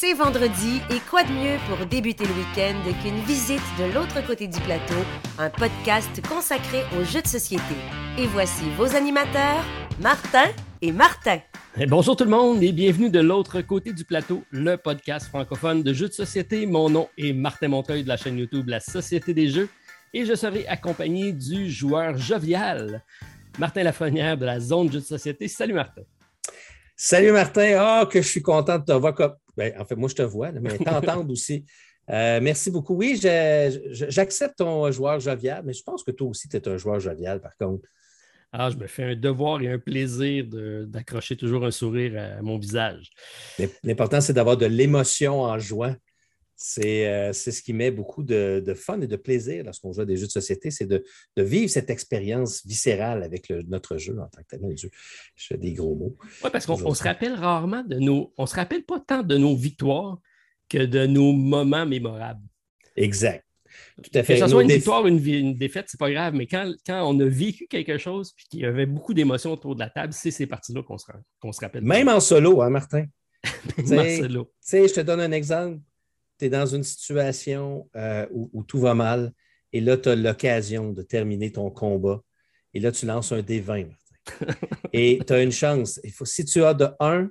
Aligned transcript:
C'est 0.00 0.14
vendredi 0.14 0.80
et 0.90 1.00
quoi 1.10 1.24
de 1.24 1.32
mieux 1.32 1.56
pour 1.68 1.84
débuter 1.84 2.22
le 2.22 2.30
week-end 2.30 2.76
qu'une 3.02 3.18
visite 3.24 3.60
de 3.80 3.92
l'autre 3.92 4.24
côté 4.24 4.46
du 4.46 4.60
plateau, 4.60 4.94
un 5.40 5.50
podcast 5.50 6.08
consacré 6.28 6.82
aux 6.96 7.02
jeux 7.02 7.20
de 7.20 7.26
société. 7.26 7.74
Et 8.16 8.28
voici 8.28 8.62
vos 8.76 8.94
animateurs, 8.94 9.64
Martin 10.00 10.44
et 10.82 10.92
Martin. 10.92 11.40
Eh, 11.76 11.86
bonjour 11.86 12.14
tout 12.14 12.22
le 12.22 12.30
monde 12.30 12.62
et 12.62 12.70
bienvenue 12.70 13.10
de 13.10 13.18
l'autre 13.18 13.60
côté 13.60 13.92
du 13.92 14.04
plateau, 14.04 14.44
le 14.52 14.76
podcast 14.76 15.26
francophone 15.26 15.82
de 15.82 15.92
jeux 15.92 16.06
de 16.06 16.14
société. 16.14 16.64
Mon 16.64 16.88
nom 16.88 17.08
est 17.18 17.32
Martin 17.32 17.66
Montreuil 17.66 18.04
de 18.04 18.08
la 18.08 18.16
chaîne 18.16 18.38
YouTube 18.38 18.68
La 18.68 18.78
Société 18.78 19.34
des 19.34 19.48
Jeux 19.48 19.68
et 20.14 20.24
je 20.24 20.36
serai 20.36 20.64
accompagné 20.68 21.32
du 21.32 21.68
joueur 21.68 22.16
jovial, 22.16 23.02
Martin 23.58 23.82
Lafrenière 23.82 24.38
de 24.38 24.46
la 24.46 24.60
zone 24.60 24.92
jeux 24.92 25.00
de 25.00 25.04
société. 25.04 25.48
Salut 25.48 25.74
Martin. 25.74 26.02
Salut 26.94 27.32
Martin, 27.32 27.76
ah, 27.80 28.06
que 28.08 28.22
je 28.22 28.28
suis 28.28 28.42
content 28.42 28.78
de 28.78 28.84
te 28.84 28.92
voir. 28.92 29.14
Ben, 29.58 29.74
en 29.76 29.84
fait, 29.84 29.96
moi 29.96 30.08
je 30.08 30.14
te 30.14 30.22
vois, 30.22 30.52
mais 30.52 30.78
t'entendre 30.78 31.30
aussi. 31.32 31.64
Euh, 32.10 32.38
merci 32.40 32.70
beaucoup. 32.70 32.94
Oui, 32.94 33.20
j'accepte 33.20 34.56
ton 34.58 34.90
joueur 34.92 35.18
jovial, 35.18 35.62
mais 35.66 35.72
je 35.72 35.82
pense 35.82 36.04
que 36.04 36.12
toi 36.12 36.28
aussi, 36.28 36.48
tu 36.48 36.56
es 36.56 36.68
un 36.68 36.76
joueur 36.76 37.00
jovial, 37.00 37.40
par 37.40 37.56
contre. 37.56 37.88
Ah, 38.52 38.70
je 38.70 38.76
me 38.76 38.86
fais 38.86 39.02
un 39.02 39.16
devoir 39.16 39.60
et 39.60 39.70
un 39.70 39.78
plaisir 39.78 40.46
d'accrocher 40.86 41.36
toujours 41.36 41.66
un 41.66 41.70
sourire 41.70 42.38
à 42.38 42.40
mon 42.40 42.56
visage. 42.56 43.10
L'important, 43.82 44.22
c'est 44.22 44.32
d'avoir 44.32 44.56
de 44.56 44.64
l'émotion 44.64 45.42
en 45.42 45.58
jouant. 45.58 45.94
Euh, 46.78 47.32
c'est 47.32 47.52
ce 47.52 47.62
qui 47.62 47.72
met 47.72 47.90
beaucoup 47.90 48.22
de, 48.22 48.74
fun 48.74 49.00
et 49.00 49.06
de 49.06 49.16
plaisir 49.16 49.64
lorsqu'on 49.64 49.92
joue 49.92 50.00
à 50.00 50.04
des 50.04 50.16
jeux 50.16 50.26
de 50.26 50.32
société, 50.32 50.70
c'est 50.70 50.86
de, 50.86 51.04
vivre 51.36 51.70
cette 51.70 51.90
expérience 51.90 52.66
viscérale 52.66 53.22
avec 53.22 53.50
notre 53.68 53.96
jeu 53.96 54.18
en 54.18 54.26
tant 54.26 54.42
que 54.42 54.56
tel. 54.56 54.60
Je 54.76 54.88
fais 55.36 55.56
des 55.56 55.72
gros 55.72 55.94
mots. 55.94 56.16
Oui, 56.42 56.50
parce 56.52 56.66
qu'on 56.66 56.94
se 56.94 57.02
rappelle 57.02 57.34
rarement 57.34 57.84
de 57.84 57.96
nos. 57.96 58.32
On 58.36 58.42
ne 58.42 58.48
se 58.48 58.56
rappelle 58.56 58.84
pas 58.84 59.00
tant 59.00 59.22
de 59.22 59.36
nos 59.36 59.54
victoires 59.54 60.18
que 60.68 60.84
de 60.84 61.06
nos 61.06 61.32
moments 61.32 61.86
mémorables. 61.86 62.42
Exact. 62.96 63.44
Tout 64.02 64.10
à 64.14 64.22
fait. 64.22 64.34
Que 64.34 64.40
ce 64.40 64.48
soit 64.48 64.62
une 64.62 64.70
victoire 64.70 65.04
ou 65.04 65.08
une, 65.08 65.24
une 65.24 65.56
défaite, 65.56 65.86
c'est 65.88 66.00
pas 66.00 66.10
grave, 66.10 66.34
mais 66.34 66.46
quand, 66.46 66.72
on 66.88 67.20
a 67.20 67.24
vécu 67.24 67.68
quelque 67.68 67.98
chose 67.98 68.34
et 68.38 68.48
qu'il 68.48 68.60
y 68.60 68.64
avait 68.64 68.86
beaucoup 68.86 69.14
d'émotions 69.14 69.52
autour 69.52 69.74
de 69.74 69.80
la 69.80 69.90
table, 69.90 70.12
c'est 70.12 70.30
ces 70.30 70.46
parties-là 70.46 70.82
qu'on 70.82 70.98
se, 70.98 71.06
se, 71.06 71.60
rappelle. 71.60 71.84
Même 71.84 72.08
en 72.08 72.20
solo, 72.20 72.62
hein, 72.62 72.70
Martin? 72.70 73.06
Même 73.88 73.98
en 73.98 74.22
solo. 74.22 74.44
Tu 74.44 74.50
sais, 74.60 74.88
je 74.88 74.94
te 74.94 75.00
donne 75.00 75.20
un 75.20 75.32
exemple 75.32 75.80
tu 76.38 76.46
es 76.46 76.48
dans 76.48 76.66
une 76.66 76.84
situation 76.84 77.88
euh, 77.96 78.26
où, 78.30 78.62
tout 78.62 78.80
va 78.80 78.94
mal 78.94 79.32
et 79.72 79.80
là, 79.80 79.96
tu 79.96 80.08
as 80.08 80.16
l'occasion 80.16 80.92
de 80.92 81.02
terminer 81.02 81.52
ton 81.52 81.70
combat. 81.70 82.22
Et 82.74 82.80
là, 82.80 82.92
tu 82.92 83.06
lances 83.06 83.32
un 83.32 83.40
D20, 83.40 83.88
et 84.92 85.20
tu 85.26 85.32
as 85.32 85.42
une 85.42 85.52
chance. 85.52 86.00
Il 86.04 86.12
faut, 86.12 86.24
si 86.24 86.44
tu 86.44 86.62
as 86.64 86.74
de 86.74 86.88
1, 87.00 87.30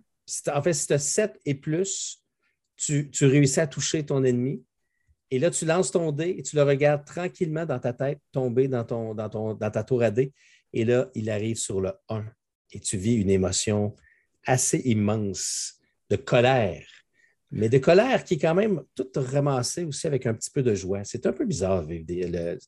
en 0.54 0.62
fait, 0.62 0.74
si 0.74 0.88
tu 0.88 0.94
as 0.94 1.00
7 1.00 1.40
et 1.46 1.56
plus, 1.56 2.24
tu, 2.76 3.10
réussis 3.22 3.60
à 3.60 3.68
toucher 3.68 4.06
ton 4.06 4.24
ennemi. 4.24 4.64
Et 5.30 5.40
là, 5.40 5.50
tu 5.50 5.66
lances 5.66 5.92
ton 5.92 6.12
dé 6.12 6.36
et 6.38 6.44
tu 6.44 6.56
le 6.56 6.64
regardes 6.64 7.06
tranquillement 7.06 7.66
dans 7.66 7.80
ta 7.80 7.92
tête 7.92 8.20
tomber 8.32 8.68
dans, 8.68 8.84
ton, 8.84 9.14
dans, 9.14 9.30
ton, 9.30 9.54
dans 9.56 9.72
ta 9.72 9.84
tour 9.84 10.02
à 10.04 10.12
dé. 10.12 10.32
Et 10.74 10.86
là, 10.86 11.10
il 11.16 11.30
arrive 11.30 11.58
sur 11.58 11.82
le 11.82 11.92
1. 12.10 12.26
Et 12.72 12.80
tu 12.80 12.98
vis 12.98 13.16
une 13.16 13.30
émotion 13.30 13.96
assez 14.46 14.80
immense 14.86 15.80
de 16.10 16.16
colère 16.16 16.86
mais 17.52 17.70
de 17.70 17.78
colère 17.78 18.24
qui 18.24 18.36
est 18.36 18.38
quand 18.40 18.56
même 18.56 18.82
toute 18.96 19.16
ramassée 19.16 19.86
aussi 19.86 20.06
avec 20.06 20.26
un 20.26 20.34
petit 20.34 20.50
peu 20.50 20.62
de 20.62 20.76
joie. 20.76 21.02
C'est 21.04 21.26
un 21.26 21.32
peu 21.32 21.46
bizarre 21.46 21.84
vivre 21.84 22.06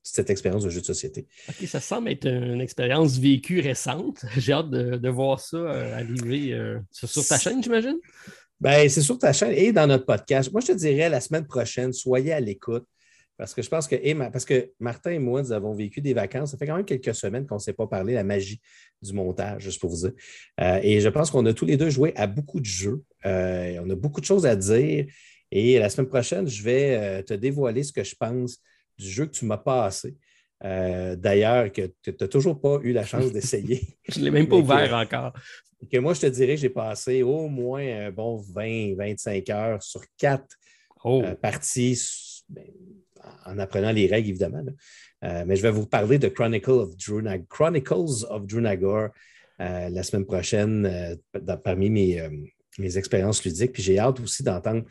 cette 0.03 0.29
expérience 0.29 0.63
de 0.63 0.69
jeu 0.69 0.81
de 0.81 0.85
société. 0.85 1.27
OK, 1.49 1.67
ça 1.67 1.79
semble 1.79 2.09
être 2.09 2.27
une 2.27 2.61
expérience 2.61 3.17
vécue 3.17 3.59
récente. 3.59 4.23
J'ai 4.37 4.53
hâte 4.53 4.69
de, 4.69 5.09
voir 5.09 5.39
ça 5.39 5.57
euh, 5.57 5.95
arriver 5.95 6.53
euh, 6.53 6.79
sur 6.91 7.25
ta 7.25 7.37
chaîne, 7.37 7.61
j'imagine? 7.61 7.97
Ben, 8.59 8.89
c'est 8.89 9.01
sur 9.01 9.17
ta 9.17 9.33
chaîne 9.33 9.51
et 9.51 9.71
dans 9.71 9.87
notre 9.87 10.05
podcast. 10.05 10.51
Moi, 10.51 10.61
je 10.61 10.67
te 10.67 10.71
dirais 10.73 11.09
la 11.09 11.21
semaine 11.21 11.45
prochaine, 11.45 11.93
soyez 11.93 12.33
à 12.33 12.39
l'écoute. 12.39 12.85
Parce 13.39 13.53
que 13.53 13.61
je 13.61 13.69
pense 13.69 13.87
que, 13.87 14.29
parce 14.31 14.43
que 14.43 14.73
Martin 14.81 15.11
et 15.11 15.17
moi, 15.17 15.41
nous 15.41 15.53
avons 15.53 15.73
vécu 15.73 16.01
des 16.01 16.13
vacances. 16.13 16.51
Ça 16.51 16.57
fait 16.57 16.67
quand 16.67 16.75
même 16.75 16.83
quelques 16.83 17.15
semaines 17.15 17.47
qu'on 17.47 17.55
ne 17.55 17.61
s'est 17.61 17.71
pas 17.71 17.87
parlé, 17.87 18.13
la 18.13 18.25
magie 18.25 18.59
du 19.01 19.13
montage, 19.13 19.63
juste 19.63 19.79
pour 19.79 19.89
vous 19.89 20.09
dire. 20.09 20.11
Euh, 20.59 20.81
et 20.83 20.99
je 20.99 21.07
pense 21.07 21.31
qu'on 21.31 21.45
a 21.45 21.53
tous 21.53 21.63
les 21.63 21.77
deux 21.77 21.89
joué 21.89 22.11
à 22.17 22.27
beaucoup 22.27 22.59
de 22.59 22.65
jeux. 22.65 23.01
Euh, 23.25 23.79
on 23.81 23.89
a 23.89 23.95
beaucoup 23.95 24.19
de 24.19 24.25
choses 24.25 24.45
à 24.45 24.57
dire. 24.57 25.05
Et 25.51 25.79
la 25.79 25.89
semaine 25.89 26.09
prochaine, 26.09 26.49
je 26.49 26.61
vais 26.61 26.97
euh, 26.97 27.21
te 27.23 27.33
dévoiler 27.33 27.83
ce 27.83 27.93
que 27.93 28.03
je 28.03 28.13
pense 28.13 28.57
du 28.97 29.07
jeu 29.07 29.25
que 29.25 29.31
tu 29.31 29.45
m'as 29.45 29.57
passé. 29.57 30.17
D'ailleurs, 30.61 31.71
que 31.71 31.93
tu 32.03 32.13
n'as 32.19 32.27
toujours 32.27 32.59
pas 32.59 32.79
eu 32.83 32.91
la 32.91 33.05
chance 33.05 33.31
d'essayer. 33.31 33.87
je 34.09 34.19
ne 34.19 34.25
l'ai 34.25 34.31
même 34.31 34.49
pas 34.49 34.57
ouvert 34.57 34.93
encore. 34.93 35.31
Que 35.89 35.97
moi, 35.99 36.13
je 36.13 36.19
te 36.19 36.25
dirais 36.25 36.55
que 36.55 36.61
j'ai 36.61 36.69
passé 36.69 37.23
au 37.23 37.47
moins 37.47 38.07
un 38.07 38.11
bon 38.11 38.41
20-25 38.53 39.49
heures 39.53 39.81
sur 39.81 40.01
quatre 40.17 40.57
oh. 41.05 41.23
parties. 41.41 42.43
Ben, 42.49 42.65
en 43.45 43.57
apprenant 43.59 43.91
les 43.91 44.07
règles, 44.07 44.29
évidemment. 44.29 44.63
Euh, 45.23 45.43
mais 45.45 45.55
je 45.55 45.61
vais 45.61 45.71
vous 45.71 45.85
parler 45.85 46.17
de 46.17 46.27
Chronicles 46.27 46.69
of, 46.69 46.95
Drunag 46.95 47.45
Chronicles 47.47 48.25
of 48.29 48.45
Drunagor 48.45 49.09
euh, 49.61 49.89
la 49.89 50.03
semaine 50.03 50.25
prochaine 50.25 50.85
euh, 50.85 51.57
parmi 51.57 51.89
mes, 51.89 52.21
mes, 52.77 52.97
expériences 52.97 53.43
ludiques. 53.43 53.73
Puis 53.73 53.83
j'ai 53.83 53.99
hâte 53.99 54.19
aussi 54.19 54.43
d'entendre 54.43 54.83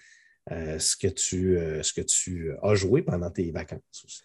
ce, 0.50 0.96
que 0.96 1.08
tu, 1.08 1.58
ce 1.82 1.92
que 1.92 2.00
tu 2.00 2.52
as 2.62 2.74
joué 2.74 3.02
pendant 3.02 3.30
tes 3.30 3.50
vacances 3.50 4.22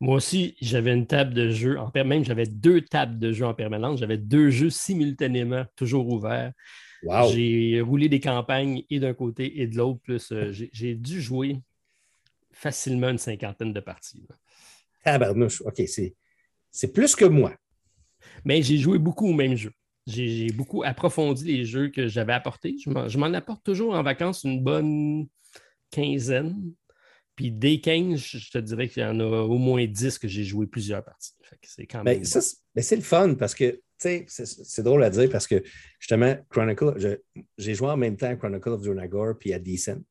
Moi 0.00 0.16
aussi, 0.16 0.56
j'avais 0.62 0.94
une 0.94 1.06
table 1.06 1.34
de 1.34 1.50
jeu 1.50 1.78
en 1.78 1.90
même 1.94 2.24
j'avais 2.24 2.46
deux 2.46 2.80
tables 2.80 3.18
de 3.18 3.32
jeu 3.32 3.44
en 3.44 3.52
permanence. 3.52 4.00
J'avais 4.00 4.18
deux 4.18 4.50
jeux 4.50 4.70
simultanément, 4.70 5.64
toujours 5.76 6.08
ouverts. 6.08 6.52
J'ai 7.30 7.80
roulé 7.82 8.08
des 8.08 8.20
campagnes 8.20 8.82
et 8.90 9.00
d'un 9.00 9.14
côté 9.14 9.60
et 9.60 9.66
de 9.66 9.76
l'autre. 9.76 10.00
Plus 10.02 10.32
j'ai 10.50 10.94
dû 10.94 11.20
jouer 11.20 11.60
facilement 12.56 13.10
une 13.10 13.18
cinquantaine 13.18 13.72
de 13.72 13.80
parties. 13.80 14.26
Tabarnouche, 15.04 15.60
OK, 15.60 15.82
c'est 15.86 16.92
plus 16.92 17.14
que 17.14 17.26
moi. 17.26 17.54
Mais 18.44 18.62
j'ai 18.62 18.78
joué 18.78 18.98
beaucoup 18.98 19.28
au 19.28 19.32
même 19.32 19.54
jeu. 19.54 19.72
J'ai 20.06 20.50
beaucoup 20.52 20.82
approfondi 20.82 21.44
les 21.44 21.64
jeux 21.64 21.90
que 21.90 22.08
j'avais 22.08 22.32
apportés. 22.32 22.76
Je 22.78 23.18
m'en 23.18 23.34
apporte 23.34 23.62
toujours 23.62 23.94
en 23.94 24.02
vacances 24.02 24.44
une 24.44 24.62
bonne 24.62 25.26
quinzaine. 25.90 26.72
Puis 27.34 27.52
dès 27.52 27.80
15, 27.80 28.18
je 28.18 28.50
te 28.50 28.58
dirais 28.58 28.88
qu'il 28.88 29.02
y 29.02 29.06
en 29.06 29.20
a 29.20 29.24
au 29.24 29.58
moins 29.58 29.84
10 29.84 30.18
que 30.18 30.26
j'ai 30.26 30.44
joué 30.44 30.66
plusieurs 30.66 31.04
parties. 31.04 31.34
C'est 31.62 31.86
quand 31.86 32.02
ben, 32.02 32.18
même. 32.18 32.26
Ben, 32.74 32.82
c'est 32.82 32.96
le 32.96 33.02
fun 33.02 33.34
parce 33.34 33.54
que, 33.54 33.82
c'est 33.98 34.82
drôle 34.82 35.04
à 35.04 35.10
dire 35.10 35.28
parce 35.28 35.46
que 35.46 35.62
justement, 35.98 36.36
Chronicle, 36.48 37.20
j'ai 37.58 37.74
joué 37.74 37.88
en 37.88 37.96
même 37.98 38.16
temps 38.16 38.30
à 38.30 38.36
Chronicle 38.36 38.70
of 38.70 38.80
Dunagor 38.80 39.34
puis 39.38 39.52
à 39.52 39.58
Decent. 39.58 40.02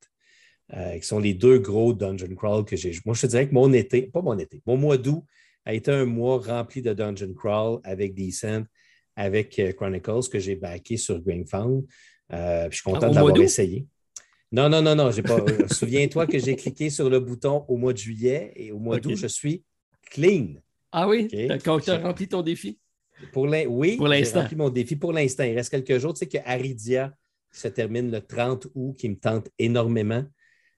Euh, 0.73 0.97
qui 0.97 1.05
sont 1.05 1.19
les 1.19 1.35
deux 1.35 1.59
gros 1.59 1.93
dungeon 1.93 2.33
crawl 2.35 2.65
que 2.65 2.75
j'ai 2.75 2.91
joué. 2.91 3.03
Moi, 3.05 3.13
je 3.13 3.21
te 3.21 3.27
dirais 3.27 3.47
que 3.47 3.53
mon 3.53 3.71
été, 3.71 4.01
pas 4.01 4.23
mon 4.23 4.37
été, 4.39 4.63
mon 4.65 4.77
mois 4.77 4.97
d'août 4.97 5.23
a 5.63 5.75
été 5.75 5.91
un 5.91 6.05
mois 6.05 6.39
rempli 6.39 6.81
de 6.81 6.91
dungeon 6.91 7.35
crawl 7.35 7.79
avec 7.83 8.15
Descent, 8.15 8.63
avec 9.15 9.59
euh, 9.59 9.73
Chronicles 9.73 10.27
que 10.31 10.39
j'ai 10.39 10.55
backé 10.55 10.97
sur 10.97 11.21
GameFound. 11.21 11.85
Euh, 12.33 12.67
je 12.71 12.75
suis 12.77 12.83
content 12.83 13.03
ah, 13.03 13.09
de 13.09 13.15
l'avoir 13.15 13.37
essayé. 13.37 13.85
Non, 14.51 14.67
non, 14.67 14.81
non, 14.81 14.95
non. 14.95 15.11
Pas... 15.11 15.67
Souviens-toi 15.71 16.25
que 16.25 16.39
j'ai 16.39 16.55
cliqué 16.55 16.89
sur 16.89 17.11
le 17.11 17.19
bouton 17.19 17.63
au 17.67 17.77
mois 17.77 17.93
de 17.93 17.99
juillet 17.99 18.51
et 18.55 18.71
au 18.71 18.79
mois 18.79 18.99
d'août, 18.99 19.15
je 19.15 19.27
suis 19.27 19.63
clean. 20.09 20.55
Ah 20.91 21.07
oui? 21.07 21.27
Quand 21.63 21.79
tu 21.79 21.91
as 21.91 21.99
rempli 21.99 22.27
ton 22.27 22.41
défi? 22.41 22.79
Pour 23.31 23.43
oui, 23.43 23.97
pour 23.97 24.07
l'instant. 24.07 24.39
j'ai 24.39 24.41
rempli 24.41 24.55
mon 24.55 24.69
défi 24.69 24.95
pour 24.95 25.13
l'instant. 25.13 25.43
Il 25.43 25.53
reste 25.55 25.69
quelques 25.69 25.99
jours. 25.99 26.13
Tu 26.13 26.19
sais 26.19 26.27
que 26.27 26.37
Aridia 26.43 27.13
se 27.51 27.67
termine 27.67 28.11
le 28.11 28.19
30 28.19 28.67
août, 28.73 28.95
qui 28.97 29.09
me 29.09 29.15
tente 29.15 29.49
énormément. 29.59 30.25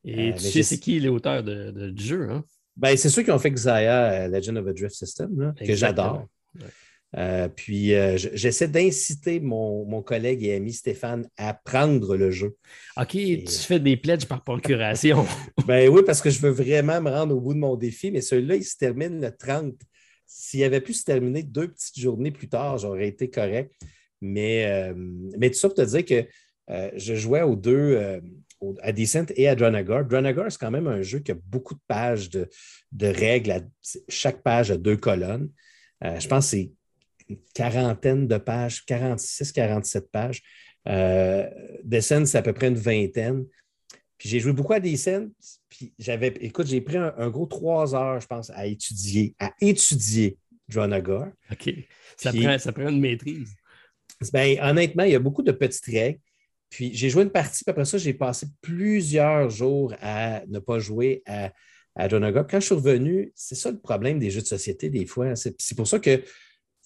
Et 0.04 0.30
euh, 0.30 0.34
tu 0.34 0.44
sais, 0.44 0.64
c'est 0.64 0.80
qui 0.80 1.00
l'auteur 1.00 1.44
de, 1.44 1.90
du 1.90 2.04
jeu? 2.04 2.30
Hein? 2.30 2.44
Ben, 2.76 2.96
c'est 2.96 3.10
ceux 3.10 3.24
qui 3.24 3.32
ont 3.32 3.40
fait 3.40 3.52
Xaya, 3.52 4.12
euh, 4.12 4.28
Legend 4.28 4.58
of 4.58 4.68
a 4.68 4.74
Drift 4.74 4.96
System, 4.96 5.54
que 5.60 5.76
j'adore. 5.76 6.26
Euh, 7.16 7.48
puis 7.48 7.94
j'essaie 8.16 8.68
d'inciter 8.68 9.40
mon, 9.40 10.02
collègue 10.02 10.44
et 10.44 10.56
ami 10.56 10.74
Stéphane 10.74 11.28
à 11.38 11.54
prendre 11.54 12.16
le 12.16 12.32
jeu. 12.32 12.56
OK, 12.98 13.12
tu 13.12 13.48
fais 13.48 13.80
des 13.80 13.98
pledges 13.98 14.26
par 14.26 14.44
procuration. 14.44 15.26
ben 15.68 15.90
oui, 15.90 16.02
parce 16.06 16.22
que 16.22 16.30
je 16.30 16.40
veux 16.40 16.52
vraiment 16.52 17.02
me 17.02 17.10
rendre 17.10 17.36
au 17.36 17.42
bout 17.42 17.54
de 17.54 17.60
mon 17.60 17.76
défi, 17.76 18.12
mais 18.12 18.22
celui-là, 18.22 18.56
il 18.56 18.66
se 18.66 18.78
termine 18.78 19.22
le 19.22 19.36
30. 19.36 19.74
S'il 20.26 20.64
avait 20.64 20.82
pu 20.82 20.94
se 20.94 21.04
terminer 21.04 21.44
deux 21.44 21.70
petites 21.70 22.00
journées 22.00 22.32
plus 22.32 22.50
tard, 22.50 22.78
j'aurais 22.78 23.08
été 23.08 23.30
correct. 23.30 23.74
Mais, 24.22 24.94
mais 25.38 25.50
tout 25.50 25.58
ça 25.58 25.70
pour 25.70 25.78
te 25.78 25.82
dire 25.82 26.06
que 26.06 26.28
je 26.98 27.16
jouais 27.16 27.44
aux 27.44 27.56
deux, 27.56 28.20
à 28.82 28.92
Descent 28.92 29.26
et 29.36 29.48
à 29.48 29.56
Dranagar. 29.56 30.06
Dranagar, 30.06 30.52
c'est 30.52 30.60
quand 30.60 30.72
même 30.72 30.88
un 30.88 31.02
jeu 31.02 31.20
qui 31.20 31.32
a 31.32 31.36
beaucoup 31.36 31.76
de 31.76 31.80
pages 31.88 32.30
de, 32.30 32.48
règles. 33.02 33.70
chaque 34.10 34.42
page 34.42 34.72
a 34.72 34.78
deux 34.78 34.98
colonnes. 34.98 35.50
Euh, 36.04 36.20
je 36.20 36.28
pense 36.28 36.46
que 36.46 36.52
c'est 36.52 36.72
une 37.30 37.38
quarantaine 37.54 38.28
de 38.28 38.38
pages, 38.38 38.86
46, 38.86 39.52
47 39.52 40.12
pages. 40.12 40.42
Euh, 40.88 41.48
Descent, 41.84 42.26
c'est 42.26 42.38
à 42.38 42.42
peu 42.42 42.54
près 42.54 42.68
une 42.68 42.76
vingtaine. 42.76 43.46
Puis 44.18 44.30
j'ai 44.30 44.40
joué 44.40 44.54
beaucoup 44.54 44.74
à 44.74 44.80
Descent. 44.80 45.28
Puis 45.70 45.94
j'avais, 46.00 46.34
écoute, 46.42 46.68
j'ai 46.68 46.82
pris 46.82 46.98
un, 46.98 47.30
gros 47.30 47.46
trois 47.46 47.94
heures, 47.94 48.20
je 48.20 48.28
pense, 48.28 48.50
à 48.52 48.66
étudier, 48.66 49.36
à 49.40 49.52
étudier 49.62 50.38
Dranagar. 50.68 51.28
OK. 51.52 51.74
Ça, 52.18 52.32
prend, 52.32 52.58
ça 52.58 52.72
prend 52.72 52.90
une 52.90 53.00
maîtrise. 53.00 53.54
Ben, 54.34 54.58
honnêtement, 54.62 55.04
il 55.04 55.12
y 55.12 55.16
a 55.16 55.20
beaucoup 55.20 55.44
de 55.44 55.52
petites 55.52 55.86
règles. 55.86 56.20
Puis 56.70 56.92
j'ai 56.94 57.10
joué 57.10 57.24
une 57.24 57.30
partie, 57.30 57.64
puis 57.64 57.72
après 57.72 57.86
ça, 57.86 57.98
j'ai 57.98 58.14
passé 58.14 58.48
plusieurs 58.62 59.50
jours 59.50 59.94
à 60.02 60.44
ne 60.48 60.60
pas 60.60 60.80
jouer 60.80 61.24
à, 61.26 61.52
à 61.96 62.10
Quand 62.10 62.60
je 62.60 62.66
suis 62.66 62.76
revenu, 62.76 63.32
c'est 63.36 63.56
ça 63.56 63.72
le 63.72 63.80
problème 63.80 64.20
des 64.20 64.30
jeux 64.30 64.42
de 64.42 64.48
société 64.48 64.90
des 64.90 65.06
fois. 65.06 65.36
C'est 65.36 65.76
pour 65.76 65.88
ça 65.88 66.00
que 66.00 66.22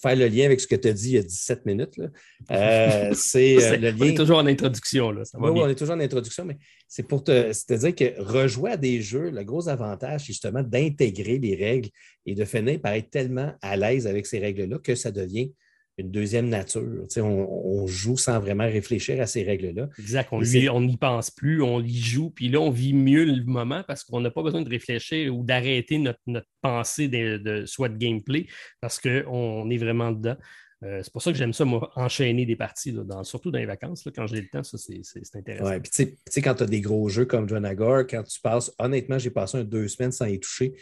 faire 0.01 0.16
le 0.16 0.28
lien 0.28 0.45
avec 0.45 0.60
ce 0.60 0.68
que 0.68 0.75
tu 0.75 0.88
as 0.88 0.94
dit 0.94 1.10
il 1.10 1.16
y 1.16 1.18
a 1.19 1.24
17 1.24 1.66
minutes. 1.66 1.95
Euh, 2.51 3.12
c'est 3.13 3.63
euh, 3.63 3.78
le 3.78 3.92
lien. 3.92 3.98
On 4.01 4.06
est 4.06 4.18
toujours 4.18 4.38
en 4.39 4.48
introduction. 4.48 5.12
Là, 5.12 5.22
oui, 5.36 5.62
on 5.62 5.69
est 5.69 5.75
toujours 5.75 5.95
en 5.95 6.00
introduction, 6.00 6.44
mais 6.44 6.57
c'est 6.88 7.04
pour 7.04 7.24
te, 7.24 7.51
te, 7.51 7.74
dire 7.74 7.95
que 7.95 8.22
rejouer 8.22 8.72
à 8.72 8.78
des 8.78 9.00
jeux, 9.00 9.30
le 9.30 9.44
gros 9.44 9.69
avantage, 9.69 10.22
c'est 10.22 10.28
justement 10.28 10.63
d'intégrer 10.63 11.38
les 11.38 11.56
règles 11.56 11.89
et 12.25 12.33
de 12.33 12.44
finir 12.44 12.81
par 12.81 12.94
être 12.94 13.10
tellement 13.10 13.54
à 13.62 13.78
l'aise 13.78 14.07
avec 14.07 14.25
ces 14.25 14.39
règles-là 14.39 14.80
que 14.80 14.95
ça 14.95 15.12
devient 15.12 15.54
une 15.98 16.12
deuxième 16.12 16.50
nature. 16.50 17.06
On, 17.18 17.88
joue 17.88 18.18
sans 18.18 18.40
vraiment 18.40 18.66
réfléchir 18.66 19.22
à 19.22 19.28
ces 19.28 19.44
règles-là. 19.44 19.90
Exact. 20.00 20.30
On 20.32 20.82
n'y 20.82 20.98
pense 20.98 21.32
plus, 21.32 21.62
on 21.62 21.82
y 21.82 21.98
joue, 21.98 22.30
puis 22.30 22.50
là, 22.50 22.60
on 22.60 22.70
vit 22.70 22.94
mieux 22.94 23.26
le 23.26 23.44
moment 23.44 23.84
parce 23.88 24.04
qu'on 24.04 24.22
n'a 24.22 24.32
pas 24.32 24.44
besoin 24.44 24.62
de 24.62 24.70
réfléchir 24.70 25.36
ou 25.36 25.44
d'arrêter 25.44 25.98
notre, 25.98 26.20
pensée 26.62 27.08
de, 27.08 27.66
soit 27.66 27.90
de 27.90 27.98
gameplay 27.98 28.48
parce 28.80 29.00
qu'on 29.00 29.70
est 29.70 29.78
vraiment 29.78 30.12
dedans. 30.12 30.38
Euh, 30.84 31.02
c'est 31.04 31.14
pour 31.14 31.22
ça 31.22 31.32
que 31.32 31.38
j'aime 31.38 31.54
ça, 31.54 31.64
moi, 31.64 31.92
enchaîner 31.96 32.46
des 32.46 32.56
parties, 32.56 32.96
surtout 33.24 33.52
dans 33.52 33.60
les 33.60 33.68
vacances, 33.68 34.08
quand 34.16 34.26
j'ai 34.26 34.42
le 34.42 34.48
temps, 34.48 34.64
ça, 34.64 34.78
c'est 34.80 35.36
intéressant. 35.36 35.66
Ouais, 35.66 35.80
puis 35.80 35.92
tu 35.92 36.18
sais, 36.28 36.42
quand 36.42 36.56
tu 36.56 36.64
as 36.64 36.66
des 36.66 36.82
gros 36.82 37.08
jeux 37.08 37.26
comme 37.26 37.48
John 37.48 37.66
Agor, 37.66 38.08
quand 38.10 38.24
tu 38.24 38.42
passes, 38.42 38.74
honnêtement, 38.80 39.20
j'ai 39.20 39.30
passé 39.30 39.60
un 39.60 39.64
deux 39.64 39.88
semaines 39.88 40.12
sans 40.12 40.26
y 40.26 40.40
toucher. 40.40 40.74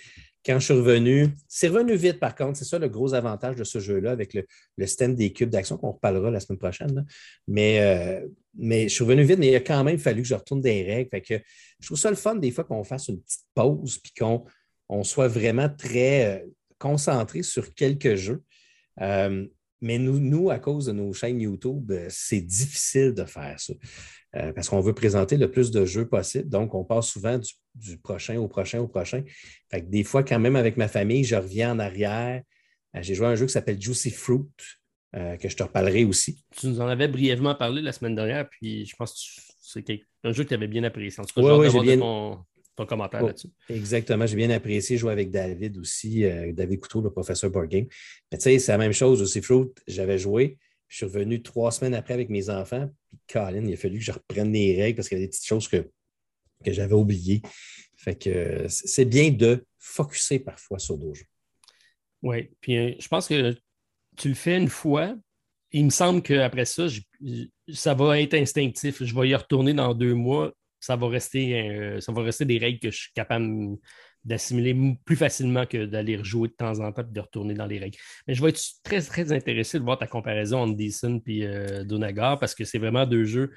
Quand 0.46 0.58
je 0.60 0.66
suis 0.66 0.74
revenu, 0.74 1.28
c'est 1.48 1.68
revenu 1.68 1.96
vite 1.96 2.20
par 2.20 2.34
contre. 2.34 2.58
C'est 2.58 2.66
ça 2.66 2.80
le 2.80 2.88
gros 2.88 3.14
avantage 3.14 3.56
de 3.56 3.64
ce 3.64 3.80
jeu-là 3.80 4.12
avec 4.12 4.34
le, 4.34 4.46
le 4.78 4.88
stand 4.88 5.16
des 5.16 5.34
cubes 5.34 5.50
d'action 5.50 5.78
qu'on 5.78 5.92
reparlera 5.92 6.32
la 6.32 6.40
semaine 6.40 6.60
prochaine. 6.60 7.06
Mais, 7.48 7.80
euh, 7.82 8.26
mais 8.58 8.84
je 8.84 8.94
suis 8.94 9.04
revenu 9.04 9.24
vite, 9.24 9.40
mais 9.40 9.50
il 9.50 9.56
a 9.56 9.60
quand 9.60 9.84
même 9.84 9.98
fallu 9.98 10.22
que 10.22 10.28
je 10.28 10.36
retourne 10.36 10.62
des 10.62 10.84
règles. 10.84 11.10
Je 11.80 11.86
trouve 11.86 11.98
ça 11.98 12.10
le 12.10 12.16
fun 12.16 12.36
des 12.36 12.52
fois 12.52 12.64
qu'on 12.64 12.84
fasse 12.84 13.10
une 13.10 13.22
petite 13.22 13.46
pause 13.54 13.98
puis 13.98 14.14
qu'on 14.18 14.46
on 14.88 15.04
soit 15.04 15.28
vraiment 15.28 15.70
très 15.70 16.26
euh, 16.26 16.46
concentré 16.78 17.44
sur 17.44 17.74
quelques 17.74 18.16
jeux. 18.16 18.42
Euh, 19.02 19.46
mais 19.82 19.98
nous, 19.98 20.20
nous, 20.20 20.50
à 20.50 20.60
cause 20.60 20.86
de 20.86 20.92
nos 20.92 21.14
chaînes 21.14 21.42
YouTube, 21.42 21.92
c'est 22.10 22.42
difficile 22.42 23.14
de 23.14 23.26
faire 23.26 23.60
ça. 23.60 23.74
Euh, 24.36 24.54
parce 24.54 24.70
qu'on 24.70 24.80
veut 24.80 24.94
présenter 24.94 25.38
le 25.38 25.50
plus 25.50 25.72
de 25.72 25.86
jeux 25.86 26.08
possible. 26.08 26.50
Donc, 26.50 26.76
on 26.76 26.84
passe 26.84 27.08
souvent 27.08 27.40
du, 27.74 27.98
prochain 27.98 28.38
au 28.38 28.48
prochain 28.48 28.80
au 28.80 28.88
prochain. 28.88 29.24
Fait 29.72 29.82
des 29.82 30.04
fois, 30.04 30.24
quand 30.24 30.40
même, 30.40 30.56
avec 30.56 30.78
ma 30.78 30.88
famille, 30.88 31.24
je 31.24 31.36
reviens 31.36 31.74
en 31.74 31.80
arrière. 31.80 32.44
Euh, 32.96 33.00
j'ai 33.02 33.16
joué 33.16 33.26
à 33.26 33.30
un 33.30 33.36
jeu 33.36 33.48
qui 33.48 33.54
s'appelle 33.54 33.82
Juicy 33.82 34.12
Fruit, 34.12 34.46
euh, 35.16 35.36
que 35.38 35.50
je 35.50 35.56
te 35.56 35.64
reparlerai 35.64 36.06
aussi. 36.06 36.44
Tu 36.56 36.68
nous 36.68 36.80
en 36.80 36.88
avais 36.88 37.08
brièvement 37.08 37.56
parlé 37.56 37.82
la 37.82 37.92
semaine 37.92 38.16
dernière, 38.16 38.48
puis 38.50 38.86
je 38.86 38.96
pense 38.96 39.14
que 39.14 39.42
c'est 39.62 40.02
un 40.24 40.32
jeu 40.32 40.44
que 40.44 40.50
tu 40.50 40.54
avais 40.54 40.68
bien 40.68 40.84
apprécié. 40.84 41.22
En 41.22 41.26
tout 41.26 41.42
cas, 41.42 41.58
oui, 41.58 41.70
j'ai 41.72 41.80
bien... 41.80 41.98
ton, 41.98 42.38
commentaire 42.86 43.24
là-dessus. 43.24 43.50
Exactement, 43.70 44.26
j'ai 44.26 44.36
bien 44.36 44.50
apprécié 44.50 44.98
jouer 44.98 45.12
avec 45.12 45.32
David 45.32 45.78
aussi, 45.78 46.24
David 46.54 46.80
Couteau, 46.80 47.02
le 47.02 47.12
professeur 47.12 47.50
Board 47.50 47.70
Game. 47.70 47.88
tu 48.32 48.40
sais, 48.40 48.60
c'est 48.60 48.72
la 48.72 48.78
même 48.78 48.94
chose, 48.94 49.20
Juicy 49.20 49.42
Fruit, 49.42 49.70
j'avais 49.88 50.18
joué. 50.18 50.58
Je 50.90 50.98
suis 50.98 51.06
revenu 51.06 51.42
trois 51.42 51.72
semaines 51.72 51.94
après 51.94 52.16
avec 52.16 52.30
mes 52.30 52.50
enfants. 52.50 52.90
Puis, 53.10 53.20
Colin, 53.32 53.64
il 53.64 53.74
a 53.74 53.78
fallu 53.78 54.00
que 54.00 54.06
je 54.06 54.12
reprenne 54.12 54.52
les 54.52 54.82
règles 54.82 54.96
parce 54.96 55.08
qu'il 55.08 55.18
y 55.18 55.22
avait 55.22 55.28
des 55.28 55.30
petites 55.30 55.46
choses 55.46 55.68
que, 55.68 55.88
que 56.66 56.74
j'avais 56.74 56.96
oubliées. 56.96 57.44
Fait 57.96 58.16
que 58.16 58.66
c'est 58.70 59.06
bien 59.06 59.30
de 59.30 59.66
focuser 59.78 60.40
parfois 60.40 60.80
sur 60.80 60.98
d'autres 60.98 61.16
jeux. 61.16 61.26
Oui, 62.22 62.50
puis 62.60 62.78
euh, 62.78 62.94
je 63.00 63.08
pense 63.08 63.28
que 63.28 63.56
tu 64.18 64.30
le 64.30 64.36
fais 64.36 64.58
une 64.58 64.68
fois. 64.68 65.16
Il 65.72 65.86
me 65.86 65.90
semble 65.90 66.24
qu'après 66.24 66.66
ça, 66.66 66.88
ça 67.72 67.94
va 67.94 68.20
être 68.20 68.34
instinctif. 68.34 69.04
Je 69.04 69.16
vais 69.16 69.30
y 69.30 69.36
retourner 69.36 69.74
dans 69.74 69.94
deux 69.94 70.16
mois. 70.16 70.52
Ça 70.80 70.96
va 70.96 71.08
rester, 71.08 71.70
euh, 71.70 72.00
ça 72.00 72.12
va 72.12 72.24
rester 72.24 72.46
des 72.46 72.58
règles 72.58 72.80
que 72.80 72.92
je 72.92 72.98
suis 72.98 73.14
capable 73.14 73.78
d'assimiler 74.24 74.98
plus 75.06 75.16
facilement 75.16 75.66
que 75.66 75.86
d'aller 75.86 76.18
rejouer 76.18 76.50
de 76.50 76.54
temps 76.54 76.80
en 76.80 76.92
temps 76.92 77.04
et 77.04 77.14
de 77.14 77.20
retourner 77.20 77.54
dans 77.54 77.66
les 77.66 77.80
règles. 77.80 77.98
Mais 78.28 78.34
je 78.34 78.44
vais 78.44 78.50
être 78.50 78.62
très, 78.84 79.02
très 79.02 79.32
intéressé 79.32 79.80
de 79.80 79.84
voir 79.84 79.98
ta 79.98 80.08
comparaison 80.08 80.60
entre 80.60 80.76
Dyson 80.76 81.22
et 81.26 81.46
euh, 81.46 81.84
Donagar 81.84 82.40
parce 82.40 82.54
que 82.54 82.66
c'est 82.66 82.80
vraiment 82.80 83.06
deux 83.06 83.24
jeux 83.24 83.52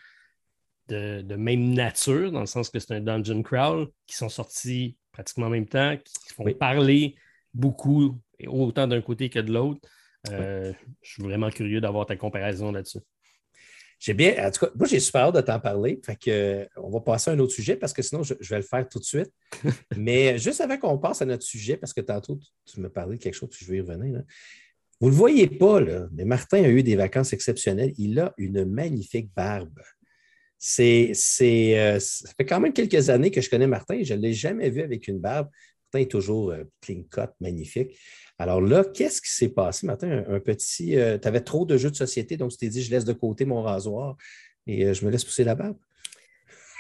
de, 0.89 1.37
même 1.37 1.73
nature, 1.73 2.33
dans 2.33 2.41
le 2.41 2.47
sens 2.47 2.69
que 2.69 2.79
c'est 2.79 2.93
un 2.93 3.01
dungeon 3.01 3.43
crawl 3.43 3.89
qui 4.07 4.17
sont 4.17 4.29
sortis 4.29 4.97
pratiquement 5.11 5.47
en 5.47 5.51
même 5.51 5.67
temps, 5.67 5.97
qui 5.97 6.35
font 6.35 6.45
parler 6.55 7.17
beaucoup, 7.55 8.21
autant 8.47 8.87
d'un 8.87 9.01
côté 9.01 9.31
que 9.31 9.39
de 9.39 9.53
l'autre. 9.53 9.81
Euh, 10.31 10.73
je 11.03 11.13
suis 11.13 11.23
vraiment 11.23 11.51
curieux 11.51 11.81
d'avoir 11.81 12.07
ta 12.07 12.17
comparaison 12.17 12.73
là-dessus. 12.73 13.01
J'ai 14.03 14.15
bien, 14.15 14.35
en 14.45 14.51
tout 14.51 14.67
cas, 14.67 14.73
moi, 14.75 14.89
j'ai 14.89 14.99
super 14.99 15.21
hâte 15.21 15.37
de 15.37 15.41
t'en 15.43 15.61
parler. 15.61 16.01
Fait 16.05 16.17
que, 16.17 16.69
on 16.77 16.91
va 16.91 17.01
passer 17.01 17.31
à 17.31 17.35
un 17.35 17.39
autre 17.39 17.53
sujet 17.53 17.77
parce 17.77 17.93
que 17.93 18.03
sinon, 18.03 18.25
je, 18.25 18.35
vais 18.35 18.57
le 18.57 18.63
faire 18.63 18.89
tout 18.89 18.99
de 18.99 19.05
suite. 19.05 19.31
Mais 19.97 20.37
juste 20.39 20.61
avant 20.61 20.77
qu'on 20.77 20.99
passe 20.99 21.23
à 21.23 21.25
notre 21.25 21.45
sujet, 21.45 21.77
parce 21.77 21.93
que 21.93 22.01
tantôt, 22.01 22.37
tu, 22.65 22.81
me 22.81 22.89
parlais 22.89 23.17
de 23.17 23.23
quelque 23.23 23.35
chose, 23.35 23.49
puis 23.51 23.65
je 23.65 23.71
vais 23.71 23.77
y 23.77 23.81
revenir. 23.81 24.25
Vous 25.01 25.07
ne 25.07 25.13
le 25.13 25.17
voyez 25.17 25.47
pas, 25.47 25.81
là, 25.81 26.09
mais 26.13 26.25
Martin 26.25 26.65
a 26.65 26.69
eu 26.69 26.83
des 26.83 26.97
vacances 26.97 27.33
exceptionnelles. 27.33 27.93
Il 27.97 28.19
a 28.19 28.35
une 28.39 28.65
magnifique 28.65 29.31
barbe. 29.37 29.81
C'est, 30.59 31.13
euh, 31.49 32.01
ça 32.01 32.29
fait 32.37 32.45
quand 32.45 32.59
même 32.59 32.73
quelques 32.73 33.09
années 33.09 33.31
que 33.31 33.41
je 33.41 33.51
connais 33.51 33.69
Martin 33.69 34.03
je 34.03 34.15
ne 34.15 34.21
l'ai 34.21 34.33
jamais 34.33 34.69
vu 34.69 34.83
avec 34.83 35.07
une 35.07 35.21
barbe. 35.21 35.49
Martin 35.93 36.03
est 36.05 36.11
toujours 36.11 36.51
euh, 36.51 36.65
clean 36.81 37.05
cut, 37.09 37.33
magnifique. 37.41 37.97
Alors 38.38 38.61
là, 38.61 38.84
qu'est-ce 38.84 39.20
qui 39.20 39.31
s'est 39.31 39.50
passé, 39.50 39.87
Martin? 39.87 40.25
Un, 40.29 40.40
petit. 40.40 40.96
Euh, 40.96 41.19
tu 41.19 41.29
avais 41.29 41.40
trop 41.40 41.64
de 41.64 41.76
jeux 41.76 41.90
de 41.90 41.96
société, 41.96 42.37
donc 42.37 42.50
tu 42.50 42.56
t'es 42.56 42.69
dit, 42.69 42.82
je 42.82 42.90
laisse 42.90 43.05
de 43.05 43.12
côté 43.12 43.44
mon 43.44 43.62
rasoir 43.62 44.17
et 44.67 44.87
euh, 44.87 44.94
je 44.94 45.05
me 45.05 45.11
laisse 45.11 45.25
pousser 45.25 45.44
la 45.44 45.55
barbe. 45.55 45.76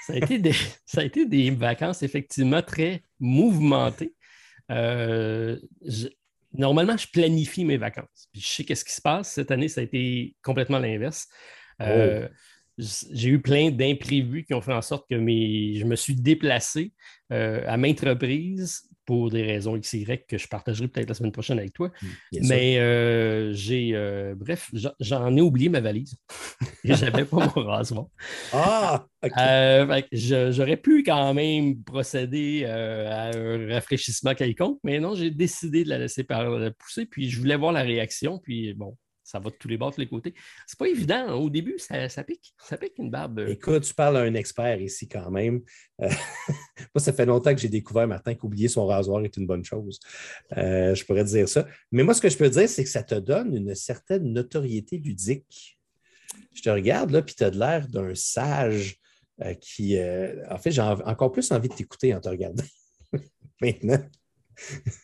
Ça 0.06 0.14
a, 0.14 0.16
été 0.16 0.38
des, 0.38 0.54
ça 0.86 1.02
a 1.02 1.04
été 1.04 1.26
des 1.26 1.50
vacances 1.50 2.02
effectivement 2.02 2.62
très 2.62 3.02
mouvementées. 3.20 4.14
Euh, 4.70 5.58
normalement, 6.52 6.96
je 6.96 7.06
planifie 7.08 7.64
mes 7.64 7.76
vacances. 7.76 8.28
je 8.34 8.46
sais 8.46 8.64
qu'est-ce 8.64 8.84
qui 8.84 8.94
se 8.94 9.02
passe. 9.02 9.32
Cette 9.32 9.50
année, 9.50 9.68
ça 9.68 9.82
a 9.82 9.84
été 9.84 10.34
complètement 10.42 10.78
l'inverse. 10.78 11.28
Oh. 11.80 11.84
J'ai 12.78 13.28
eu 13.28 13.40
plein 13.40 13.70
d'imprévus 13.70 14.44
qui 14.44 14.54
ont 14.54 14.62
fait 14.62 14.72
en 14.72 14.82
sorte 14.82 15.08
que 15.08 15.14
mes... 15.14 15.74
je 15.74 15.84
me 15.84 15.94
suis 15.94 16.14
déplacé 16.14 16.92
à 17.30 17.76
maintes 17.76 18.00
reprises 18.00 18.88
pour 19.04 19.30
des 19.30 19.42
raisons 19.42 19.76
XY 19.78 20.06
que 20.28 20.38
je 20.38 20.48
partagerai 20.48 20.88
peut-être 20.88 21.08
la 21.08 21.14
semaine 21.14 21.32
prochaine 21.32 21.58
avec 21.58 21.72
toi. 21.72 21.90
Mm, 22.02 22.38
Mais 22.48 22.78
euh, 22.78 23.52
j'ai, 23.52 23.90
euh, 23.94 24.34
bref, 24.36 24.70
j'en 25.00 25.36
ai 25.36 25.40
oublié 25.40 25.68
ma 25.68 25.80
valise. 25.80 26.16
Et 26.84 26.94
j'avais 26.94 27.24
pas 27.24 27.50
mon 27.54 27.64
rasoir. 27.64 28.06
Ah! 28.52 29.06
Euh, 29.38 30.02
j'aurais 30.12 30.76
pu 30.76 31.04
quand 31.04 31.32
même 31.32 31.82
procéder 31.82 32.64
à 32.64 33.30
un 33.36 33.68
rafraîchissement 33.72 34.34
quelconque, 34.34 34.80
mais 34.82 34.98
non, 34.98 35.14
j'ai 35.14 35.30
décidé 35.30 35.84
de 35.84 35.88
la 35.88 35.98
laisser 35.98 36.24
pousser, 36.78 37.06
puis 37.06 37.30
je 37.30 37.38
voulais 37.38 37.56
voir 37.56 37.72
la 37.72 37.82
réaction, 37.82 38.38
puis 38.38 38.74
bon, 38.74 38.96
ça 39.32 39.38
va 39.38 39.48
de 39.48 39.56
tous 39.56 39.68
les 39.68 39.78
bords, 39.78 39.90
de 39.90 39.94
tous 39.94 40.00
les 40.02 40.08
côtés. 40.08 40.34
C'est 40.66 40.78
pas 40.78 40.86
évident. 40.86 41.24
Hein. 41.26 41.32
Au 41.32 41.48
début, 41.48 41.78
ça, 41.78 42.06
pique. 42.22 42.54
Ça 42.58 42.76
pique 42.76 42.98
une 42.98 43.10
barbe. 43.10 43.46
Écoute, 43.48 43.84
tu 43.84 43.94
parles 43.94 44.18
à 44.18 44.20
un 44.20 44.34
expert 44.34 44.78
ici 44.78 45.08
quand 45.08 45.30
même. 45.30 45.62
Euh, 46.02 46.10
moi, 46.94 46.98
ça 46.98 47.14
fait 47.14 47.24
longtemps 47.24 47.54
que 47.54 47.60
j'ai 47.60 47.70
découvert, 47.70 48.06
Martin, 48.06 48.34
qu'oublier 48.34 48.68
son 48.68 48.84
rasoir 48.84 49.24
est 49.24 49.34
une 49.38 49.46
bonne 49.46 49.64
chose. 49.64 50.00
Euh, 50.58 50.94
je 50.94 51.02
pourrais 51.06 51.24
dire 51.24 51.48
ça. 51.48 51.66
Mais 51.92 52.02
moi, 52.02 52.12
ce 52.12 52.20
que 52.20 52.28
je 52.28 52.36
peux 52.36 52.50
dire, 52.50 52.68
c'est 52.68 52.84
que 52.84 52.90
ça 52.90 53.02
te 53.02 53.14
donne 53.14 53.56
une 53.56 53.74
certaine 53.74 54.30
notoriété 54.34 54.98
ludique. 54.98 55.78
Je 56.52 56.60
te 56.60 56.68
regarde, 56.68 57.10
là, 57.10 57.22
puis 57.22 57.34
tu 57.34 57.44
as 57.44 57.50
l'air 57.50 57.88
d'un 57.88 58.14
sage 58.14 58.98
euh, 59.40 59.54
qui. 59.54 59.98
en 60.50 60.58
fait, 60.58 60.72
j'ai 60.72 60.82
encore 60.82 61.32
plus 61.32 61.50
envie 61.52 61.70
de 61.70 61.74
t'écouter 61.74 62.14
en 62.14 62.20
te 62.20 62.28
regardant. 62.28 62.64
Maintenant. 63.62 64.04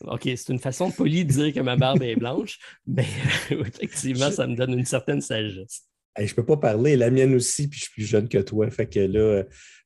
OK, 0.01 0.23
c'est 0.23 0.49
une 0.49 0.59
façon 0.59 0.91
polie 0.91 1.25
de 1.25 1.31
dire 1.31 1.53
que 1.53 1.59
ma 1.59 1.75
barbe 1.75 2.03
est 2.03 2.15
blanche, 2.15 2.59
mais 2.87 3.05
effectivement, 3.51 4.31
ça 4.31 4.47
me 4.47 4.55
donne 4.55 4.77
une 4.77 4.85
certaine 4.85 5.21
sagesse. 5.21 5.83
je 6.17 6.23
ne 6.23 6.33
peux 6.33 6.45
pas 6.45 6.57
parler, 6.57 6.95
la 6.95 7.09
mienne 7.09 7.35
aussi, 7.35 7.67
puis 7.67 7.79
je 7.79 7.85
suis 7.85 7.93
plus 7.93 8.05
jeune 8.05 8.29
que 8.29 8.39
toi. 8.39 8.69
Fait 8.69 8.87
que 8.87 8.99
là, 8.99 9.43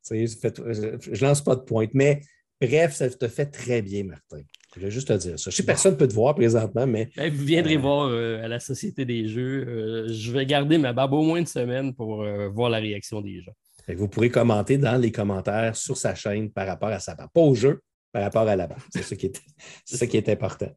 je 0.10 0.16
ne 0.16 1.22
lance 1.22 1.44
pas 1.44 1.56
de 1.56 1.62
pointe. 1.62 1.92
Mais 1.94 2.22
bref, 2.62 2.94
ça 2.94 3.10
te 3.10 3.28
fait 3.28 3.46
très 3.46 3.82
bien, 3.82 4.04
Martin. 4.04 4.42
Je 4.74 4.80
voulais 4.80 4.92
juste 4.92 5.08
te 5.08 5.14
dire 5.14 5.38
ça. 5.38 5.52
Je 5.52 5.56
sais 5.56 5.64
personne 5.64 5.94
ne 5.94 5.98
peut 5.98 6.08
te 6.08 6.14
voir 6.14 6.34
présentement, 6.34 6.88
mais. 6.88 7.10
Ben, 7.16 7.32
vous 7.32 7.44
viendrez 7.44 7.76
euh, 7.76 7.80
voir 7.80 8.08
euh, 8.08 8.44
à 8.44 8.48
la 8.48 8.60
Société 8.60 9.06
des 9.06 9.28
Jeux. 9.28 9.68
Euh, 9.68 10.08
je 10.12 10.32
vais 10.32 10.46
garder 10.46 10.80
ma 10.80 10.94
barbe 10.94 11.14
au 11.14 11.22
moins 11.22 11.38
une 11.38 11.46
semaine 11.46 11.94
pour 11.94 12.26
voir 12.52 12.70
la 12.70 12.80
réaction 12.80 13.22
des 13.22 13.42
gens. 13.42 13.54
Vous 13.96 14.08
pourrez 14.08 14.30
commenter 14.30 14.78
dans 14.78 14.98
les 15.00 15.12
commentaires 15.12 15.76
sur 15.76 15.98
sa 15.98 16.16
chaîne 16.16 16.50
par 16.50 16.66
rapport 16.66 16.90
à 16.90 17.00
sa 17.00 17.16
barbe. 17.16 17.30
Pas 17.34 17.42
au 17.42 17.54
jeu, 17.54 17.82
par 18.14 18.22
rapport 18.22 18.48
à 18.48 18.56
la 18.56 18.68
bas 18.68 18.78
C'est 18.94 19.04
ça 19.04 19.16
qui 19.16 19.26
est, 19.26 19.42
qui 20.08 20.18
est 20.18 20.30
important. 20.30 20.74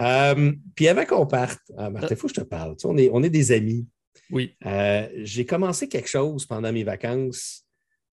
Euh, 0.00 0.52
puis 0.74 0.88
avant 0.88 1.04
qu'on 1.04 1.26
parte, 1.26 1.60
ah, 1.76 1.90
Martin, 1.90 2.08
il 2.10 2.16
faut 2.16 2.28
que 2.28 2.34
je 2.34 2.40
te 2.40 2.46
parle. 2.46 2.74
on, 2.84 2.96
est, 2.96 3.10
on 3.12 3.22
est 3.22 3.30
des 3.30 3.52
amis. 3.52 3.86
Oui. 4.30 4.56
Euh, 4.66 5.08
j'ai 5.18 5.44
commencé 5.46 5.88
quelque 5.88 6.08
chose 6.08 6.46
pendant 6.46 6.72
mes 6.72 6.84
vacances 6.84 7.64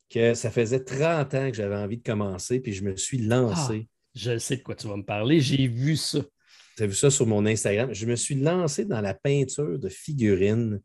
que 0.10 0.34
ça 0.34 0.52
faisait 0.52 0.84
30 0.84 1.34
ans 1.34 1.50
que 1.50 1.58
j'avais 1.58 1.76
envie 1.76 1.98
de 1.98 2.04
commencer, 2.04 2.60
puis 2.60 2.74
je 2.74 2.84
me 2.84 2.96
suis 2.96 3.18
lancé. 3.18 3.88
Ah, 3.88 3.92
je 4.14 4.38
sais 4.38 4.58
de 4.58 4.62
quoi 4.62 4.76
tu 4.76 4.88
vas 4.88 4.98
me 4.98 5.04
parler. 5.04 5.42
J'ai 5.42 5.68
vu 5.68 5.96
ça. 5.96 6.20
Tu 6.78 6.84
as 6.84 6.88
vu 6.88 6.94
ça 6.94 7.10
sur 7.10 7.26
mon 7.26 7.46
Instagram? 7.46 7.94
Je 7.94 8.06
me 8.06 8.16
suis 8.16 8.36
lancé 8.36 8.86
dans 8.86 9.02
la 9.02 9.14
peinture 9.14 9.80
de 9.80 9.90
figurines. 9.90 10.82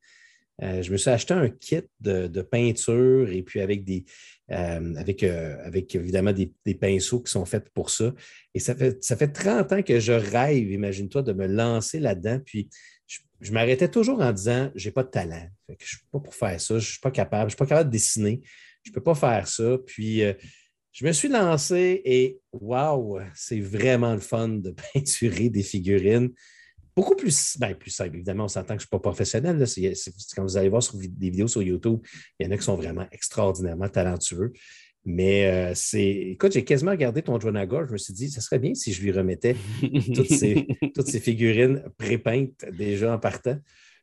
Euh, 0.63 0.83
je 0.83 0.93
me 0.93 0.97
suis 0.97 1.11
acheté 1.11 1.35
un 1.35 1.49
kit 1.49 1.83
de, 2.01 2.43
peinture 2.43 3.31
et 3.31 3.43
puis 3.43 3.61
avec 3.61 3.85
des 3.85 4.05
euh, 4.51 4.95
avec, 4.97 5.23
avec 5.23 5.95
évidemment 5.95 6.33
des, 6.33 6.75
pinceaux 6.75 7.21
qui 7.21 7.31
sont 7.31 7.45
faits 7.45 7.71
pour 7.71 7.91
ça. 7.91 8.13
Et 8.55 8.61
ça 8.61 8.75
fait, 8.75 9.03
ça 9.03 9.17
fait 9.17 9.29
30 9.29 9.73
ans 9.73 9.83
que 9.83 10.01
je 10.01 10.13
rêve, 10.13 10.71
imagine-toi, 10.71 11.23
de 11.23 11.33
me 11.33 11.47
lancer 11.47 12.01
là-dedans. 12.01 12.41
Puis 12.45 12.69
je, 13.41 13.53
m'arrêtais 13.53 13.89
toujours 13.89 14.21
en 14.21 14.33
disant 14.33 14.71
j'ai 14.75 14.91
pas 14.91 15.03
de 15.03 15.11
talent. 15.11 15.49
je 15.69 15.75
ne 15.75 15.87
suis 15.87 15.99
pas 16.11 16.21
pour 16.21 16.35
faire 16.35 16.61
ça, 16.61 16.75
je 16.75 16.87
ne 16.87 16.91
suis 16.91 17.01
pas 17.01 17.11
capable, 17.11 17.43
je 17.43 17.47
ne 17.47 17.51
suis 17.51 17.59
pas 17.59 17.67
capable 17.67 17.91
de 17.91 17.93
dessiner, 17.93 18.41
je 18.83 18.91
ne 18.91 18.95
peux 18.95 19.03
pas 19.03 19.15
faire 19.15 19.49
ça. 19.49 19.79
Puis 19.87 20.23
je 20.93 21.07
me 21.07 21.13
suis 21.13 21.29
lancé 21.29 22.03
et 22.05 22.41
waouh, 22.53 23.21
c'est 23.35 23.61
vraiment 23.61 24.15
le 24.15 24.21
fun 24.21 24.49
de 24.49 24.75
peinturer 24.95 25.49
des 25.49 25.63
figurines. 25.63 26.31
Beaucoup 26.97 27.15
plus, 27.15 27.57
ben, 27.59 27.75
plus 27.75 27.91
simple. 27.91 28.17
Évidemment, 28.17 28.45
on 28.45 28.49
s'entend 28.49 28.75
que 28.77 28.83
je 28.83 28.87
ne 28.87 28.89
suis 28.89 28.89
pas 28.89 28.99
professionnel. 28.99 29.65
quand 30.35 30.43
vous 30.43 30.57
allez 30.57 30.69
voir 30.69 30.83
sur 30.83 30.99
des 30.99 31.31
vidéos 31.31 31.49
sur 31.49 31.63
YouTube, 31.63 32.01
il 32.39 32.47
y 32.47 32.49
en 32.49 32.53
a 32.53 32.57
qui 32.57 32.65
sont 32.65 32.75
vraiment 32.75 33.07
extraordinairement 33.13 33.89
talentueux. 33.89 34.53
Mais 35.05 35.47
euh, 35.47 35.73
c'est. 35.75 36.05
Écoute, 36.05 36.53
j'ai 36.53 36.65
quasiment 36.65 36.91
regardé 36.91 37.23
ton 37.23 37.41
Jonagor. 37.41 37.87
Je 37.87 37.93
me 37.93 37.99
suis 37.99 38.13
dit, 38.13 38.29
ce 38.29 38.41
serait 38.41 38.59
bien 38.59 38.75
si 38.75 38.93
je 38.93 39.03
lui 39.03 39.13
remettais 39.13 39.57
toutes 40.15 40.31
ces, 40.31 40.67
toutes 40.95 41.07
ces 41.07 41.21
figurines 41.21 41.83
pré-peintes 41.97 42.67
déjà 42.73 43.15
en 43.15 43.19
partant. 43.19 43.57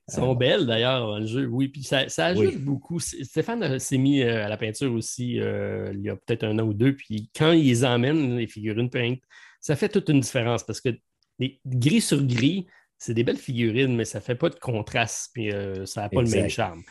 sont 0.07 0.33
belles 0.33 0.65
d'ailleurs 0.65 1.05
dans 1.05 1.19
le 1.19 1.27
jeu, 1.27 1.45
oui. 1.45 1.67
Puis 1.67 1.83
ça, 1.83 2.07
ajoute 2.17 2.57
beaucoup. 2.57 2.99
Stéphane 2.99 3.77
s'est 3.77 3.99
mis 3.99 4.23
euh, 4.23 4.45
à 4.45 4.49
la 4.49 4.57
peinture 4.57 4.91
aussi 4.91 5.39
euh, 5.39 5.91
il 5.93 6.01
y 6.01 6.09
a 6.09 6.15
peut-être 6.15 6.45
un 6.45 6.57
an 6.57 6.63
ou 6.63 6.73
deux. 6.73 6.95
Puis 6.95 7.29
quand 7.35 7.51
ils 7.51 7.85
emmènent, 7.85 8.37
les 8.37 8.47
figurines 8.47 8.89
peintes, 8.89 9.21
ça 9.59 9.75
fait 9.75 9.89
toute 9.89 10.09
une 10.09 10.21
différence 10.21 10.63
parce 10.63 10.81
que 10.81 10.89
les 11.39 11.59
gris 11.65 12.01
sur 12.01 12.23
gris, 12.23 12.67
c'est 12.97 13.13
des 13.13 13.23
belles 13.23 13.37
figurines, 13.37 13.95
mais 13.95 14.05
ça 14.05 14.19
ne 14.19 14.23
fait 14.23 14.35
pas 14.35 14.49
de 14.49 14.55
contraste. 14.55 15.31
Puis 15.33 15.51
euh, 15.51 15.85
ça 15.85 16.01
n'a 16.01 16.09
pas 16.09 16.21
le 16.21 16.29
même 16.29 16.49
charme. 16.49 16.81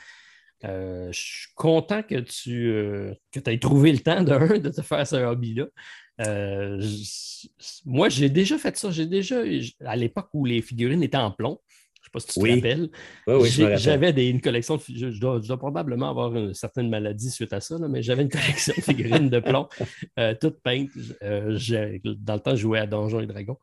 je 0.63 1.11
suis 1.13 1.53
content 1.55 2.03
que 2.03 2.21
tu 2.21 2.73
que 3.33 3.51
aies 3.51 3.59
trouvé 3.59 3.93
le 3.93 3.99
temps 3.99 4.23
de, 4.23 4.59
de 4.59 4.71
te 4.71 4.83
faire 4.83 5.07
ce 5.07 5.17
hobby-là. 5.17 5.67
moi, 7.85 8.09
j'ai 8.09 8.29
déjà 8.29 8.59
fait 8.59 8.77
ça. 8.77 8.91
J'ai 8.91 9.07
déjà, 9.07 9.43
à 9.85 9.97
l'époque 9.97 10.29
où 10.33 10.45
les 10.45 10.63
figurines 10.63 11.03
étaient 11.03 11.17
en 11.17 11.33
plomb, 11.33 11.61
sais 12.07 12.11
pas 12.13 12.21
si 12.21 12.27
tu 12.27 12.41
te 12.41 12.55
rappelles. 12.55 13.77
j'avais 13.79 14.31
une 14.31 14.41
collection 14.41 14.77
de 14.77 14.83
je, 14.89 15.11
je, 15.11 15.21
dois, 15.21 15.59
probablement 15.59 16.11
avoir 16.11 16.35
une 16.35 16.55
certaine 16.55 16.89
maladie 16.89 17.31
suite 17.31 17.53
à 17.53 17.61
ça, 17.61 17.77
mais 17.89 18.03
j'avais 18.03 18.23
une 18.23 18.29
collection 18.31 18.75
de 18.77 18.83
figurines 18.83 19.29
de 19.29 19.41
plomb, 19.41 19.69
euh, 20.19 20.35
toutes 20.41 20.61
peintes. 20.63 20.91
Euh, 21.23 21.59
dans 22.05 22.35
le 22.35 22.41
temps, 22.41 22.57
je 22.57 22.63
jouais 22.63 22.79
à 22.79 22.87
Donjons 22.87 23.21
et 23.21 23.27
Dragons. 23.27 23.59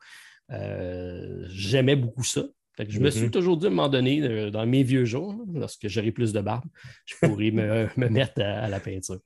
Euh, 0.53 1.45
j'aimais 1.49 1.95
beaucoup 1.95 2.23
ça. 2.23 2.43
je 2.77 2.99
me 2.99 3.09
suis 3.09 3.27
mm-hmm. 3.27 3.31
toujours 3.31 3.57
dit 3.57 3.65
à 3.65 3.69
un 3.69 3.71
moment 3.71 3.89
donné, 3.89 4.51
dans 4.51 4.65
mes 4.65 4.83
vieux 4.83 5.05
jours, 5.05 5.35
lorsque 5.53 5.87
j'aurai 5.87 6.11
plus 6.11 6.33
de 6.33 6.41
barbe, 6.41 6.65
je 7.05 7.15
pourrais 7.21 7.51
me, 7.51 7.87
mettre 8.09 8.41
à, 8.41 8.67
la 8.67 8.79
peinture. 8.79 9.19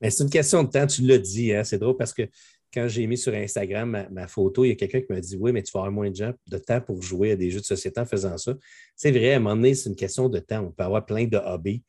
Mais 0.00 0.10
c'est 0.10 0.24
une 0.24 0.30
question 0.30 0.62
de 0.62 0.70
temps, 0.70 0.86
tu 0.86 1.02
l'as 1.02 1.18
dit, 1.18 1.52
hein? 1.52 1.64
c'est 1.64 1.78
drôle 1.78 1.96
parce 1.96 2.12
que 2.12 2.28
quand 2.72 2.88
j'ai 2.88 3.06
mis 3.06 3.18
sur 3.18 3.34
Instagram 3.34 4.08
ma, 4.10 4.26
photo, 4.26 4.64
il 4.64 4.68
y 4.68 4.72
a 4.72 4.74
quelqu'un 4.74 5.00
qui 5.00 5.12
m'a 5.12 5.20
dit 5.20 5.36
Oui, 5.38 5.52
mais 5.52 5.62
tu 5.62 5.70
vas 5.72 5.80
avoir 5.80 5.92
moins 5.92 6.10
de, 6.10 6.34
de 6.46 6.58
temps 6.58 6.80
pour 6.80 7.02
jouer 7.02 7.32
à 7.32 7.36
des 7.36 7.50
jeux 7.50 7.60
de 7.60 7.66
société 7.66 8.00
en 8.00 8.06
faisant 8.06 8.38
ça. 8.38 8.54
C'est 8.96 9.10
vrai, 9.10 9.34
à 9.34 9.36
un 9.36 9.40
moment 9.40 9.56
donné, 9.56 9.74
c'est 9.74 9.90
une 9.90 9.96
question 9.96 10.28
de 10.28 10.38
temps. 10.38 10.64
On 10.64 10.72
peut 10.72 10.82
avoir 10.82 11.04
plein 11.04 11.26
de 11.26 11.36
hobbies. 11.36 11.82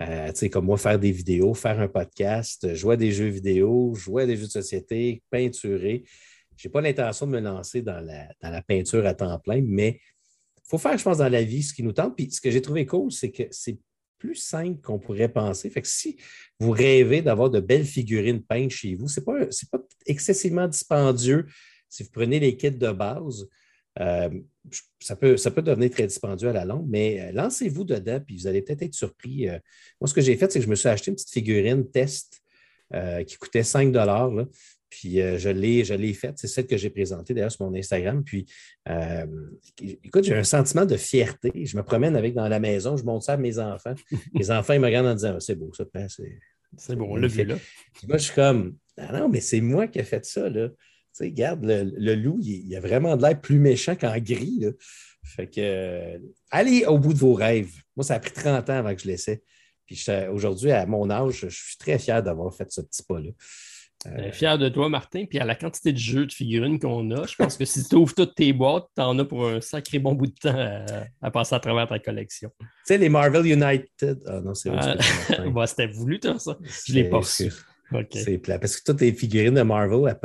Euh, 0.00 0.32
comme 0.50 0.66
moi, 0.66 0.78
faire 0.78 0.98
des 0.98 1.12
vidéos, 1.12 1.52
faire 1.52 1.78
un 1.78 1.88
podcast, 1.88 2.74
jouer 2.74 2.94
à 2.94 2.96
des 2.96 3.12
jeux 3.12 3.26
vidéo, 3.26 3.94
jouer 3.94 4.22
à 4.22 4.26
des 4.26 4.36
jeux 4.36 4.46
de 4.46 4.50
société, 4.50 5.22
peinturer. 5.30 6.04
Je 6.60 6.68
n'ai 6.68 6.72
pas 6.72 6.82
l'intention 6.82 7.26
de 7.26 7.32
me 7.32 7.40
lancer 7.40 7.80
dans 7.80 8.04
la, 8.04 8.28
dans 8.42 8.50
la, 8.50 8.60
peinture 8.60 9.06
à 9.06 9.14
temps 9.14 9.38
plein, 9.38 9.62
mais 9.66 9.98
il 10.58 10.68
faut 10.68 10.76
faire, 10.76 10.98
je 10.98 11.02
pense, 11.02 11.18
dans 11.18 11.28
la 11.28 11.42
vie 11.42 11.62
ce 11.62 11.72
qui 11.72 11.82
nous 11.82 11.92
tente. 11.92 12.14
Puis 12.14 12.30
ce 12.30 12.40
que 12.40 12.50
j'ai 12.50 12.60
trouvé 12.60 12.84
cool, 12.84 13.10
c'est 13.10 13.30
que 13.30 13.44
c'est 13.50 13.78
plus 14.18 14.34
simple 14.34 14.78
qu'on 14.82 14.98
pourrait 14.98 15.32
penser. 15.32 15.70
Fait 15.70 15.80
que 15.80 15.88
si 15.88 16.18
vous 16.58 16.70
rêvez 16.70 17.22
d'avoir 17.22 17.48
de 17.48 17.60
belles 17.60 17.86
figurines 17.86 18.42
peintes 18.42 18.72
chez 18.72 18.94
vous, 18.94 19.08
ce 19.08 19.20
n'est 19.20 19.24
pas, 19.24 19.46
pas 19.72 19.82
excessivement 20.04 20.68
dispendieux 20.68 21.46
si 21.88 22.02
vous 22.02 22.10
prenez 22.10 22.38
les 22.38 22.54
kits 22.58 22.70
de 22.70 22.92
base. 22.92 23.48
Euh, 23.98 24.28
ça, 25.00 25.16
peut, 25.16 25.38
ça 25.38 25.50
peut 25.50 25.62
devenir 25.62 25.90
très 25.90 26.06
dispendieux 26.06 26.50
à 26.50 26.52
la 26.52 26.66
longue, 26.66 26.86
mais 26.88 27.20
euh, 27.20 27.32
lancez-vous 27.32 27.84
dedans, 27.84 28.20
puis 28.24 28.36
vous 28.36 28.46
allez 28.46 28.60
peut-être 28.60 28.82
être 28.82 28.94
surpris. 28.94 29.48
Euh. 29.48 29.58
moi, 29.98 30.08
ce 30.08 30.14
que 30.14 30.20
j'ai 30.20 30.36
fait, 30.36 30.52
c'est 30.52 30.60
que 30.60 30.64
je 30.66 30.70
me 30.70 30.76
suis 30.76 30.88
acheté 30.88 31.10
une 31.10 31.16
petite 31.16 31.30
figurine 31.30 31.90
test 31.90 32.42
qui 33.28 33.36
coûtait 33.36 33.62
5 33.62 33.92
puis 34.90 35.20
euh, 35.20 35.38
je 35.38 35.48
l'ai 35.48 36.12
faite. 36.12 36.34
C'est 36.36 36.48
celle 36.48 36.66
que 36.66 36.76
j'ai 36.76 36.90
présentée 36.90 37.32
d'ailleurs 37.32 37.52
sur 37.52 37.64
mon 37.64 37.74
Instagram. 37.76 38.22
Puis 38.24 38.46
euh, 38.88 39.26
écoute, 39.80 40.24
j'ai 40.24 40.34
un 40.34 40.44
sentiment 40.44 40.84
de 40.84 40.96
fierté. 40.96 41.52
Je 41.64 41.76
me 41.76 41.82
promène 41.82 42.16
avec 42.16 42.34
dans 42.34 42.48
la 42.48 42.58
maison, 42.58 42.96
je 42.96 43.04
montre 43.04 43.24
ça 43.24 43.34
à 43.34 43.36
mes 43.36 43.58
enfants. 43.58 43.94
mes 44.34 44.50
enfants, 44.50 44.74
ils 44.74 44.80
me 44.80 44.86
regardent 44.86 45.06
en 45.06 45.14
disant 45.14 45.38
C'est 45.40 45.54
beau, 45.54 45.72
ça, 45.72 45.84
c'est 46.76 46.96
bon, 46.96 47.08
on 47.10 47.16
l'a 47.16 47.26
vu 47.26 47.44
là. 47.44 47.56
moi, 48.06 48.16
je 48.16 48.24
suis 48.24 48.34
comme 48.34 48.76
ah 48.96 49.18
Non, 49.18 49.28
mais 49.28 49.40
c'est 49.40 49.60
moi 49.60 49.86
qui 49.88 49.98
ai 49.98 50.04
fait 50.04 50.24
ça. 50.24 50.48
Là. 50.48 50.68
Tu 50.68 50.76
sais, 51.12 51.24
regarde, 51.24 51.64
le, 51.64 52.14
loup, 52.14 52.38
il, 52.42 52.74
a 52.76 52.80
vraiment 52.80 53.16
de 53.16 53.22
l'air 53.22 53.40
plus 53.40 53.58
méchant 53.58 53.96
qu'en 53.96 54.16
gris. 54.18 54.66
Fait 55.24 55.48
que 55.48 55.60
euh, 55.60 56.18
allez 56.50 56.84
au 56.86 56.98
bout 56.98 57.12
de 57.12 57.18
vos 57.18 57.34
rêves. 57.34 57.72
Moi, 57.96 58.04
ça 58.04 58.14
a 58.14 58.20
pris 58.20 58.32
30 58.32 58.70
ans 58.70 58.74
avant 58.74 58.94
que 58.94 59.02
je 59.02 59.08
l'essaie. 59.08 59.42
Puis 59.86 60.06
aujourd'hui, 60.32 60.70
à 60.70 60.86
mon 60.86 61.10
âge, 61.10 61.40
je 61.40 61.48
suis 61.48 61.76
très 61.76 61.98
fier 61.98 62.22
d'avoir 62.22 62.54
fait 62.54 62.70
ce 62.70 62.80
petit 62.80 63.02
pas-là. 63.02 63.30
Euh, 64.06 64.32
fier 64.32 64.56
de 64.56 64.68
toi, 64.68 64.88
Martin. 64.88 65.26
Puis 65.26 65.38
à 65.38 65.44
la 65.44 65.54
quantité 65.54 65.92
de 65.92 65.98
jeux 65.98 66.26
de 66.26 66.32
figurines 66.32 66.78
qu'on 66.78 67.10
a, 67.10 67.26
je 67.26 67.36
pense 67.36 67.56
que 67.56 67.64
si 67.66 67.86
tu 67.86 67.96
ouvres 67.96 68.14
toutes 68.14 68.34
tes 68.34 68.52
boîtes, 68.52 68.86
tu 68.96 69.02
en 69.02 69.18
as 69.18 69.24
pour 69.24 69.46
un 69.46 69.60
sacré 69.60 69.98
bon 69.98 70.14
bout 70.14 70.26
de 70.26 70.32
temps 70.32 70.56
à, 71.20 71.30
passer 71.30 71.54
à 71.54 71.60
travers 71.60 71.86
ta 71.86 71.98
collection. 71.98 72.50
Tu 72.58 72.66
sais, 72.84 72.98
les 72.98 73.10
Marvel 73.10 73.46
United. 73.46 74.22
Ah 74.26 74.40
non, 74.40 74.54
c'est 74.54 74.70
vrai. 74.70 74.96
Ah, 75.56 75.66
c'était 75.66 75.86
voulu, 75.88 76.18
toi, 76.18 76.38
ça. 76.38 76.56
Je 76.86 76.94
l'ai 76.94 77.04
pas 77.04 77.18
reçu. 77.18 77.52
C'est 78.12 78.38
plat. 78.38 78.58
Parce 78.58 78.76
que 78.76 78.84
toutes 78.84 79.00
les 79.00 79.12
figurines 79.12 79.54
de 79.54 79.62
Marvel, 79.62 80.16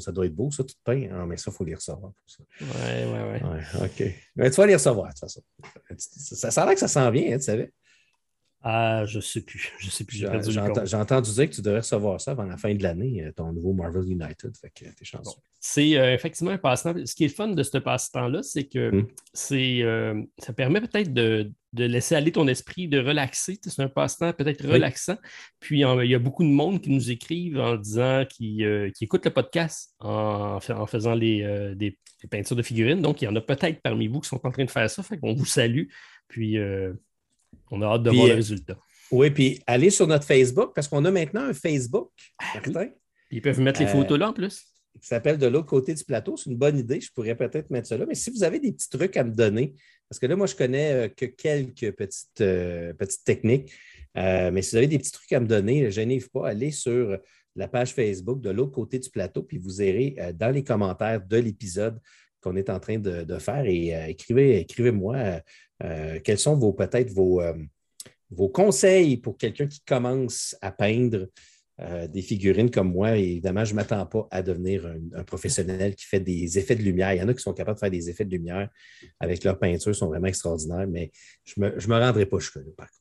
ça 0.00 0.10
doit 0.10 0.26
être 0.26 0.34
beau, 0.34 0.50
ça, 0.50 0.64
tout 0.64 0.74
peint. 0.84 1.08
Ah, 1.12 1.26
mais 1.26 1.36
ça, 1.36 1.50
il 1.52 1.54
faut 1.54 1.64
les 1.64 1.74
recevoir. 1.74 2.12
Oui, 2.60 2.66
oui, 2.66 3.18
oui. 3.44 3.84
OK. 3.84 4.14
Mais 4.36 4.50
tu 4.50 4.56
vas 4.56 4.66
les 4.66 4.74
recevoir, 4.74 5.08
de 5.08 5.12
toute 5.12 5.20
façon. 5.20 5.42
Ça, 5.98 6.50
ça 6.50 6.62
a 6.62 6.66
l'air 6.66 6.74
que 6.74 6.80
ça 6.80 6.88
s'en 6.88 7.10
vient, 7.10 7.32
hein, 7.32 7.38
tu 7.38 7.44
savais. 7.44 7.72
Ah, 8.62 9.06
je 9.06 9.16
ne 9.16 9.22
sais 9.22 9.40
plus. 9.40 9.72
Je 9.78 9.88
sais 9.88 10.04
plus. 10.04 10.18
J'ai 10.18 10.96
entendu 10.96 11.30
dire 11.32 11.48
que 11.48 11.54
tu 11.54 11.62
devrais 11.62 11.80
recevoir 11.80 12.20
ça 12.20 12.32
avant 12.32 12.44
la 12.44 12.58
fin 12.58 12.74
de 12.74 12.82
l'année, 12.82 13.24
euh, 13.24 13.32
ton 13.32 13.52
nouveau 13.52 13.72
Marvel 13.72 14.04
United. 14.04 14.52
C'est 15.58 15.96
euh, 15.96 16.12
effectivement 16.12 16.50
un 16.50 16.58
passe-temps. 16.58 16.94
Ce 17.06 17.14
qui 17.14 17.24
est 17.24 17.28
fun 17.28 17.48
de 17.48 17.62
ce 17.62 17.78
passe-temps-là, 17.78 18.42
c'est 18.42 18.64
que 18.64 18.90
hmm. 18.94 19.06
c'est, 19.32 19.82
euh, 19.82 20.22
ça 20.38 20.52
permet 20.52 20.82
peut-être 20.82 21.14
de, 21.14 21.50
laisser 21.72 22.14
aller 22.16 22.32
ton 22.32 22.48
esprit, 22.48 22.86
de 22.86 22.98
relaxer. 22.98 23.58
C'est 23.62 23.82
un 23.82 23.88
passe-temps 23.88 24.34
peut-être 24.34 24.66
relaxant. 24.66 25.16
Puis 25.58 25.80
il 25.80 26.10
y 26.10 26.14
a 26.14 26.18
beaucoup 26.18 26.44
de 26.44 26.50
monde 26.50 26.82
qui 26.82 26.90
nous 26.90 27.10
écrivent 27.10 27.58
en 27.58 27.76
disant 27.76 28.24
qu'ils 28.28 28.92
qui 28.94 29.04
écoutent 29.04 29.24
le 29.24 29.30
podcast 29.30 29.94
en, 30.00 30.58
en 30.68 30.86
faisant 30.86 31.14
les, 31.14 31.74
des, 31.76 31.96
peintures 32.30 32.56
de 32.56 32.62
figurines. 32.62 33.00
Donc, 33.00 33.22
il 33.22 33.24
y 33.24 33.28
en 33.28 33.36
a 33.36 33.40
peut-être 33.40 33.80
parmi 33.80 34.08
vous 34.08 34.20
qui 34.20 34.28
sont 34.28 34.44
en 34.46 34.50
train 34.50 34.64
de 34.64 34.70
faire 34.70 34.90
ça. 34.90 35.02
Fait 35.02 35.16
qu'on 35.16 35.32
vous 35.32 35.46
salue. 35.46 35.84
Puis 36.28 36.58
on 37.70 37.82
a 37.82 37.86
hâte 37.86 38.02
de 38.02 38.10
voir 38.10 38.26
le 38.26 38.32
euh, 38.32 38.36
résultat. 38.36 38.78
Oui, 39.10 39.30
puis 39.30 39.60
allez 39.66 39.90
sur 39.90 40.06
notre 40.06 40.24
Facebook, 40.24 40.72
parce 40.74 40.88
qu'on 40.88 41.04
a 41.04 41.10
maintenant 41.10 41.42
un 41.42 41.52
Facebook, 41.52 42.10
ah 42.38 42.60
Ils 43.30 43.42
peuvent 43.42 43.60
mettre 43.60 43.80
les 43.80 43.86
euh, 43.86 43.92
photos 43.92 44.18
là 44.18 44.30
en 44.30 44.32
plus. 44.32 44.66
Qui 45.00 45.06
s'appelle 45.06 45.38
De 45.38 45.46
l'autre 45.46 45.66
côté 45.66 45.94
du 45.94 46.04
plateau. 46.04 46.36
C'est 46.36 46.50
une 46.50 46.56
bonne 46.56 46.78
idée. 46.78 47.00
Je 47.00 47.12
pourrais 47.12 47.36
peut-être 47.36 47.70
mettre 47.70 47.88
ça 47.88 47.96
là. 47.96 48.06
Mais 48.06 48.16
si 48.16 48.30
vous 48.30 48.42
avez 48.42 48.58
des 48.58 48.72
petits 48.72 48.88
trucs 48.88 49.16
à 49.16 49.24
me 49.24 49.30
donner, 49.30 49.74
parce 50.08 50.18
que 50.18 50.26
là, 50.26 50.34
moi, 50.34 50.46
je 50.46 50.56
connais 50.56 50.92
euh, 50.92 51.08
que 51.08 51.26
quelques 51.26 51.92
petites, 51.92 52.38
petites 52.98 53.24
techniques. 53.24 53.72
mais 54.14 54.62
si 54.62 54.70
vous 54.72 54.76
avez 54.76 54.88
des 54.88 54.98
petits 54.98 55.12
trucs 55.12 55.32
à 55.32 55.40
me 55.40 55.46
donner, 55.46 55.90
je 55.90 56.00
n'ai 56.00 56.20
pas, 56.20 56.48
allez 56.48 56.72
sur 56.72 57.16
la 57.56 57.68
page 57.68 57.94
Facebook 57.94 58.40
de 58.40 58.50
l'autre 58.50 58.72
côté 58.72 58.98
du 58.98 59.10
plateau, 59.10 59.42
puis 59.42 59.58
vous 59.58 59.80
irez 59.82 60.16
dans 60.34 60.50
les 60.50 60.62
commentaires 60.64 61.24
de 61.24 61.36
l'épisode 61.36 61.98
qu'on 62.40 62.56
est 62.56 62.70
en 62.70 62.80
train 62.80 62.98
de, 62.98 63.38
faire 63.38 63.64
et 63.66 64.10
écrivez, 64.10 64.60
écrivez-moi 64.60 65.40
euh, 65.82 66.20
quels 66.22 66.38
sont 66.38 66.56
vos 66.56 66.72
peut-être 66.72 67.10
vos, 67.12 67.40
euh, 67.40 67.54
conseils 68.52 69.16
pour 69.16 69.36
quelqu'un 69.36 69.66
qui 69.66 69.80
commence 69.80 70.56
à 70.60 70.70
peindre 70.70 71.28
euh, 71.80 72.06
des 72.06 72.22
figurines 72.22 72.70
comme 72.70 72.92
moi? 72.92 73.16
évidemment, 73.16 73.64
je 73.64 73.72
ne 73.72 73.76
m'attends 73.76 74.04
pas 74.06 74.28
à 74.30 74.42
devenir 74.42 74.86
un, 75.14 75.24
professionnel 75.24 75.94
qui 75.94 76.04
fait 76.04 76.20
des 76.20 76.58
effets 76.58 76.76
de 76.76 76.82
lumière. 76.82 77.14
Il 77.14 77.18
y 77.18 77.22
en 77.22 77.28
a 77.28 77.34
qui 77.34 77.42
sont 77.42 77.54
capables 77.54 77.76
de 77.76 77.80
faire 77.80 77.90
des 77.90 78.10
effets 78.10 78.24
de 78.24 78.30
lumière 78.30 78.68
avec 79.18 79.42
leur 79.44 79.58
peinture, 79.58 79.94
sont 79.94 80.08
vraiment 80.08 80.26
extraordinaires, 80.26 80.86
mais 80.86 81.10
je 81.44 81.60
ne 81.60 81.70
me, 81.70 81.98
rendrai 81.98 82.26
pas 82.26 82.38
jusque-là, 82.38 82.62
par 82.76 82.86
contre. 82.86 83.00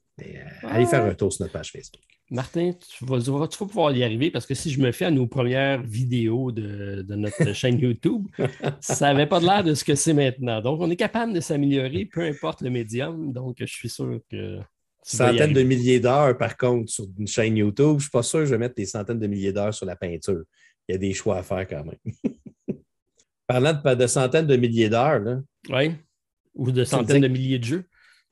Allez 0.63 0.85
faire 0.85 1.05
un 1.05 1.13
tour 1.13 1.31
sur 1.31 1.43
notre 1.43 1.53
page 1.53 1.71
Facebook. 1.71 2.01
Martin, 2.31 2.73
tu 2.73 3.05
vas, 3.05 3.47
pouvoir 3.47 3.91
y 3.95 4.03
arriver 4.03 4.29
parce 4.29 4.45
que 4.45 4.53
si 4.53 4.69
je 4.69 4.79
me 4.79 4.91
fais 4.91 5.05
à 5.05 5.11
nos 5.11 5.25
premières 5.25 5.81
vidéos 5.81 6.51
de, 6.51 7.03
notre 7.09 7.53
chaîne 7.53 7.79
YouTube, 7.79 8.27
ça 8.79 9.07
n'avait 9.07 9.25
pas 9.25 9.39
l'air 9.39 9.63
de 9.63 9.73
ce 9.73 9.83
que 9.83 9.95
c'est 9.95 10.13
maintenant. 10.13 10.61
Donc, 10.61 10.79
on 10.79 10.91
est 10.91 10.95
capable 10.95 11.33
de 11.33 11.39
s'améliorer, 11.39 12.05
peu 12.05 12.21
importe 12.21 12.61
le 12.61 12.69
médium. 12.69 13.33
Donc, 13.33 13.57
je 13.59 13.65
suis 13.65 13.89
sûr 13.89 14.19
que. 14.29 14.59
Centaines 15.01 15.53
de 15.53 15.63
milliers 15.63 15.99
d'heures, 15.99 16.38
par 16.38 16.55
contre, 16.55 16.91
sur 16.91 17.07
une 17.17 17.25
chaîne 17.25 17.57
YouTube. 17.57 17.91
Je 17.91 17.93
ne 17.93 17.99
suis 18.01 18.09
pas 18.11 18.21
sûr 18.21 18.39
que 18.39 18.45
je 18.45 18.51
vais 18.51 18.57
mettre 18.59 18.75
des 18.75 18.85
centaines 18.85 19.17
de 19.17 19.27
milliers 19.27 19.53
d'heures 19.53 19.73
sur 19.73 19.88
la 19.88 19.95
peinture. 19.95 20.43
Il 20.88 20.91
y 20.91 20.95
a 20.95 20.97
des 20.97 21.13
choix 21.13 21.38
à 21.38 21.43
faire 21.43 21.67
quand 21.67 21.83
même. 21.83 22.35
Parlant 23.47 23.73
de, 23.73 24.07
centaines 24.07 24.45
de 24.45 24.55
milliers 24.55 24.89
d'heures, 24.89 25.41
Oui. 25.69 25.93
Ou 26.53 26.71
de 26.71 26.83
centaines 26.83 27.21
de 27.21 27.27
milliers 27.27 27.57
de 27.57 27.63
jeux. 27.63 27.85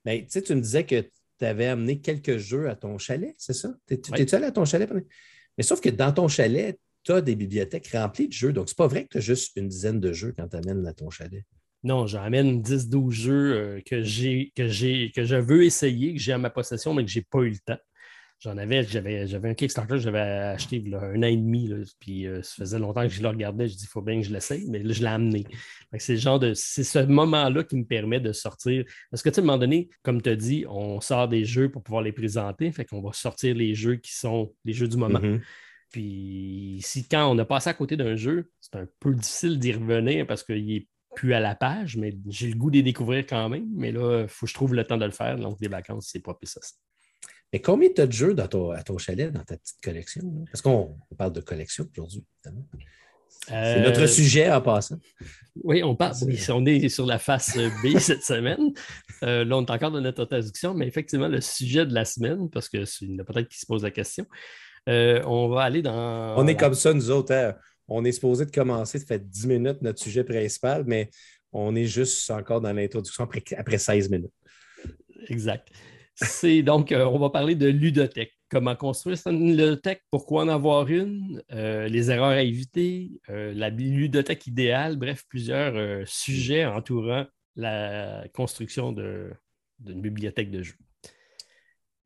Mais, 0.04 0.18
ben, 0.18 0.26
tu 0.26 0.30
sais, 0.30 0.42
tu 0.42 0.54
me 0.54 0.60
disais 0.60 0.84
que 0.84 1.02
tu 1.38 1.44
avais 1.44 1.66
amené 1.66 2.00
quelques 2.00 2.38
jeux 2.38 2.68
à 2.68 2.76
ton 2.76 2.98
chalet, 2.98 3.34
c'est 3.38 3.54
ça? 3.54 3.74
T'es-tu 3.86 4.34
allé 4.34 4.46
à 4.46 4.52
ton 4.52 4.64
chalet? 4.64 4.88
Mais 5.56 5.64
sauf 5.64 5.80
que 5.80 5.88
dans 5.88 6.12
ton 6.12 6.28
chalet, 6.28 6.78
tu 7.02 7.12
as 7.12 7.20
des 7.20 7.36
bibliothèques 7.36 7.88
remplies 7.92 8.28
de 8.28 8.32
jeux. 8.32 8.52
Donc, 8.52 8.68
c'est 8.68 8.76
pas 8.76 8.86
vrai 8.86 9.04
que 9.04 9.10
tu 9.10 9.18
as 9.18 9.22
juste 9.22 9.56
une 9.56 9.68
dizaine 9.68 10.00
de 10.00 10.12
jeux 10.12 10.34
quand 10.36 10.48
tu 10.48 10.56
amènes 10.56 10.86
à 10.86 10.92
ton 10.92 11.10
chalet. 11.10 11.44
Non, 11.84 12.06
j'amène 12.06 12.60
10-12 12.60 13.10
jeux 13.10 13.52
euh, 13.54 13.80
que 13.86 14.02
j'ai 14.02 14.52
que 14.56 14.66
j'ai 14.66 15.12
que 15.12 15.24
je 15.24 15.36
veux 15.36 15.64
essayer, 15.64 16.14
que 16.14 16.20
j'ai 16.20 16.32
à 16.32 16.38
ma 16.38 16.50
possession, 16.50 16.92
mais 16.92 17.04
que 17.04 17.10
je 17.10 17.20
n'ai 17.20 17.24
pas 17.30 17.40
eu 17.40 17.50
le 17.50 17.58
temps. 17.58 17.78
J'en 18.40 18.56
avais, 18.56 18.84
j'avais, 18.84 19.26
j'avais 19.26 19.48
un 19.48 19.54
Kickstarter 19.54 19.94
que 19.94 20.00
j'avais 20.00 20.20
acheté 20.20 20.84
un 20.94 21.18
an 21.18 21.26
et 21.26 21.36
demi, 21.36 21.72
puis 21.98 22.24
euh, 22.26 22.40
ça 22.42 22.54
faisait 22.58 22.78
longtemps 22.78 23.02
que 23.02 23.08
je 23.08 23.20
le 23.20 23.28
regardais. 23.28 23.66
Je 23.66 23.74
dis, 23.74 23.84
il 23.84 23.88
faut 23.88 24.00
bien 24.00 24.20
que 24.20 24.26
je 24.26 24.32
l'essaye, 24.32 24.64
mais 24.70 24.80
là, 24.80 24.92
je 24.92 25.00
l'ai 25.00 25.08
amené. 25.08 25.44
C'est 25.98 26.16
genre 26.16 26.38
de. 26.38 26.54
C'est 26.54 26.84
ce 26.84 27.00
moment-là 27.00 27.64
qui 27.64 27.74
me 27.76 27.84
permet 27.84 28.20
de 28.20 28.32
sortir. 28.32 28.84
Parce 29.10 29.24
que, 29.24 29.28
tu 29.28 29.34
sais, 29.34 29.40
à 29.40 29.42
un 29.42 29.46
moment 29.46 29.58
donné, 29.58 29.88
comme 30.04 30.22
tu 30.22 30.30
as 30.30 30.36
dit, 30.36 30.64
on 30.68 31.00
sort 31.00 31.26
des 31.26 31.44
jeux 31.44 31.68
pour 31.68 31.82
pouvoir 31.82 32.02
les 32.02 32.12
présenter. 32.12 32.70
Fait 32.70 32.84
qu'on 32.84 33.02
va 33.02 33.12
sortir 33.12 33.56
les 33.56 33.74
jeux 33.74 33.96
qui 33.96 34.14
sont 34.14 34.54
les 34.64 34.72
jeux 34.72 34.86
du 34.86 34.96
moment. 34.96 35.18
Mm-hmm. 35.18 35.40
Puis 35.90 36.78
si 36.82 37.08
quand 37.08 37.28
on 37.28 37.38
a 37.38 37.44
passé 37.44 37.70
à 37.70 37.74
côté 37.74 37.96
d'un 37.96 38.14
jeu, 38.14 38.52
c'est 38.60 38.76
un 38.76 38.86
peu 39.00 39.14
difficile 39.14 39.58
d'y 39.58 39.72
revenir 39.72 40.26
parce 40.28 40.44
qu'il 40.44 40.70
est 40.70 40.86
plus 41.16 41.32
à 41.32 41.40
la 41.40 41.56
page, 41.56 41.96
mais 41.96 42.16
j'ai 42.28 42.48
le 42.48 42.54
goût 42.54 42.70
de 42.70 42.76
les 42.76 42.82
découvrir 42.84 43.26
quand 43.26 43.48
même. 43.48 43.66
Mais 43.74 43.90
là, 43.90 44.22
il 44.22 44.28
faut 44.28 44.46
que 44.46 44.50
je 44.50 44.54
trouve 44.54 44.74
le 44.74 44.84
temps 44.84 44.98
de 44.98 45.04
le 45.04 45.10
faire. 45.10 45.36
Donc, 45.38 45.58
des 45.58 45.66
vacances, 45.66 46.10
c'est 46.12 46.22
pas 46.22 46.34
plus 46.34 46.46
ça. 46.46 46.60
Mais 47.52 47.60
combien 47.60 47.88
tu 47.92 48.00
as 48.00 48.06
de 48.06 48.12
jeux 48.12 48.34
dans 48.34 48.46
ton, 48.46 48.70
à 48.72 48.82
ton 48.82 48.98
chalet, 48.98 49.32
dans 49.32 49.44
ta 49.44 49.56
petite 49.56 49.80
collection? 49.82 50.22
Parce 50.52 50.60
qu'on 50.60 50.98
parle 51.16 51.32
de 51.32 51.40
collection 51.40 51.86
aujourd'hui, 51.92 52.24
évidemment. 52.44 52.66
C'est 53.46 53.80
notre 53.80 54.02
euh, 54.02 54.06
sujet 54.06 54.50
en 54.50 54.60
passant. 54.60 54.98
Oui, 55.62 55.82
on 55.82 55.96
parle. 55.96 56.14
on 56.50 56.66
est 56.66 56.88
sur 56.88 57.06
la 57.06 57.18
face 57.18 57.56
B 57.82 57.96
cette 57.98 58.22
semaine. 58.22 58.72
Euh, 59.22 59.44
là, 59.44 59.56
on 59.56 59.64
est 59.64 59.70
encore 59.70 59.90
dans 59.90 60.00
notre 60.00 60.22
introduction, 60.22 60.74
mais 60.74 60.86
effectivement, 60.86 61.28
le 61.28 61.40
sujet 61.40 61.86
de 61.86 61.94
la 61.94 62.04
semaine, 62.04 62.50
parce 62.50 62.68
que 62.68 62.84
c'est 62.84 63.06
peut-être 63.06 63.48
qui 63.48 63.58
se 63.58 63.66
pose 63.66 63.82
la 63.82 63.90
question, 63.90 64.26
euh, 64.88 65.22
on 65.24 65.48
va 65.48 65.62
aller 65.62 65.82
dans. 65.82 66.34
On 66.36 66.46
est 66.46 66.56
comme 66.56 66.74
ça, 66.74 66.92
nous 66.92 67.10
autres. 67.10 67.32
Hein. 67.32 67.54
On 67.88 68.04
est 68.04 68.12
supposé 68.12 68.44
de 68.44 68.50
commencer, 68.50 68.98
ça 68.98 69.06
fait 69.06 69.26
10 69.26 69.46
minutes 69.46 69.82
notre 69.82 70.02
sujet 70.02 70.24
principal, 70.24 70.84
mais 70.86 71.10
on 71.52 71.74
est 71.74 71.86
juste 71.86 72.30
encore 72.30 72.60
dans 72.60 72.72
l'introduction 72.72 73.24
après, 73.24 73.42
après 73.56 73.78
16 73.78 74.10
minutes. 74.10 74.32
Exact. 75.28 75.68
C'est 76.20 76.62
donc, 76.62 76.90
euh, 76.90 77.04
on 77.04 77.18
va 77.18 77.30
parler 77.30 77.54
de 77.54 77.68
ludothèque. 77.68 78.34
Comment 78.50 78.74
construire 78.74 79.16
une 79.26 79.50
ludothèque, 79.50 80.02
pourquoi 80.10 80.42
en 80.42 80.48
avoir 80.48 80.88
une, 80.88 81.42
euh, 81.52 81.86
les 81.86 82.10
erreurs 82.10 82.30
à 82.30 82.42
éviter, 82.42 83.20
euh, 83.28 83.52
la 83.54 83.70
ludothèque 83.70 84.46
idéale, 84.48 84.96
bref, 84.96 85.24
plusieurs 85.28 86.06
sujets 86.08 86.64
entourant 86.64 87.26
la 87.54 88.24
construction 88.34 88.92
d'une 88.92 90.00
bibliothèque 90.00 90.50
de 90.50 90.62
jeux. 90.62 90.78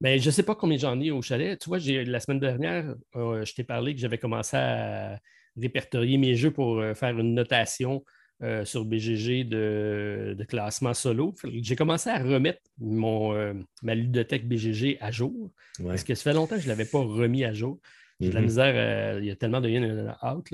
Mais 0.01 0.19
je 0.19 0.27
ne 0.27 0.33
sais 0.33 0.43
pas 0.43 0.57
combien 0.57 0.77
j'en 0.77 1.01
ai 1.01 1.11
au 1.11 1.23
chalet. 1.23 1.59
Tu 1.59 1.69
vois, 1.69 1.79
la 1.79 2.21
semaine 2.21 2.41
dernière, 2.41 2.95
je 3.15 3.55
t'ai 3.55 3.65
parlé 3.65 3.95
que 3.95 4.01
j'avais 4.01 4.19
commencé 4.19 4.57
à 4.57 5.21
répertorier 5.57 6.19
mes 6.19 6.35
jeux 6.35 6.51
pour 6.51 6.83
faire 6.97 7.19
une 7.19 7.35
notation 7.35 8.05
euh, 8.43 8.65
sur 8.65 8.85
BGG 8.85 9.45
de, 9.45 10.37
classement 10.49 10.95
solo. 10.95 11.33
J'ai 11.45 11.77
commencé 11.77 12.11
à 12.11 12.19
remettre 12.19 12.61
mon, 12.77 13.33
euh, 13.35 13.55
ma 13.83 13.95
ludothèque 13.95 14.49
BGG 14.49 14.99
à 15.01 15.13
jour. 15.13 15.53
Parce 15.81 16.03
que 16.03 16.17
ça 16.17 16.25
fait 16.25 16.33
longtemps 16.33 16.57
que 16.57 16.61
je 16.61 16.67
ne 16.67 16.71
l'avais 16.71 16.85
pas 16.85 16.99
remis 16.99 17.45
à 17.45 17.53
jour. 17.53 17.79
J'ai 18.19 18.31
de 18.31 18.35
la 18.35 18.41
mm-hmm. 18.41 18.45
misère, 18.45 18.75
euh, 18.75 19.21
il 19.21 19.27
y 19.27 19.31
a 19.31 19.37
tellement 19.37 19.61
de 19.61 19.69
in 19.69 20.17
out. 20.25 20.49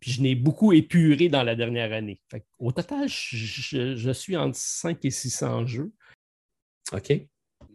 puis 0.00 0.10
je 0.10 0.20
n'ai 0.20 0.34
beaucoup 0.34 0.74
épuré 0.74 1.30
dans 1.30 1.44
la 1.44 1.54
dernière 1.54 1.94
année. 1.94 2.20
Au 2.58 2.72
total, 2.72 3.08
je, 3.08 4.10
suis 4.12 4.36
entre 4.36 4.58
5 4.58 5.02
et 5.02 5.10
600 5.10 5.64
jeux. 5.64 5.92
OK. 6.92 7.10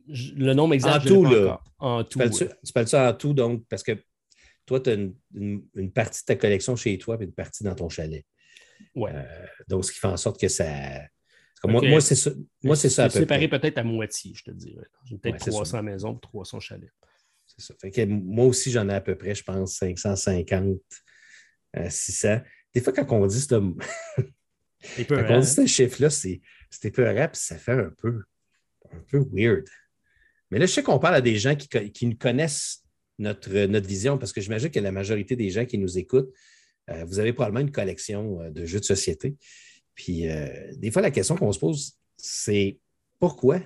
le 0.07 0.53
nombre 0.53 0.75
exact, 0.75 1.05
en 1.05 1.07
tout, 1.07 1.25
là. 1.25 1.61
En 1.79 2.03
tout. 2.03 2.19
Tu 2.19 2.71
parles, 2.71 2.88
ça 2.88 3.09
en 3.09 3.13
tout, 3.15 3.34
donc, 3.34 3.65
parce 3.67 3.82
que 3.82 3.97
toi, 4.67 4.79
tu 4.79 4.91
as 4.91 4.93
une, 4.93 5.15
une, 5.73 5.91
partie 5.91 6.21
de 6.21 6.25
ta 6.25 6.36
collection 6.36 6.75
chez 6.75 6.95
toi 6.99 7.17
et 7.19 7.23
une 7.23 7.34
partie 7.34 7.63
dans 7.63 7.73
ton 7.73 7.89
chalet. 7.89 8.23
Ouais. 8.95 9.11
Euh, 9.13 9.45
donc, 9.67 9.85
ce 9.85 9.91
qui 9.91 9.99
fait 9.99 10.07
en 10.07 10.17
sorte 10.17 10.39
que 10.39 10.47
ça. 10.47 10.65
Moi, 11.63 12.01
c'est 12.01 12.15
ça. 12.15 12.31
Moi, 12.63 12.75
c'est 12.75 12.89
ça. 12.89 13.09
séparé 13.09 13.47
peut-être 13.47 13.77
à 13.77 13.83
moitié, 13.83 14.33
je 14.33 14.43
te 14.43 14.51
dirais. 14.51 14.87
J'ai 15.05 15.17
peut-être 15.17 15.45
300 15.45 15.83
maisons 15.83 16.15
300 16.15 16.59
chalets. 16.59 16.91
C'est 17.45 17.61
ça. 17.61 17.73
Fait 17.81 17.91
que 17.91 18.05
moi 18.05 18.45
aussi, 18.45 18.71
j'en 18.71 18.87
ai 18.89 18.93
à 18.93 19.01
peu 19.01 19.17
près, 19.17 19.35
je 19.35 19.43
pense, 19.43 19.75
550, 19.75 20.79
600. 21.89 22.27
Euh, 22.27 22.39
Des 22.73 22.81
fois, 22.81 22.93
quand 22.93 23.11
on 23.11 23.27
dit 23.27 23.41
ce, 23.41 23.47
quand 25.07 25.25
on 25.29 25.39
dit 25.39 25.47
ce 25.47 25.65
chiffre-là, 25.65 26.09
c'est 26.09 26.41
épeurant, 26.83 27.27
puis 27.27 27.41
ça 27.41 27.57
fait 27.57 27.73
un 27.73 27.91
peu, 27.97 28.23
un 28.91 28.99
peu 29.09 29.25
weird. 29.33 29.67
Mais 30.51 30.59
là, 30.59 30.65
je 30.65 30.71
sais 30.71 30.83
qu'on 30.83 30.99
parle 30.99 31.15
à 31.15 31.21
des 31.21 31.37
gens 31.37 31.55
qui, 31.55 31.67
qui 31.91 32.17
connaissent 32.17 32.83
notre, 33.17 33.49
notre 33.65 33.87
vision, 33.87 34.17
parce 34.17 34.31
que 34.31 34.41
j'imagine 34.41 34.71
que 34.71 34.79
la 34.79 34.91
majorité 34.91 35.35
des 35.35 35.49
gens 35.49 35.65
qui 35.65 35.77
nous 35.77 35.97
écoutent 35.97 36.33
euh, 36.89 37.06
vous 37.06 37.19
avez 37.19 37.34
probablement 37.34 37.62
une 37.62 37.71
collection 37.71 38.41
euh, 38.41 38.49
de 38.49 38.65
jeux 38.65 38.80
de 38.80 38.86
société. 38.86 39.36
Puis 39.95 40.30
euh, 40.30 40.47
des 40.78 40.91
fois, 40.91 41.02
la 41.02 41.12
question 41.12 41.36
qu'on 41.36 41.52
se 41.52 41.60
pose, 41.60 41.93
c'est 42.17 42.80
pourquoi? 43.19 43.60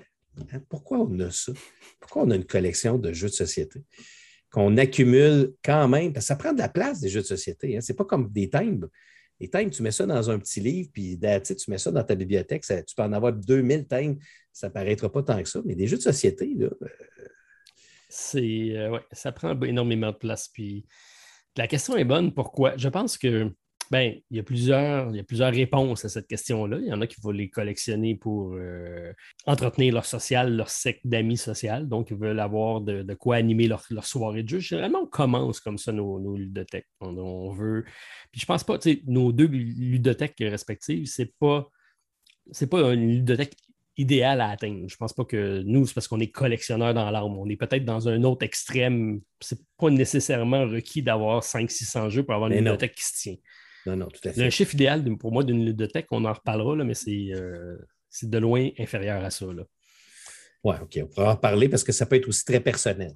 Hein, 0.52 0.60
pourquoi 0.68 0.98
on 0.98 1.18
a 1.20 1.30
ça? 1.30 1.52
Pourquoi 2.00 2.22
on 2.22 2.30
a 2.30 2.36
une 2.36 2.44
collection 2.44 2.98
de 2.98 3.12
jeux 3.12 3.28
de 3.28 3.34
société? 3.34 3.82
Qu'on 4.50 4.76
accumule 4.76 5.54
quand 5.64 5.88
même, 5.88 6.12
parce 6.12 6.26
que 6.26 6.28
ça 6.28 6.36
prend 6.36 6.52
de 6.52 6.58
la 6.58 6.68
place 6.68 7.00
des 7.00 7.08
jeux 7.08 7.22
de 7.22 7.26
société. 7.26 7.76
Hein. 7.76 7.80
Ce 7.80 7.92
n'est 7.92 7.96
pas 7.96 8.04
comme 8.04 8.30
des 8.30 8.50
timbres. 8.50 8.88
Les 9.40 9.48
timbres, 9.48 9.70
tu 9.70 9.82
mets 9.82 9.90
ça 9.90 10.06
dans 10.06 10.30
un 10.30 10.38
petit 10.38 10.60
livre, 10.60 10.90
puis 10.92 11.18
tu 11.18 11.70
mets 11.70 11.78
ça 11.78 11.90
dans 11.90 12.04
ta 12.04 12.14
bibliothèque, 12.14 12.62
tu 12.62 12.94
peux 12.94 13.02
en 13.02 13.12
avoir 13.12 13.32
2000 13.32 13.86
timbres, 13.86 14.16
ça 14.52 14.68
ne 14.68 14.72
paraîtra 14.72 15.10
pas 15.10 15.24
tant 15.24 15.42
que 15.42 15.48
ça, 15.48 15.60
mais 15.64 15.74
des 15.74 15.88
jeux 15.88 15.96
de 15.96 16.02
société, 16.02 16.54
là. 16.56 16.68
C'est, 18.08 18.76
ça 19.10 19.32
prend 19.32 19.60
énormément 19.62 20.12
de 20.12 20.16
place. 20.16 20.46
Puis 20.46 20.86
la 21.56 21.66
question 21.68 21.96
est 21.96 22.04
bonne. 22.04 22.32
Pourquoi? 22.32 22.76
Je 22.76 22.88
pense 22.88 23.18
que 23.18 23.52
ben, 23.90 24.14
il 24.30 24.36
y, 24.36 24.40
a 24.40 24.42
plusieurs, 24.42 25.10
il 25.10 25.16
y 25.16 25.20
a 25.20 25.24
plusieurs 25.24 25.52
réponses 25.52 26.04
à 26.04 26.08
cette 26.08 26.26
question-là. 26.26 26.78
Il 26.80 26.86
y 26.86 26.92
en 26.92 27.00
a 27.00 27.06
qui 27.06 27.20
vont 27.20 27.30
les 27.30 27.50
collectionner 27.50 28.14
pour 28.14 28.54
euh, 28.54 29.12
entretenir 29.46 29.92
leur 29.92 30.06
social, 30.06 30.56
leur 30.56 30.70
secte 30.70 31.02
d'amis 31.06 31.36
social. 31.36 31.86
Donc, 31.86 32.10
ils 32.10 32.16
veulent 32.16 32.40
avoir 32.40 32.80
de, 32.80 33.14
quoi 33.14 33.36
animer 33.36 33.68
leur, 33.68 33.84
soirée 34.04 34.42
de 34.42 34.48
jeu. 34.48 34.58
Généralement, 34.58 35.02
on 35.02 35.06
commence 35.06 35.60
comme 35.60 35.78
ça 35.78 35.92
nos, 35.92 36.18
nos 36.18 36.36
ludothèques. 36.36 36.88
On, 37.00 37.50
veut. 37.50 37.84
Puis 38.32 38.40
je 38.40 38.46
pense 38.46 38.64
pas, 38.64 38.78
nos 39.06 39.32
deux 39.32 39.46
ludothèques 39.46 40.36
respectives, 40.40 41.06
c'est 41.06 41.32
pas. 41.38 41.68
Pas 42.70 42.92
une 42.92 43.08
ludothèque 43.08 43.54
idéal 43.96 44.40
à 44.40 44.50
atteindre. 44.50 44.88
Je 44.88 44.94
ne 44.94 44.98
pense 44.98 45.12
pas 45.12 45.24
que 45.24 45.62
nous, 45.62 45.86
c'est 45.86 45.94
parce 45.94 46.08
qu'on 46.08 46.20
est 46.20 46.30
collectionneur 46.30 46.94
dans 46.94 47.10
l'arme. 47.10 47.36
On 47.38 47.48
est 47.48 47.56
peut-être 47.56 47.84
dans 47.84 48.08
un 48.08 48.22
autre 48.24 48.44
extrême. 48.44 49.20
Ce 49.40 49.54
n'est 49.54 49.60
pas 49.78 49.90
nécessairement 49.90 50.66
requis 50.66 51.02
d'avoir 51.02 51.42
500-600 51.42 52.10
jeux 52.10 52.22
pour 52.24 52.34
avoir 52.34 52.50
une 52.50 52.58
ludothèque 52.58 52.94
qui 52.94 53.04
se 53.04 53.12
tient. 53.14 53.36
Non, 53.86 53.96
non, 53.96 54.08
tout 54.08 54.28
à 54.28 54.32
fait. 54.32 54.42
Le 54.42 54.50
chiffre 54.50 54.74
idéal 54.74 55.04
pour 55.18 55.32
moi 55.32 55.44
d'une 55.44 55.64
ludothèque, 55.64 56.06
on 56.10 56.24
en 56.24 56.32
reparlera, 56.32 56.76
là, 56.76 56.84
mais 56.84 56.94
euh, 57.08 57.76
c'est 58.08 58.30
de 58.30 58.38
loin 58.38 58.70
inférieur 58.78 59.22
à 59.22 59.30
ça. 59.30 59.46
Oui, 59.46 60.74
OK. 60.80 60.98
On 61.02 61.06
pourra 61.06 61.32
en 61.32 61.36
parler 61.36 61.68
parce 61.68 61.84
que 61.84 61.92
ça 61.92 62.06
peut 62.06 62.16
être 62.16 62.28
aussi 62.28 62.44
très 62.44 62.60
personnel. 62.60 63.12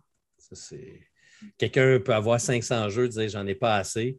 Quelqu'un 1.56 2.00
peut 2.00 2.14
avoir 2.14 2.40
500 2.40 2.88
jeux, 2.90 3.08
dire 3.08 3.28
j'en 3.28 3.46
ai 3.46 3.54
pas 3.54 3.76
assez, 3.76 4.18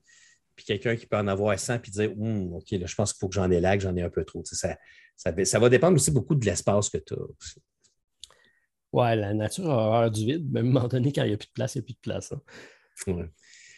puis 0.55 0.65
quelqu'un 0.65 0.95
qui 0.95 1.05
peut 1.05 1.17
en 1.17 1.27
avoir 1.27 1.57
100 1.57 1.79
puis 1.79 1.91
dire 1.91 2.11
hum, 2.17 2.53
OK, 2.53 2.71
là, 2.71 2.85
je 2.85 2.95
pense 2.95 3.13
qu'il 3.13 3.19
faut 3.19 3.29
que 3.29 3.35
j'en 3.35 3.49
ai 3.51 3.59
là, 3.59 3.77
que 3.77 3.83
j'en 3.83 3.95
ai 3.95 4.01
un 4.01 4.09
peu 4.09 4.25
trop. 4.25 4.43
Ça, 4.45 4.77
ça, 5.19 5.59
va 5.59 5.69
dépendre 5.69 5.95
aussi 5.95 6.11
beaucoup 6.11 6.35
de 6.35 6.45
l'espace 6.45 6.89
que 6.89 6.97
tu 6.97 7.13
as. 7.13 7.17
Oui, 8.91 9.15
la 9.17 9.33
nature 9.33 9.69
a 9.69 9.87
horreur 9.87 10.11
du 10.11 10.25
vide, 10.25 10.49
même 10.51 10.67
à 10.67 10.69
un 10.69 10.73
moment 10.73 10.87
donné, 10.87 11.11
quand 11.11 11.23
il 11.23 11.27
n'y 11.27 11.33
a 11.33 11.37
plus 11.37 11.47
de 11.47 11.53
place, 11.53 11.75
il 11.75 11.79
n'y 11.79 11.83
a 11.83 11.85
plus 11.85 11.93
de 11.93 11.99
place. 11.99 12.31
Hein. 12.31 13.29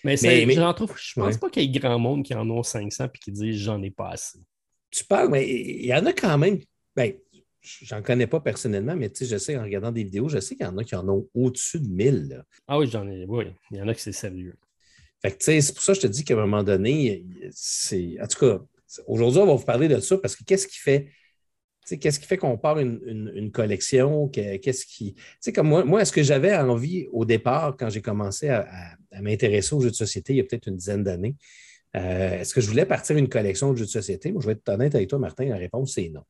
Mais, 0.03 0.17
je 0.17 0.27
ne 0.27 1.25
pense 1.25 1.37
pas 1.37 1.49
qu'il 1.49 1.63
y 1.63 1.65
ait 1.65 1.79
grand 1.79 1.99
monde 1.99 2.23
qui 2.23 2.33
en 2.33 2.49
ont 2.49 2.63
500 2.63 3.05
et 3.05 3.17
qui 3.19 3.31
disent 3.31 3.57
j'en 3.57 3.81
ai 3.81 3.91
pas 3.91 4.09
assez. 4.09 4.39
Tu 4.89 5.03
parles, 5.03 5.29
mais 5.29 5.47
il 5.49 5.85
y 5.85 5.93
en 5.93 6.05
a 6.05 6.13
quand 6.13 6.37
même. 6.37 6.59
Ben, 6.95 7.13
j'en 7.61 8.01
connais 8.01 8.27
pas 8.27 8.39
personnellement, 8.39 8.95
mais 8.95 9.11
je 9.19 9.37
sais, 9.37 9.57
en 9.57 9.63
regardant 9.63 9.91
des 9.91 10.03
vidéos, 10.03 10.29
je 10.29 10.39
sais 10.39 10.55
qu'il 10.55 10.65
y 10.65 10.69
en 10.69 10.77
a 10.77 10.83
qui 10.83 10.95
en 10.95 11.07
ont 11.09 11.27
au-dessus 11.33 11.79
de 11.79 11.87
1000. 11.87 12.43
Ah 12.67 12.77
oui, 12.77 12.87
j'en 12.87 13.07
ai. 13.07 13.25
Oui, 13.27 13.45
il 13.71 13.77
y 13.77 13.81
en 13.81 13.87
a 13.87 13.93
qui 13.93 14.01
c'est 14.01 14.11
sérieux. 14.11 14.55
c'est 15.39 15.73
pour 15.73 15.83
ça 15.83 15.93
que 15.93 16.01
je 16.01 16.07
te 16.07 16.11
dis 16.11 16.23
qu'à 16.23 16.35
un 16.35 16.37
moment 16.37 16.63
donné, 16.63 17.25
c'est. 17.51 18.17
En 18.21 18.27
tout 18.27 18.39
cas, 18.39 18.61
aujourd'hui, 19.07 19.41
on 19.41 19.47
va 19.47 19.55
vous 19.55 19.65
parler 19.65 19.87
de 19.87 19.99
ça 19.99 20.17
parce 20.17 20.35
que 20.35 20.43
qu'est-ce 20.43 20.67
qui 20.67 20.77
fait 20.77 21.09
Qu'est-ce 21.99 22.19
qui 22.19 22.25
fait 22.25 22.37
qu'on 22.37 22.57
part 22.57 22.79
une, 22.79 23.51
collection? 23.51 24.27
Qu'est-ce 24.27 24.85
qui. 24.85 25.15
comme 25.53 25.67
moi, 25.67 25.83
moi, 25.83 26.01
est-ce 26.01 26.11
que 26.11 26.23
j'avais 26.23 26.55
envie 26.55 27.07
au 27.11 27.25
départ, 27.25 27.75
quand 27.77 27.89
j'ai 27.89 28.01
commencé 28.01 28.49
à, 28.49 28.67
m'intéresser 29.21 29.75
aux 29.75 29.81
jeux 29.81 29.91
de 29.91 29.95
société 29.95 30.33
il 30.33 30.37
y 30.37 30.39
a 30.39 30.43
peut-être 30.43 30.67
une 30.67 30.77
dizaine 30.77 31.03
d'années, 31.03 31.35
euh, 31.95 32.39
est-ce 32.39 32.53
que 32.53 32.61
je 32.61 32.67
voulais 32.67 32.85
partir 32.85 33.17
une 33.17 33.27
collection 33.27 33.73
de 33.73 33.77
jeux 33.77 33.85
de 33.85 33.89
société? 33.89 34.31
Moi, 34.31 34.41
je 34.41 34.47
vais 34.47 34.53
être 34.53 34.69
honnête 34.69 34.95
avec 34.95 35.09
toi, 35.09 35.19
Martin, 35.19 35.45
la 35.45 35.57
réponse, 35.57 35.93
c'est 35.95 36.09
non. 36.09 36.23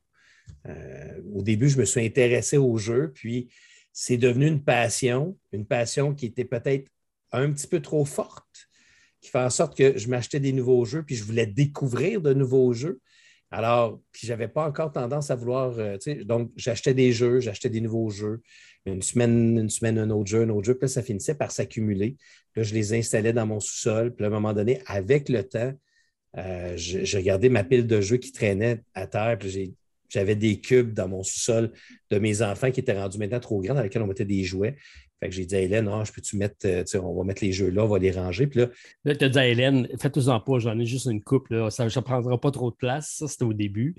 Euh, 0.68 1.20
au 1.34 1.42
début, 1.42 1.68
je 1.68 1.78
me 1.78 1.84
suis 1.84 2.04
intéressé 2.04 2.56
aux 2.56 2.76
jeux, 2.76 3.12
puis 3.14 3.48
c'est 3.92 4.16
devenu 4.16 4.46
une 4.46 4.62
passion, 4.62 5.36
une 5.52 5.66
passion 5.66 6.14
qui 6.14 6.26
était 6.26 6.44
peut-être 6.44 6.88
un 7.32 7.50
petit 7.52 7.66
peu 7.66 7.80
trop 7.80 8.04
forte, 8.04 8.68
qui 9.20 9.30
fait 9.30 9.38
en 9.38 9.50
sorte 9.50 9.76
que 9.76 9.96
je 9.96 10.08
m'achetais 10.08 10.40
des 10.40 10.52
nouveaux 10.52 10.84
jeux, 10.84 11.02
puis 11.02 11.14
je 11.14 11.24
voulais 11.24 11.46
découvrir 11.46 12.20
de 12.20 12.34
nouveaux 12.34 12.72
jeux. 12.72 13.00
Alors, 13.52 14.00
puis 14.12 14.26
j'avais 14.26 14.48
pas 14.48 14.66
encore 14.66 14.92
tendance 14.92 15.30
à 15.30 15.36
vouloir, 15.36 15.78
euh, 15.78 15.98
donc 16.24 16.50
j'achetais 16.56 16.94
des 16.94 17.12
jeux, 17.12 17.38
j'achetais 17.40 17.68
des 17.68 17.82
nouveaux 17.82 18.08
jeux, 18.08 18.40
une 18.86 19.02
semaine, 19.02 19.58
une 19.58 19.68
semaine, 19.68 19.98
un 19.98 20.08
autre 20.08 20.30
jeu, 20.30 20.42
un 20.42 20.48
autre 20.48 20.64
jeu, 20.64 20.74
puis 20.74 20.88
ça 20.88 21.02
finissait 21.02 21.34
par 21.34 21.52
s'accumuler. 21.52 22.16
Là, 22.56 22.62
je 22.62 22.72
les 22.72 22.94
installais 22.94 23.34
dans 23.34 23.46
mon 23.46 23.60
sous-sol, 23.60 24.14
puis 24.14 24.24
à 24.24 24.28
un 24.28 24.30
moment 24.30 24.54
donné, 24.54 24.80
avec 24.86 25.28
le 25.28 25.46
temps, 25.46 25.72
euh, 26.38 26.72
j'ai 26.76 27.18
regardé 27.18 27.50
ma 27.50 27.62
pile 27.62 27.86
de 27.86 28.00
jeux 28.00 28.16
qui 28.16 28.32
traînait 28.32 28.82
à 28.94 29.06
terre, 29.06 29.36
puis 29.38 29.76
j'avais 30.08 30.34
des 30.34 30.58
cubes 30.58 30.94
dans 30.94 31.08
mon 31.08 31.22
sous-sol 31.22 31.72
de 32.10 32.18
mes 32.18 32.40
enfants 32.40 32.70
qui 32.70 32.80
étaient 32.80 32.98
rendus 32.98 33.18
maintenant 33.18 33.40
trop 33.40 33.60
grands, 33.60 33.74
dans 33.74 33.82
lesquels 33.82 34.02
on 34.02 34.06
mettait 34.06 34.24
des 34.24 34.44
jouets. 34.44 34.76
Fait 35.22 35.28
que 35.28 35.36
j'ai 35.36 35.46
dit 35.46 35.54
à 35.54 35.60
Hélène, 35.60 35.88
ah, 35.88 36.02
je 36.04 36.10
peux-tu 36.10 36.36
mettre, 36.36 36.56
euh, 36.64 36.82
on 37.00 37.14
va 37.14 37.22
mettre 37.22 37.44
les 37.44 37.52
jeux 37.52 37.70
là, 37.70 37.84
on 37.84 37.88
va 37.88 38.00
les 38.00 38.10
ranger. 38.10 38.48
Puis 38.48 38.58
là, 38.58 38.70
là 39.04 39.14
tu 39.14 39.24
as 39.24 39.28
dit 39.28 39.38
à 39.38 39.46
Hélène, 39.46 39.86
faites-en 40.00 40.40
pas, 40.40 40.58
j'en 40.58 40.76
ai 40.80 40.84
juste 40.84 41.06
une 41.06 41.22
coupe, 41.22 41.46
ça 41.70 41.84
ne 41.84 42.00
prendra 42.00 42.40
pas 42.40 42.50
trop 42.50 42.72
de 42.72 42.74
place. 42.74 43.18
Ça, 43.18 43.28
c'était 43.28 43.44
au 43.44 43.52
début. 43.52 43.94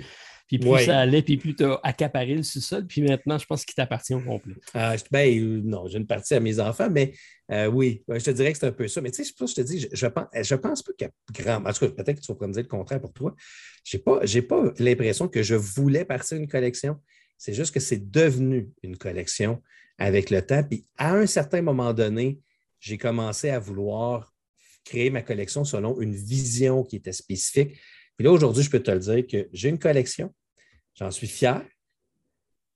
Puis 0.49 0.59
plus 0.59 0.83
ça 0.83 0.99
allait, 0.99 1.21
puis 1.21 1.37
plus 1.37 1.55
tu 1.55 1.63
as 1.63 1.79
accaparé 1.81 2.35
le 2.35 2.43
sous-sol. 2.43 2.85
Puis 2.87 3.03
maintenant, 3.03 3.37
je 3.37 3.45
pense 3.45 3.63
qu'il 3.63 3.73
t'appartient 3.73 4.13
au 4.13 4.19
complet. 4.19 4.55
Ah, 4.73 4.97
ben, 5.11 5.33
euh, 5.39 5.61
non, 5.63 5.87
j'ai 5.87 5.97
une 5.97 6.05
partie 6.05 6.33
à 6.33 6.41
mes 6.41 6.59
enfants, 6.59 6.89
mais 6.91 7.13
euh, 7.53 7.67
oui, 7.67 8.03
je 8.09 8.21
te 8.21 8.31
dirais 8.31 8.51
que 8.51 8.57
c'est 8.57 8.67
un 8.67 8.73
peu 8.73 8.89
ça. 8.89 8.99
Mais 8.99 9.11
tu 9.11 9.23
sais, 9.23 9.33
je 9.39 9.53
te 9.53 9.61
dis, 9.61 9.87
je, 9.89 10.07
pense, 10.07 10.25
je 10.33 10.55
pense 10.55 10.83
pas 10.83 10.91
qu'il 10.91 11.07
y 11.07 11.09
a 11.09 11.43
grand. 11.43 11.65
En 11.65 11.71
tout 11.71 11.87
cas, 11.87 12.03
peut-être 12.03 12.19
que 12.19 12.25
tu 12.25 12.33
vas 12.33 12.47
me 12.47 12.51
dire 12.51 12.63
le 12.63 12.67
contraire 12.67 12.99
pour 12.99 13.13
toi. 13.13 13.33
Je 13.85 13.95
n'ai 13.95 14.03
pas, 14.03 14.19
pas 14.49 14.73
l'impression 14.77 15.29
que 15.29 15.41
je 15.41 15.55
voulais 15.55 16.03
partir 16.03 16.37
une 16.37 16.49
collection. 16.49 16.97
C'est 17.43 17.53
juste 17.53 17.73
que 17.73 17.81
c'est 17.81 18.09
devenu 18.09 18.71
une 18.83 18.95
collection 18.95 19.61
avec 19.97 20.29
le 20.29 20.41
temps. 20.45 20.63
Puis 20.63 20.85
à 20.97 21.13
un 21.13 21.25
certain 21.25 21.61
moment 21.61 21.93
donné, 21.93 22.39
j'ai 22.79 22.97
commencé 22.97 23.49
à 23.49 23.59
vouloir 23.59 24.33
créer 24.85 25.09
ma 25.09 25.21
collection 25.21 25.65
selon 25.65 25.99
une 25.99 26.15
vision 26.15 26.85
qui 26.85 26.95
était 26.95 27.11
spécifique. 27.11 27.77
Puis 28.15 28.23
là, 28.23 28.31
aujourd'hui, 28.31 28.63
je 28.63 28.69
peux 28.69 28.79
te 28.79 28.91
le 28.91 28.99
dire 28.99 29.27
que 29.27 29.49
j'ai 29.51 29.67
une 29.67 29.77
collection, 29.77 30.33
j'en 30.95 31.11
suis 31.11 31.27
fier. 31.27 31.61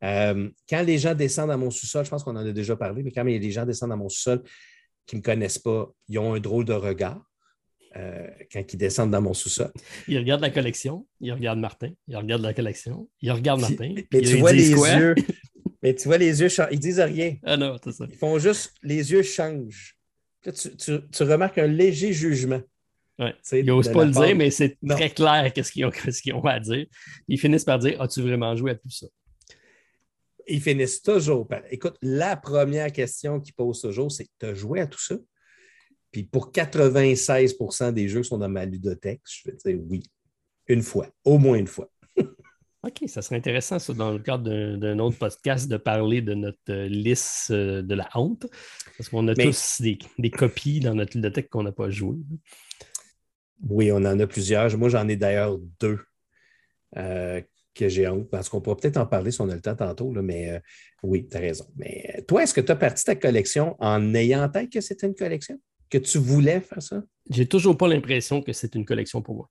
Euh, 0.04 0.50
quand 0.70 0.82
les 0.82 0.98
gens 0.98 1.16
descendent 1.16 1.52
dans 1.52 1.58
mon 1.58 1.72
sous-sol, 1.72 2.04
je 2.04 2.10
pense 2.10 2.26
qu'on 2.26 2.36
en 2.36 2.46
a 2.46 2.52
déjà 2.52 2.76
parlé, 2.76 3.04
mais 3.04 3.14
quand 3.14 3.24
les 3.24 3.52
gens 3.52 3.66
descendent 3.66 3.92
dans 3.92 3.98
mon 3.98 4.10
sous-sol 4.10 4.44
qui 5.06 5.16
ne 5.16 5.22
me 5.22 5.24
connaissent 5.24 5.60
pas, 5.60 5.90
ils 6.10 6.20
ont 6.20 6.34
un 6.34 6.42
drôle 6.42 6.66
de 6.66 6.74
regard. 6.74 7.24
Euh, 7.98 8.28
quand 8.52 8.62
ils 8.74 8.78
descendent 8.78 9.10
dans 9.10 9.22
mon 9.22 9.34
sous-sol. 9.34 9.72
Ils 10.08 10.20
regardent 10.20 10.42
la 10.42 10.52
collection, 10.52 11.08
ils 11.20 11.34
regardent 11.34 11.60
Martin, 11.60 11.92
ils 12.08 12.16
regardent 12.16 12.44
la 12.44 12.54
collection, 12.54 13.10
ils 13.22 13.32
regardent 13.32 13.62
Martin. 13.62 13.96
Mais 14.14 14.22
tu 14.22 14.38
vois 14.38 14.54
les 14.54 14.70
yeux, 14.70 15.16
mais 15.82 15.96
tu 15.96 16.08
vois 16.08 16.18
les 16.18 16.42
yeux, 16.42 16.50
ils 16.72 16.80
disent 16.80 17.00
rien. 17.00 17.38
Ah 17.44 17.58
non, 17.58 17.78
c'est 17.84 17.92
ça. 17.92 18.06
Ils 18.10 18.18
font 18.18 18.38
juste, 18.38 18.74
les 18.84 19.12
yeux 19.12 19.24
changent. 19.24 19.98
tu, 20.44 21.24
remarques 21.24 21.58
un 21.58 21.68
léger 21.68 22.14
jugement. 22.14 22.62
Ouais. 23.18 23.34
Ils 23.52 23.66
n'osent 23.66 23.92
pas 23.92 24.06
le 24.06 24.12
dire, 24.12 24.36
mais 24.36 24.52
c'est 24.52 24.78
très 24.88 25.10
clair 25.10 25.52
qu'est-ce 25.54 25.72
qu'ils 25.72 25.86
ont, 26.36 26.46
à 26.46 26.60
dire. 26.60 26.86
Ils 27.28 27.40
finissent 27.40 27.66
par 27.66 27.80
dire 27.80 28.00
As-tu 28.02 28.22
vraiment 28.22 28.56
joué 28.56 28.72
à 28.72 28.76
tout 28.76 28.90
ça? 28.90 29.08
Ils 30.48 30.62
finissent 30.62 31.02
toujours 31.02 31.48
par. 31.48 31.62
Écoute, 31.72 31.96
la 32.02 32.36
première 32.36 32.92
question 32.92 33.40
qu'ils 33.40 33.56
posent 33.56 33.82
toujours, 33.82 34.12
c'est 34.12 34.28
Tu 34.40 34.46
as 34.46 34.54
joué 34.54 34.82
à 34.82 34.88
tout 34.88 35.02
ça? 35.02 35.16
Puis 36.18 36.24
pour 36.24 36.52
96% 36.52 37.94
des 37.94 38.08
jeux 38.08 38.22
qui 38.22 38.28
sont 38.28 38.40
dans 38.40 38.50
ma 38.50 38.66
ludothèque, 38.66 39.22
je 39.24 39.52
vais 39.52 39.56
dire 39.56 39.80
oui. 39.88 40.02
Une 40.66 40.82
fois, 40.82 41.08
au 41.24 41.38
moins 41.38 41.60
une 41.60 41.68
fois. 41.68 41.92
OK, 42.84 43.04
ça 43.06 43.22
serait 43.22 43.36
intéressant, 43.36 43.78
ça, 43.78 43.94
dans 43.94 44.12
le 44.12 44.18
cadre 44.18 44.78
d'un 44.78 44.98
autre 44.98 45.20
podcast, 45.20 45.70
de 45.70 45.78
parler 45.78 46.24
de 46.24 46.34
notre 46.34 46.58
euh, 46.72 46.88
liste 46.88 47.52
euh, 47.52 47.84
de 47.84 47.94
la 47.94 48.10
honte. 48.16 48.48
Parce 48.98 49.10
qu'on 49.10 49.28
a 49.28 49.36
tous 49.36 49.80
des, 49.80 50.32
copies 50.32 50.80
dans 50.80 50.96
notre 50.96 51.14
bibliothèque 51.14 51.52
qu'on 51.52 51.62
n'a 51.62 51.72
pas 51.72 51.92
joué. 51.92 52.18
Oui, 53.70 53.92
on 53.92 53.98
en 53.98 54.20
a 54.20 54.26
plusieurs. 54.26 54.76
Moi, 54.76 54.90
j'en 54.90 55.08
ai 55.08 55.18
d'ailleurs 55.18 55.60
deux 55.80 56.00
euh, 56.98 57.44
que 57.76 57.90
j'ai 57.90 58.08
honte. 58.08 58.28
Parce 58.32 58.50
qu'on 58.50 58.60
pourra 58.60 58.76
peut-être 58.76 58.98
en 58.98 59.06
parler 59.06 59.30
si 59.30 59.40
on 59.40 59.50
a 59.50 59.54
le 59.56 59.62
temps 59.62 59.76
tantôt, 59.76 60.10
mais 60.10 60.64
oui, 61.04 61.28
tu 61.28 61.38
as 61.38 61.42
raison. 61.42 61.68
Mais 61.76 62.24
toi, 62.28 62.42
est-ce 62.42 62.56
que 62.56 62.62
tu 62.62 62.72
as 62.72 62.76
parti 62.76 63.04
ta 63.04 63.16
collection 63.16 63.76
en 63.78 64.16
ayant 64.16 64.42
en 64.42 64.50
tête 64.50 64.72
que 64.72 64.82
c'était 64.82 65.06
une 65.06 65.14
collection? 65.14 65.60
Que 65.90 65.98
tu 65.98 66.18
voulais 66.18 66.60
faire 66.62 66.82
ça? 66.82 67.04
J'ai 67.30 67.46
toujours 67.46 67.78
pas 67.78 67.88
l'impression 67.88 68.42
que 68.42 68.54
c'est 68.54 68.76
une 68.76 68.86
collection 68.86 69.22
pour 69.22 69.36
moi. 69.36 69.50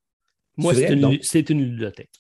Moi, 0.57 0.75
c'est 0.75 1.51
une, 1.51 1.61
une 1.61 1.71
bibliothèque. 1.71 2.11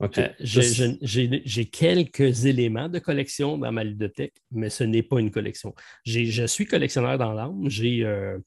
Euh, 0.00 0.28
j'ai 0.40 1.64
quelques 1.66 2.44
éléments 2.44 2.88
de 2.88 2.98
collection 3.00 3.58
dans 3.58 3.72
ma 3.72 3.82
ludothèque, 3.82 4.36
mais 4.52 4.70
ce 4.70 4.84
n'est 4.84 5.02
pas 5.02 5.18
une 5.18 5.30
collection. 5.30 5.74
Je 6.04 6.46
suis 6.46 6.66
collectionneur 6.66 7.18
dans 7.18 7.32
l'âme. 7.32 7.68
Euh, 7.82 8.38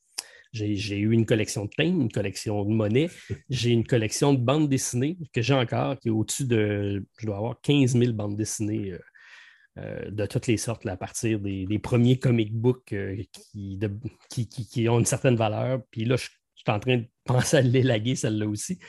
j'ai 0.54 0.98
eu 0.98 1.12
une 1.12 1.26
collection 1.26 1.66
de 1.66 1.72
peintres, 1.76 2.00
une 2.02 2.12
collection 2.12 2.64
de 2.64 2.74
monnaie. 2.74 3.10
J'ai 3.50 3.72
une 3.72 3.86
collection 3.86 4.34
de 4.34 4.40
bandes 4.40 4.70
dessinées 4.70 5.18
que 5.34 5.42
j'ai 5.42 5.54
encore, 5.54 5.98
qui 6.00 6.10
est 6.10 6.12
au-dessus 6.12 6.46
de, 6.46 7.06
je 7.18 7.26
dois 7.26 7.38
avoir 7.38 7.62
15 7.62 7.98
000 7.98 8.14
bandes 8.14 8.36
dessinées 8.36 8.92
euh, 8.92 9.00
de 9.78 10.26
toutes 10.26 10.48
les 10.48 10.58
sortes, 10.58 10.86
à 10.86 10.98
partir 10.98 11.40
des, 11.40 11.80
premiers 11.80 12.20
comic 12.20 12.54
books 12.54 12.94
qui, 14.30 14.48
qui, 14.48 14.90
ont 14.90 15.00
une 15.00 15.06
certaine 15.06 15.36
valeur. 15.36 15.82
Puis 15.92 16.06
là, 16.06 16.18
je, 16.18 16.28
je 16.62 16.72
suis 16.72 16.76
en 16.76 16.80
train 16.80 16.98
de 16.98 17.06
penser 17.26 17.58
à 17.58 17.62
l'élaguer, 17.62 18.16
celle-là 18.16 18.48
aussi. 18.48 18.80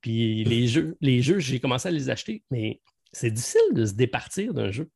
Puis 0.00 0.44
les 0.44 0.66
jeux, 0.66 0.96
les 1.00 1.22
jeux, 1.22 1.38
j'ai 1.38 1.60
commencé 1.60 1.88
à 1.88 1.90
les 1.90 2.10
acheter, 2.10 2.44
mais 2.50 2.80
c'est 3.12 3.30
difficile 3.30 3.74
de 3.74 3.84
se 3.84 3.94
départir 3.94 4.54
d'un 4.54 4.70
jeu. 4.70 4.90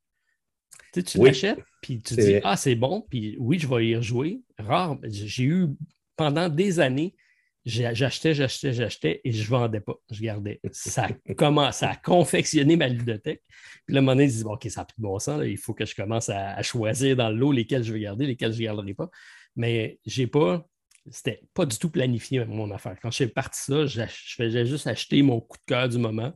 Tu, 0.93 1.01
sais, 1.01 1.03
tu 1.03 1.19
l'achètes, 1.25 1.59
puis 1.81 2.01
tu 2.01 2.15
dis 2.15 2.37
Ah, 2.45 2.57
c'est 2.57 2.75
bon, 2.75 3.05
puis 3.09 3.37
oui, 3.39 3.59
je 3.59 3.67
vais 3.67 3.89
y 3.89 3.97
rejouer. 3.97 4.43
Rare, 4.59 4.99
j'ai 5.05 5.45
eu 5.45 5.69
pendant 6.17 6.49
des 6.49 6.81
années, 6.81 7.15
j'achetais, 7.65 8.35
j'achetais, 8.35 8.73
j'achetais 8.73 9.21
et 9.25 9.33
je 9.33 9.43
ne 9.43 9.49
vendais 9.49 9.81
pas. 9.81 9.95
Je 10.11 10.21
gardais. 10.21 10.61
Ça 10.73 11.09
commence 11.37 11.83
à 11.83 11.97
confectionner 11.97 12.77
ma 12.77 12.89
ludothèque. 12.89 13.43
Puis 13.87 13.95
là, 13.95 13.99
à 13.99 14.03
un 14.03 14.03
moment 14.03 14.17
donné, 14.17 14.29
je 14.29 14.37
dis 14.37 14.45
OK, 14.45 14.67
ça 14.69 14.81
n'a 14.81 14.85
plus 14.85 14.97
de 14.99 15.03
bon 15.03 15.19
sens. 15.19 15.43
il 15.45 15.59
faut 15.59 15.75
que 15.75 15.85
je 15.85 15.95
commence 15.95 16.29
à, 16.29 16.61
choisir 16.63 17.17
dans 17.17 17.31
le 17.31 17.37
lot 17.37 17.53
lesquels 17.53 17.85
je 17.85 17.93
vais 17.93 18.01
garder, 18.01 18.27
lesquels 18.27 18.53
je 18.53 18.59
ne 18.59 18.65
garderai 18.65 18.95
pas. 18.95 19.11
Mais 19.57 19.99
je 20.07 20.23
n'ai 20.23 20.27
pas 20.27 20.67
c'était 21.11 21.43
pas 21.53 21.67
du 21.67 21.77
tout 21.79 21.91
planifié 21.91 22.45
mon 22.45 22.71
affaire. 22.71 22.97
Quand 23.03 23.11
je 23.11 23.17
suis 23.17 23.27
parti 23.27 23.61
ça, 23.61 23.87
je 23.87 24.05
faisais 24.37 24.65
juste 24.67 24.87
acheter 24.87 25.23
mon 25.23 25.41
coup 25.41 25.59
de 25.59 25.65
cœur 25.67 25.89
du 25.89 25.99
moment, 25.99 26.33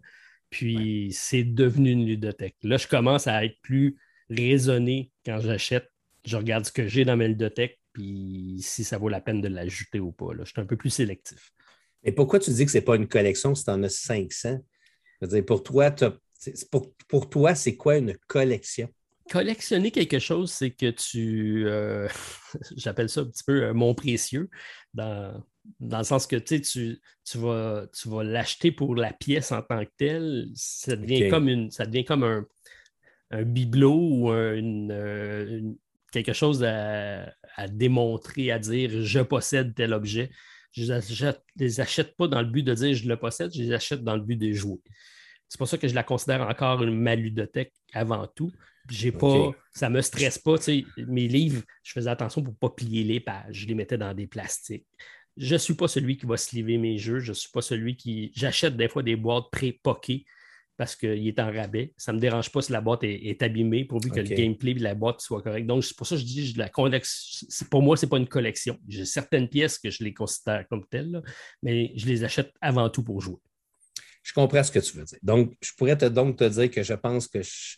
puis 0.51 1.11
c'est 1.13 1.45
devenu 1.45 1.93
une 1.93 2.07
ludothèque. 2.07 2.57
Là, 2.63 2.77
je 2.77 2.89
commence 2.89 3.27
à 3.27 3.45
être 3.45 3.61
plus 3.63 3.97
raisonné 4.29 5.13
quand 5.25 5.39
j'achète. 5.41 5.89
Je 6.25 6.37
regarde 6.37 6.65
ce 6.65 6.73
que 6.73 6.89
j'ai 6.89 7.05
dans 7.05 7.17
ma 7.17 7.29
ludothèque, 7.29 7.79
puis 7.97 8.59
si 8.61 8.85
ça 8.85 8.99
vaut 8.99 9.09
la 9.09 9.23
peine 9.23 9.41
de 9.41 9.49
l'ajouter 9.49 10.01
ou 10.01 10.13
pas. 10.13 10.35
Là. 10.35 10.45
Je 10.45 10.51
suis 10.51 10.61
un 10.61 10.67
peu 10.67 10.77
plus 10.77 10.91
sélectif. 10.91 11.51
Et 12.05 12.13
pourquoi 12.13 12.39
tu 12.39 12.51
dis 12.51 12.67
que 12.67 12.71
ce 12.71 12.77
n'est 12.77 12.85
pas 12.85 12.97
une 12.97 13.09
collection 13.09 13.55
si 13.55 13.65
tu 13.65 13.71
en 13.71 13.83
as 13.83 13.89
500? 13.89 14.59
Je 15.23 15.27
veux 15.27 15.33
dire, 15.33 15.47
pour 15.47 15.63
toi, 15.63 15.91
pour, 16.71 16.93
pour 17.09 17.31
toi, 17.31 17.55
c'est 17.55 17.75
quoi 17.75 17.97
une 17.97 18.15
collection? 18.27 18.91
collectionner 19.31 19.91
quelque 19.91 20.19
chose, 20.19 20.53
c'est 20.53 20.71
que 20.71 20.91
tu, 20.91 21.65
euh, 21.67 22.07
j'appelle 22.77 23.09
ça 23.09 23.23
un 23.23 23.25
petit 23.25 23.45
peu 23.45 23.65
euh, 23.65 23.75
mon 23.75 23.95
précieux, 23.95 24.51
dans, 24.95 25.43
le 25.81 26.05
sens 26.05 26.27
que 26.27 26.37
tu, 26.37 26.61
tu, 26.61 27.39
vas, 27.39 27.87
tu 27.93 28.09
vas 28.11 28.23
l'acheter 28.23 28.71
pour 28.71 28.95
la 28.95 29.13
pièce 29.15 29.53
en 29.53 29.63
tant 29.63 29.85
que 29.85 29.91
telle. 29.97 30.49
Ça 30.55 30.95
devient 30.95 31.29
comme, 31.29 31.49
une, 31.49 31.71
ça 31.71 31.87
devient 31.87 32.05
comme 32.05 32.23
un, 32.23 32.47
bibelot 33.43 33.99
ou 33.99 34.31
euh, 34.31 35.61
quelque 36.23 36.37
chose 36.37 36.65
à, 36.65 37.69
démontrer, 37.69 38.51
à 38.51 38.59
dire 38.59 38.91
je 39.03 39.21
possède 39.21 39.75
tel 39.75 39.93
objet. 39.93 40.31
Je 40.73 40.93
ne 40.93 41.33
les 41.57 41.81
achète 41.81 42.17
pas 42.17 42.29
dans 42.29 42.41
le 42.41 42.49
but 42.49 42.63
de 42.63 42.75
dire 42.75 42.95
je 42.95 43.09
le 43.09 43.17
possède, 43.17 43.53
je 43.55 43.63
les 43.63 43.73
achète 43.73 44.03
dans 44.03 44.17
le 44.17 44.23
but 44.23 44.37
de 44.37 44.53
jouer. 44.53 44.81
C'est 45.49 45.59
pour 45.59 45.69
ça 45.69 45.79
que 45.79 45.89
je 45.89 45.95
la 45.95 46.03
considère 46.03 46.43
encore 46.43 46.83
une 46.83 46.99
maludothèque 46.99 47.73
avant 47.93 48.27
tout. 48.27 48.51
J'ai 48.91 49.13
pas, 49.13 49.51
ça 49.73 49.91
me 49.91 50.01
stresse 50.01 50.39
pas. 50.39 50.57
Mes 50.99 51.29
livres, 51.29 51.63
je 51.83 51.93
faisais 51.93 52.11
attention 52.11 52.43
pour 52.43 52.53
ne 52.53 52.59
pas 52.59 52.71
plier 52.71 53.05
les 53.05 53.21
pages. 53.21 53.47
Je 53.51 53.67
les 53.67 53.75
mettais 53.75 53.99
dans 53.99 54.15
des 54.15 54.27
plastiques. 54.27 54.87
Je 55.37 55.55
ne 55.55 55.59
suis 55.59 55.75
pas 55.75 55.89
celui 55.89 56.17
qui 56.17 56.27
va 56.27 56.37
sliver 56.37 56.79
mes 56.79 56.99
jeux. 56.99 57.19
Je 57.19 57.31
ne 57.31 57.35
suis 57.35 57.51
pas 57.51 57.63
celui 57.63 57.97
qui. 57.97 58.33
J'achète 58.35 58.77
des 58.77 58.89
fois 58.89 59.03
des 59.03 59.17
boîtes 59.17 59.51
pré-poquées 59.51 60.25
parce 60.77 60.97
qu'il 60.97 61.27
est 61.27 61.39
en 61.41 61.53
rabais. 61.53 61.93
Ça 61.97 62.13
ne 62.13 62.17
me 62.17 62.21
dérange 62.21 62.51
pas 62.51 62.63
si 62.63 62.73
la 62.73 62.81
boîte 62.81 63.01
est, 63.03 63.43
abîmée 63.43 63.85
pourvu 63.85 64.11
que 64.11 64.21
le 64.21 64.29
gameplay 64.29 64.75
de 64.75 64.83
la 64.83 64.95
boîte 64.95 65.21
soit 65.21 65.43
correct. 65.43 65.67
Donc, 65.67 65.85
c'est 65.85 65.97
pour 65.97 66.07
ça 66.07 66.17
que 66.17 66.21
je 66.21 66.27
dis 66.27 66.55
la 66.55 66.69
Pour 67.71 67.83
moi, 67.83 67.97
ce 67.97 68.05
n'est 68.05 68.11
pas 68.11 68.19
une 68.19 68.29
collection. 68.29 68.79
J'ai 68.89 69.05
certaines 69.05 69.49
pièces 69.49 69.79
que 69.79 69.91
je 69.91 70.05
les 70.05 70.13
considère 70.13 70.67
comme 70.69 70.87
telles, 70.87 71.23
mais 71.63 71.93
je 71.97 72.07
les 72.07 72.25
achète 72.25 72.53
avant 72.61 72.91
tout 72.91 73.03
pour 73.03 73.21
jouer. 73.21 73.39
Je 74.23 74.33
comprends 74.33 74.63
ce 74.63 74.73
que 74.73 74.81
tu 74.81 74.97
veux 74.97 75.05
dire. 75.05 75.19
Donc, 75.23 75.55
je 75.61 75.73
pourrais 75.77 75.97
te, 75.97 76.05
donc 76.05 76.37
te 76.37 76.45
dire 76.45 76.71
que 76.71 76.83
je 76.83 76.95
pense 76.95 77.29
que 77.29 77.43
je, 77.43 77.77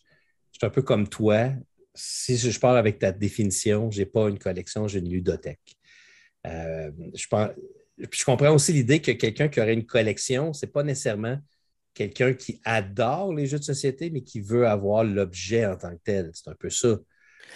je 0.52 0.58
suis 0.58 0.66
un 0.66 0.70
peu 0.70 0.82
comme 0.82 1.08
toi. 1.08 1.52
Si 1.94 2.36
je 2.36 2.58
pars 2.58 2.76
avec 2.76 2.98
ta 2.98 3.12
définition, 3.12 3.90
je 3.90 4.00
n'ai 4.00 4.06
pas 4.06 4.28
une 4.28 4.38
collection, 4.38 4.88
j'ai 4.88 4.98
une 4.98 5.10
ludothèque. 5.10 5.76
Euh, 6.46 6.90
je, 7.14 8.24
comprends 8.24 8.54
aussi 8.54 8.72
l'idée 8.72 9.00
que 9.00 9.12
quelqu'un 9.12 9.48
qui 9.48 9.60
aurait 9.60 9.74
une 9.74 9.86
collection, 9.86 10.52
ce 10.52 10.64
n'est 10.64 10.72
pas 10.72 10.82
nécessairement 10.82 11.38
quelqu'un 11.98 12.32
qui 12.32 12.60
adore 12.64 13.34
les 13.34 13.46
jeux 13.46 13.58
de 13.58 13.64
société, 13.64 14.10
mais 14.10 14.22
qui 14.22 14.40
veut 14.40 14.68
avoir 14.68 15.02
l'objet 15.02 15.66
en 15.66 15.76
tant 15.76 15.90
que 15.90 16.02
tel. 16.04 16.30
C'est 16.32 16.48
un 16.48 16.54
peu 16.54 16.70
ça. 16.70 16.88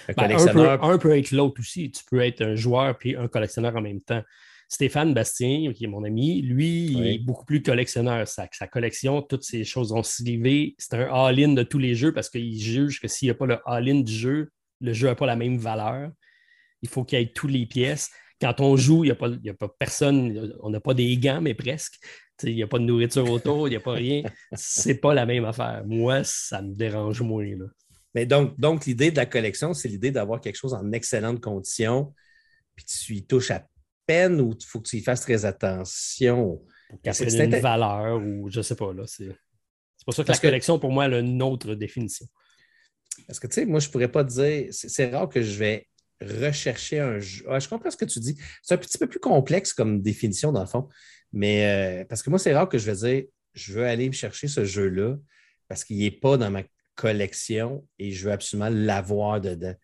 Un, 0.08 0.12
ben, 0.14 0.14
collectionneur... 0.14 0.84
un, 0.84 0.98
peut, 0.98 1.16
être 1.16 1.30
l'autre 1.30 1.60
aussi. 1.60 1.92
Tu 1.92 2.02
peux 2.10 2.20
être 2.20 2.42
un 2.42 2.56
joueur 2.56 2.98
puis 2.98 3.14
un 3.14 3.28
collectionneur 3.28 3.76
en 3.76 3.80
même 3.80 4.00
temps. 4.00 4.22
Stéphane 4.68 5.14
Bastien, 5.14 5.72
qui 5.74 5.84
est 5.84 5.88
mon 5.88 6.02
ami, 6.02 6.40
lui, 6.42 6.86
il 6.86 7.06
est 7.06 7.18
beaucoup 7.18 7.44
plus 7.44 7.62
collectionneur. 7.62 8.26
Sa, 8.26 8.48
sa 8.52 8.66
collection, 8.66 9.22
toutes 9.22 9.44
ces 9.44 9.64
choses 9.64 9.92
ont 9.92 10.02
slivé. 10.02 10.74
C'est 10.78 10.94
un 10.94 11.12
all-in 11.12 11.52
de 11.52 11.62
tous 11.62 11.78
les 11.78 11.94
jeux 11.94 12.12
parce 12.12 12.30
qu'il 12.30 12.58
juge 12.58 13.00
que 13.00 13.06
s'il 13.06 13.26
n'y 13.26 13.30
a 13.30 13.34
pas 13.34 13.46
le 13.46 13.58
all-in 13.66 14.00
du 14.00 14.12
jeu, 14.12 14.50
le 14.80 14.92
jeu 14.92 15.08
n'a 15.08 15.14
pas 15.14 15.26
la 15.26 15.36
même 15.36 15.58
valeur. 15.58 16.10
Il 16.80 16.88
faut 16.88 17.04
qu'il 17.04 17.18
y 17.18 17.22
ait 17.22 17.32
toutes 17.32 17.50
les 17.50 17.66
pièces. 17.66 18.10
Quand 18.40 18.60
on 18.60 18.76
joue, 18.76 19.04
il 19.04 19.12
n'y 19.42 19.50
a, 19.50 19.52
a 19.52 19.54
pas 19.54 19.68
personne, 19.78 20.52
on 20.62 20.70
n'a 20.70 20.80
pas 20.80 20.94
des 20.94 21.16
gants, 21.18 21.42
mais 21.42 21.54
presque. 21.54 22.00
Il 22.44 22.54
n'y 22.54 22.62
a 22.62 22.66
pas 22.66 22.78
de 22.78 22.84
nourriture 22.84 23.28
autour, 23.30 23.68
il 23.68 23.70
n'y 23.70 23.76
a 23.76 23.80
pas 23.80 23.92
rien. 23.92 24.22
C'est 24.52 24.96
pas 24.96 25.14
la 25.14 25.26
même 25.26 25.44
affaire. 25.44 25.82
Moi, 25.86 26.24
ça 26.24 26.62
me 26.62 26.74
dérange 26.74 27.22
moins. 27.22 27.44
Là. 27.44 27.66
Mais 28.14 28.26
donc, 28.26 28.58
donc 28.58 28.86
l'idée 28.86 29.10
de 29.10 29.16
la 29.16 29.26
collection, 29.26 29.74
c'est 29.74 29.88
l'idée 29.88 30.10
d'avoir 30.10 30.40
quelque 30.40 30.56
chose 30.56 30.74
en 30.74 30.92
excellente 30.92 31.40
condition, 31.40 32.14
puis 32.74 32.84
tu 32.84 33.14
y 33.14 33.26
touches 33.26 33.50
à 33.50 33.66
peine 34.06 34.40
ou 34.40 34.54
il 34.58 34.66
faut 34.66 34.80
que 34.80 34.88
tu 34.88 34.96
y 34.96 35.02
fasses 35.02 35.22
très 35.22 35.44
attention. 35.44 36.62
C'est 37.12 37.44
une 37.44 37.56
valeur 37.56 38.20
ou 38.20 38.50
je 38.50 38.58
ne 38.58 38.62
sais 38.62 38.76
pas. 38.76 38.92
C'est 39.06 39.34
pour 40.04 40.14
ça 40.14 40.24
que 40.24 40.32
la 40.32 40.38
collection, 40.38 40.78
pour 40.78 40.90
moi, 40.90 41.04
a 41.04 41.18
une 41.18 41.42
autre 41.42 41.74
définition. 41.74 42.26
Parce 43.26 43.38
que, 43.38 43.46
tu 43.46 43.54
sais, 43.54 43.66
moi, 43.66 43.78
je 43.80 43.88
ne 43.88 43.92
pourrais 43.92 44.10
pas 44.10 44.24
dire, 44.24 44.68
c'est 44.70 45.10
rare 45.10 45.28
que 45.28 45.42
je 45.42 45.58
vais 45.58 45.86
rechercher 46.20 46.98
un 47.00 47.18
jeu. 47.18 47.44
Ah, 47.48 47.58
je 47.58 47.68
comprends 47.68 47.90
ce 47.90 47.96
que 47.96 48.04
tu 48.04 48.20
dis. 48.20 48.36
C'est 48.62 48.74
un 48.74 48.78
petit 48.78 48.98
peu 48.98 49.06
plus 49.06 49.20
complexe 49.20 49.72
comme 49.72 50.02
définition, 50.02 50.52
dans 50.52 50.60
le 50.60 50.66
fond. 50.66 50.88
Mais 51.32 52.02
euh, 52.02 52.04
parce 52.04 52.22
que 52.22 52.30
moi, 52.30 52.38
c'est 52.38 52.54
rare 52.54 52.68
que 52.68 52.78
je 52.78 52.90
vais 52.90 53.10
dire, 53.10 53.24
je 53.54 53.72
veux 53.72 53.86
aller 53.86 54.08
me 54.08 54.12
chercher 54.12 54.48
ce 54.48 54.64
jeu-là 54.64 55.16
parce 55.68 55.84
qu'il 55.84 55.98
n'est 55.98 56.10
pas 56.10 56.36
dans 56.36 56.50
ma 56.50 56.62
collection 56.94 57.86
et 57.98 58.12
je 58.12 58.26
veux 58.26 58.32
absolument 58.32 58.68
l'avoir 58.70 59.40
dedans. 59.40 59.74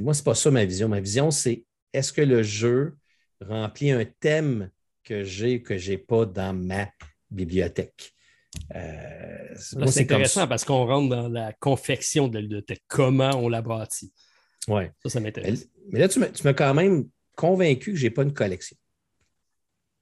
moi, 0.00 0.14
ce 0.14 0.20
n'est 0.20 0.24
pas 0.24 0.34
ça 0.34 0.50
ma 0.50 0.64
vision. 0.64 0.88
Ma 0.88 1.00
vision, 1.00 1.30
c'est 1.30 1.64
est-ce 1.92 2.12
que 2.12 2.22
le 2.22 2.42
jeu 2.42 2.96
remplit 3.40 3.90
un 3.90 4.04
thème 4.04 4.70
que 5.04 5.24
j'ai 5.24 5.62
que 5.62 5.78
je 5.78 5.92
n'ai 5.92 5.98
pas 5.98 6.26
dans 6.26 6.54
ma 6.54 6.88
bibliothèque? 7.30 8.12
Euh, 8.74 9.54
c'est 9.56 10.00
intéressant 10.00 10.46
parce 10.46 10.64
qu'on 10.64 10.84
rentre 10.84 11.08
dans 11.08 11.28
la 11.28 11.52
confection 11.54 12.28
de 12.28 12.36
la 12.36 12.42
bibliothèque, 12.42 12.82
comment 12.88 13.30
on 13.36 13.48
la 13.48 13.62
bâtit? 13.62 14.12
Oui. 14.68 14.82
Ça, 15.02 15.08
ça 15.08 15.20
m'intéresse. 15.20 15.68
Mais, 15.90 15.98
là, 16.00 16.08
tu 16.08 16.20
m'as 16.20 16.52
quand 16.52 16.74
même 16.74 17.08
convaincu 17.34 17.92
que 17.92 17.98
je 17.98 18.04
n'ai 18.04 18.10
pas 18.10 18.22
une 18.22 18.32
collection. 18.32 18.76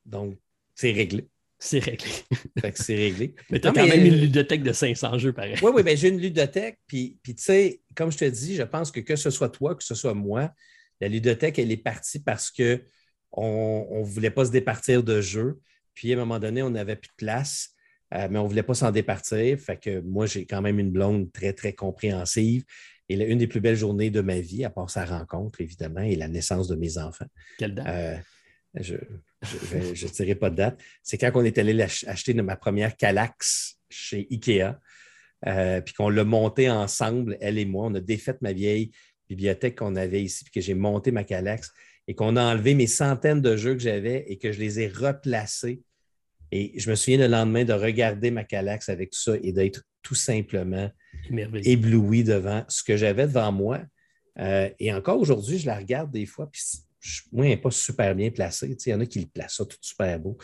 Donc, 0.05 0.39
c'est 0.81 0.93
réglé. 0.93 1.29
C'est 1.59 1.79
réglé. 1.79 2.11
fait 2.59 2.73
que 2.73 2.83
c'est 2.83 2.95
réglé. 2.95 3.35
Mais 3.51 3.61
tu 3.61 3.69
as 3.69 3.73
quand 3.73 3.87
même 3.87 4.07
une 4.07 4.17
ludothèque 4.17 4.63
de 4.63 4.73
500 4.73 5.19
jeux, 5.19 5.35
pareil. 5.35 5.57
Oui, 5.63 5.71
oui, 5.75 5.83
ben, 5.83 5.95
j'ai 5.95 6.09
une 6.09 6.19
ludothèque. 6.19 6.79
Puis, 6.87 7.19
puis 7.23 7.35
tu 7.35 7.43
sais, 7.43 7.83
comme 7.95 8.11
je 8.11 8.17
te 8.17 8.25
dis, 8.25 8.57
je 8.57 8.63
pense 8.63 8.91
que 8.91 9.01
que 9.01 9.15
ce 9.15 9.29
soit 9.29 9.51
toi, 9.51 9.75
que 9.75 9.85
ce 9.85 9.95
soit 9.95 10.15
moi, 10.15 10.51
la 11.03 11.09
ludothèque, 11.09 11.59
elle 11.59 11.71
est 11.71 11.77
partie 11.77 12.21
parce 12.21 12.51
qu'on 12.51 12.81
ne 13.37 14.05
voulait 14.05 14.31
pas 14.31 14.47
se 14.47 14.51
départir 14.51 15.03
de 15.03 15.21
jeux. 15.21 15.61
Puis, 15.93 16.11
à 16.15 16.17
un 16.17 16.21
moment 16.21 16.39
donné, 16.39 16.63
on 16.63 16.71
n'avait 16.71 16.97
plus 16.97 17.11
de 17.11 17.17
place, 17.17 17.75
euh, 18.15 18.27
mais 18.31 18.39
on 18.39 18.45
ne 18.45 18.49
voulait 18.49 18.63
pas 18.63 18.73
s'en 18.73 18.91
départir. 18.91 19.59
Fait 19.59 19.77
que 19.77 20.01
moi, 20.01 20.25
j'ai 20.25 20.47
quand 20.47 20.63
même 20.63 20.79
une 20.79 20.91
blonde 20.91 21.31
très, 21.31 21.53
très 21.53 21.75
compréhensive. 21.75 22.65
Et 23.11 23.17
une 23.17 23.39
des 23.39 23.49
plus 23.49 23.61
belles 23.61 23.77
journées 23.77 24.09
de 24.09 24.23
ma 24.23 24.41
vie, 24.41 24.65
à 24.65 24.71
part 24.71 24.89
sa 24.89 25.05
rencontre, 25.05 25.61
évidemment, 25.61 26.01
et 26.01 26.17
la 26.17 26.29
naissance 26.29 26.69
de 26.69 26.77
mes 26.77 26.97
enfants. 26.97 27.27
Quelle 27.59 27.75
date? 27.75 27.87
Euh, 27.87 28.17
je 28.75 28.95
ne 28.95 30.13
dirai 30.13 30.35
pas 30.35 30.51
de 30.51 30.57
date. 30.57 30.81
C'est 31.03 31.19
quand 31.19 31.31
on 31.35 31.45
est 31.45 31.59
allé 31.59 31.81
acheter 31.83 32.35
ma 32.35 32.57
première 32.57 32.97
Calax 32.97 33.79
chez 33.89 34.27
Ikea, 34.31 34.79
euh, 35.47 35.81
puis 35.81 35.95
qu'on 35.95 36.09
l'a 36.09 36.25
monté 36.25 36.71
ensemble, 36.71 37.37
elle 37.41 37.59
et 37.59 37.65
moi. 37.65 37.87
On 37.87 37.95
a 37.95 38.01
défait 38.01 38.37
ma 38.41 38.53
vieille 38.53 38.91
bibliothèque 39.29 39.79
qu'on 39.79 39.97
avait 39.97 40.23
ici, 40.23 40.45
puis 40.45 40.53
que 40.53 40.61
j'ai 40.61 40.75
monté 40.75 41.13
ma 41.13 41.25
Calax 41.25 41.73
et 42.09 42.15
qu'on 42.15 42.37
a 42.37 42.43
enlevé 42.43 42.75
mes 42.75 42.87
centaines 42.87 43.41
de 43.41 43.57
jeux 43.57 43.75
que 43.75 43.81
j'avais 43.81 44.25
et 44.29 44.39
que 44.39 44.53
je 44.53 44.59
les 44.59 44.81
ai 44.81 44.89
replacés. 44.89 45.83
Et 46.53 46.73
je 46.79 46.91
me 46.91 46.97
souviens 46.97 47.19
le 47.19 47.29
lendemain 47.29 47.65
de 47.65 47.73
regarder 47.73 48.31
ma 48.31 48.45
Calax 48.45 48.89
avec 48.89 49.11
tout 49.11 49.21
ça 49.21 49.35
et 49.43 49.53
d'être 49.53 49.85
tout 50.03 50.17
simplement 50.17 50.91
ébloui 51.31 52.25
devant 52.25 52.65
ce 52.69 52.83
que 52.83 52.97
j'avais 52.97 53.27
devant 53.27 53.53
moi. 53.53 53.81
Euh, 54.39 54.69
et 54.79 54.93
encore 54.93 55.21
aujourd'hui, 55.21 55.59
je 55.59 55.67
la 55.67 55.77
regarde 55.77 56.11
des 56.11 56.27
fois, 56.27 56.51
puis 56.51 56.63
moi, 57.33 57.47
elle 57.47 57.53
n'est 57.53 57.57
pas 57.57 57.71
super 57.71 58.15
bien 58.15 58.31
placée. 58.31 58.77
Il 58.87 58.91
y 58.91 58.95
en 58.95 59.01
a 59.01 59.07
qui 59.07 59.21
le 59.21 59.27
placent 59.27 59.57
tout 59.57 59.77
super 59.81 60.19
beau. 60.19 60.37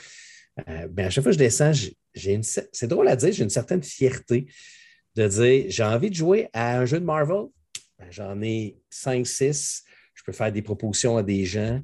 Euh, 0.68 0.88
ben, 0.88 1.06
à 1.06 1.10
chaque 1.10 1.22
fois 1.22 1.32
que 1.32 1.38
je 1.38 1.38
descends, 1.38 1.72
c'est 2.14 2.86
drôle 2.86 3.08
à 3.08 3.16
dire, 3.16 3.32
j'ai 3.32 3.42
une 3.42 3.50
certaine 3.50 3.82
fierté 3.82 4.46
de 5.14 5.28
dire 5.28 5.64
j'ai 5.68 5.82
envie 5.82 6.10
de 6.10 6.14
jouer 6.14 6.48
à 6.52 6.78
un 6.78 6.86
jeu 6.86 6.98
de 6.98 7.04
Marvel. 7.04 7.46
Ben, 7.98 8.06
j'en 8.10 8.40
ai 8.42 8.76
5, 8.90 9.26
6. 9.26 9.84
Je 10.14 10.22
peux 10.24 10.32
faire 10.32 10.52
des 10.52 10.62
propositions 10.62 11.16
à 11.16 11.22
des 11.22 11.44
gens. 11.44 11.82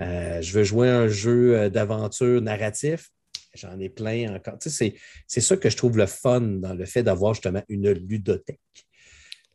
Euh, 0.00 0.40
je 0.42 0.52
veux 0.52 0.64
jouer 0.64 0.88
à 0.88 0.98
un 1.00 1.08
jeu 1.08 1.56
euh, 1.56 1.68
d'aventure 1.68 2.40
narratif. 2.40 3.10
J'en 3.54 3.78
ai 3.80 3.88
plein 3.88 4.36
encore. 4.36 4.58
c'est 4.60 4.94
ça 5.26 5.56
que 5.56 5.70
je 5.70 5.76
trouve 5.76 5.96
le 5.96 6.06
fun 6.06 6.40
dans 6.40 6.74
le 6.74 6.84
fait 6.84 7.02
d'avoir 7.02 7.34
justement 7.34 7.62
une 7.68 7.90
ludothèque. 7.90 8.60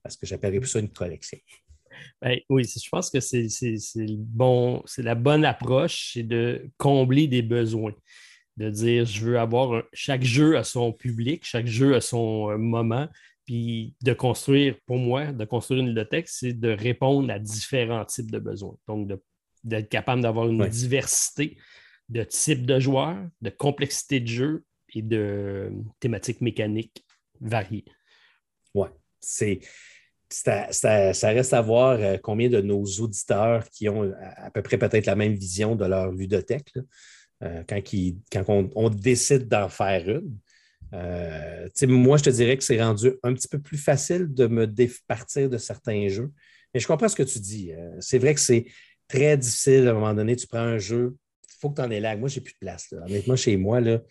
Parce 0.01 0.17
que 0.17 0.25
j'appellerais 0.25 0.59
plus 0.59 0.67
ça 0.67 0.79
une 0.79 0.91
collection. 0.91 1.37
Ben, 2.21 2.39
oui, 2.49 2.63
je 2.63 2.89
pense 2.89 3.09
que 3.09 3.19
c'est 3.19 3.47
bon, 4.17 4.81
c'est 4.85 5.03
la 5.03 5.15
bonne 5.15 5.45
approche, 5.45 6.11
c'est 6.13 6.23
de 6.23 6.69
combler 6.77 7.27
des 7.27 7.41
besoins. 7.41 7.93
De 8.57 8.69
dire, 8.69 9.05
je 9.05 9.25
veux 9.25 9.39
avoir 9.39 9.83
chaque 9.93 10.23
jeu 10.23 10.57
à 10.57 10.63
son 10.63 10.93
public, 10.93 11.43
chaque 11.43 11.65
jeu 11.65 11.95
à 11.95 12.01
son 12.01 12.51
euh, 12.51 12.57
moment, 12.57 13.07
puis 13.45 13.95
de 14.03 14.13
construire, 14.13 14.75
pour 14.85 14.97
moi, 14.97 15.31
de 15.31 15.43
construire 15.43 15.81
une 15.81 15.87
bibliothèque, 15.87 16.29
c'est 16.29 16.53
de 16.53 16.69
répondre 16.69 17.31
à 17.31 17.39
différents 17.39 18.05
types 18.05 18.29
de 18.31 18.39
besoins. 18.39 18.77
Donc, 18.87 19.11
d'être 19.63 19.89
capable 19.89 20.21
d'avoir 20.21 20.47
une 20.47 20.67
diversité 20.67 21.57
de 22.09 22.23
types 22.23 22.65
de 22.65 22.79
joueurs, 22.79 23.17
de 23.41 23.49
complexité 23.49 24.19
de 24.19 24.27
jeu 24.27 24.65
et 24.93 25.01
de 25.01 25.71
thématiques 25.99 26.41
mécaniques 26.41 27.03
variées. 27.41 27.85
Oui, 28.73 28.87
c'est 29.19 29.59
ça, 30.33 31.29
reste 31.29 31.53
à 31.53 31.61
voir 31.61 31.97
euh, 31.99 32.17
combien 32.21 32.49
de 32.49 32.61
nos 32.61 32.83
auditeurs 32.83 33.69
qui 33.69 33.87
ont 33.89 34.11
à, 34.37 34.49
peu 34.51 34.61
près 34.61 34.77
peut-être 34.77 35.05
la 35.05 35.15
même 35.15 35.35
vision 35.35 35.75
de 35.75 35.85
leur 35.85 36.11
ludothèque 36.11 36.73
euh, 37.43 37.63
quand, 37.67 38.45
on, 38.75 38.89
décide 38.89 39.47
d'en 39.47 39.69
faire 39.69 40.09
une. 40.09 40.37
Euh, 40.93 41.67
moi, 41.83 42.17
je 42.17 42.23
te 42.23 42.29
dirais 42.29 42.57
que 42.57 42.63
c'est 42.63 42.81
rendu 42.81 43.13
un 43.23 43.33
petit 43.33 43.47
peu 43.47 43.59
plus 43.59 43.77
facile 43.77 44.33
de 44.33 44.47
me 44.47 44.67
départir 44.67 45.49
de 45.49 45.57
certains 45.57 46.07
jeux. 46.07 46.31
Mais 46.73 46.79
je 46.79 46.87
comprends 46.87 47.07
ce 47.07 47.15
que 47.15 47.23
tu 47.23 47.39
dis. 47.39 47.71
c'est 47.99 48.17
vrai 48.17 48.33
que 48.33 48.39
c'est 48.39 48.65
très 49.07 49.37
difficile 49.37 49.87
à 49.87 49.91
un 49.91 49.93
moment 49.93 50.13
donné. 50.13 50.35
Tu 50.35 50.47
prends 50.47 50.59
un 50.59 50.79
jeu, 50.79 51.15
il 51.47 51.55
faut 51.59 51.69
que 51.69 51.75
tu 51.75 51.81
en 51.81 51.91
aies 51.91 51.99
là. 51.99 52.15
Moi, 52.15 52.29
j'ai 52.29 52.41
plus 52.41 52.53
de 52.53 52.59
place. 52.59 52.93
Honnêtement, 53.05 53.35
chez 53.35 53.57
moi, 53.57 53.79
là, 53.81 54.01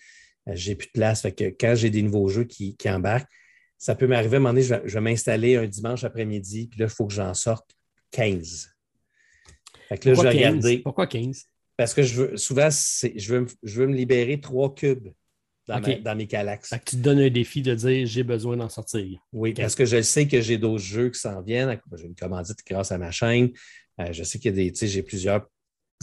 j'ai 0.46 0.76
plus 0.76 0.86
de 0.86 0.92
place. 0.92 1.26
quand 1.58 1.74
j'ai 1.74 1.90
des 1.90 2.02
nouveaux 2.02 2.28
jeux 2.28 2.44
qui 2.44 2.76
embarquent, 2.86 3.28
ça 3.82 3.96
peut 3.96 4.06
m'arriver 4.06 4.36
à 4.36 4.36
un 4.36 4.40
moment 4.42 4.54
donné, 4.54 4.62
je 4.62 4.94
vais, 4.94 5.00
m'installer 5.00 5.56
un 5.56 5.66
dimanche 5.66 6.04
après-midi, 6.04 6.68
puis 6.68 6.78
là, 6.78 6.86
il 6.86 6.88
faut 6.88 7.04
que 7.04 7.12
j'en 7.12 7.34
sorte 7.34 7.76
15. 8.12 8.70
Fait 9.88 9.98
que 9.98 10.08
là, 10.08 10.14
Pourquoi 10.14 10.30
je 10.30 10.36
vais 10.36 10.42
15? 10.44 10.54
regarder. 10.54 10.78
Pourquoi 10.78 11.06
15? 11.08 11.46
Parce 11.76 11.92
que 11.92 12.04
je 12.04 12.22
veux, 12.22 12.36
souvent, 12.36 12.68
je 12.70 13.34
veux, 13.34 13.46
je 13.64 13.80
veux 13.80 13.88
me 13.88 13.96
libérer 13.96 14.40
trois 14.40 14.72
cubes 14.72 15.08
dans, 15.66 16.16
mes 16.16 16.28
calax. 16.28 16.68
Fait 16.68 16.78
que 16.78 16.90
tu 16.90 16.96
te 16.96 17.02
donnes 17.02 17.18
un 17.18 17.28
défi 17.28 17.60
de 17.60 17.74
dire 17.74 18.06
j'ai 18.06 18.22
besoin 18.22 18.56
d'en 18.56 18.68
sortir. 18.68 19.18
Oui, 19.32 19.52
parce 19.52 19.74
que 19.74 19.84
je 19.84 20.00
sais 20.00 20.28
que 20.28 20.40
j'ai 20.40 20.58
d'autres 20.58 20.84
jeux 20.84 21.10
qui 21.10 21.18
s'en 21.18 21.42
viennent. 21.42 21.76
J'ai 21.96 22.06
une 22.06 22.14
commandite 22.14 22.58
grâce 22.64 22.92
à 22.92 22.98
ma 22.98 23.10
chaîne. 23.10 23.50
Euh, 23.98 24.12
je 24.12 24.22
sais 24.22 24.38
qu'il 24.38 24.52
y 24.52 24.54
a 24.54 24.64
des, 24.64 24.70
tu 24.70 24.78
sais, 24.78 24.86
j'ai 24.86 25.02
plusieurs 25.02 25.48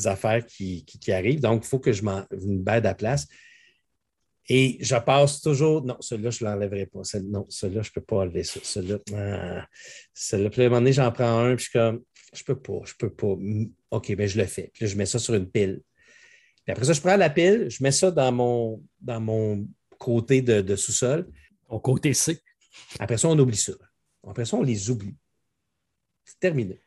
affaires 0.03 0.45
qui, 0.45 0.83
qui, 0.83 1.13
arrivent. 1.13 1.39
Donc, 1.39 1.63
il 1.63 1.67
faut 1.69 1.79
que 1.79 1.93
je 1.93 2.03
m'en 2.03 2.25
me 2.29 2.57
baide 2.57 2.85
à 2.85 2.93
place. 2.93 3.25
Et 4.51 4.77
je 4.81 4.95
passe 4.95 5.41
toujours. 5.41 5.85
Non, 5.85 5.95
celui-là, 5.99 6.31
je 6.31 6.43
ne 6.43 6.49
l'enlèverai 6.49 6.87
pas. 6.87 7.01
non, 7.23 7.45
celui-là, 7.49 7.83
je 7.83 7.89
ne 7.89 7.93
peux 7.93 8.01
pas 8.01 8.17
enlever 8.17 8.43
ça. 8.43 8.59
Celui-là, 8.63 8.97
ah, 9.15 9.67
celui-là. 10.13 10.49
Puis 10.49 10.61
à 10.63 10.65
un 10.65 10.69
moment 10.69 10.81
donné, 10.81 10.93
j'en 10.93 11.11
prends 11.11 11.39
un, 11.39 11.55
puis 11.55 11.65
je 11.65 11.69
suis 11.69 11.79
comme, 11.79 12.01
je 12.33 12.41
ne 12.41 12.45
peux 12.45 12.59
pas, 12.59 12.79
je 12.83 12.93
ne 12.93 12.97
peux 12.97 13.13
pas. 13.13 13.35
OK, 13.91 14.15
bien, 14.15 14.25
je 14.25 14.39
le 14.39 14.45
fais. 14.45 14.71
Puis 14.73 14.85
là, 14.85 14.91
je 14.91 14.97
mets 14.97 15.05
ça 15.05 15.19
sur 15.19 15.35
une 15.35 15.49
pile. 15.49 15.81
Puis 16.65 16.71
après 16.71 16.85
ça, 16.85 16.93
je 16.93 17.01
prends 17.01 17.15
la 17.15 17.29
pile, 17.29 17.67
je 17.69 17.83
mets 17.83 17.91
ça 17.91 18.09
dans 18.09 18.31
mon, 18.31 18.83
dans 18.99 19.21
mon 19.21 19.67
côté 19.99 20.41
de, 20.41 20.75
sous-sol. 20.75 21.27
Au 21.67 21.79
côté 21.79 22.13
C. 22.13 22.41
Après 22.99 23.17
ça, 23.17 23.27
on 23.27 23.37
oublie 23.37 23.57
ça. 23.57 23.73
Après 24.27 24.45
ça, 24.45 24.57
on 24.57 24.63
les 24.63 24.89
oublie. 24.89 25.15
C'est 26.25 26.39
terminé. 26.39 26.81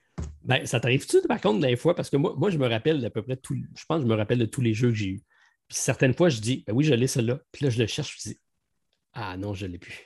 Ben, 0.45 0.67
ça 0.67 0.81
t'arrive-tu, 0.81 1.23
par 1.29 1.41
contre, 1.41 1.61
des 1.61 1.77
fois? 1.77 1.95
Parce 1.95 2.11
que 2.11 2.17
moi, 2.17 2.35
moi, 2.37 2.51
je 2.51 2.59
me 2.59 2.67
rappelle 2.67 3.01
d'à 3.01 3.11
peu 3.11 3.23
près 3.23 3.37
tout. 3.37 3.55
Je 3.55 3.85
pense 3.87 3.99
que 3.99 4.03
je 4.03 4.09
me 4.09 4.17
rappelle 4.17 4.39
de 4.39 4.47
tous 4.47 4.61
les 4.61 4.75
jeux 4.75 4.89
que 4.89 4.97
j'ai 4.97 5.09
eus. 5.09 5.23
Puis 5.69 5.79
certaines 5.79 6.15
fois, 6.15 6.29
je 6.29 6.41
dis, 6.41 6.65
ben 6.67 6.75
oui, 6.75 6.85
je 6.85 6.95
l'ai 6.95 7.07
celle-là. 7.07 7.41
Puis 7.51 7.65
là, 7.65 7.71
je 7.71 7.79
le 7.79 7.87
cherche, 7.87 8.19
je 8.23 8.31
dis, 8.31 8.41
ah 9.15 9.37
non, 9.37 9.55
je 9.55 9.67
ne 9.67 9.73
l'ai 9.73 9.79
plus. 9.79 9.99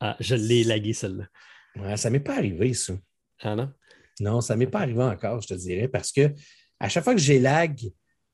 Ah, 0.00 0.16
je 0.20 0.34
l'ai 0.34 0.64
lagué 0.64 0.92
celle-là. 0.92 1.28
Ouais, 1.76 1.96
ça 1.96 2.08
ne 2.08 2.14
m'est 2.14 2.20
pas 2.20 2.36
arrivé, 2.36 2.74
ça. 2.74 2.94
Ah 3.40 3.56
non? 3.56 3.72
Non, 4.20 4.40
ça 4.40 4.54
ne 4.54 4.60
m'est 4.60 4.66
pas 4.66 4.80
arrivé 4.80 5.02
encore, 5.02 5.40
je 5.40 5.48
te 5.48 5.54
dirais, 5.54 5.88
parce 5.88 6.12
que 6.12 6.32
à 6.80 6.88
chaque 6.88 7.04
fois 7.04 7.14
que 7.14 7.20
j'ai 7.20 7.38
lag, 7.38 7.80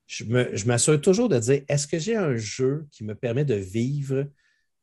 je 0.07 0.67
m'assure 0.67 1.01
toujours 1.01 1.29
de 1.29 1.39
dire 1.39 1.63
est-ce 1.69 1.87
que 1.87 1.99
j'ai 1.99 2.17
un 2.17 2.37
jeu 2.37 2.87
qui 2.91 3.05
me 3.05 3.15
permet 3.15 3.45
de 3.45 3.55
vivre 3.55 4.29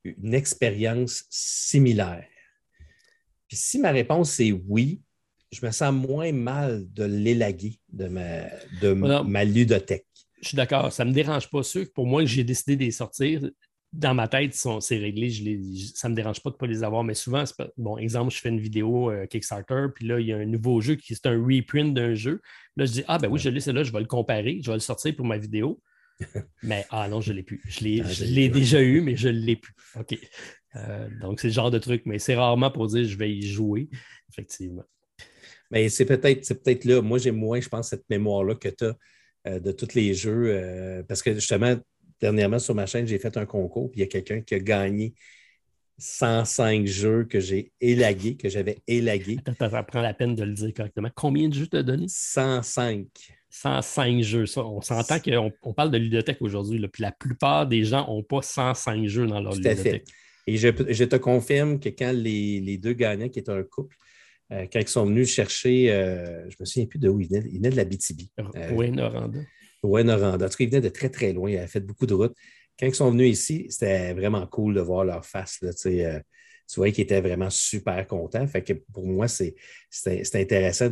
une 0.03 0.33
expérience 0.33 1.25
similaire? 1.29 2.27
Puis 3.47 3.57
si 3.57 3.79
ma 3.79 3.91
réponse 3.91 4.39
est 4.39 4.51
oui, 4.51 5.01
je 5.51 5.65
me 5.65 5.71
sens 5.71 5.93
moins 5.93 6.31
mal 6.31 6.91
de 6.93 7.03
l'élaguer 7.03 7.79
de 7.89 8.07
ma, 8.07 8.43
de 8.81 8.93
ma 8.93 9.43
ludothèque. 9.43 10.07
Je 10.41 10.49
suis 10.49 10.55
d'accord, 10.55 10.91
ça 10.91 11.05
ne 11.05 11.09
me 11.09 11.13
dérange 11.13 11.49
pas. 11.49 11.63
Ceux 11.63 11.85
pour 11.85 12.07
moi, 12.07 12.25
j'ai 12.25 12.43
décidé 12.43 12.75
de 12.75 12.83
les 12.83 12.91
sortir, 12.91 13.41
dans 13.93 14.13
ma 14.13 14.27
tête, 14.27 14.55
c'est 14.79 14.97
réglé. 14.97 15.29
ça 15.93 16.07
ne 16.07 16.13
me 16.13 16.15
dérange 16.15 16.41
pas 16.41 16.49
de 16.49 16.55
ne 16.55 16.59
pas 16.59 16.67
les 16.67 16.83
avoir. 16.83 17.03
Mais 17.03 17.13
souvent, 17.13 17.43
bon, 17.77 17.97
exemple, 17.97 18.33
je 18.33 18.39
fais 18.39 18.49
une 18.49 18.59
vidéo 18.59 19.11
euh, 19.11 19.25
Kickstarter, 19.25 19.87
puis 19.93 20.07
là, 20.07 20.19
il 20.19 20.27
y 20.27 20.33
a 20.33 20.37
un 20.37 20.45
nouveau 20.45 20.79
jeu 20.79 20.95
qui 20.95 21.13
est 21.13 21.25
un 21.25 21.37
reprint 21.37 21.93
d'un 21.93 22.13
jeu. 22.13 22.41
Là, 22.77 22.85
je 22.85 22.91
dis 22.91 23.03
Ah, 23.07 23.17
ben 23.17 23.27
oui, 23.29 23.39
je 23.39 23.49
l'ai, 23.49 23.59
c'est 23.59 23.73
là, 23.73 23.83
je 23.83 23.91
vais 23.91 23.99
le 23.99 24.05
comparer, 24.05 24.59
je 24.63 24.71
vais 24.71 24.77
le 24.77 24.81
sortir 24.81 25.15
pour 25.15 25.25
ma 25.25 25.37
vidéo. 25.37 25.81
mais 26.63 26.85
ah 26.89 27.09
non, 27.09 27.19
je 27.19 27.31
ne 27.31 27.37
l'ai 27.37 27.43
plus. 27.43 27.61
Je 27.65 27.81
l'ai, 27.81 28.01
ah, 28.01 28.53
déjà 28.53 28.81
eu, 28.81 29.01
mais 29.01 29.15
je 29.17 29.27
ne 29.27 29.39
l'ai 29.39 29.57
plus. 29.57 29.73
OK. 29.99 30.17
Euh, 30.77 31.09
donc, 31.19 31.41
c'est 31.41 31.47
le 31.47 31.53
genre 31.53 31.71
de 31.71 31.79
truc, 31.79 32.03
mais 32.05 32.17
c'est 32.17 32.35
rarement 32.35 32.71
pour 32.71 32.87
dire 32.87 33.03
je 33.03 33.17
vais 33.17 33.31
y 33.31 33.41
jouer, 33.41 33.89
effectivement. 34.29 34.85
Mais 35.69 35.89
c'est 35.89 36.05
peut-être, 36.05 36.45
c'est 36.45 36.63
peut-être 36.63 36.85
là, 36.85 37.01
moi 37.01 37.17
j'ai 37.17 37.31
moins, 37.31 37.59
je 37.59 37.67
pense, 37.67 37.89
cette 37.89 38.09
mémoire-là 38.09 38.55
que 38.55 38.69
tu 38.69 38.85
as 38.85 38.95
de 39.45 39.71
tous 39.71 39.95
les 39.95 40.13
jeux. 40.13 40.45
Euh, 40.47 41.03
parce 41.03 41.21
que 41.21 41.33
justement, 41.33 41.75
dernièrement 42.19 42.59
sur 42.59 42.75
ma 42.75 42.85
chaîne, 42.85 43.07
j'ai 43.07 43.19
fait 43.19 43.35
un 43.37 43.45
concours, 43.45 43.89
puis 43.91 43.99
il 43.99 44.03
y 44.03 44.05
a 44.05 44.07
quelqu'un 44.07 44.41
qui 44.41 44.55
a 44.55 44.59
gagné 44.59 45.13
105 45.97 46.85
jeux 46.87 47.25
que 47.25 47.39
j'ai 47.39 47.71
élagués, 47.79 48.35
que 48.35 48.49
j'avais 48.49 48.79
élagués. 48.87 49.37
Ça 49.59 49.83
prend 49.83 50.01
la 50.01 50.13
peine 50.13 50.35
de 50.35 50.43
le 50.43 50.53
dire 50.53 50.73
correctement. 50.73 51.09
Combien 51.13 51.47
de 51.47 51.53
jeux 51.53 51.67
tu 51.67 51.77
as 51.77 51.83
donné? 51.83 52.05
105. 52.07 53.07
105 53.49 54.21
jeux. 54.21 54.45
Ça, 54.45 54.65
on 54.65 54.81
s'entend 54.81 55.19
qu'on 55.19 55.51
on 55.61 55.73
parle 55.73 55.91
de 55.91 55.97
ludothèque 55.97 56.41
aujourd'hui, 56.41 56.79
puis 56.87 57.03
la 57.03 57.11
plupart 57.11 57.67
des 57.67 57.83
gens 57.83 58.07
n'ont 58.07 58.23
pas 58.23 58.41
105 58.41 59.05
jeux 59.07 59.27
dans 59.27 59.41
leur 59.41 59.53
Tout 59.53 59.59
ludothèque. 59.59 60.05
Et 60.47 60.57
je, 60.57 60.69
te 60.69 61.15
confirme 61.17 61.79
que 61.79 61.89
quand 61.89 62.11
les, 62.13 62.77
deux 62.77 62.93
gagnants, 62.93 63.29
qui 63.29 63.39
étaient 63.39 63.51
un 63.51 63.63
couple, 63.63 63.95
euh, 64.51 64.65
quand 64.71 64.79
ils 64.79 64.87
sont 64.87 65.05
venus 65.05 65.29
chercher, 65.29 65.91
euh, 65.91 66.41
je 66.49 66.55
ne 66.55 66.61
me 66.61 66.65
souviens 66.65 66.85
plus 66.85 66.99
de 66.99 67.07
où 67.07 67.21
ils 67.21 67.27
venaient, 67.27 67.47
ils 67.49 67.57
venaient 67.57 67.69
de 67.69 67.77
la 67.77 67.85
BTB. 67.85 68.21
Euh, 68.39 68.71
oui, 68.73 68.91
Noranda. 68.91 69.39
Oui, 69.81 70.03
Noranda. 70.03 70.45
En 70.45 70.49
tout 70.49 70.57
cas, 70.57 70.63
ils 70.63 70.69
venaient 70.69 70.81
de 70.81 70.89
très, 70.89 71.09
très 71.09 71.31
loin. 71.31 71.49
Ils 71.49 71.57
avaient 71.57 71.67
fait 71.67 71.79
beaucoup 71.79 72.05
de 72.05 72.13
routes. 72.13 72.35
Quand 72.77 72.85
ils 72.85 72.95
sont 72.95 73.11
venus 73.11 73.31
ici, 73.31 73.67
c'était 73.69 74.13
vraiment 74.13 74.45
cool 74.47 74.73
de 74.73 74.81
voir 74.81 75.05
leur 75.05 75.25
face. 75.25 75.59
Là, 75.61 75.71
tu 75.73 75.89
vois 76.75 76.91
qu'ils 76.91 77.03
étaient 77.03 77.21
vraiment 77.21 77.49
super 77.49 78.05
contents. 78.07 78.45
Fait 78.47 78.63
que 78.63 78.73
pour 78.73 79.05
moi, 79.05 79.27
c'est 79.27 79.55
intéressant. 80.33 80.89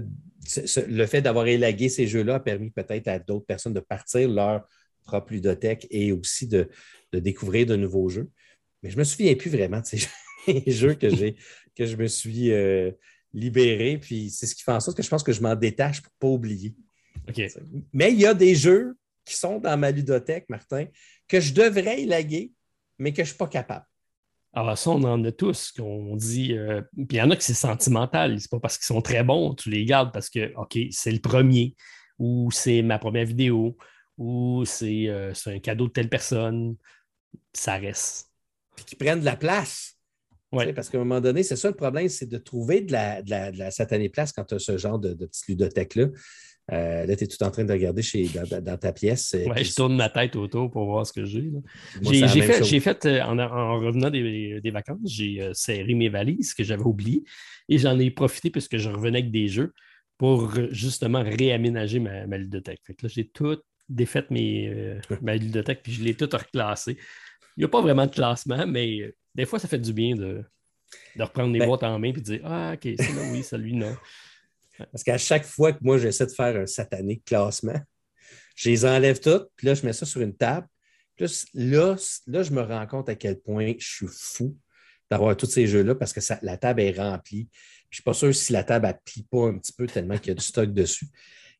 Le 0.87 1.05
fait 1.05 1.21
d'avoir 1.21 1.47
élagué 1.47 1.89
ces 1.89 2.07
jeux-là 2.07 2.35
a 2.35 2.39
permis 2.39 2.69
peut-être 2.69 3.07
à 3.07 3.19
d'autres 3.19 3.45
personnes 3.45 3.73
de 3.73 3.79
partir 3.79 4.29
leur 4.29 4.67
propre 5.03 5.33
ludothèque 5.33 5.87
et 5.89 6.11
aussi 6.11 6.47
de, 6.47 6.69
découvrir 7.11 7.65
de 7.65 7.75
nouveaux 7.75 8.07
jeux. 8.07 8.29
Mais 8.83 8.89
je 8.89 8.95
ne 8.95 8.99
me 8.99 9.03
souviens 9.03 9.35
plus 9.35 9.49
vraiment 9.49 9.81
de 9.81 9.85
ces 9.85 9.99
jeux 10.67 10.93
que, 10.93 11.07
que 11.75 11.85
je 11.85 11.95
me 11.97 12.07
suis 12.07 12.51
euh, 12.51 12.91
libéré. 13.33 13.97
Puis 13.97 14.29
c'est 14.29 14.45
ce 14.45 14.55
qui 14.55 14.63
fait 14.63 14.71
en 14.71 14.79
sorte 14.79 14.97
que 14.97 15.03
je 15.03 15.09
pense 15.09 15.23
que 15.23 15.31
je 15.31 15.41
m'en 15.41 15.55
détache 15.55 16.01
pour 16.01 16.11
ne 16.11 16.19
pas 16.19 16.33
oublier. 16.35 16.75
Mais 17.93 18.11
il 18.11 18.19
y 18.19 18.25
a 18.25 18.33
des 18.33 18.55
jeux 18.55 18.97
qui 19.25 19.35
sont 19.35 19.59
dans 19.59 19.77
ma 19.77 19.91
ludothèque, 19.91 20.49
Martin, 20.49 20.85
que 21.27 21.39
je 21.39 21.53
devrais 21.53 22.01
élaguer, 22.01 22.51
mais 22.97 23.11
que 23.11 23.17
je 23.17 23.21
ne 23.21 23.27
suis 23.27 23.37
pas 23.37 23.47
capable. 23.47 23.85
Alors, 24.51 24.77
ça, 24.77 24.89
on 24.89 25.03
en 25.03 25.23
a 25.23 25.31
tous, 25.31 25.71
qu'on 25.71 26.15
dit. 26.15 26.57
Euh, 26.57 26.81
puis 26.95 27.05
il 27.11 27.15
y 27.17 27.21
en 27.21 27.29
a 27.29 27.35
que 27.35 27.43
c'est 27.43 27.53
sentimental. 27.53 28.39
C'est 28.39 28.49
pas 28.49 28.59
parce 28.59 28.77
qu'ils 28.77 28.87
sont 28.87 29.01
très 29.01 29.23
bons, 29.23 29.53
tu 29.53 29.69
les 29.69 29.85
gardes 29.85 30.11
parce 30.11 30.29
que, 30.29 30.53
OK, 30.55 30.77
c'est 30.91 31.11
le 31.11 31.19
premier, 31.19 31.75
ou 32.17 32.49
c'est 32.51 32.81
ma 32.81 32.97
première 32.97 33.25
vidéo, 33.25 33.77
ou 34.17 34.65
c'est 34.65 35.07
euh, 35.07 35.33
un 35.45 35.59
cadeau 35.59 35.87
de 35.87 35.93
telle 35.93 36.09
personne. 36.09 36.75
Ça 37.53 37.75
reste. 37.75 38.31
Puis 38.75 38.85
qu'ils 38.85 38.97
prennent 38.97 39.19
de 39.19 39.25
la 39.25 39.35
place. 39.35 39.98
Ouais. 40.51 40.73
Parce 40.73 40.89
qu'à 40.89 40.97
un 40.97 41.01
moment 41.01 41.21
donné, 41.21 41.43
c'est 41.43 41.55
ça 41.55 41.67
le 41.67 41.75
problème, 41.75 42.09
c'est 42.09 42.25
de 42.25 42.37
trouver 42.37 42.81
de 42.81 42.91
la, 42.91 43.21
de 43.21 43.57
la, 43.57 43.71
satanée 43.71 44.09
place 44.09 44.31
quand 44.31 44.43
tu 44.45 44.55
as 44.55 44.59
ce 44.59 44.77
genre 44.77 44.97
de, 44.97 45.13
de 45.13 45.25
petite 45.25 45.47
ludothèque-là. 45.47 46.07
Euh, 46.71 47.05
là, 47.05 47.15
tu 47.15 47.23
es 47.23 47.27
tout 47.27 47.41
en 47.43 47.49
train 47.49 47.63
de 47.63 47.71
regarder 47.71 48.01
chez, 48.01 48.29
dans, 48.61 48.77
ta 48.77 48.93
pièce. 48.93 49.33
Euh, 49.33 49.45
oui, 49.49 49.63
je 49.63 49.73
tourne 49.73 49.95
ma 49.95 50.09
tête 50.09 50.35
autour 50.35 50.69
pour 50.69 50.85
voir 50.85 51.05
ce 51.05 51.13
que 51.13 51.25
j'ai. 51.25 51.51
J'ai 52.01 52.27
fait, 52.27 52.79
fait 52.79 53.05
euh, 53.05 53.21
en, 53.23 53.79
revenant 53.79 54.09
des, 54.09 54.61
vacances, 54.71 54.99
j'ai 55.05 55.49
serré 55.53 55.93
mes 55.95 56.09
valises 56.09 56.53
que 56.53 56.63
j'avais 56.63 56.83
oubliées 56.83 57.23
et 57.69 57.77
j'en 57.77 57.97
ai 57.97 58.11
profité 58.11 58.49
puisque 58.49 58.77
je 58.77 58.89
revenais 58.89 59.19
avec 59.19 59.31
des 59.31 59.47
jeux 59.47 59.73
pour 60.17 60.53
justement 60.71 61.23
réaménager 61.23 61.99
ma, 61.99 62.27
ma 62.27 62.37
ludothèque. 62.37 62.81
J'ai 63.03 63.27
tout 63.27 63.57
défait 63.87 64.25
mes, 64.29 64.99
ma 65.21 65.35
ludothèque 65.35 65.81
puis 65.81 65.93
je 65.93 66.03
l'ai 66.03 66.13
tout 66.13 66.29
reclassé. 66.31 66.97
Il 67.57 67.61
n'y 67.61 67.65
a 67.65 67.69
pas 67.69 67.81
vraiment 67.81 68.05
de 68.05 68.11
classement, 68.11 68.67
mais 68.67 69.11
des 69.39 69.45
fois, 69.45 69.59
ça 69.59 69.67
fait 69.67 69.79
du 69.79 69.93
bien 69.93 70.15
de, 70.15 70.43
reprendre 71.17 71.53
les 71.53 71.59
ben 71.59 71.67
boîtes 71.67 71.83
en 71.83 71.97
main 71.97 72.09
et 72.09 72.13
de 72.13 72.19
dire 72.19 72.41
Ah, 72.43 72.73
OK, 72.73 72.81
c'est 72.83 73.13
là, 73.13 73.21
oui, 73.31 73.43
celui, 73.43 73.73
non. 73.73 73.95
Parce 74.91 75.03
qu'à 75.03 75.17
chaque 75.17 75.45
fois 75.45 75.73
que 75.73 75.79
moi, 75.81 75.97
j'essaie 75.97 76.25
de 76.25 76.31
faire 76.31 76.55
un 76.55 76.65
satanique 76.65 77.25
classement, 77.25 77.79
je 78.55 78.69
les 78.69 78.85
enlève 78.85 79.19
toutes, 79.19 79.49
puis 79.55 79.67
là, 79.67 79.73
je 79.73 79.85
mets 79.85 79.93
ça 79.93 80.05
sur 80.05 80.21
une 80.21 80.35
table. 80.35 80.67
Plus 81.15 81.47
là, 81.53 81.95
là, 82.27 82.43
je 82.43 82.51
me 82.51 82.61
rends 82.61 82.87
compte 82.87 83.09
à 83.09 83.15
quel 83.15 83.39
point 83.39 83.73
je 83.77 83.87
suis 83.87 84.07
fou 84.09 84.57
d'avoir 85.09 85.35
tous 85.35 85.47
ces 85.47 85.67
jeux-là 85.67 85.95
parce 85.95 86.13
que 86.13 86.19
la 86.41 86.57
table 86.57 86.81
est 86.81 86.97
remplie. 86.97 87.49
Je 87.89 87.95
ne 87.95 87.95
suis 87.95 88.03
pas 88.03 88.13
sûr 88.13 88.33
si 88.33 88.53
la 88.53 88.63
table 88.63 88.87
ne 88.87 88.93
plie 89.03 89.23
pas 89.23 89.47
un 89.47 89.57
petit 89.57 89.73
peu 89.73 89.87
tellement 89.87 90.17
qu'il 90.17 90.27
y 90.27 90.31
a 90.31 90.35
du 90.35 90.43
stock 90.43 90.71
dessus. 90.71 91.07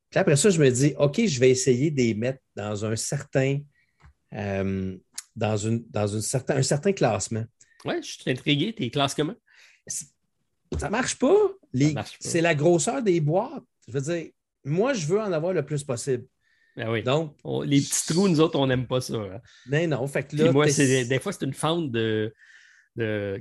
Puis 0.09 0.19
après 0.19 0.35
ça, 0.35 0.49
je 0.49 0.59
me 0.59 0.69
dis, 0.69 0.93
OK, 0.97 1.25
je 1.25 1.39
vais 1.39 1.49
essayer 1.49 1.91
de 1.91 1.97
les 1.97 2.13
mettre 2.13 2.39
dans 2.55 2.85
un 2.85 2.95
certain, 2.95 3.59
euh, 4.33 4.97
dans, 5.35 5.57
une, 5.57 5.83
dans 5.89 6.07
une 6.07 6.21
certain, 6.21 6.57
un 6.57 6.63
certain 6.63 6.93
classement. 6.93 7.43
Oui, 7.85 7.95
je 8.01 8.11
suis 8.11 8.29
intrigué. 8.29 8.73
Tes 8.73 8.89
classes 8.89 9.13
comment? 9.13 9.35
Ça 9.87 10.85
ne 10.85 10.91
marche 10.91 11.17
pas. 11.17 11.35
C'est 12.19 12.41
la 12.41 12.55
grosseur 12.55 13.01
des 13.01 13.19
boîtes. 13.19 13.63
Je 13.87 13.93
veux 13.93 14.01
dire, 14.01 14.31
moi, 14.65 14.93
je 14.93 15.07
veux 15.07 15.19
en 15.19 15.31
avoir 15.31 15.53
le 15.53 15.65
plus 15.65 15.83
possible. 15.83 16.25
Ben 16.75 16.89
oui. 16.89 17.03
Donc, 17.03 17.35
les 17.65 17.81
petits 17.81 18.13
trous, 18.13 18.27
nous 18.27 18.39
autres, 18.39 18.57
on 18.59 18.67
n'aime 18.67 18.87
pas 18.87 19.01
ça. 19.01 19.15
Hein. 19.15 19.41
Ben 19.67 19.89
non, 19.89 20.07
fait 20.07 20.23
que 20.23 20.35
là. 20.35 20.51
moi, 20.51 20.65
des 20.65 21.19
fois, 21.19 21.33
c'est 21.33 21.45
une 21.45 21.53
fente 21.53 21.91
de, 21.91 22.33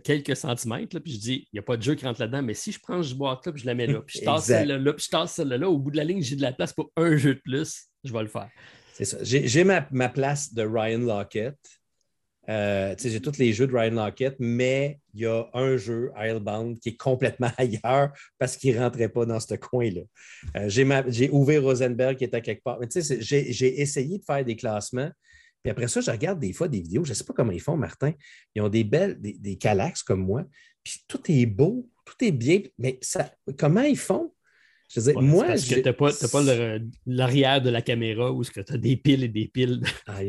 quelques 0.04 0.36
centimètres, 0.36 0.98
puis 1.00 1.12
je 1.12 1.18
dis, 1.18 1.48
il 1.52 1.56
n'y 1.56 1.58
a 1.58 1.62
pas 1.62 1.76
de 1.76 1.82
jeu 1.82 1.94
qui 1.94 2.04
rentre 2.04 2.20
là-dedans, 2.20 2.42
mais 2.42 2.54
si 2.54 2.72
je 2.72 2.80
prends 2.80 3.02
ce 3.02 3.14
boîte-là, 3.14 3.52
puis 3.52 3.62
je 3.62 3.66
la 3.66 3.74
mets 3.74 3.86
là, 3.86 4.00
puis 4.00 4.18
je 4.20 4.24
tasse 4.24 4.46
celle-là, 4.46 4.92
puis 4.92 5.04
je 5.04 5.10
tasse 5.10 5.32
celle-là, 5.32 5.68
au 5.68 5.78
bout 5.78 5.90
de 5.90 5.96
la 5.96 6.04
ligne, 6.04 6.22
j'ai 6.22 6.36
de 6.36 6.42
la 6.42 6.52
place 6.52 6.72
pour 6.72 6.90
un 6.96 7.16
jeu 7.16 7.34
de 7.34 7.40
plus, 7.40 7.88
je 8.04 8.12
vais 8.12 8.22
le 8.22 8.28
faire. 8.28 8.48
C'est 8.94 9.04
ça. 9.04 9.18
J'ai 9.22 9.64
ma, 9.64 9.86
ma, 9.92 10.08
place 10.08 10.52
de 10.52 10.62
Ryan 10.62 10.98
Lockett. 10.98 11.56
Euh, 12.48 12.94
j'ai 12.98 13.20
tous 13.20 13.38
les 13.38 13.52
jeux 13.52 13.66
de 13.66 13.76
Ryan 13.76 13.90
Lockett, 13.90 14.36
mais 14.38 14.98
il 15.12 15.20
y 15.20 15.26
a 15.26 15.44
un 15.52 15.76
jeu, 15.76 16.10
Islebound, 16.18 16.78
qui 16.80 16.90
est 16.90 16.96
complètement 16.96 17.50
ailleurs 17.58 18.12
parce 18.38 18.56
qu'il 18.56 18.74
ne 18.74 18.80
rentrait 18.80 19.08
pas 19.08 19.26
dans 19.26 19.40
ce 19.40 19.54
coin-là. 19.54 20.02
Euh, 20.56 20.68
j'ai 21.08 21.30
ouvert 21.30 21.62
Rosenberg 21.62 22.16
qui 22.16 22.24
était 22.24 22.40
quelque 22.40 22.62
part. 22.62 22.78
j'ai 22.90 23.80
essayé 23.80 24.18
de 24.18 24.24
faire 24.24 24.44
des 24.44 24.56
classements. 24.56 25.10
Puis 25.62 25.70
après 25.70 25.88
ça, 25.88 26.00
je 26.00 26.10
regarde 26.10 26.38
des 26.38 26.52
fois 26.52 26.68
des 26.68 26.80
vidéos. 26.80 27.04
Je 27.04 27.10
ne 27.10 27.14
sais 27.14 27.24
pas 27.24 27.34
comment 27.34 27.52
ils 27.52 27.60
font, 27.60 27.76
Martin. 27.76 28.12
Ils 28.54 28.62
ont 28.62 28.68
des 28.68 28.84
belles, 28.84 29.20
des, 29.20 29.34
des 29.34 29.56
calax 29.56 30.02
comme 30.02 30.24
moi. 30.24 30.44
Puis 30.82 31.04
tout 31.06 31.20
est 31.28 31.46
beau, 31.46 31.88
tout 32.04 32.24
est 32.24 32.32
bien. 32.32 32.62
Mais 32.78 32.98
ça, 33.02 33.30
comment 33.58 33.82
ils 33.82 33.98
font? 33.98 34.32
Je 34.88 35.12
moi. 35.12 35.46
Parce 35.46 35.66
que 35.66 35.74
tu 35.74 35.82
n'as 35.82 35.92
pas, 35.92 36.10
l'arrière 37.06 37.60
de 37.60 37.70
la 37.70 37.82
caméra 37.82 38.32
où 38.32 38.42
tu 38.42 38.58
as 38.58 38.76
des 38.78 38.96
piles 38.96 39.24
et 39.24 39.28
des 39.28 39.46
piles. 39.46 39.82
Ah, 40.06 40.20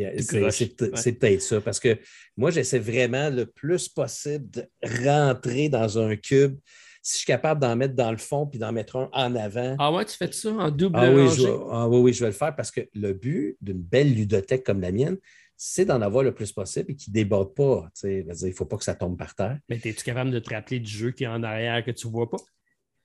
c'est 0.52 0.76
peut-être 1.14 1.42
ça. 1.42 1.62
Parce 1.62 1.80
que 1.80 1.98
moi, 2.36 2.52
j'essaie 2.52 2.80
vraiment 2.80 3.30
le 3.30 3.46
plus 3.46 3.88
possible 3.88 4.50
de 4.50 4.70
rentrer 5.06 5.70
dans 5.70 5.98
un 5.98 6.16
cube. 6.16 6.58
Si 7.02 7.14
je 7.14 7.18
suis 7.20 7.26
capable 7.28 7.62
d'en 7.62 7.78
mettre 7.78 7.96
dans 7.96 8.12
le 8.12 8.18
fond 8.18 8.46
puis 8.46 8.60
d'en 8.60 8.74
mettre 8.74 8.98
un 8.98 9.10
en 9.14 9.34
avant. 9.36 9.78
Ah 9.80 9.92
ouais, 9.94 10.04
tu 10.04 10.18
fais 10.18 10.30
ça 10.34 10.52
en 10.52 10.70
double 10.70 10.98
ah 11.00 11.10
oui, 11.10 11.30
je, 11.34 11.48
ah 11.72 11.88
oui, 11.88 12.00
oui, 12.00 12.14
je 12.14 12.20
vais 12.20 12.32
le 12.32 12.34
faire 12.34 12.54
parce 12.54 12.72
que 12.72 12.82
le 12.94 13.14
but 13.14 13.56
d'une 13.62 13.82
belle 13.82 14.14
ludothèque 14.14 14.66
comme 14.66 14.82
la 14.82 14.92
mienne, 14.92 15.18
c'est 15.56 15.86
d'en 15.86 16.02
avoir 16.02 16.24
le 16.24 16.34
plus 16.34 16.52
possible 16.52 16.92
et 16.92 16.96
qui 16.96 17.10
ne 17.10 17.14
déborde 17.14 17.54
pas. 17.56 17.90
Il 18.04 18.26
ne 18.28 18.52
faut 18.52 18.66
pas 18.66 18.76
que 18.76 18.84
ça 18.84 18.96
tombe 18.96 19.18
par 19.18 19.34
terre. 19.34 19.58
Mais 19.70 19.78
es-tu 19.78 20.04
capable 20.04 20.32
de 20.32 20.40
te 20.40 20.54
rappeler 20.54 20.82
du 20.82 20.92
jeu 20.92 21.12
qui 21.12 21.24
est 21.24 21.28
en 21.28 21.42
arrière 21.42 21.84
que 21.86 21.92
tu 21.92 22.08
ne 22.08 22.12
vois 22.12 22.30
pas? 22.30 22.38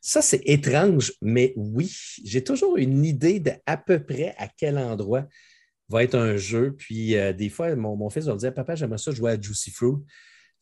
Ça, 0.06 0.20
c'est 0.20 0.42
étrange, 0.44 1.14
mais 1.22 1.54
oui, 1.56 1.90
j'ai 2.22 2.44
toujours 2.44 2.76
une 2.76 3.06
idée 3.06 3.40
de 3.40 3.52
à 3.64 3.78
peu 3.78 4.04
près 4.04 4.34
à 4.36 4.48
quel 4.48 4.76
endroit 4.76 5.26
va 5.88 6.04
être 6.04 6.14
un 6.14 6.36
jeu. 6.36 6.74
Puis 6.76 7.16
euh, 7.16 7.32
des 7.32 7.48
fois, 7.48 7.74
mon, 7.74 8.10
fils 8.10 8.26
va 8.26 8.34
me 8.34 8.38
dire 8.38 8.52
Papa, 8.52 8.74
j'aimerais 8.74 8.98
ça 8.98 9.12
jouer 9.12 9.32
à 9.32 9.40
Juicy 9.40 9.70
Fruit. 9.70 10.02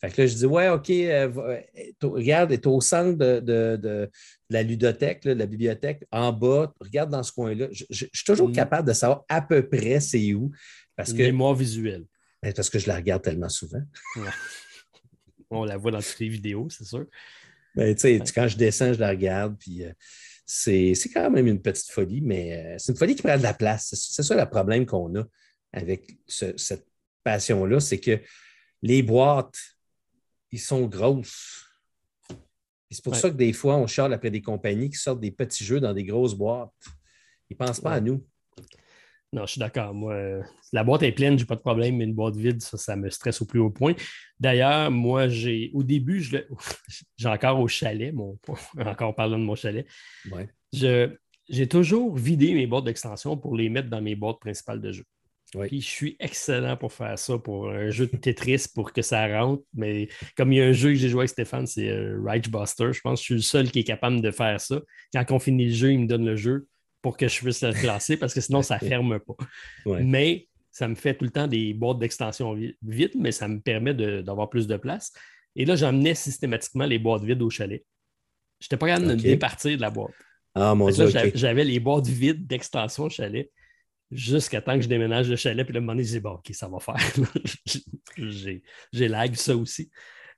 Fait 0.01 0.11
que 0.11 0.23
là, 0.23 0.29
je 0.29 0.37
dis 0.37 0.47
Ouais, 0.47 0.69
OK, 0.69 0.91
euh, 0.91 1.29
euh, 1.37 1.61
regarde, 2.03 2.53
est 2.53 2.65
au 2.69 2.81
centre 2.81 3.19
de, 3.19 4.09
la 4.49 4.63
ludothèque, 4.63 5.25
de 5.25 5.33
la 5.33 5.47
bibliothèque, 5.47 6.07
en 6.13 6.33
bas, 6.33 6.73
regarde 6.81 7.11
dans 7.11 7.25
ce 7.25 7.33
coin-là. 7.33 7.67
Je, 7.73 8.07
suis 8.13 8.25
toujours 8.25 8.51
mm. 8.51 8.53
capable 8.53 8.87
de 8.87 8.93
savoir 8.93 9.25
à 9.29 9.43
peu 9.43 9.69
près 9.69 9.99
c'est 9.99 10.35
où. 10.35 10.53
Parce 10.95 11.13
que, 11.13 11.19
mémoire 11.23 11.57
visuelle. 11.57 12.05
Ben, 12.45 12.53
parce 12.53 12.71
que 12.71 12.79
je 12.79 12.87
la 12.87 12.95
regarde 12.95 13.23
tellement 13.23 13.49
souvent. 13.49 13.83
On 15.51 15.65
la 15.65 15.77
voit 15.77 15.91
dans 15.91 16.01
toutes 16.01 16.21
les 16.21 16.29
vidéos, 16.29 16.69
c'est 16.71 16.85
sûr. 16.85 17.07
Ben, 17.75 17.97
quand 18.35 18.49
je 18.49 18.57
descends, 18.57 18.93
je 18.93 19.01
la 19.01 19.11
regarde, 19.11 19.57
puis 19.59 19.85
euh, 19.85 19.93
c'est 20.45 20.95
quand 21.13 21.31
même 21.31 21.47
une 21.47 21.61
petite 21.63 21.91
folie, 21.91 22.21
mais 22.21 22.53
euh, 22.57 22.75
c'est 22.79 22.93
une 22.93 22.99
folie 22.99 23.15
qui 23.15 23.23
prend 23.23 23.39
de 23.39 23.43
la 23.43 23.55
place. 23.55 23.95
C'est 23.95 24.23
ça 24.23 24.35
le 24.35 24.49
problème 24.49 24.85
qu'on 24.85 25.15
a 25.17 25.25
avec 25.73 26.19
cette 26.27 26.87
passion-là, 27.25 27.81
c'est 27.81 27.99
que 27.99 28.21
les 28.83 29.03
boîtes, 29.03 29.59
ils 30.51 30.61
sont 30.61 30.87
grosses. 30.87 31.65
C'est 32.91 33.03
pour 33.03 33.17
ça 33.17 33.31
que 33.31 33.37
des 33.37 33.55
fois, 33.55 33.77
on 33.77 33.87
charle 33.87 34.13
après 34.13 34.31
des 34.31 34.43
compagnies 34.43 34.91
qui 34.91 34.99
sortent 34.99 35.21
des 35.21 35.31
petits 35.31 35.65
jeux 35.65 35.81
dans 35.81 35.95
des 35.95 36.05
grosses 36.05 36.35
boîtes. 36.35 36.71
Ils 37.49 37.57
ne 37.59 37.65
pensent 37.65 37.81
pas 37.81 37.93
à 37.93 38.01
nous. 38.01 38.23
Non, 39.33 39.47
je 39.47 39.53
suis 39.53 39.59
d'accord. 39.61 39.95
Moi, 39.95 40.43
la 40.73 40.85
boîte 40.85 41.03
est 41.05 41.13
pleine, 41.13 41.39
j'ai 41.39 41.47
pas 41.47 41.57
de 41.57 41.61
problème, 41.61 41.97
mais 41.97 42.05
une 42.05 42.13
boîte 42.13 42.37
vide, 42.37 42.61
ça, 42.61 42.77
ça 42.77 42.97
me 42.97 43.09
stresse 43.09 43.41
au 43.41 43.47
plus 43.47 43.61
haut 43.61 43.71
point. 43.71 43.95
D'ailleurs, 44.39 44.91
moi, 44.91 45.29
j'ai 45.29 45.71
au 45.73 45.83
début, 45.83 46.21
j'ai 47.17 47.29
encore 47.29 47.59
au 47.59 47.67
chalet, 47.67 48.13
mon, 48.13 48.39
encore 48.79 49.15
parlant 49.15 49.39
de 49.39 49.45
mon 49.45 49.55
chalet. 49.55 49.87
j'ai 50.73 51.69
toujours 51.69 52.15
vidé 52.15 52.53
mes 52.53 52.67
boîtes 52.67 52.85
d'extension 52.85 53.39
pour 53.39 53.57
les 53.57 53.71
mettre 53.71 53.89
dans 53.89 54.03
mes 54.03 54.17
boîtes 54.17 54.39
principales 54.39 54.81
de 54.81 54.93
jeu. 54.93 55.05
Puis 55.67 55.83
je 55.83 55.89
suis 55.89 56.17
excellent 56.19 56.79
pour 56.79 56.93
faire 56.93 57.19
ça, 57.19 57.37
pour 57.37 57.69
un 57.69 57.91
jeu 57.91 58.07
de 58.07 58.17
Tetris, 58.17 58.65
pour 58.75 58.93
que 58.93 59.03
ça 59.03 59.27
rentre. 59.27 59.63
Mais 59.75 60.09
comme 60.37 60.53
il 60.53 60.59
y 60.59 60.63
a 60.63 60.65
un 60.65 60.73
jeu 60.73 60.91
que 60.91 60.95
j'ai 60.95 61.11
joué 61.11 61.21
avec 61.21 61.31
Stéphane, 61.31 61.67
c'est 61.67 61.91
euh, 61.91 62.41
Buster. 62.49 62.93
Je 62.93 63.01
pense 63.01 63.21
que 63.21 63.23
je 63.23 63.25
suis 63.25 63.35
le 63.35 63.41
seul 63.41 63.71
qui 63.71 63.81
est 63.81 63.85
capable 63.85 64.23
de 64.23 64.31
faire 64.31 64.61
ça. 64.61 64.81
Quand 65.13 65.31
on 65.31 65.39
finit 65.39 65.67
le 65.67 65.75
jeu, 65.75 65.93
il 65.93 66.01
me 66.01 66.07
donne 66.07 66.25
le 66.25 66.37
jeu 66.37 66.69
pour 67.03 67.17
que 67.17 67.29
je 67.29 67.39
puisse 67.39 67.63
le 67.63 67.73
classer 67.73 68.17
parce 68.17 68.33
que 68.33 68.41
sinon, 68.41 68.63
ça 68.63 68.79
ne 68.81 68.89
ferme 68.89 69.19
pas. 69.19 69.37
Mais 69.87 70.49
ça 70.71 70.89
me 70.89 70.95
fait 70.95 71.15
tout 71.15 71.25
le 71.25 71.31
temps 71.31 71.47
des 71.47 71.75
boîtes 71.75 71.99
d'extension 71.99 72.57
vite, 72.83 73.15
mais 73.15 73.33
ça 73.33 73.49
me 73.49 73.61
permet 73.61 73.93
d'avoir 74.23 74.49
plus 74.49 74.67
de 74.67 74.77
place. 74.77 75.13
Et 75.55 75.67
là, 75.67 75.77
j'emmenais 75.77 76.15
systématiquement 76.15 76.87
les 76.87 76.99
boîtes 76.99 77.25
vides 77.25 77.43
au 77.43 77.51
chalet. 77.51 77.85
Je 78.61 78.67
n'étais 78.67 78.77
pas 78.77 78.87
capable 78.87 79.09
de 79.09 79.15
me 79.15 79.21
départir 79.21 79.77
de 79.77 79.83
la 79.83 79.91
boîte. 79.91 80.15
Ah, 80.55 80.75
mon 80.75 80.89
Dieu. 80.89 81.09
J'avais 81.35 81.65
les 81.65 81.81
boîtes 81.81 82.07
vides 82.07 82.47
d'extension 82.47 83.05
au 83.05 83.11
chalet 83.11 83.51
jusqu'à 84.11 84.61
temps 84.61 84.77
que 84.77 84.83
je 84.83 84.89
déménage 84.89 85.29
le 85.29 85.37
chalet. 85.37 85.67
Puis 85.67 85.75
là, 85.75 85.79
à 85.79 85.83
un 85.83 85.85
moment 85.85 85.93
donné, 85.95 86.05
je 86.05 86.13
dis, 86.13 86.21
bon, 86.21 86.33
OK, 86.33 86.51
ça 86.53 86.69
va 86.69 86.79
faire. 86.79 86.97
j'ai 88.93 89.09
lag 89.09 89.35
ça 89.35 89.57
aussi. 89.57 89.91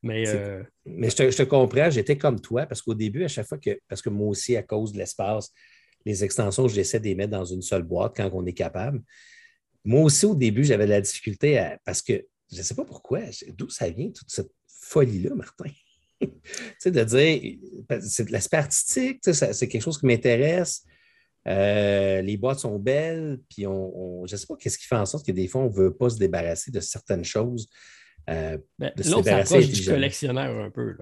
Mais, 0.03 0.29
euh, 0.29 0.63
mais 0.85 1.09
je 1.11 1.17
te, 1.17 1.31
je 1.31 1.37
te 1.37 1.43
comprends, 1.45 1.89
j'étais 1.89 2.19
comme 2.19 2.39
toi, 2.39 2.67
parce 2.67 2.83
qu'au 2.83 2.93
début, 2.93 3.25
à 3.25 3.29
chaque 3.29 3.47
fois 3.47 3.57
que, 3.57 3.79
parce 3.89 4.03
que 4.03 4.11
moi 4.11 4.29
aussi, 4.29 4.55
à 4.55 4.63
cause 4.63 4.93
de 4.93 4.99
l'espace, 4.99 5.51
les 6.05 6.25
extensions, 6.25 6.69
j'essaie 6.69 7.01
de 7.01 7.05
les 7.05 7.15
mettre 7.15 7.33
dans 7.33 7.45
une 7.45 7.63
seule 7.63 7.83
boîte 7.83 8.15
quand 8.17 8.31
on 8.33 8.45
est 8.47 8.53
capable. 8.53 9.03
Moi 9.85 10.03
aussi, 10.03 10.27
au 10.27 10.35
début, 10.35 10.65
j'avais 10.65 10.87
de 10.87 10.91
la 10.91 11.01
difficulté 11.01 11.59
à, 11.59 11.79
parce 11.85 12.03
que 12.03 12.27
je 12.53 12.59
ne 12.59 12.63
sais 12.63 12.75
pas 12.75 12.85
pourquoi, 12.85 13.21
d'où 13.49 13.69
ça 13.69 13.89
vient, 13.91 14.11
toute 14.11 14.31
cette 14.31 14.51
folie-là, 14.67 15.35
Martin? 15.35 15.71
tu 16.21 16.31
sais, 16.79 16.91
de 16.91 17.05
dire, 17.05 17.59
c'est 18.01 18.27
de 18.27 18.33
l'aspect 18.33 18.59
artistique, 18.59 19.21
c'est 19.23 19.69
quelque 19.69 19.83
chose 19.83 19.99
qui 19.99 20.07
m'intéresse. 20.07 20.85
Euh, 21.47 22.23
les 22.23 22.37
boîtes 22.39 22.61
sont 22.61 22.79
belles, 22.79 23.39
puis 23.51 23.67
on, 23.67 24.25
je 24.27 24.35
ne 24.35 24.39
sais 24.39 24.47
pas 24.47 24.57
qu'est-ce 24.57 24.79
qui 24.79 24.87
fait 24.87 24.97
en 24.97 25.05
sorte 25.05 25.27
que 25.27 25.33
des 25.33 25.47
fois, 25.47 25.63
on 25.63 25.71
ne 25.71 25.75
veut 25.75 25.95
pas 25.95 26.09
se 26.09 26.17
débarrasser 26.17 26.71
de 26.71 26.81
certaines 26.81 27.25
choses. 27.25 27.69
Euh, 28.31 28.57
ben, 28.79 28.93
L'autre 29.05 29.73
du 29.73 29.85
collectionneur 29.85 30.65
un 30.65 30.71
peu. 30.71 30.97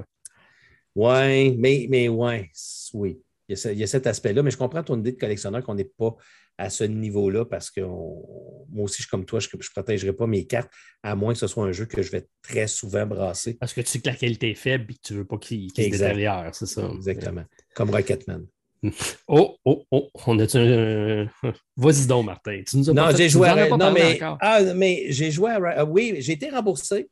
Oui, 0.95 1.57
mais, 1.57 1.87
mais 1.89 2.09
ouais, 2.09 2.51
oui. 2.95 3.21
Il 3.53 3.79
y, 3.79 3.83
a, 3.83 3.87
cet 3.87 4.07
aspect-là, 4.07 4.43
mais 4.43 4.51
je 4.51 4.57
comprends 4.57 4.83
ton 4.83 4.99
idée 4.99 5.13
de 5.13 5.19
collectionneur 5.19 5.63
qu'on 5.63 5.75
n'est 5.75 5.85
pas 5.85 6.15
à 6.59 6.71
ce 6.71 6.85
niveau-là 6.85 7.45
parce 7.45 7.71
que 7.71 7.81
moi 7.81 8.85
aussi, 8.85 8.97
je 8.99 9.03
suis 9.03 9.11
comme 9.11 9.25
toi, 9.25 9.41
je 9.41 9.49
ne 9.53 9.63
protégerai 9.75 10.13
pas 10.13 10.27
mes 10.27 10.47
cartes 10.47 10.71
à 11.03 11.15
moins 11.15 11.33
que 11.33 11.39
ce 11.39 11.47
soit 11.47 11.65
un 11.65 11.73
jeu 11.73 11.87
que 11.87 12.03
je 12.03 12.11
vais 12.11 12.27
très 12.43 12.67
souvent 12.67 13.07
brasser. 13.07 13.55
Parce 13.55 13.73
que 13.73 13.81
tu 13.81 13.89
sais 13.89 14.01
que 14.01 14.09
la 14.09 14.17
qualité 14.17 14.51
est 14.51 14.55
faible 14.55 14.87
et 14.91 14.95
que 14.95 15.01
tu 15.03 15.13
ne 15.15 15.19
veux 15.19 15.25
pas 15.25 15.39
qu'il 15.39 15.73
qu 15.73 15.83
se 15.83 15.91
détériore, 15.91 16.55
c'est 16.55 16.67
ça? 16.67 16.89
Exactement. 16.95 17.45
Comme 17.75 17.91
Rocketman. 17.91 18.47
Oh, 19.29 19.57
oh, 19.65 19.85
oh, 19.93 20.11
on 20.27 20.39
a 20.41 20.59
un. 20.59 21.29
Vas-y 21.77 22.07
donc, 22.07 22.27
Martin. 22.27 22.63
Tu 22.67 22.79
nous 22.79 22.91
as 22.91 22.93
non, 22.93 23.17
j'ai 23.17 23.29
joué 23.29 23.49
à. 23.49 23.69
Non, 23.69 23.93
mais, 23.93 24.19
ah, 24.21 24.61
mais 24.75 25.07
j'ai 25.11 25.31
joué 25.31 25.53
à. 25.53 25.61
Ah 25.77 25.85
oui, 25.85 26.17
j'ai 26.19 26.33
été 26.33 26.51
remboursé. 26.51 27.09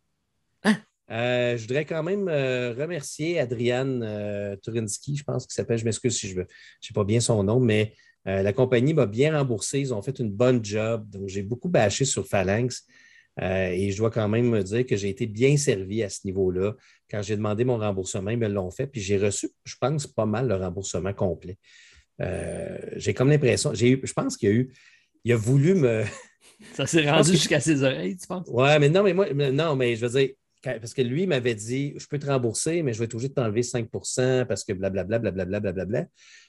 Euh, 1.11 1.56
je 1.56 1.62
voudrais 1.62 1.84
quand 1.84 2.02
même 2.02 2.28
euh, 2.28 2.72
remercier 2.72 3.40
Adriane 3.40 4.02
euh, 4.04 4.54
Turinsky, 4.62 5.16
je 5.16 5.24
pense 5.24 5.44
qu'il 5.44 5.54
s'appelle, 5.54 5.78
je 5.78 5.84
m'excuse 5.84 6.16
si 6.16 6.28
je 6.28 6.38
ne 6.38 6.44
sais 6.80 6.94
pas 6.94 7.04
bien 7.04 7.20
son 7.20 7.42
nom, 7.42 7.61
mais 7.61 7.94
la 8.26 8.52
compagnie 8.52 8.92
m'a 8.92 9.06
bien 9.06 9.36
remboursé. 9.36 9.80
Ils 9.80 9.94
ont 9.94 10.02
fait 10.02 10.18
une 10.18 10.30
bonne 10.30 10.62
job. 10.62 11.08
Donc, 11.08 11.26
j'ai 11.26 11.42
beaucoup 11.42 11.70
bâché 11.70 12.04
sur 12.04 12.28
Phalanx. 12.28 12.86
et 13.40 13.90
je 13.90 13.96
dois 13.96 14.11
quand 14.11 14.28
même 14.28 14.50
me 14.50 14.62
dire 14.62 14.84
que 14.84 14.94
j'ai 14.94 15.08
été 15.08 15.26
bien 15.26 15.56
servi 15.56 16.02
à 16.02 16.11
ce 16.11 16.20
niveau-là. 16.26 16.74
Quand 17.11 17.22
j'ai 17.22 17.34
demandé 17.34 17.64
mon 17.64 17.78
remboursement, 17.78 18.30
ils 18.30 18.38
me 18.38 18.46
l'ont 18.46 18.70
fait. 18.70 18.86
Puis 18.86 19.00
j'ai 19.00 19.16
reçu, 19.16 19.48
je 19.64 19.74
pense, 19.80 20.06
pas 20.06 20.26
mal 20.26 20.48
le 20.48 20.54
remboursement 20.56 21.14
complet. 21.14 21.56
j'ai 22.96 23.14
comme 23.14 23.30
l'impression, 23.30 23.72
je 23.72 24.12
pense 24.12 24.36
qu'il 24.36 24.48
y 24.50 24.52
a 24.52 24.54
eu, 24.54 24.72
il 25.24 25.32
a 25.32 25.36
voulu 25.36 25.74
me. 25.74 26.04
Ça 26.74 26.86
s'est 26.86 27.11
rendu 27.11 27.30
jusqu'à 27.30 27.58
ses 27.58 27.82
oreilles, 27.82 28.18
tu 28.18 28.26
penses? 28.26 28.46
Oui, 28.50 28.68
mais 28.78 28.90
non, 28.90 29.02
mais 29.02 29.14
moi, 29.14 29.32
non, 29.32 29.76
mais 29.76 29.96
je 29.96 30.06
veux 30.06 30.20
dire, 30.20 30.34
parce 30.62 30.94
que 30.94 31.02
lui 31.02 31.26
m'avait 31.26 31.54
dit 31.54 31.94
Je 31.96 32.06
peux 32.06 32.18
te 32.18 32.26
rembourser, 32.26 32.82
mais 32.82 32.92
je 32.92 32.98
vais 32.98 33.06
être 33.06 33.14
obligé 33.14 33.28
de 33.28 33.34
t'enlever 33.34 33.62
5% 33.62 34.46
parce 34.46 34.64
que 34.64 34.72
blablabla, 34.72 35.18
blablabla, 35.18 35.61
blablabla. 35.61 36.06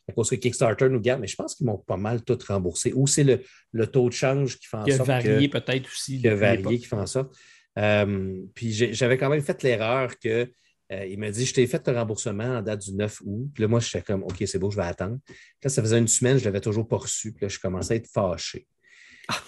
À 0.08 0.14
cause 0.14 0.30
que 0.30 0.36
Kickstarter 0.36 0.90
nous 0.90 1.00
garde, 1.00 1.22
mais 1.22 1.28
je 1.28 1.36
pense 1.36 1.56
qu'ils 1.56 1.66
m'ont 1.66 1.78
pas 1.78 1.98
mal 1.98 2.24
tout 2.24 2.38
remboursé. 2.48 2.92
Ou 2.94 3.08
c'est 3.08 3.24
le, 3.24 3.88
taux 3.88 4.10
de 4.10 4.14
change 4.14 4.58
qui 4.58 4.68
fait 4.68 4.78
en 4.78 4.86
sorte. 4.86 4.96
Qui 4.96 5.02
a 5.02 5.04
varié 5.04 5.50
peut-être 5.50 5.88
aussi. 5.88 6.20
Qui 6.20 6.28
a 6.28 6.36
varié, 6.36 6.80
qui 6.80 6.86
fait 6.86 6.96
en 6.96 7.06
sorte. 7.06 7.36
Euh, 7.80 8.42
puis 8.54 8.74
j'avais 8.74 9.18
quand 9.18 9.30
même 9.30 9.42
fait 9.42 9.62
l'erreur 9.64 10.18
que. 10.20 10.52
Euh, 10.92 11.06
il 11.06 11.18
m'a 11.18 11.32
dit, 11.32 11.46
je 11.46 11.54
t'ai 11.54 11.66
fait 11.68 11.88
le 11.88 11.94
remboursement 11.94 12.58
en 12.58 12.62
date 12.62 12.82
du 12.82 12.94
9 12.94 13.22
août. 13.24 13.50
Puis 13.54 13.62
là, 13.62 13.70
moi, 13.70 13.80
j'étais 13.80 14.02
comme, 14.02 14.24
OK, 14.24 14.44
c'est 14.46 14.60
beau, 14.60 14.70
je 14.70 14.76
vais 14.76 14.84
attendre. 14.84 15.20
là, 15.64 15.70
ça 15.70 15.82
faisait 15.82 15.98
une 15.98 16.10
semaine, 16.10 16.38
je 16.38 16.42
ne 16.42 16.46
l'avais 16.48 16.60
toujours 16.60 16.86
pas 16.86 16.98
reçu. 16.98 17.32
Puis 17.32 17.46
là, 17.46 17.48
je 17.48 17.60
commençais 17.60 17.94
à 17.94 17.96
être 17.96 18.10
fâché. 18.10 18.68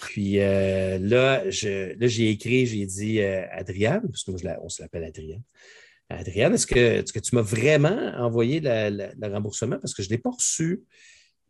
Puis 0.00 0.40
euh, 0.40 0.98
là, 0.98 1.48
j'ai 1.50 2.30
écrit, 2.30 2.66
j'ai 2.66 2.86
dit 2.86 3.20
euh, 3.20 3.44
Adrienne, 3.50 4.02
parce 4.02 4.24
que 4.24 4.30
moi, 4.30 4.40
on 4.62 4.68
se 4.68 4.82
l'appelle 4.82 5.04
Adrienne. 5.04 5.42
Adrienne, 6.08 6.54
est-ce 6.54 6.66
que, 6.66 7.18
tu 7.18 7.34
m'as 7.34 7.42
vraiment 7.42 8.12
envoyé 8.18 8.60
le 8.62 9.32
remboursement? 9.32 9.78
Parce 9.78 9.94
que 9.94 10.02
je 10.02 10.08
ne 10.08 10.14
l'ai 10.14 10.18
pas 10.18 10.30
reçu? 10.30 10.82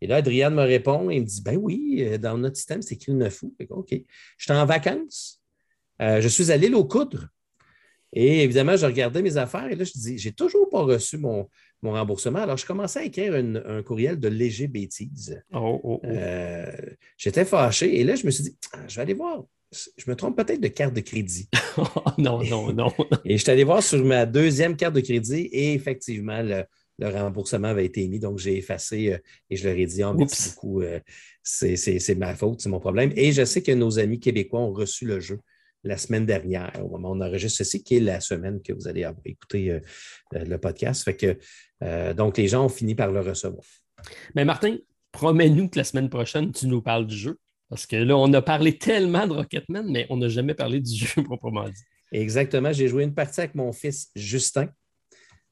Et 0.01 0.07
là, 0.07 0.17
Adrienne 0.17 0.53
me 0.53 0.63
répond 0.63 1.09
et 1.09 1.19
me 1.19 1.25
dit 1.25 1.41
Ben 1.41 1.57
oui, 1.57 1.97
euh, 1.99 2.17
dans 2.17 2.37
notre 2.37 2.55
système, 2.55 2.81
c'est 2.81 2.95
écrit 2.95 3.11
le 3.11 3.19
9 3.19 3.43
août. 3.43 3.55
OK. 3.69 3.89
Je 3.91 4.43
suis 4.43 4.53
en 4.53 4.65
vacances. 4.65 5.41
je 5.99 6.27
suis 6.27 6.51
à 6.51 6.57
l'île 6.57 6.75
aux 6.75 6.85
coudres. 6.85 7.27
Et 8.15 8.43
évidemment, 8.43 8.77
je 8.77 8.85
regardais 8.85 9.21
mes 9.21 9.35
affaires 9.35 9.69
et 9.69 9.75
là, 9.75 9.83
je 9.83 9.91
dis 9.91 10.17
J'ai 10.17 10.31
toujours 10.31 10.69
pas 10.69 10.81
reçu 10.81 11.17
mon, 11.17 11.49
mon 11.81 11.91
remboursement. 11.91 12.39
Alors, 12.39 12.57
je 12.57 12.65
commençais 12.65 12.99
à 12.99 13.03
écrire 13.03 13.35
un 13.35 13.83
courriel 13.83 14.19
de 14.19 14.27
léger 14.27 14.67
bêtise. 14.67 15.41
Oh, 15.53 15.79
oh, 15.83 15.99
oh. 16.03 16.07
Euh, 16.07 16.71
j'étais 17.17 17.45
fâché 17.45 17.99
et 17.99 18.03
là, 18.03 18.15
je 18.15 18.25
me 18.25 18.31
suis 18.31 18.43
dit, 18.45 18.57
ah, 18.73 18.79
je 18.87 18.95
vais 18.95 19.01
aller 19.01 19.13
voir. 19.13 19.43
Je 19.71 20.09
me 20.09 20.15
trompe 20.15 20.37
peut-être 20.37 20.61
de 20.61 20.67
carte 20.69 20.93
de 20.93 21.01
crédit. 21.01 21.49
non, 22.17 22.41
non, 22.43 22.71
non. 22.71 22.93
et 23.25 23.37
je 23.37 23.43
suis 23.43 23.51
allé 23.51 23.63
voir 23.63 23.83
sur 23.83 24.03
ma 24.05 24.25
deuxième 24.25 24.77
carte 24.77 24.95
de 24.95 25.01
crédit 25.01 25.49
et 25.51 25.73
effectivement, 25.73 26.41
le, 26.41 26.65
remboursement 26.99 27.67
avait 27.67 27.85
été 27.85 28.03
émis. 28.03 28.19
Donc, 28.19 28.39
j'ai 28.39 28.57
effacé 28.57 29.13
euh, 29.13 29.17
et 29.49 29.57
je 29.57 29.67
leur 29.67 29.77
ai 29.77 29.85
dit, 29.85 30.03
oh, 30.03 30.13
merci 30.13 30.51
beaucoup, 30.51 30.81
euh, 30.81 30.99
c'est 31.43 32.17
ma 32.17 32.33
faute, 32.35 32.61
c'est 32.61 32.69
mon 32.69 32.79
problème. 32.79 33.11
Et 33.15 33.33
je 33.33 33.43
sais 33.43 33.61
que 33.61 33.73
nos 33.73 33.99
amis 33.99 34.19
québécois 34.19 34.61
ont 34.61 34.71
reçu 34.71 35.05
le 35.05 35.19
jeu 35.19 35.39
la 35.85 35.97
semaine 35.97 36.25
dernière, 36.25 36.73
au 36.83 36.89
moment 36.89 37.11
où 37.11 37.15
on 37.15 37.21
enregistre 37.21 37.59
ceci, 37.59 37.83
qui 37.83 37.97
est 37.97 37.99
la 38.01 38.19
semaine 38.19 38.61
que 38.61 38.73
vous 38.73 38.87
allez 38.87 39.07
écouter 39.23 39.79
le 40.33 40.57
podcast. 40.57 41.03
Fait 41.03 41.15
que 41.15 41.37
euh, 41.83 42.13
donc, 42.13 42.37
les 42.37 42.47
gens 42.47 42.65
ont 42.65 42.69
fini 42.69 42.95
par 42.95 43.11
le 43.11 43.21
recevoir. 43.21 43.63
Mais 44.35 44.45
Martin, 44.45 44.77
promets-nous 45.11 45.69
que 45.69 45.77
la 45.77 45.83
semaine 45.83 46.09
prochaine, 46.09 46.51
tu 46.51 46.67
nous 46.67 46.81
parles 46.81 47.07
du 47.07 47.17
jeu. 47.17 47.39
Parce 47.69 47.85
que 47.85 47.95
là, 47.95 48.15
on 48.17 48.31
a 48.33 48.41
parlé 48.41 48.77
tellement 48.77 49.27
de 49.27 49.33
Rocketman, 49.33 49.89
mais 49.89 50.05
on 50.09 50.17
n'a 50.17 50.29
jamais 50.29 50.53
parlé 50.53 50.79
du 50.79 50.95
jeu 51.05 51.23
proprement 51.23 51.67
dit. 51.67 51.83
Exactement. 52.11 52.71
J'ai 52.71 52.87
joué 52.87 53.03
une 53.03 53.13
partie 53.13 53.41
avec 53.41 53.55
mon 53.55 53.71
fils 53.71 54.09
Justin. 54.15 54.69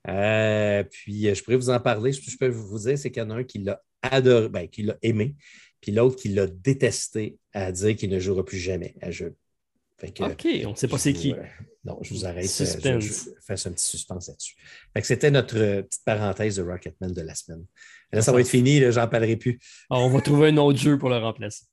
Euh, 0.07 0.83
puis 0.83 1.27
euh, 1.27 1.33
je 1.33 1.43
pourrais 1.43 1.57
vous 1.57 1.69
en 1.69 1.79
parler. 1.79 2.11
Ce 2.11 2.21
que 2.21 2.29
je 2.29 2.37
peux 2.37 2.49
vous 2.49 2.79
dire, 2.79 2.97
c'est 2.97 3.09
qu'il 3.09 3.23
y 3.23 3.25
en 3.25 3.31
a 3.31 3.35
un 3.35 3.43
qui 3.43 3.59
l'a 3.59 3.81
adoré, 4.01 4.49
ben, 4.49 4.67
qui 4.67 4.83
l'a 4.83 4.97
aimé, 5.01 5.35
puis 5.79 5.91
l'autre 5.91 6.17
qui 6.17 6.29
l'a 6.29 6.45
détesté 6.45 7.37
à 7.53 7.71
dire 7.71 7.95
qu'il 7.95 8.09
ne 8.09 8.19
jouera 8.19 8.43
plus 8.43 8.57
jamais 8.57 8.95
à 9.01 9.11
jeu. 9.11 9.35
OK, 10.07 10.47
on 10.65 10.71
ne 10.71 10.75
sait 10.75 10.87
pas 10.87 10.97
c'est 10.97 11.13
qui. 11.13 11.33
non, 11.83 11.97
je 12.01 12.13
vous 12.13 12.25
arrête. 12.25 12.45
Euh, 12.45 12.99
je, 12.99 13.13
fais 13.45 13.67
un 13.67 13.71
petit 13.71 13.85
suspense 13.85 14.27
là-dessus. 14.27 14.55
C'était 15.01 15.31
notre 15.31 15.57
euh, 15.57 15.81
petite 15.83 16.03
parenthèse 16.05 16.57
de 16.57 16.63
Rocketman 16.63 17.11
de 17.11 17.21
la 17.21 17.35
semaine. 17.35 17.65
Là, 18.11 18.21
ça 18.21 18.31
va 18.31 18.41
être 18.41 18.47
fini, 18.47 18.91
j'en 18.91 19.07
parlerai 19.07 19.37
plus. 19.37 19.59
Ah, 19.89 19.99
on 19.99 20.09
va 20.09 20.21
trouver 20.21 20.49
un 20.49 20.57
autre 20.57 20.77
jeu 20.77 20.97
pour 20.97 21.09
le 21.09 21.17
remplacer. 21.17 21.65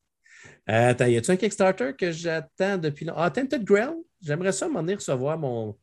Euh, 0.70 0.91
attends, 0.91 1.07
y 1.07 1.16
a-tu 1.16 1.31
un 1.31 1.37
Kickstarter 1.37 1.93
que 1.99 2.12
j'attends 2.12 2.78
depuis 2.78 3.05
longtemps? 3.05 3.20
Ah, 3.20 3.31
Tented 3.31 3.64
Grill? 3.64 3.95
J'aimerais 4.22 4.53
ça 4.53 4.68
m'en 4.68 4.81
venir 4.81 4.99
recevoir 4.99 5.39
mon. 5.39 5.76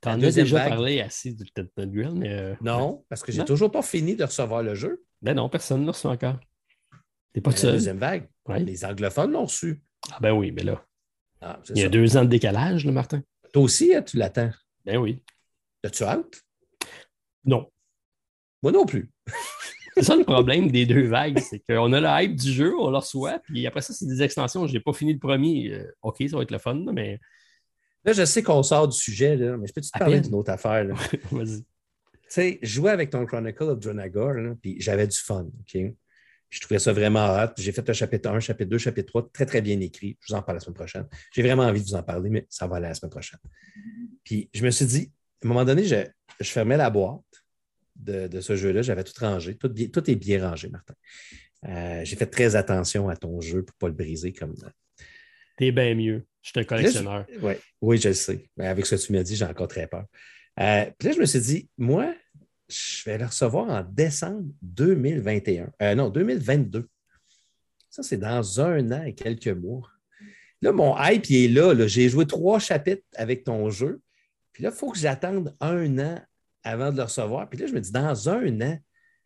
T'en 0.00 0.20
as 0.20 0.32
déjà 0.32 0.68
parlé 0.68 1.00
assez 1.00 1.32
du 1.32 1.44
Tented 1.52 1.90
Grill, 1.90 2.14
mais. 2.14 2.56
Non, 2.60 3.04
parce 3.08 3.22
que 3.22 3.32
j'ai 3.32 3.44
toujours 3.44 3.70
pas 3.70 3.82
fini 3.82 4.16
de 4.16 4.24
recevoir 4.24 4.62
le 4.62 4.74
jeu. 4.74 5.02
Ben 5.22 5.34
non, 5.34 5.48
personne 5.48 5.82
ne 5.82 5.86
l'a 5.86 5.92
reçu 5.92 6.08
encore. 6.08 6.38
T'es 7.32 7.40
pas 7.40 7.52
seul. 7.52 7.70
La 7.70 7.76
deuxième 7.76 7.98
vague. 7.98 8.28
Les 8.58 8.84
anglophones 8.84 9.30
l'ont 9.30 9.44
reçu. 9.44 9.82
Ah 10.10 10.18
ben 10.20 10.32
oui, 10.32 10.50
mais 10.50 10.64
là. 10.64 10.84
Ah, 11.42 11.60
Il 11.74 11.82
y 11.82 11.84
a 11.84 11.88
deux 11.88 12.16
ans 12.16 12.24
de 12.24 12.28
décalage, 12.28 12.84
là, 12.84 12.92
Martin. 12.92 13.22
Toi 13.52 13.62
aussi, 13.62 13.94
hein, 13.94 14.02
tu 14.02 14.16
l'attends. 14.16 14.50
Ben 14.84 14.96
oui. 14.96 15.22
As-tu 15.84 16.04
hâte? 16.04 16.42
Non. 17.44 17.68
Moi 18.62 18.72
non 18.72 18.86
plus. 18.86 19.10
c'est 19.96 20.04
ça 20.04 20.16
le 20.16 20.24
problème 20.24 20.70
des 20.70 20.86
deux 20.86 21.06
vagues, 21.06 21.38
c'est 21.40 21.58
qu'on 21.58 21.92
a 21.92 22.00
le 22.00 22.24
hype 22.24 22.36
du 22.36 22.50
jeu, 22.50 22.74
on 22.78 22.90
le 22.90 22.96
reçoit, 22.96 23.40
puis 23.40 23.66
après 23.66 23.82
ça, 23.82 23.92
c'est 23.92 24.06
des 24.06 24.22
extensions. 24.22 24.66
Je 24.66 24.72
n'ai 24.72 24.80
pas 24.80 24.92
fini 24.92 25.12
le 25.12 25.18
premier. 25.18 25.72
Euh, 25.72 25.92
OK, 26.02 26.22
ça 26.28 26.36
va 26.36 26.42
être 26.42 26.50
le 26.50 26.58
fun, 26.58 26.84
mais. 26.92 27.18
Là, 28.04 28.12
je 28.12 28.24
sais 28.24 28.42
qu'on 28.42 28.62
sort 28.64 28.88
du 28.88 28.96
sujet, 28.96 29.36
là, 29.36 29.56
mais 29.56 29.66
je 29.68 29.72
peux 29.72 29.80
te 29.80 29.88
parler 29.96 30.20
d'une 30.20 30.34
autre 30.34 30.50
affaire? 30.50 30.86
Vas-y. 31.30 31.58
Tu 31.58 31.66
sais, 32.28 32.58
jouais 32.62 32.90
avec 32.90 33.10
ton 33.10 33.24
Chronicle 33.26 33.62
of 33.64 33.78
Dronagor, 33.78 34.34
puis 34.60 34.76
j'avais 34.80 35.06
du 35.06 35.16
fun, 35.16 35.46
OK? 35.60 35.94
Je 36.52 36.60
trouvais 36.60 36.78
ça 36.78 36.92
vraiment 36.92 37.20
hâte. 37.20 37.54
J'ai 37.58 37.72
fait 37.72 37.88
un 37.88 37.94
chapitre 37.94 38.28
1, 38.28 38.40
chapitre 38.40 38.68
2, 38.68 38.76
chapitre 38.76 39.06
3, 39.08 39.30
très, 39.32 39.46
très 39.46 39.62
bien 39.62 39.80
écrit. 39.80 40.18
Je 40.20 40.32
vous 40.32 40.38
en 40.38 40.42
parle 40.42 40.58
la 40.58 40.60
semaine 40.60 40.74
prochaine. 40.74 41.06
J'ai 41.34 41.42
vraiment 41.42 41.62
envie 41.62 41.80
de 41.80 41.86
vous 41.86 41.94
en 41.94 42.02
parler, 42.02 42.28
mais 42.28 42.46
ça 42.50 42.66
va 42.66 42.76
aller 42.76 42.88
la 42.88 42.94
semaine 42.94 43.10
prochaine. 43.10 43.38
Puis 44.22 44.50
je 44.52 44.62
me 44.62 44.70
suis 44.70 44.84
dit, 44.84 45.10
à 45.42 45.46
un 45.46 45.48
moment 45.48 45.64
donné, 45.64 45.84
je, 45.84 46.04
fermais 46.42 46.76
la 46.76 46.90
boîte 46.90 47.22
de, 47.96 48.40
ce 48.42 48.54
jeu-là. 48.54 48.82
J'avais 48.82 49.02
tout 49.02 49.14
rangé. 49.18 49.56
Tout, 49.56 50.10
est 50.10 50.14
bien 50.14 50.46
rangé, 50.46 50.68
Martin. 50.68 50.94
Euh, 51.64 52.04
j'ai 52.04 52.16
fait 52.16 52.26
très 52.26 52.54
attention 52.54 53.08
à 53.08 53.16
ton 53.16 53.40
jeu 53.40 53.62
pour 53.64 53.74
ne 53.74 53.78
pas 53.78 53.88
le 53.88 53.94
briser 53.94 54.34
comme. 54.34 54.54
T'es 55.56 55.72
bien 55.72 55.94
mieux. 55.94 56.26
Je 56.42 56.50
suis 56.50 56.60
un 56.60 56.64
collectionneur. 56.64 57.26
oui, 57.80 57.96
je 57.96 58.08
le 58.08 58.14
sais. 58.14 58.44
avec 58.58 58.84
ce 58.84 58.96
que 58.96 59.00
tu 59.00 59.12
m'as 59.12 59.22
dit, 59.22 59.36
j'ai 59.36 59.46
encore 59.46 59.68
très 59.68 59.86
peur. 59.86 60.04
Euh, 60.60 60.84
puis 60.98 61.08
là, 61.08 61.14
je 61.14 61.20
me 61.20 61.24
suis 61.24 61.40
dit, 61.40 61.70
moi, 61.78 62.12
je 62.72 63.04
vais 63.04 63.18
le 63.18 63.26
recevoir 63.26 63.68
en 63.68 63.82
décembre 63.82 64.48
2021. 64.62 65.70
Euh, 65.82 65.94
non, 65.94 66.08
2022. 66.10 66.88
Ça, 67.90 68.02
c'est 68.02 68.16
dans 68.16 68.60
un 68.60 68.90
an 68.92 69.02
et 69.04 69.14
quelques 69.14 69.48
mois. 69.48 69.88
Là, 70.62 70.72
mon 70.72 70.96
hype, 70.98 71.28
il 71.28 71.44
est 71.44 71.48
là. 71.48 71.86
J'ai 71.86 72.08
joué 72.08 72.26
trois 72.26 72.58
chapitres 72.58 73.04
avec 73.16 73.44
ton 73.44 73.68
jeu. 73.68 74.00
Puis 74.52 74.62
là, 74.62 74.70
il 74.72 74.76
faut 74.76 74.90
que 74.90 74.98
j'attende 74.98 75.54
un 75.60 75.98
an 75.98 76.20
avant 76.62 76.90
de 76.90 76.96
le 76.96 77.02
recevoir. 77.02 77.48
Puis 77.48 77.58
là, 77.58 77.66
je 77.66 77.72
me 77.72 77.80
dis, 77.80 77.92
dans 77.92 78.28
un 78.28 78.60
an, 78.60 78.78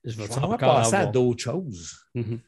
je 0.04 0.16
vais, 0.16 0.28
passer 0.58 0.94
à 0.94 1.06
d'autres 1.06 1.42
choses. 1.42 1.96
Mm-hmm. 2.14 2.38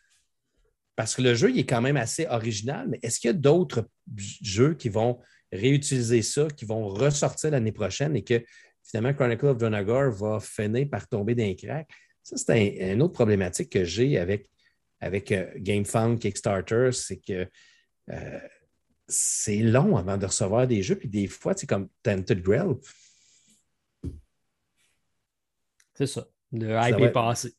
Parce 0.96 1.14
que 1.14 1.22
le 1.22 1.34
jeu, 1.34 1.50
il 1.50 1.58
est 1.60 1.66
quand 1.66 1.80
même 1.80 1.96
assez 1.96 2.26
original, 2.26 2.88
mais 2.88 2.98
est-ce 3.02 3.20
qu'il 3.20 3.28
y 3.28 3.30
a 3.30 3.34
d'autres 3.34 3.88
jeux 4.16 4.74
qui 4.74 4.88
vont 4.88 5.20
réutiliser 5.52 6.22
ça, 6.22 6.48
qui 6.48 6.64
vont 6.64 6.88
ressortir 6.88 7.50
l'année 7.50 7.72
prochaine 7.72 8.16
et 8.16 8.24
que 8.24 8.42
finalement, 8.88 9.12
Chronicle 9.12 9.46
of 9.46 9.58
Donagar 9.58 10.10
va 10.10 10.40
finir 10.40 10.88
par 10.88 11.06
tomber 11.06 11.34
d'un 11.34 11.54
crack. 11.54 11.88
Ça, 12.22 12.36
c'est 12.36 12.92
une 12.92 13.02
autre 13.02 13.14
problématique 13.14 13.70
que 13.70 13.84
j'ai 13.84 14.18
avec, 14.18 14.48
avec 15.00 15.30
euh, 15.32 15.46
GameFound, 15.56 16.18
Kickstarter, 16.18 16.90
c'est 16.92 17.18
que 17.18 17.46
euh, 18.10 18.40
c'est 19.06 19.58
long 19.58 19.96
avant 19.96 20.16
de 20.16 20.26
recevoir 20.26 20.66
des 20.66 20.82
jeux, 20.82 20.96
puis 20.96 21.08
des 21.08 21.26
fois, 21.26 21.54
c'est 21.56 21.66
comme 21.66 21.88
Tented 22.02 22.42
Grail. 22.42 22.74
C'est 25.94 26.06
ça. 26.06 26.26
Le 26.52 26.76
hype 26.76 26.98
est 26.98 27.12
passé. 27.12 27.54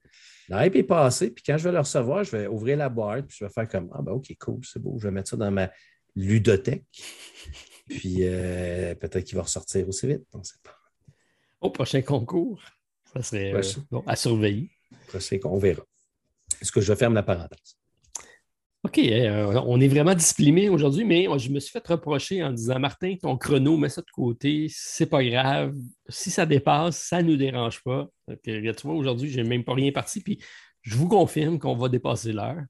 Le 0.50 0.66
hype 0.66 0.76
est 0.76 0.84
passé, 0.84 1.30
puis 1.30 1.44
quand 1.46 1.58
je 1.58 1.66
vais 1.66 1.72
le 1.72 1.80
recevoir, 1.80 2.24
je 2.24 2.36
vais 2.36 2.48
ouvrir 2.48 2.78
la 2.78 2.90
boîte, 2.90 3.28
puis 3.28 3.38
je 3.40 3.46
vais 3.46 3.52
faire 3.52 3.68
comme 3.68 3.92
Ah, 3.94 4.02
ben 4.02 4.14
OK, 4.14 4.36
cool, 4.40 4.62
c'est 4.64 4.82
beau, 4.82 4.98
je 4.98 5.08
vais 5.08 5.12
mettre 5.12 5.30
ça 5.30 5.38
dans 5.38 5.52
ma 5.52 5.72
ludothèque. 6.16 6.86
puis 7.88 8.18
euh, 8.22 8.96
peut-être 8.96 9.26
qu'il 9.26 9.36
va 9.36 9.44
ressortir 9.44 9.88
aussi 9.88 10.08
vite, 10.08 10.24
on 10.34 10.40
ne 10.40 10.44
sait 10.44 10.58
pas. 10.64 10.79
Au 11.62 11.70
prochain 11.70 12.02
concours, 12.02 12.62
ça 13.14 13.22
serait 13.22 13.54
euh, 13.54 14.00
à 14.08 14.16
surveiller. 14.16 14.70
on 15.44 15.58
verra. 15.58 15.84
Est-ce 16.62 16.72
que 16.72 16.82
je 16.82 16.94
ferme 16.94 17.14
la 17.14 17.24
parenthèse? 17.24 17.78
OK, 18.84 18.98
euh, 18.98 19.62
on 19.66 19.82
est 19.82 19.90
vraiment 19.90 20.16
discipliné 20.16 20.70
aujourd'hui, 20.70 21.04
mais 21.04 21.28
je 21.38 21.50
me 21.50 21.60
suis 21.60 21.72
fait 21.72 21.86
reprocher 21.86 22.42
en 22.42 22.54
disant 22.54 22.80
Martin, 22.80 23.16
ton 23.22 23.38
chrono, 23.38 23.76
mets 23.76 23.90
ça 23.90 24.02
de 24.02 24.12
côté, 24.14 24.68
c'est 24.70 25.06
pas 25.06 25.22
grave. 25.22 25.76
Si 26.08 26.32
ça 26.32 26.46
dépasse, 26.46 26.98
ça 26.98 27.22
ne 27.22 27.32
nous 27.32 27.36
dérange 27.36 27.84
pas. 27.84 28.08
tu 28.42 28.74
vois, 28.84 28.94
aujourd'hui, 28.94 29.30
je 29.30 29.42
n'ai 29.42 29.50
même 29.50 29.66
pas 29.66 29.74
rien 29.74 29.92
parti, 29.92 30.22
puis 30.22 30.40
je 30.82 30.96
vous 30.96 31.10
confirme 31.10 31.60
qu'on 31.60 31.76
va 31.76 31.90
dépasser 31.90 32.32
l'heure. 32.32 32.62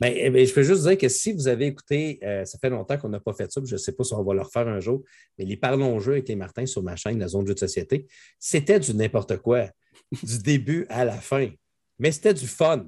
Ben, 0.00 0.12
eh 0.16 0.46
je 0.46 0.54
peux 0.54 0.62
juste 0.62 0.82
dire 0.86 0.96
que 0.96 1.08
si 1.08 1.32
vous 1.32 1.48
avez 1.48 1.66
écouté, 1.66 2.20
euh, 2.22 2.44
ça 2.44 2.58
fait 2.58 2.70
longtemps 2.70 2.96
qu'on 2.98 3.08
n'a 3.08 3.18
pas 3.18 3.32
fait 3.32 3.50
ça, 3.50 3.60
je 3.64 3.72
ne 3.72 3.78
sais 3.78 3.92
pas 3.92 4.04
si 4.04 4.14
on 4.14 4.22
va 4.22 4.34
le 4.34 4.42
refaire 4.42 4.68
un 4.68 4.80
jour, 4.80 5.02
mais 5.36 5.44
les 5.44 5.56
Parlons 5.56 5.98
jeux 5.98 6.12
avec 6.12 6.28
les 6.28 6.36
Martins 6.36 6.66
sur 6.66 6.82
ma 6.82 6.94
chaîne, 6.94 7.18
la 7.18 7.28
zone 7.28 7.42
de 7.42 7.48
jeu 7.48 7.54
de 7.54 7.58
société, 7.58 8.06
c'était 8.38 8.78
du 8.78 8.94
n'importe 8.94 9.38
quoi, 9.38 9.70
du 10.22 10.38
début 10.38 10.86
à 10.88 11.04
la 11.04 11.16
fin. 11.16 11.50
Mais 11.98 12.12
c'était 12.12 12.34
du 12.34 12.46
fun. 12.46 12.86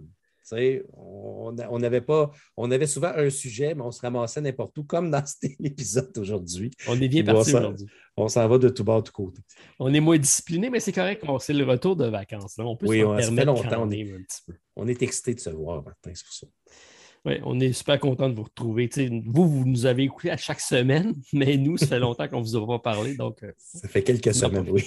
On, 0.96 1.54
on, 1.70 1.82
avait 1.82 2.00
pas, 2.00 2.30
on 2.56 2.70
avait 2.70 2.86
souvent 2.86 3.12
un 3.14 3.30
sujet, 3.30 3.74
mais 3.74 3.82
on 3.82 3.92
se 3.92 4.00
ramassait 4.00 4.40
n'importe 4.40 4.76
où, 4.78 4.84
comme 4.84 5.11
dans 5.11 5.24
cet 5.24 5.50
épisode 5.61 6.16
aujourd'hui. 6.18 6.70
On 6.88 7.00
est 7.00 7.08
bien 7.08 7.22
parti 7.22 7.54
aujourd'hui. 7.54 7.86
On 8.16 8.28
s'en 8.28 8.48
va 8.48 8.58
de 8.58 8.68
tout 8.68 8.84
bas, 8.84 8.96
de 8.96 9.02
tout 9.02 9.12
côté. 9.12 9.40
On 9.78 9.92
est 9.94 10.00
moins 10.00 10.18
discipliné, 10.18 10.68
mais 10.68 10.80
c'est 10.80 10.92
correct. 10.92 11.24
C'est 11.38 11.52
le 11.52 11.64
retour 11.64 11.96
de 11.96 12.06
vacances. 12.06 12.56
On 12.58 12.76
peut 12.76 12.86
oui, 12.86 13.00
se 13.00 13.04
permettre 13.04 13.46
longtemps. 13.46 13.82
On 13.82 13.90
est, 13.90 14.12
un 14.12 14.22
petit 14.22 14.42
peu. 14.46 14.54
on 14.76 14.88
est 14.88 15.00
excité 15.02 15.34
de 15.34 15.40
se 15.40 15.50
voir, 15.50 15.82
Martin, 15.84 16.11
c'est 16.14 16.24
pour 16.24 16.34
ça. 16.34 16.46
Oui, 17.26 17.34
on 17.44 17.60
est 17.60 17.72
super 17.72 18.00
content 18.00 18.30
de 18.30 18.34
vous 18.34 18.44
retrouver. 18.44 18.88
vous, 19.26 19.48
vous 19.48 19.66
nous 19.66 19.84
avez 19.84 20.04
écouté 20.04 20.30
à 20.30 20.36
chaque 20.36 20.60
semaine, 20.60 21.14
mais 21.32 21.56
nous, 21.56 21.76
ça 21.76 21.86
fait 21.86 21.98
longtemps 21.98 22.28
qu'on 22.28 22.40
ne 22.40 22.44
vous 22.44 22.56
a 22.56 22.66
pas 22.66 22.78
parlé. 22.78 23.14
Donc, 23.14 23.42
euh, 23.42 23.52
ça 23.58 23.88
fait 23.88 24.02
quelques 24.02 24.34
semaines, 24.34 24.68
oui. 24.70 24.84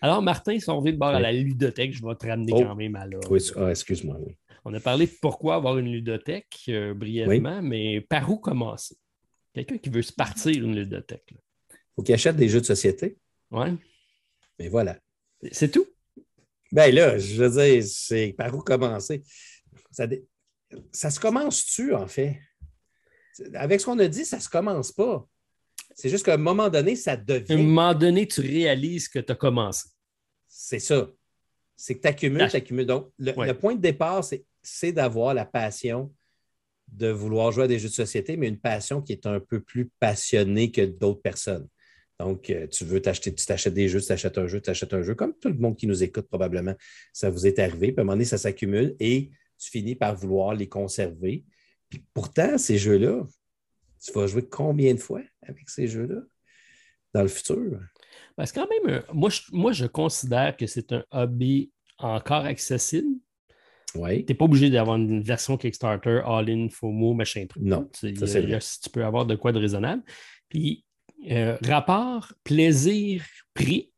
Alors, 0.00 0.22
Martin, 0.22 0.58
si 0.58 0.68
on 0.68 0.78
revient 0.78 0.92
de 0.92 0.98
bord 0.98 1.10
à 1.10 1.20
la 1.20 1.32
ludothèque, 1.32 1.92
je 1.92 2.04
vais 2.04 2.14
te 2.14 2.26
ramener 2.26 2.52
oh. 2.54 2.62
quand 2.62 2.74
même 2.74 2.96
à 2.96 3.06
là. 3.06 3.18
Oui, 3.30 3.40
ah, 3.56 3.70
excuse-moi, 3.70 4.16
oui. 4.20 4.36
On 4.64 4.74
a 4.74 4.80
parlé 4.80 5.06
de 5.06 5.12
pourquoi 5.22 5.54
avoir 5.54 5.78
une 5.78 5.92
ludothèque 5.92 6.64
euh, 6.68 6.92
brièvement, 6.92 7.62
mais 7.62 8.00
par 8.00 8.28
où 8.28 8.36
commencer? 8.36 8.96
Quelqu'un 9.54 9.78
qui 9.78 9.90
veut 9.90 10.02
se 10.02 10.12
partir 10.12 10.52
une 10.52 10.74
ludothèque. 10.74 11.28
Il 11.30 11.76
faut 11.94 12.02
qu'il 12.02 12.14
achète 12.14 12.36
des 12.36 12.48
jeux 12.48 12.60
de 12.60 12.66
société. 12.66 13.16
Oui. 13.52 13.68
Mais 14.58 14.68
voilà. 14.68 14.98
C'est 15.52 15.70
tout? 15.70 15.86
Ben 16.72 16.92
là, 16.92 17.16
je 17.16 17.42
veux 17.42 17.50
dire, 17.50 17.84
c'est 17.84 18.34
par 18.36 18.54
où 18.54 18.58
commencer? 18.58 19.22
Ça, 19.92 20.06
ça 20.92 21.10
se 21.10 21.20
commence-tu, 21.20 21.94
en 21.94 22.06
fait? 22.06 22.38
Avec 23.54 23.80
ce 23.80 23.86
qu'on 23.86 23.98
a 23.98 24.08
dit, 24.08 24.24
ça 24.24 24.38
ne 24.38 24.42
se 24.42 24.48
commence 24.48 24.92
pas. 24.92 25.26
C'est 25.94 26.08
juste 26.08 26.24
qu'à 26.24 26.34
un 26.34 26.38
moment 26.38 26.68
donné, 26.68 26.96
ça 26.96 27.16
devient. 27.16 27.52
À 27.52 27.56
un 27.56 27.62
moment 27.62 27.94
donné, 27.94 28.26
tu 28.26 28.40
réalises 28.40 29.08
que 29.08 29.18
tu 29.18 29.32
as 29.32 29.34
commencé. 29.34 29.88
C'est 30.48 30.78
ça. 30.78 31.10
C'est 31.76 31.94
que 31.96 32.00
tu 32.00 32.08
accumules, 32.08 32.48
tu 32.48 32.56
accumules. 32.56 32.86
Donc, 32.86 33.12
le, 33.18 33.52
point 33.52 33.74
de 33.74 33.80
départ, 33.80 34.24
c'est 34.62 34.92
d'avoir 34.92 35.34
la 35.34 35.44
passion 35.44 36.12
de 36.88 37.08
vouloir 37.08 37.52
jouer 37.52 37.64
à 37.64 37.68
des 37.68 37.78
jeux 37.78 37.88
de 37.88 37.94
société, 37.94 38.36
mais 38.36 38.48
une 38.48 38.60
passion 38.60 39.02
qui 39.02 39.12
est 39.12 39.26
un 39.26 39.40
peu 39.40 39.60
plus 39.60 39.90
passionnée 40.00 40.70
que 40.70 40.82
d'autres 40.82 41.20
personnes. 41.20 41.68
Donc, 42.18 42.48
euh, 42.48 42.66
tu 42.66 42.84
veux 42.84 43.00
t'acheter, 43.00 43.34
tu 43.34 43.44
t'achètes 43.44 43.74
des 43.74 43.88
jeux, 43.88 44.00
tu 44.00 44.06
t'achètes 44.06 44.38
un 44.38 44.46
jeu, 44.46 44.60
tu 44.60 44.70
achètes 44.70 44.94
un 44.94 45.02
jeu, 45.02 45.14
comme 45.14 45.34
tout 45.38 45.48
le 45.48 45.56
monde 45.56 45.76
qui 45.76 45.86
nous 45.86 46.02
écoute 46.02 46.26
probablement, 46.28 46.74
ça 47.12 47.28
vous 47.28 47.46
est 47.46 47.58
arrivé. 47.58 47.92
Puis 47.92 47.98
à 47.98 48.00
un 48.00 48.04
moment 48.04 48.14
donné, 48.14 48.24
ça 48.24 48.38
s'accumule 48.38 48.96
et 49.00 49.30
tu 49.58 49.70
finis 49.70 49.94
par 49.94 50.14
vouloir 50.14 50.54
les 50.54 50.68
conserver. 50.68 51.44
Puis 51.88 52.04
pourtant, 52.12 52.58
ces 52.58 52.78
jeux-là, 52.78 53.24
tu 54.02 54.12
vas 54.12 54.26
jouer 54.26 54.46
combien 54.46 54.94
de 54.94 55.00
fois 55.00 55.22
avec 55.42 55.68
ces 55.68 55.86
jeux-là 55.88 56.20
dans 57.14 57.22
le 57.22 57.28
futur? 57.28 57.80
Parce 58.36 58.52
que 58.52 58.60
quand 58.60 58.68
même, 58.68 59.02
moi 59.12 59.30
je, 59.30 59.40
moi, 59.52 59.72
je 59.72 59.86
considère 59.86 60.56
que 60.56 60.66
c'est 60.66 60.92
un 60.92 61.04
hobby 61.10 61.72
encore 61.98 62.44
accessible. 62.44 63.08
Oui. 63.94 64.24
Tu 64.24 64.32
n'es 64.32 64.36
pas 64.36 64.44
obligé 64.44 64.68
d'avoir 64.68 64.96
une 64.96 65.22
version 65.22 65.56
Kickstarter, 65.56 66.20
all-in, 66.24 66.68
FOMO, 66.68 67.14
machin 67.14 67.46
truc. 67.46 67.62
Non. 67.62 67.88
Tu, 67.98 68.12
peux 68.92 69.04
avoir 69.04 69.24
de 69.24 69.36
quoi 69.36 69.52
de 69.52 69.58
raisonnable. 69.58 70.02
Puis, 70.48 70.84
euh, 71.30 71.56
rapport 71.64 72.32
plaisir-prix, 72.44 73.92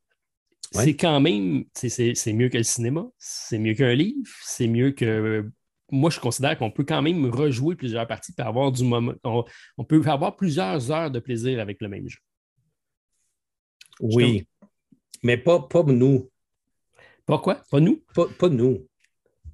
c'est 0.72 0.96
quand 0.96 1.20
même, 1.20 1.64
c'est 1.74 2.32
mieux 2.32 2.48
que 2.48 2.58
le 2.58 2.62
cinéma, 2.62 3.06
c'est 3.18 3.58
mieux 3.58 3.74
qu'un 3.74 3.94
livre, 3.94 4.30
c'est 4.42 4.66
mieux 4.66 4.92
que. 4.92 5.48
Moi, 5.90 6.10
je 6.10 6.20
considère 6.20 6.58
qu'on 6.58 6.70
peut 6.70 6.84
quand 6.84 7.00
même 7.00 7.24
rejouer 7.30 7.74
plusieurs 7.74 8.06
parties 8.06 8.34
et 8.38 8.42
avoir 8.42 8.70
du 8.70 8.84
moment. 8.84 9.14
On, 9.24 9.84
peut 9.84 10.02
avoir 10.04 10.36
plusieurs 10.36 10.90
heures 10.90 11.10
de 11.10 11.18
plaisir 11.18 11.60
avec 11.60 11.80
le 11.80 11.88
même 11.88 12.06
jeu. 12.06 12.18
Oui, 14.00 14.46
mais 15.22 15.38
pas, 15.38 15.60
pas 15.60 15.82
nous. 15.82 16.30
Pas 17.24 17.38
quoi? 17.38 17.62
Pas 17.70 17.80
nous? 17.80 18.02
Pas, 18.14 18.48
nous. 18.48 18.86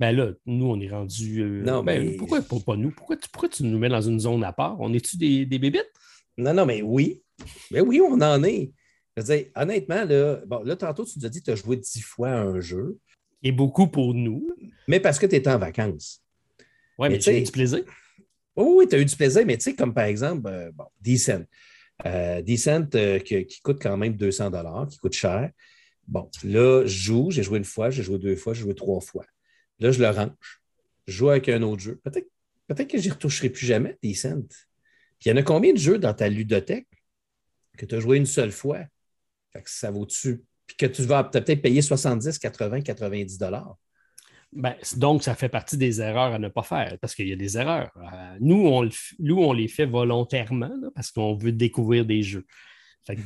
Ben 0.01 0.11
là, 0.11 0.33
nous, 0.45 0.67
on 0.67 0.81
est 0.81 0.91
rendu. 0.91 1.41
Euh, 1.41 1.63
non, 1.63 1.85
ben, 1.85 2.05
mais. 2.05 2.17
Pourquoi 2.17 2.43
pas, 2.43 2.77
nous? 2.77 2.91
Pourquoi 2.91 3.17
tu, 3.17 3.29
pourquoi 3.29 3.49
tu 3.49 3.63
nous 3.63 3.79
mets 3.79 3.89
dans 3.89 4.03
une 4.03 4.19
zone 4.19 4.43
à 4.43 4.53
part? 4.53 4.81
On 4.81 4.93
est-tu 4.93 5.17
des, 5.17 5.47
des 5.47 5.59
bébites? 5.61 5.91
Non, 6.37 6.53
non, 6.53 6.67
mais 6.67 6.83
oui. 6.83 7.23
Mais 7.71 7.81
oui, 7.81 8.01
on 8.01 8.21
en 8.21 8.43
est. 8.43 8.73
Je 9.17 9.23
veux 9.23 9.37
dire, 9.37 9.47
honnêtement, 9.55 10.05
là, 10.05 10.41
bon, 10.47 10.63
là, 10.65 10.77
tantôt, 10.77 11.05
tu 11.05 11.19
nous 11.19 11.27
as 11.27 11.29
dit 11.29 11.41
que 11.41 11.47
tu 11.47 11.51
as 11.51 11.57
joué 11.57 11.77
dix 11.77 12.01
fois 12.01 12.31
à 12.31 12.41
un 12.41 12.61
jeu. 12.61 12.99
Et 13.43 13.53
beaucoup 13.53 13.87
pour 13.87 14.15
nous. 14.15 14.49
Mais 14.89 15.01
parce 15.01 15.19
que 15.19 15.27
tu 15.27 15.37
étais 15.37 15.51
en 15.51 15.59
vacances. 15.59 16.23
Oui, 16.99 17.09
mais, 17.11 17.19
tu 17.19 17.29
as 17.29 17.39
eu 17.39 17.43
du 17.43 17.53
plaisir. 17.53 17.85
Oh, 18.57 18.77
oui, 18.79 18.89
tu 18.89 18.97
as 18.97 18.99
eu 18.99 19.05
du 19.05 19.15
plaisir, 19.15 19.45
mais 19.45 19.57
tu 19.57 19.65
sais, 19.65 19.75
comme 19.75 19.93
par 19.93 20.05
exemple, 20.05 20.49
euh, 20.49 20.71
bon, 20.73 20.87
Decent. 21.01 21.45
Euh, 22.07 22.41
Decent 22.43 22.89
euh, 22.95 23.19
qui, 23.19 23.47
coûte 23.63 23.81
quand 23.81 23.97
même 23.97 24.17
200 24.17 24.51
qui 24.89 24.99
coûte 24.99 25.13
cher. 25.13 25.51
Bon, 26.07 26.31
là, 26.43 26.83
je 26.85 26.99
joue, 26.99 27.31
j'ai 27.31 27.43
joué 27.43 27.59
une 27.59 27.65
fois, 27.65 27.91
j'ai 27.91 28.03
joué 28.03 28.19
deux 28.19 28.37
fois, 28.37 28.55
j'ai 28.55 28.63
joué 28.63 28.75
trois 28.75 29.01
fois. 29.01 29.25
Là, 29.79 29.91
je 29.91 30.01
le 30.01 30.09
range. 30.09 30.63
Je 31.07 31.13
joue 31.13 31.31
avec 31.31 31.49
un 31.49 31.63
autre 31.63 31.83
jeu. 31.83 32.01
Peut-être 32.03 32.29
peut 32.69 32.85
que 32.85 32.99
je 32.99 33.05
n'y 33.05 33.11
retoucherai 33.11 33.51
plus 33.51 33.67
jamais, 33.67 33.99
Decent. 34.03 34.49
Puis 35.19 35.27
il 35.27 35.29
y 35.31 35.33
en 35.33 35.37
a 35.37 35.43
combien 35.43 35.73
de 35.73 35.79
jeux 35.79 35.99
dans 35.99 36.15
ta 36.15 36.29
ludothèque 36.29 36.89
que 37.77 37.87
tu 37.87 37.95
as 37.95 38.01
joué 38.01 38.17
une 38.17 38.27
seule 38.27 38.53
fois? 38.53 38.81
Ça 39.65 39.91
vaut-tu? 39.91 40.45
Puis 40.67 40.77
que 40.77 40.87
tu 40.87 41.03
vas 41.03 41.25
peut-être 41.25 41.63
payer 41.63 41.83
70, 41.83 42.39
80, 42.39 42.81
90 42.81 43.39
dollars. 43.39 43.77
Ben, 44.53 44.77
donc, 44.97 45.25
ça 45.25 45.35
fait 45.35 45.49
partie 45.49 45.77
des 45.77 46.01
erreurs 46.01 46.33
à 46.33 46.39
ne 46.39 46.49
pas 46.49 46.63
faire 46.63 46.97
parce 47.01 47.15
qu'il 47.15 47.29
y 47.29 47.33
a 47.33 47.37
des 47.37 47.59
erreurs. 47.59 47.91
Euh, 47.97 48.37
nous, 48.41 48.67
on 48.67 49.53
les 49.53 49.69
fait 49.69 49.87
volontairement 49.87 50.73
parce 50.95 51.11
qu'on 51.11 51.35
veut 51.35 51.53
découvrir 51.53 52.07
des 52.07 52.23
jeux. 52.23 52.47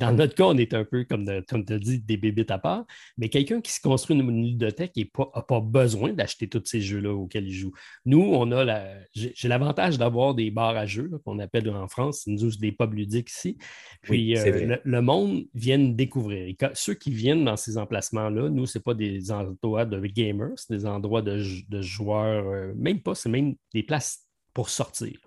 Dans 0.00 0.12
notre 0.12 0.34
cas, 0.34 0.44
on 0.44 0.56
est 0.56 0.74
un 0.74 0.84
peu, 0.84 1.04
comme, 1.04 1.24
comme 1.48 1.64
tu 1.64 1.72
as 1.72 1.78
dit, 1.78 2.00
des 2.00 2.16
bébés 2.16 2.46
à 2.48 2.58
part. 2.58 2.84
Mais 3.16 3.28
quelqu'un 3.28 3.60
qui 3.60 3.72
se 3.72 3.80
construit 3.80 4.16
une, 4.16 4.42
ludothèque 4.44 4.92
n'a 4.96 5.42
pas, 5.42 5.60
besoin 5.60 6.12
d'acheter 6.12 6.48
tous 6.48 6.62
ces 6.64 6.80
jeux-là 6.80 7.12
auxquels 7.12 7.46
il 7.46 7.52
joue. 7.52 7.72
Nous, 8.04 8.20
on 8.20 8.50
a 8.52 8.64
la, 8.64 8.94
j'ai 9.14 9.48
l'avantage 9.48 9.98
d'avoir 9.98 10.34
des 10.34 10.50
bars 10.50 10.76
à 10.76 10.86
jeux 10.86 11.10
qu'on 11.24 11.38
appelle 11.38 11.68
en 11.70 11.88
France, 11.88 12.26
nous 12.26 12.48
des 12.56 12.72
pubs 12.72 12.94
ludiques 12.94 13.30
ici. 13.30 13.58
Puis 14.02 14.36
euh, 14.36 14.78
le, 14.82 15.02
monde 15.02 15.44
vient 15.54 15.78
découvrir. 15.78 16.54
ceux 16.74 16.94
qui 16.94 17.10
viennent 17.10 17.44
dans 17.44 17.56
ces 17.56 17.78
emplacements-là, 17.78 18.48
nous, 18.48 18.66
ce 18.66 18.78
pas 18.78 18.94
des 18.94 19.30
endroits 19.30 19.84
de 19.84 20.00
gamers, 20.06 20.52
c'est 20.56 20.74
des 20.74 20.86
endroits 20.86 21.22
de, 21.22 21.38
joueurs, 21.80 22.46
euh, 22.48 22.72
même 22.76 23.00
pas, 23.00 23.14
c'est 23.14 23.28
même 23.28 23.54
des 23.72 23.82
places 23.82 24.26
pour 24.54 24.70
sortir. 24.70 25.18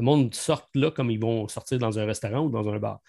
Le 0.00 0.04
monde 0.06 0.34
sort 0.34 0.68
là 0.74 0.90
comme 0.90 1.10
ils 1.10 1.20
vont 1.20 1.46
sortir 1.46 1.78
dans 1.78 1.98
un 1.98 2.06
restaurant 2.06 2.40
ou 2.40 2.50
dans 2.50 2.68
un 2.68 2.78
bar. 2.78 3.00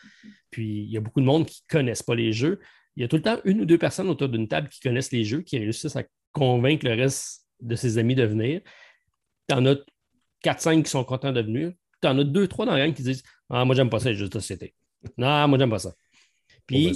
Puis 0.49 0.83
il 0.83 0.91
y 0.91 0.97
a 0.97 1.01
beaucoup 1.01 1.21
de 1.21 1.25
monde 1.25 1.45
qui 1.45 1.61
ne 1.69 1.77
connaissent 1.79 2.03
pas 2.03 2.15
les 2.15 2.33
jeux. 2.33 2.59
Il 2.95 3.01
y 3.01 3.05
a 3.05 3.07
tout 3.07 3.15
le 3.15 3.21
temps 3.21 3.39
une 3.45 3.61
ou 3.61 3.65
deux 3.65 3.77
personnes 3.77 4.09
autour 4.09 4.27
d'une 4.27 4.47
table 4.47 4.67
qui 4.67 4.81
connaissent 4.81 5.11
les 5.11 5.23
jeux, 5.23 5.41
qui 5.41 5.57
réussissent 5.57 5.95
à 5.95 6.03
convaincre 6.33 6.85
le 6.85 6.93
reste 6.93 7.47
de 7.61 7.75
ses 7.75 7.97
amis 7.97 8.15
de 8.15 8.23
venir. 8.23 8.61
Tu 9.47 9.55
en 9.55 9.65
as 9.65 9.77
4-5 10.43 10.83
qui 10.83 10.89
sont 10.89 11.03
contents 11.05 11.31
de 11.31 11.41
venir. 11.41 11.71
Tu 12.01 12.07
en 12.09 12.17
as 12.19 12.23
2-3 12.23 12.65
dans 12.65 12.73
la 12.73 12.85
gang 12.85 12.93
qui 12.93 13.03
disent 13.03 13.23
Ah, 13.49 13.63
moi, 13.63 13.73
j'aime 13.75 13.89
pas 13.89 13.99
ça, 13.99 14.09
les 14.09 14.15
jeux 14.15 14.27
de 14.27 14.33
société. 14.33 14.75
Non, 15.17 15.47
moi, 15.47 15.57
j'aime 15.57 15.69
pas 15.69 15.79
ça. 15.79 15.93
Puis, 16.67 16.91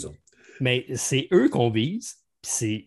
mais 0.59 0.85
c'est 0.95 1.27
eux 1.31 1.49
qu'on 1.49 1.69
vise. 1.69 2.15
C'est, 2.41 2.85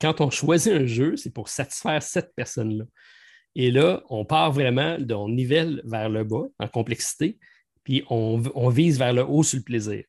quand 0.00 0.20
on 0.20 0.30
choisit 0.30 0.72
un 0.72 0.86
jeu, 0.86 1.16
c'est 1.16 1.32
pour 1.32 1.48
satisfaire 1.48 2.02
cette 2.02 2.34
personne-là. 2.34 2.84
Et 3.58 3.70
là, 3.70 4.04
on 4.10 4.24
part 4.24 4.52
vraiment, 4.52 4.96
on 5.10 5.28
nivelle 5.28 5.80
vers 5.84 6.10
le 6.10 6.22
bas 6.24 6.44
en 6.58 6.68
complexité 6.68 7.38
puis 7.86 8.02
on, 8.10 8.68
vise 8.68 8.98
vers 8.98 9.12
le 9.12 9.24
haut 9.24 9.44
sur 9.44 9.58
le 9.58 9.62
plaisir. 9.62 10.02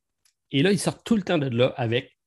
Et 0.52 0.64
là, 0.64 0.72
ils 0.72 0.80
sortent 0.80 1.06
tout 1.06 1.16
le 1.16 1.22
temps 1.22 1.38
de 1.38 1.46
là 1.46 1.76
avec 1.78 2.18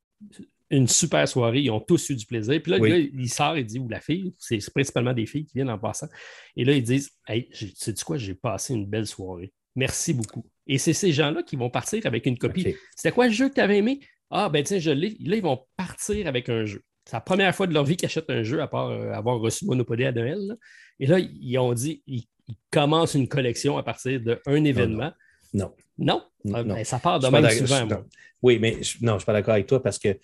une 0.71 0.87
super 0.87 1.29
soirée. 1.29 1.63
Ils 1.63 1.73
ont 1.73 1.81
tous 1.81 2.11
eu 2.11 2.15
du 2.15 2.25
plaisir. 2.25 2.63
Puis 2.63 2.71
là, 2.71 2.79
le 2.79 2.87
gars, 2.87 2.97
il 2.97 3.29
sort 3.29 3.57
et 3.57 3.65
dit, 3.65 3.81
ou 3.81 3.89
la 3.89 4.01
fille, 4.01 4.33
c'est 4.39 4.61
principalement 4.73 5.13
des 5.13 5.27
filles 5.27 5.45
qui 5.45 5.55
viennent 5.55 5.71
en 5.71 5.79
passant. 5.79 6.07
Et 6.55 6.65
là, 6.65 6.73
ils 6.73 6.85
disent, 6.85 7.11
Hey, 7.27 7.49
sais-tu 7.53 8.05
quoi, 8.05 8.17
j'ai 8.17 8.37
passé 8.37 8.75
une 8.75 8.87
belle 8.87 9.09
soirée. 9.09 9.53
Merci 9.75 10.15
beaucoup. 10.15 10.47
Et 10.69 10.79
c'est 10.79 10.93
ces 10.93 11.11
gens-là 11.11 11.43
qui 11.43 11.57
vont 11.57 11.69
partir 11.69 12.07
avec 12.07 12.27
une 12.27 12.39
copie. 12.39 12.77
C'était 12.95 13.13
quoi 13.13 13.27
le 13.27 13.33
jeu 13.33 13.49
que 13.49 13.55
tu 13.55 13.61
avais 13.61 13.79
aimé? 13.79 13.99
Ah, 14.31 14.49
ben 14.49 14.63
tiens, 14.63 14.79
je 14.79 14.93
l'ai. 14.93 15.17
Là, 15.19 15.35
ils 15.35 15.43
vont 15.43 15.67
partir 15.77 16.29
avec 16.29 16.49
un 16.49 16.65
jeu. 16.65 16.85
C'est 17.05 17.15
la 17.15 17.21
première 17.21 17.55
fois 17.55 17.67
de 17.67 17.75
leur 17.75 17.85
vie 17.85 17.97
qu'ils 17.97 18.07
achètent 18.07 18.31
un 18.31 18.43
jeu, 18.43 18.61
à 18.61 18.69
part 18.69 18.89
euh, 18.89 19.13
avoir 19.13 19.41
reçu 19.41 19.65
Monopoly 19.67 20.05
à 20.05 20.13
Noël. 20.13 20.57
Et 20.99 21.07
là, 21.07 21.19
ils 21.19 21.59
ont 21.59 21.73
dit, 21.73 22.03
ils, 22.07 22.25
commencent 22.73 23.15
une 23.15 23.29
collection 23.29 23.79
à 23.79 23.85
partir 23.85 24.21
d'un 24.21 24.65
événement. 24.65 25.13
Non. 25.55 25.73
Non? 25.99 26.25
Ah, 26.53 26.65
ben, 26.65 26.83
ça 26.85 26.99
part 26.99 27.21
de 27.21 27.29
même 27.29 27.49
souvent. 27.49 28.03
Oui, 28.43 28.59
mais 28.59 28.83
je, 28.83 28.99
non, 29.01 29.13
je 29.13 29.15
ne 29.15 29.19
suis 29.19 29.27
pas 29.27 29.33
d'accord 29.33 29.55
avec 29.55 29.69
toi 29.69 29.81
parce 29.81 30.01
que 30.01 30.19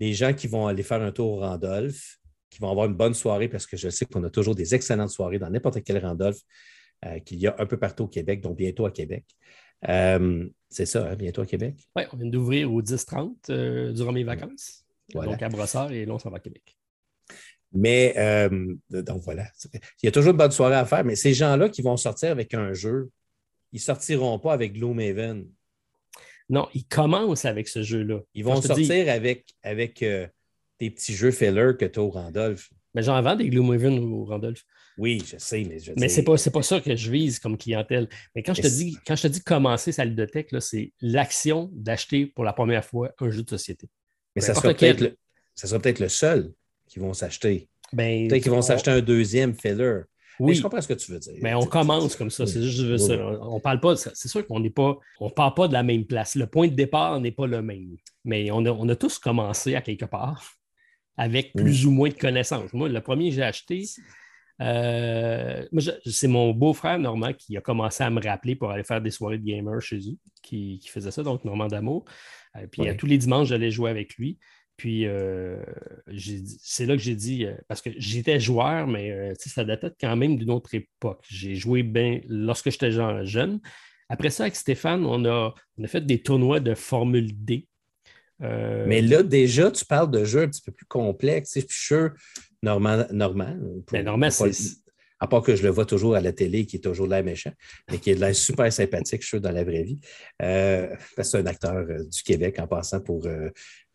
les 0.00 0.14
gens 0.14 0.32
qui 0.32 0.46
vont 0.46 0.66
aller 0.66 0.82
faire 0.82 1.02
un 1.02 1.12
tour 1.12 1.32
au 1.32 1.40
Randolph, 1.40 2.18
qui 2.48 2.58
vont 2.58 2.70
avoir 2.70 2.86
une 2.86 2.94
bonne 2.94 3.14
soirée, 3.14 3.48
parce 3.48 3.66
que 3.66 3.76
je 3.76 3.88
sais 3.88 4.06
qu'on 4.06 4.24
a 4.24 4.30
toujours 4.30 4.54
des 4.54 4.74
excellentes 4.74 5.10
soirées 5.10 5.38
dans 5.38 5.50
n'importe 5.50 5.82
quel 5.84 6.04
Randolph 6.04 6.38
euh, 7.04 7.18
qu'il 7.20 7.38
y 7.38 7.46
a 7.46 7.54
un 7.58 7.66
peu 7.66 7.78
partout 7.78 8.04
au 8.04 8.08
Québec, 8.08 8.40
donc 8.40 8.56
bientôt 8.56 8.86
à 8.86 8.90
Québec. 8.90 9.24
Euh, 9.88 10.48
c'est 10.68 10.86
ça, 10.86 11.08
hein, 11.08 11.16
bientôt 11.16 11.42
à 11.42 11.46
Québec? 11.46 11.76
Oui, 11.96 12.04
on 12.12 12.16
vient 12.16 12.30
d'ouvrir 12.30 12.72
au 12.72 12.80
10-30 12.82 13.34
euh, 13.50 13.92
durant 13.92 14.12
mes 14.12 14.24
vacances. 14.24 14.81
Donc 15.12 15.42
à 15.42 15.48
Brossard 15.48 15.92
et 15.92 16.04
là, 16.04 16.14
on 16.14 16.18
s'en 16.18 16.30
va 16.30 16.36
à 16.36 16.40
Québec. 16.40 16.76
Mais 17.72 18.14
donc 18.90 19.22
voilà. 19.22 19.46
Il 20.02 20.06
y 20.06 20.08
a 20.08 20.12
toujours 20.12 20.32
une 20.32 20.38
bonne 20.38 20.50
soirée 20.50 20.76
à 20.76 20.84
faire, 20.84 21.04
mais 21.04 21.16
ces 21.16 21.34
gens-là 21.34 21.68
qui 21.68 21.82
vont 21.82 21.96
sortir 21.96 22.30
avec 22.30 22.54
un 22.54 22.72
jeu 22.72 23.10
ils 23.72 23.76
ne 23.76 23.80
sortiront 23.80 24.38
pas 24.38 24.52
avec 24.52 24.74
Gloomhaven. 24.74 25.46
Non, 26.48 26.68
ils 26.74 26.84
commencent 26.84 27.46
avec 27.46 27.68
ce 27.68 27.82
jeu-là. 27.82 28.20
Ils 28.34 28.44
vont 28.44 28.60
sortir 28.60 29.08
avec, 29.08 29.46
avec 29.62 30.02
euh, 30.02 30.26
des 30.78 30.90
petits 30.90 31.14
jeux 31.14 31.30
filler 31.30 31.72
que 31.78 31.86
tu 31.86 31.98
as 31.98 32.02
au 32.02 32.10
Randolph. 32.10 32.70
Mais 32.94 33.02
j'en 33.02 33.20
vends 33.22 33.36
des 33.36 33.48
Gloomhaven 33.48 33.98
au 33.98 34.24
Randolph. 34.24 34.62
Oui, 34.98 35.22
je 35.26 35.38
sais, 35.38 35.64
mais 35.64 35.78
je 35.78 35.92
Mais 35.96 36.10
ce 36.10 36.18
n'est 36.18 36.24
pas, 36.24 36.36
pas 36.36 36.62
ça 36.62 36.80
que 36.80 36.94
je 36.94 37.10
vise 37.10 37.38
comme 37.38 37.56
clientèle. 37.56 38.08
Mais 38.34 38.42
quand 38.42 38.52
je 38.52 38.60
te 38.60 38.66
dis, 38.66 38.98
quand 39.06 39.16
je 39.16 39.22
te 39.22 39.28
dis 39.28 39.42
commencer 39.42 39.92
sa 39.92 40.04
ludothèque, 40.04 40.54
c'est 40.60 40.92
l'action 41.00 41.70
d'acheter 41.72 42.26
pour 42.26 42.44
la 42.44 42.52
première 42.52 42.84
fois 42.84 43.10
un 43.18 43.30
jeu 43.30 43.42
de 43.42 43.48
société. 43.48 43.88
Mais 44.34 44.42
ça 44.42 44.54
sera 44.54 44.72
peut-être 44.74 45.00
le, 45.00 45.78
peut 45.78 45.94
le 46.00 46.08
seul 46.08 46.52
qui 46.86 46.98
vont 46.98 47.12
s'acheter. 47.12 47.68
Ben, 47.92 48.28
peut-être 48.28 48.42
qu'ils 48.42 48.52
vont 48.52 48.62
s'acheter 48.62 48.90
un 48.90 49.00
deuxième 49.00 49.54
filler. 49.54 50.02
Oui. 50.40 50.54
je 50.54 50.62
comprends 50.62 50.80
ce 50.80 50.88
que 50.88 50.94
tu 50.94 51.12
veux 51.12 51.18
dire. 51.18 51.34
Mais 51.40 51.54
on 51.54 51.66
commence 51.66 52.16
comme 52.16 52.30
ça. 52.30 52.46
C'est 52.46 52.62
juste 52.62 53.06
ça. 53.06 53.14
On 53.42 53.60
parle 53.60 53.80
pas. 53.80 53.96
C'est 53.96 54.28
sûr 54.28 54.46
qu'on 54.46 54.60
n'est 54.60 54.70
pas. 54.70 54.98
On 55.20 55.30
part 55.30 55.54
pas 55.54 55.68
de 55.68 55.72
la 55.72 55.82
même 55.82 56.04
place. 56.04 56.34
Le 56.34 56.46
point 56.46 56.68
de 56.68 56.74
départ 56.74 57.20
n'est 57.20 57.32
pas 57.32 57.46
le 57.46 57.62
même. 57.62 57.96
Mais 58.24 58.50
on 58.50 58.64
a, 58.88 58.96
tous 58.96 59.18
commencé 59.18 59.74
à 59.74 59.82
quelque 59.82 60.04
part 60.04 60.52
avec 61.16 61.52
plus 61.52 61.86
ou 61.86 61.90
moins 61.90 62.08
de 62.08 62.14
connaissances. 62.14 62.72
Moi, 62.72 62.88
le 62.88 63.00
premier 63.00 63.28
que 63.28 63.36
j'ai 63.36 63.42
acheté, 63.42 63.84
euh, 64.60 65.64
c'est 66.06 66.28
mon 66.28 66.52
beau-frère 66.52 66.98
Normand 66.98 67.32
qui 67.34 67.56
a 67.56 67.60
commencé 67.60 68.02
à 68.02 68.10
me 68.10 68.20
rappeler 68.20 68.56
pour 68.56 68.70
aller 68.70 68.84
faire 68.84 69.00
des 69.00 69.10
soirées 69.10 69.38
de 69.38 69.44
gamer 69.44 69.80
chez 69.82 69.98
eux, 69.98 70.16
qui, 70.42 70.80
faisait 70.88 71.10
ça, 71.10 71.22
donc 71.22 71.44
Normand 71.44 71.66
d'amour. 71.66 72.04
Euh, 72.56 72.66
puis 72.70 72.88
à 72.88 72.94
tous 72.94 73.06
les 73.06 73.18
dimanches, 73.18 73.48
j'allais 73.48 73.70
jouer 73.70 73.90
avec 73.90 74.16
lui. 74.16 74.38
Puis 74.76 75.06
euh, 75.06 75.62
c'est 76.60 76.86
là 76.86 76.96
que 76.96 77.02
j'ai 77.02 77.14
dit, 77.14 77.44
euh, 77.44 77.54
parce 77.68 77.80
que 77.80 77.90
j'étais 77.98 78.40
joueur, 78.40 78.86
mais 78.86 79.12
euh, 79.12 79.32
ça 79.36 79.64
datait 79.64 79.92
quand 80.00 80.16
même 80.16 80.36
d'une 80.36 80.50
autre 80.50 80.74
époque. 80.74 81.24
J'ai 81.28 81.54
joué 81.54 81.82
bien 81.82 82.20
lorsque 82.26 82.70
j'étais 82.70 82.90
jeune. 82.90 83.60
Après 84.08 84.30
ça, 84.30 84.44
avec 84.44 84.56
Stéphane, 84.56 85.06
on 85.06 85.24
a, 85.24 85.54
on 85.78 85.84
a 85.84 85.86
fait 85.86 86.04
des 86.04 86.20
tournois 86.20 86.60
de 86.60 86.74
Formule 86.74 87.30
D. 87.44 87.68
Mais 88.40 89.02
là, 89.02 89.22
déjà, 89.22 89.70
tu 89.70 89.84
parles 89.84 90.10
de 90.10 90.24
jeux 90.24 90.42
un 90.42 90.48
petit 90.48 90.62
peu 90.62 90.72
plus 90.72 90.86
complexes. 90.86 91.52
Je 91.54 91.60
suis 91.60 91.68
sûr, 91.70 92.10
Normand, 92.60 93.06
Normand, 93.12 93.56
ben, 93.92 94.30
c'est 94.30 94.81
à 95.22 95.26
part 95.28 95.42
que 95.42 95.54
je 95.54 95.62
le 95.62 95.68
vois 95.68 95.86
toujours 95.86 96.16
à 96.16 96.20
la 96.20 96.32
télé, 96.32 96.66
qui 96.66 96.76
est 96.76 96.80
toujours 96.80 97.06
de 97.06 97.12
l'air 97.12 97.22
méchant, 97.22 97.52
mais 97.90 97.98
qui 97.98 98.10
est 98.10 98.16
de 98.16 98.20
l'air 98.20 98.34
super 98.34 98.72
sympathique, 98.72 99.22
je 99.22 99.28
suis 99.28 99.40
dans 99.40 99.52
la 99.52 99.62
vraie 99.64 99.84
vie. 99.84 100.00
que 100.38 101.22
c'est 101.22 101.38
un 101.38 101.46
acteur 101.46 101.86
du 101.86 102.22
Québec 102.22 102.58
en 102.58 102.66
passant 102.66 103.00
pour 103.00 103.26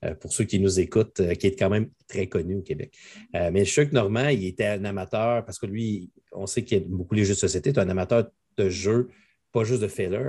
euh, 0.05 0.13
pour 0.13 0.32
ceux 0.32 0.43
qui 0.43 0.59
nous 0.59 0.80
écoutent, 0.80 1.21
euh, 1.21 1.34
qui 1.34 1.47
est 1.47 1.55
quand 1.55 1.71
même 1.71 1.89
très 2.07 2.28
connu 2.28 2.57
au 2.57 2.61
Québec. 2.61 2.93
Euh, 3.36 3.49
mais 3.51 3.65
Chuck 3.65 3.91
Normand, 3.91 4.28
il 4.28 4.45
était 4.45 4.67
un 4.67 4.86
amateur, 4.86 5.43
parce 5.43 5.57
que 5.57 5.65
lui, 5.65 6.11
on 6.32 6.45
sait 6.45 6.63
qu'il 6.63 6.78
aime 6.78 6.84
beaucoup 6.89 7.15
les 7.15 7.25
jeux 7.25 7.34
de 7.34 7.39
société, 7.39 7.73
tu 7.73 7.80
es 7.80 7.82
un 7.82 7.89
amateur 7.89 8.30
de 8.57 8.69
jeux, 8.69 9.09
pas 9.51 9.63
juste 9.63 9.82
de 9.82 9.88
filler. 9.88 10.19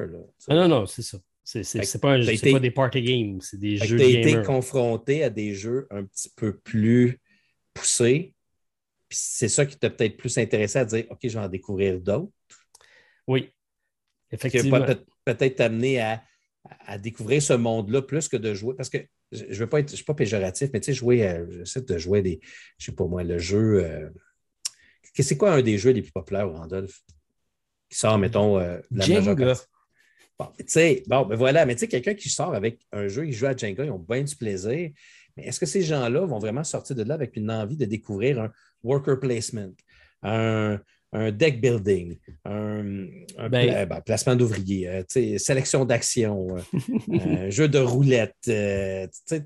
Ah 0.49 0.55
non, 0.55 0.69
non, 0.69 0.87
c'est 0.87 1.03
ça. 1.03 1.19
C'est 1.45 2.01
pas, 2.01 2.19
pas, 2.19 2.61
des 2.61 2.71
party 2.71 3.03
games, 3.03 3.41
c'est 3.43 3.61
des 3.61 3.77
jeux. 3.77 3.99
Tu 3.99 4.03
as 4.03 4.07
été 4.07 4.43
confronté 4.43 5.23
à 5.23 5.29
des 5.29 5.55
jeux 5.55 5.87
un 5.91 6.05
petit 6.05 6.31
peu 6.35 6.57
plus 6.57 7.21
poussés. 7.75 8.35
C'est 9.11 9.49
ça 9.49 9.67
qui 9.67 9.77
t'a 9.79 9.91
peut-être 9.91 10.17
plus 10.17 10.37
intéressé 10.39 10.79
à 10.79 10.85
dire 10.85 11.05
OK, 11.11 11.19
je 11.23 11.39
vais 11.39 11.45
en 11.45 11.49
découvrir 11.49 12.01
d'autres. 12.01 12.33
Oui, 13.27 13.51
effectivement. 14.31 14.85
Peut-être 15.25 15.57
t'amener 15.57 16.01
à, 16.01 16.23
à 16.87 16.99
découvrir 16.99 17.43
ce 17.43 17.53
monde-là 17.53 18.03
plus 18.03 18.29
que 18.29 18.37
de 18.37 18.55
jouer. 18.55 18.75
Parce 18.75 18.89
que 18.89 18.99
je 19.33 19.45
ne 19.45 19.55
veux 19.55 19.69
pas 19.69 19.81
être, 19.81 19.91
je 19.91 19.97
suis 19.97 20.05
pas 20.05 20.15
péjoratif, 20.15 20.71
mais 20.73 20.81
tu 20.81 20.87
sais, 20.87 20.95
jouer, 20.95 21.29
euh, 21.29 21.47
j'essaie 21.59 21.83
de 21.83 21.99
jouer 21.99 22.23
des, 22.23 22.41
je 22.79 22.87
sais 22.87 22.93
pas 22.93 23.05
moi, 23.05 23.23
le 23.23 23.39
jeu. 23.39 23.85
Euh, 23.85 24.09
c'est 25.15 25.37
quoi 25.37 25.53
un 25.53 25.63
des 25.63 25.79
jeux 25.79 25.91
les 25.91 26.03
plus 26.03 26.13
populaires, 26.13 26.49
Randolph? 26.49 27.03
Qui 27.91 27.99
sort, 27.99 28.19
mettons, 28.19 28.59
euh, 28.59 28.79
la 28.91 29.05
Jenga. 29.05 29.55
Bon, 30.39 30.53
tu 30.57 30.65
sais, 30.69 31.03
bon, 31.09 31.27
ben 31.27 31.35
voilà, 31.35 31.67
mais 31.67 31.75
tu 31.75 31.81
sais, 31.81 31.89
quelqu'un 31.89 32.15
qui 32.15 32.29
sort 32.29 32.55
avec 32.55 32.87
un 32.93 33.09
jeu, 33.09 33.27
il 33.27 33.33
joue 33.33 33.47
à 33.47 33.57
Jenga, 33.57 33.85
ils 33.85 33.91
ont 33.91 33.99
bien 33.99 34.23
du 34.23 34.37
plaisir. 34.37 34.91
Mais 35.37 35.45
est-ce 35.45 35.59
que 35.59 35.67
ces 35.67 35.83
gens-là 35.83 36.25
vont 36.25 36.39
vraiment 36.39 36.65
sortir 36.65 36.95
de 36.95 37.03
là 37.03 37.15
avec 37.15 37.37
une 37.37 37.51
envie 37.51 37.77
de 37.77 37.85
découvrir 37.85 38.41
un 38.41 38.53
worker 38.83 39.19
placement, 39.21 39.73
un, 40.23 40.81
un 41.13 41.33
deck 41.33 41.61
building, 41.61 42.19
un, 42.45 43.07
ben, 43.49 43.71
euh, 43.71 43.87
ben, 43.87 44.01
placement 44.03 44.37
d'ouvriers, 44.37 44.89
euh, 44.89 45.39
sélection 45.39 45.85
d'actions, 45.85 46.57
euh, 47.11 47.51
jeu 47.51 47.69
de 47.69 47.79
roulette. 47.79 48.37
tu 48.43 49.41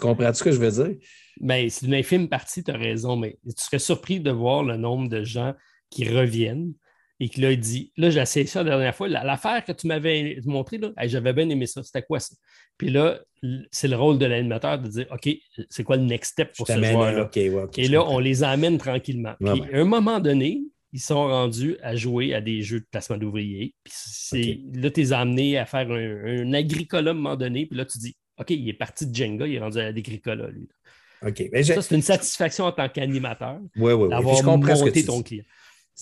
comprends 0.00 0.32
ce 0.34 0.42
que 0.42 0.52
je 0.52 0.58
veux 0.58 0.70
dire? 0.70 0.96
Ben, 1.40 1.70
c'est 1.70 1.86
une 1.86 1.94
infime 1.94 2.28
partie, 2.28 2.64
tu 2.64 2.70
as 2.70 2.76
raison, 2.76 3.16
mais 3.16 3.38
tu 3.44 3.62
serais 3.62 3.78
surpris 3.78 4.20
de 4.20 4.30
voir 4.30 4.62
le 4.64 4.76
nombre 4.76 5.08
de 5.08 5.24
gens 5.24 5.54
qui 5.88 6.08
reviennent 6.08 6.74
et 7.20 7.28
qui 7.28 7.40
là, 7.40 7.54
dit 7.54 7.92
Là, 7.96 8.10
j'ai 8.10 8.20
essayé 8.20 8.46
ça 8.46 8.62
la 8.62 8.70
dernière 8.70 8.94
fois. 8.94 9.08
L'affaire 9.08 9.64
que 9.64 9.72
tu 9.72 9.86
m'avais 9.86 10.40
montré, 10.44 10.80
j'avais 11.04 11.32
bien 11.32 11.48
aimé 11.48 11.66
ça. 11.66 11.82
C'était 11.82 12.02
quoi 12.02 12.18
ça? 12.18 12.34
Puis 12.76 12.90
là, 12.90 13.20
c'est 13.70 13.88
le 13.88 13.96
rôle 13.96 14.18
de 14.18 14.26
l'animateur 14.26 14.78
de 14.78 14.88
dire 14.88 15.06
OK, 15.10 15.28
c'est 15.68 15.84
quoi 15.84 15.96
le 15.96 16.04
next 16.04 16.32
step 16.32 16.52
pour 16.56 16.66
ce 16.66 16.82
joueur-là? 16.82 17.30
et 17.76 17.88
là, 17.88 18.04
on 18.06 18.18
les 18.18 18.42
amène 18.42 18.78
tranquillement. 18.78 19.34
Puis 19.40 19.62
à 19.72 19.78
un 19.78 19.84
moment 19.84 20.20
donné, 20.20 20.62
ils 20.92 21.00
sont 21.00 21.26
rendus 21.26 21.76
à 21.82 21.94
jouer 21.94 22.34
à 22.34 22.40
des 22.40 22.62
jeux 22.62 22.80
de 22.80 22.86
placement 22.90 23.16
d'ouvriers. 23.16 23.74
Puis 23.84 24.64
là, 24.74 24.90
tu 24.90 25.00
les 25.00 25.12
as 25.12 25.20
amenés 25.20 25.56
à 25.56 25.64
faire 25.64 25.90
un, 25.90 26.52
agricola 26.52 27.10
à 27.10 27.14
un 27.14 27.16
moment 27.16 27.36
donné. 27.36 27.66
Puis 27.66 27.76
là, 27.76 27.84
tu 27.84 27.98
dis 27.98 28.16
OK, 28.38 28.50
il 28.50 28.68
est 28.68 28.74
parti 28.74 29.06
de 29.06 29.14
Jenga, 29.14 29.46
il 29.46 29.54
est 29.54 29.60
rendu 29.60 29.78
à 29.78 29.90
l'agricola, 29.90 30.48
lui. 30.48 30.68
OK. 31.22 31.42
ça, 31.64 31.82
c'est 31.82 31.94
une 31.94 32.02
satisfaction 32.02 32.64
en 32.64 32.72
tant 32.72 32.88
qu'animateur 32.88 33.60
oui, 33.76 33.92
oui, 33.92 34.08
d'avoir 34.08 34.42
monté 34.42 35.04
ton 35.04 35.22
client. 35.22 35.44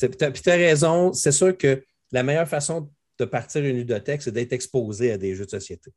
Puis 0.00 0.42
tu 0.42 0.50
as 0.50 0.54
raison, 0.54 1.12
c'est 1.12 1.32
sûr 1.32 1.56
que 1.56 1.82
la 2.12 2.22
meilleure 2.22 2.48
façon 2.48 2.88
de 3.18 3.24
partir 3.24 3.64
une 3.64 3.76
ludothèque, 3.76 4.22
c'est 4.22 4.30
d'être 4.30 4.52
exposé 4.52 5.10
à 5.10 5.18
des 5.18 5.34
jeux 5.34 5.44
de 5.44 5.50
société. 5.50 5.90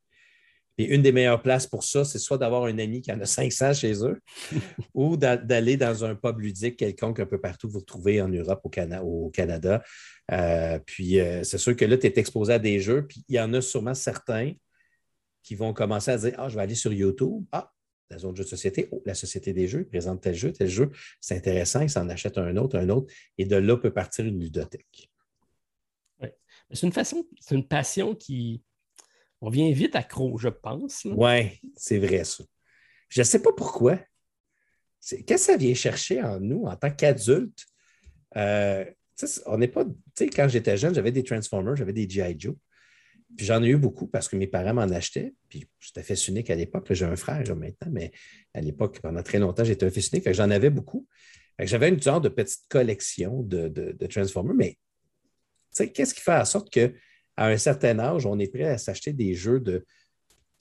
Puis 0.81 0.89
une 0.89 1.03
des 1.03 1.11
meilleures 1.11 1.43
places 1.43 1.67
pour 1.67 1.83
ça, 1.83 2.03
c'est 2.03 2.17
soit 2.17 2.39
d'avoir 2.39 2.63
un 2.63 2.79
ami 2.79 3.01
qui 3.01 3.11
en 3.11 3.21
a 3.21 3.27
500 3.27 3.75
chez 3.75 4.03
eux 4.03 4.19
ou 4.95 5.15
d'aller 5.15 5.77
dans 5.77 6.03
un 6.03 6.15
pub 6.15 6.39
ludique 6.39 6.75
quelconque 6.75 7.19
un 7.19 7.27
peu 7.27 7.39
partout 7.39 7.69
vous 7.69 7.81
retrouvez 7.81 8.19
en 8.19 8.27
Europe, 8.27 8.61
au, 9.03 9.29
Canada. 9.29 9.83
Euh, 10.31 10.79
puis 10.83 11.19
euh, 11.19 11.43
c'est 11.43 11.59
sûr 11.59 11.75
que 11.75 11.85
là, 11.85 11.99
tu 11.99 12.07
es 12.07 12.13
exposé 12.15 12.53
à 12.53 12.57
des 12.57 12.79
jeux, 12.79 13.05
puis 13.05 13.23
il 13.29 13.35
y 13.35 13.39
en 13.39 13.53
a 13.53 13.61
sûrement 13.61 13.93
certains 13.93 14.53
qui 15.43 15.53
vont 15.53 15.71
commencer 15.71 16.09
à 16.09 16.17
dire 16.17 16.33
Ah, 16.39 16.49
je 16.49 16.55
vais 16.55 16.63
aller 16.63 16.73
sur 16.73 16.91
YouTube. 16.91 17.45
Ah, 17.51 17.71
la 18.09 18.17
zone 18.17 18.31
de 18.31 18.37
jeux 18.37 18.45
de 18.45 18.49
société, 18.49 18.89
oh, 18.91 19.03
la 19.05 19.13
société 19.13 19.53
des 19.53 19.67
jeux 19.67 19.85
présente 19.85 20.21
tel 20.21 20.33
jeu, 20.33 20.51
tel 20.51 20.67
jeu, 20.67 20.89
c'est 21.19 21.37
intéressant, 21.37 21.81
ils 21.81 21.91
s'en 21.91 22.09
achètent 22.09 22.39
un 22.39 22.57
autre, 22.57 22.79
un 22.79 22.89
autre, 22.89 23.13
et 23.37 23.45
de 23.45 23.55
là 23.55 23.77
peut 23.77 23.93
partir 23.93 24.25
une 24.25 24.39
ludothèque. 24.39 25.11
Oui. 26.21 26.29
C'est 26.71 26.87
une 26.87 26.91
façon, 26.91 27.23
c'est 27.39 27.53
une 27.53 27.67
passion 27.67 28.15
qui. 28.15 28.63
On 29.41 29.49
vient 29.49 29.71
vite 29.71 29.95
accro, 29.95 30.37
je 30.37 30.49
pense. 30.49 31.05
Oui, 31.05 31.59
c'est 31.75 31.97
vrai 31.97 32.23
ça. 32.23 32.43
Je 33.09 33.21
ne 33.21 33.25
sais 33.25 33.41
pas 33.41 33.51
pourquoi. 33.51 33.99
Qu'est-ce 35.01 35.25
que 35.25 35.37
ça 35.37 35.57
vient 35.57 35.73
chercher 35.73 36.21
en 36.21 36.39
nous 36.39 36.65
en 36.65 36.75
tant 36.75 36.91
qu'adultes? 36.91 37.65
Euh, 38.37 38.85
on 39.47 39.57
n'est 39.57 39.67
pas. 39.67 39.85
Quand 40.17 40.47
j'étais 40.47 40.77
jeune, 40.77 40.93
j'avais 40.93 41.11
des 41.11 41.23
Transformers, 41.23 41.75
j'avais 41.75 41.93
des 41.93 42.07
G.I. 42.07 42.35
Joe. 42.37 42.55
Puis 43.35 43.45
j'en 43.45 43.63
ai 43.63 43.69
eu 43.69 43.77
beaucoup 43.77 44.07
parce 44.07 44.27
que 44.27 44.35
mes 44.35 44.47
parents 44.47 44.73
m'en 44.73 44.81
achetaient. 44.81 45.33
Puis 45.49 45.67
j'étais 45.79 46.03
fils 46.03 46.27
unique 46.27 46.49
à 46.49 46.55
l'époque. 46.55 46.87
J'ai 46.91 47.05
un 47.05 47.15
frère 47.15 47.43
maintenant, 47.55 47.89
mais 47.91 48.11
à 48.53 48.61
l'époque, 48.61 48.99
pendant 49.01 49.23
très 49.23 49.39
longtemps, 49.39 49.63
j'étais 49.63 49.85
un 49.85 49.89
fils 49.89 50.09
unique. 50.09 50.31
J'en 50.31 50.49
avais 50.49 50.69
beaucoup. 50.69 51.07
J'avais 51.59 51.89
une 51.89 52.01
sorte 52.01 52.23
de 52.23 52.29
petite 52.29 52.67
collection 52.69 53.43
de, 53.43 53.67
de, 53.67 54.05
Transformers. 54.07 54.55
Mais 54.55 54.77
qu'est-ce 55.75 56.13
qui 56.13 56.21
fait 56.21 56.33
en 56.33 56.45
sorte 56.45 56.69
qu'à 57.47 57.53
un 57.53 57.57
certain 57.57 57.99
âge, 57.99 58.25
on 58.25 58.39
est 58.39 58.51
prêt 58.51 58.65
à 58.65 58.77
s'acheter 58.77 59.13
des 59.13 59.33
jeux 59.33 59.59
de. 59.59 59.85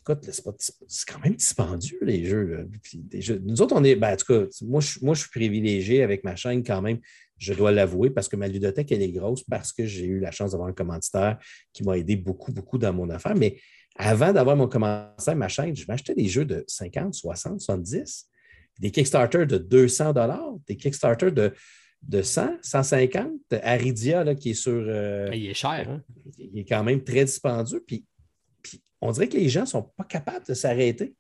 Écoute, 0.03 0.31
c'est 0.31 1.11
quand 1.11 1.23
même 1.23 1.35
dispendieux, 1.35 1.99
les 2.03 2.25
jeux, 2.25 2.69
Nous 3.45 3.61
autres, 3.61 3.75
on 3.77 3.85
est. 3.85 3.97
Ben, 3.97 4.15
en 4.15 4.17
tout 4.17 4.27
cas, 4.27 4.47
moi 4.63 4.81
je 4.81 5.21
suis 5.21 5.31
privilégié 5.31 6.03
avec 6.03 6.25
ma 6.25 6.37
chaîne 6.37 6.65
quand 6.65 6.81
même 6.81 7.01
je 7.41 7.55
dois 7.55 7.73
l'avouer, 7.73 8.11
parce 8.11 8.29
que 8.29 8.37
ma 8.37 8.47
ludothèque, 8.47 8.93
elle 8.93 9.03
est 9.03 9.11
grosse, 9.11 9.43
parce 9.43 9.73
que 9.73 9.87
j'ai 9.87 10.05
eu 10.05 10.21
la 10.21 10.31
chance 10.31 10.53
d'avoir 10.53 10.69
un 10.69 10.75
commanditaire 10.75 11.39
qui 11.73 11.83
m'a 11.83 11.97
aidé 11.97 12.15
beaucoup, 12.15 12.53
beaucoup 12.53 12.77
dans 12.77 12.93
mon 12.93 13.09
affaire. 13.09 13.35
Mais 13.35 13.59
avant 13.97 14.33
d'avoir 14.33 14.57
mon 14.57 14.69
commanditaire, 14.69 15.37
ma 15.37 15.49
chaîne, 15.49 15.75
je 15.75 15.87
m'achetais 15.89 16.15
des 16.15 16.29
jeux 16.29 16.45
de 16.45 16.63
50, 16.69 17.15
60, 17.15 17.61
70, 17.61 18.29
des 18.79 18.91
Kickstarter 18.91 19.47
de 19.47 19.57
200 19.57 20.13
des 20.67 20.77
Kickstarter 20.77 21.31
de, 21.31 21.55
de 22.03 22.23
100, 22.23 22.59
150. 22.63 23.31
Aridia, 23.63 24.25
là, 24.25 24.35
qui 24.35 24.51
est 24.51 24.55
sur. 24.55 24.73
Euh, 24.73 25.31
il 25.33 25.47
est 25.47 25.55
cher. 25.55 25.89
Hein? 25.89 26.03
Il 26.39 26.59
est 26.59 26.65
quand 26.65 26.85
même 26.85 27.03
très 27.03 27.25
dispendieux. 27.25 27.83
puis 27.87 28.05
on 29.01 29.13
dirait 29.13 29.29
que 29.29 29.37
les 29.37 29.49
gens 29.49 29.63
ne 29.63 29.67
sont 29.67 29.83
pas 29.97 30.05
capables 30.05 30.47
de 30.47 30.55
s'arrêter 30.55 31.15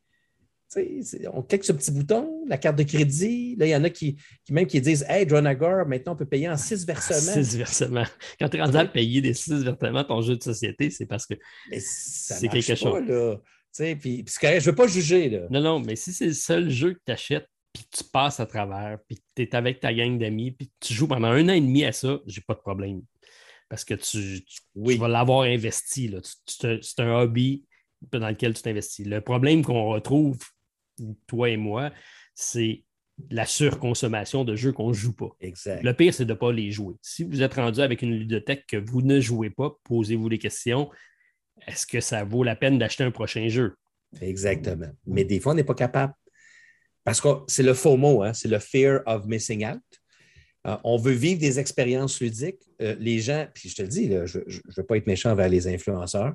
on 1.33 1.43
clique 1.43 1.64
sur 1.64 1.74
le 1.74 1.78
petit 1.78 1.91
bouton, 1.91 2.45
la 2.47 2.57
carte 2.57 2.76
de 2.76 2.85
crédit. 2.85 3.57
Là, 3.57 3.66
il 3.66 3.70
y 3.70 3.76
en 3.76 3.83
a 3.83 3.91
qui, 3.91 4.16
même 4.51 4.66
qui 4.66 4.81
disent 4.81 5.05
Hey, 5.09 5.26
Dronagor, 5.26 5.87
maintenant 5.87 6.12
on 6.12 6.16
peut 6.16 6.26
payer 6.26 6.49
en 6.49 6.57
six 6.57 6.87
versements. 6.87 7.43
Six 7.43 7.57
versements. 7.57 8.07
Quand 8.39 8.49
tu 8.49 8.57
es 8.57 8.62
rendu 8.62 8.76
à 8.76 8.85
payer 8.85 9.20
des 9.20 9.35
six 9.35 9.64
versements 9.64 10.05
ton 10.05 10.22
jeu 10.22 10.37
de 10.37 10.43
société, 10.43 10.91
c'est 10.91 11.07
parce 11.07 11.26
que 11.26 11.35
c'est 11.78 12.49
quelque 12.49 12.74
chose. 12.74 13.03
Là. 13.07 13.37
Puis, 13.97 14.24
je 14.26 14.47
ne 14.47 14.61
veux 14.61 14.74
pas 14.74 14.87
juger. 14.87 15.31
Là. 15.31 15.41
Non, 15.51 15.61
non, 15.61 15.81
mais 15.81 15.97
si 15.97 16.12
c'est 16.12 16.26
le 16.26 16.33
seul 16.33 16.70
jeu 16.70 16.95
que 16.95 17.01
tu 17.05 17.12
achètes, 17.12 17.49
puis 17.72 17.84
tu 17.90 18.04
passes 18.04 18.40
à 18.40 18.46
travers, 18.46 18.98
puis 19.06 19.18
tu 19.34 19.42
es 19.42 19.54
avec 19.54 19.80
ta 19.80 19.92
gang 19.94 20.18
d'amis, 20.18 20.52
puis 20.52 20.70
tu 20.80 20.92
joues 20.92 21.08
pendant 21.08 21.28
un 21.28 21.48
an 21.48 21.52
et 21.52 21.60
demi 21.60 21.84
à 21.84 21.92
ça, 21.92 22.18
j'ai 22.26 22.40
pas 22.40 22.54
de 22.54 22.60
problème. 22.60 23.02
Parce 23.68 23.84
que 23.84 23.94
tu, 23.94 24.44
vas 24.74 25.08
l'avoir 25.08 25.42
investi. 25.42 26.12
C'est 26.46 27.00
un 27.00 27.20
hobby 27.20 27.64
dans 28.10 28.28
lequel 28.28 28.54
tu 28.54 28.62
t'investis. 28.62 29.06
Le 29.06 29.20
problème 29.20 29.64
qu'on 29.64 29.90
retrouve 29.90 30.38
toi 31.28 31.48
et 31.48 31.56
moi, 31.56 31.92
c'est 32.34 32.82
la 33.30 33.46
surconsommation 33.46 34.44
de 34.44 34.56
jeux 34.56 34.72
qu'on 34.72 34.88
ne 34.88 34.94
joue 34.94 35.12
pas. 35.12 35.30
Exact. 35.40 35.84
Le 35.84 35.94
pire, 35.94 36.12
c'est 36.12 36.24
de 36.24 36.32
ne 36.32 36.38
pas 36.38 36.52
les 36.52 36.72
jouer. 36.72 36.94
Si 37.02 37.22
vous 37.22 37.42
êtes 37.42 37.54
rendu 37.54 37.80
avec 37.80 38.02
une 38.02 38.16
ludothèque 38.16 38.66
que 38.66 38.76
vous 38.76 39.02
ne 39.02 39.20
jouez 39.20 39.50
pas, 39.50 39.76
posez-vous 39.84 40.28
les 40.28 40.38
questions. 40.38 40.90
Est-ce 41.66 41.86
que 41.86 42.00
ça 42.00 42.24
vaut 42.24 42.42
la 42.42 42.56
peine 42.56 42.78
d'acheter 42.78 43.04
un 43.04 43.10
prochain 43.10 43.48
jeu? 43.48 43.76
Exactement. 44.20 44.90
Mais 45.06 45.24
des 45.24 45.38
fois, 45.38 45.52
on 45.52 45.54
n'est 45.54 45.64
pas 45.64 45.74
capable. 45.74 46.14
Parce 47.05 47.20
que 47.20 47.28
c'est 47.46 47.62
le 47.62 47.74
faux 47.74 47.96
mot, 47.96 48.22
hein? 48.22 48.32
c'est 48.34 48.48
le 48.48 48.59
fear 48.59 49.01
of 49.07 49.26
missing 49.26 49.66
out. 49.66 49.80
Euh, 50.66 50.76
on 50.84 50.98
veut 50.98 51.12
vivre 51.12 51.40
des 51.40 51.59
expériences 51.59 52.20
ludiques. 52.20 52.61
Euh, 52.82 52.94
les 52.98 53.18
gens, 53.20 53.46
puis 53.55 53.68
je 53.68 53.76
te 53.76 53.82
le 53.82 53.88
dis, 53.88 54.11
je 54.26 54.38
ne 54.38 54.74
veux 54.76 54.84
pas 54.84 54.96
être 54.96 55.07
méchant 55.07 55.34
vers 55.34 55.48
les 55.48 55.66
influenceurs, 55.66 56.34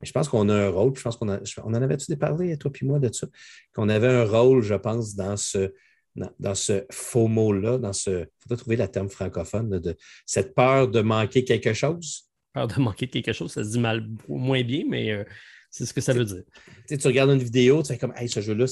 mais 0.00 0.06
je 0.06 0.12
pense 0.12 0.28
qu'on 0.28 0.48
a 0.48 0.54
un 0.54 0.68
rôle, 0.68 0.96
je 0.96 1.02
pense 1.02 1.16
qu'on 1.16 1.28
on 1.28 1.74
en 1.74 1.74
avait-tu 1.74 2.16
parlé, 2.16 2.56
toi 2.56 2.72
puis 2.72 2.86
moi, 2.86 2.98
de 2.98 3.12
ça? 3.12 3.26
Qu'on 3.74 3.88
avait 3.88 4.08
un 4.08 4.24
rôle, 4.24 4.62
je 4.62 4.74
pense, 4.74 5.14
dans 5.14 5.36
ce, 5.36 5.72
dans, 6.16 6.54
ce 6.54 6.84
faux 6.90 7.28
mot-là, 7.28 7.78
dans 7.78 7.92
ce. 7.92 8.10
Il 8.10 8.28
faudrait 8.42 8.56
trouver 8.56 8.76
la 8.76 8.88
terme 8.88 9.10
francophone, 9.10 9.78
de, 9.78 9.96
cette 10.26 10.54
peur 10.54 10.88
de 10.88 11.00
manquer 11.00 11.44
quelque 11.44 11.72
chose. 11.74 12.30
Peur 12.52 12.66
de 12.66 12.80
manquer 12.80 13.08
quelque 13.08 13.32
chose, 13.32 13.52
ça 13.52 13.62
se 13.62 13.70
dit 13.70 13.78
mal 13.78 14.08
moins 14.26 14.62
bien, 14.62 14.84
mais 14.88 15.12
euh, 15.12 15.24
c'est 15.70 15.86
ce 15.86 15.94
que 15.94 16.00
ça 16.00 16.12
veut 16.12 16.24
dire. 16.24 16.42
Tu, 16.88 16.96
tu 16.96 17.06
regardes 17.06 17.30
une 17.30 17.42
vidéo, 17.42 17.82
tu 17.82 17.88
fais 17.88 17.98
comme 17.98 18.14
Hey, 18.16 18.28
ce 18.28 18.40
jeu-là, 18.40 18.64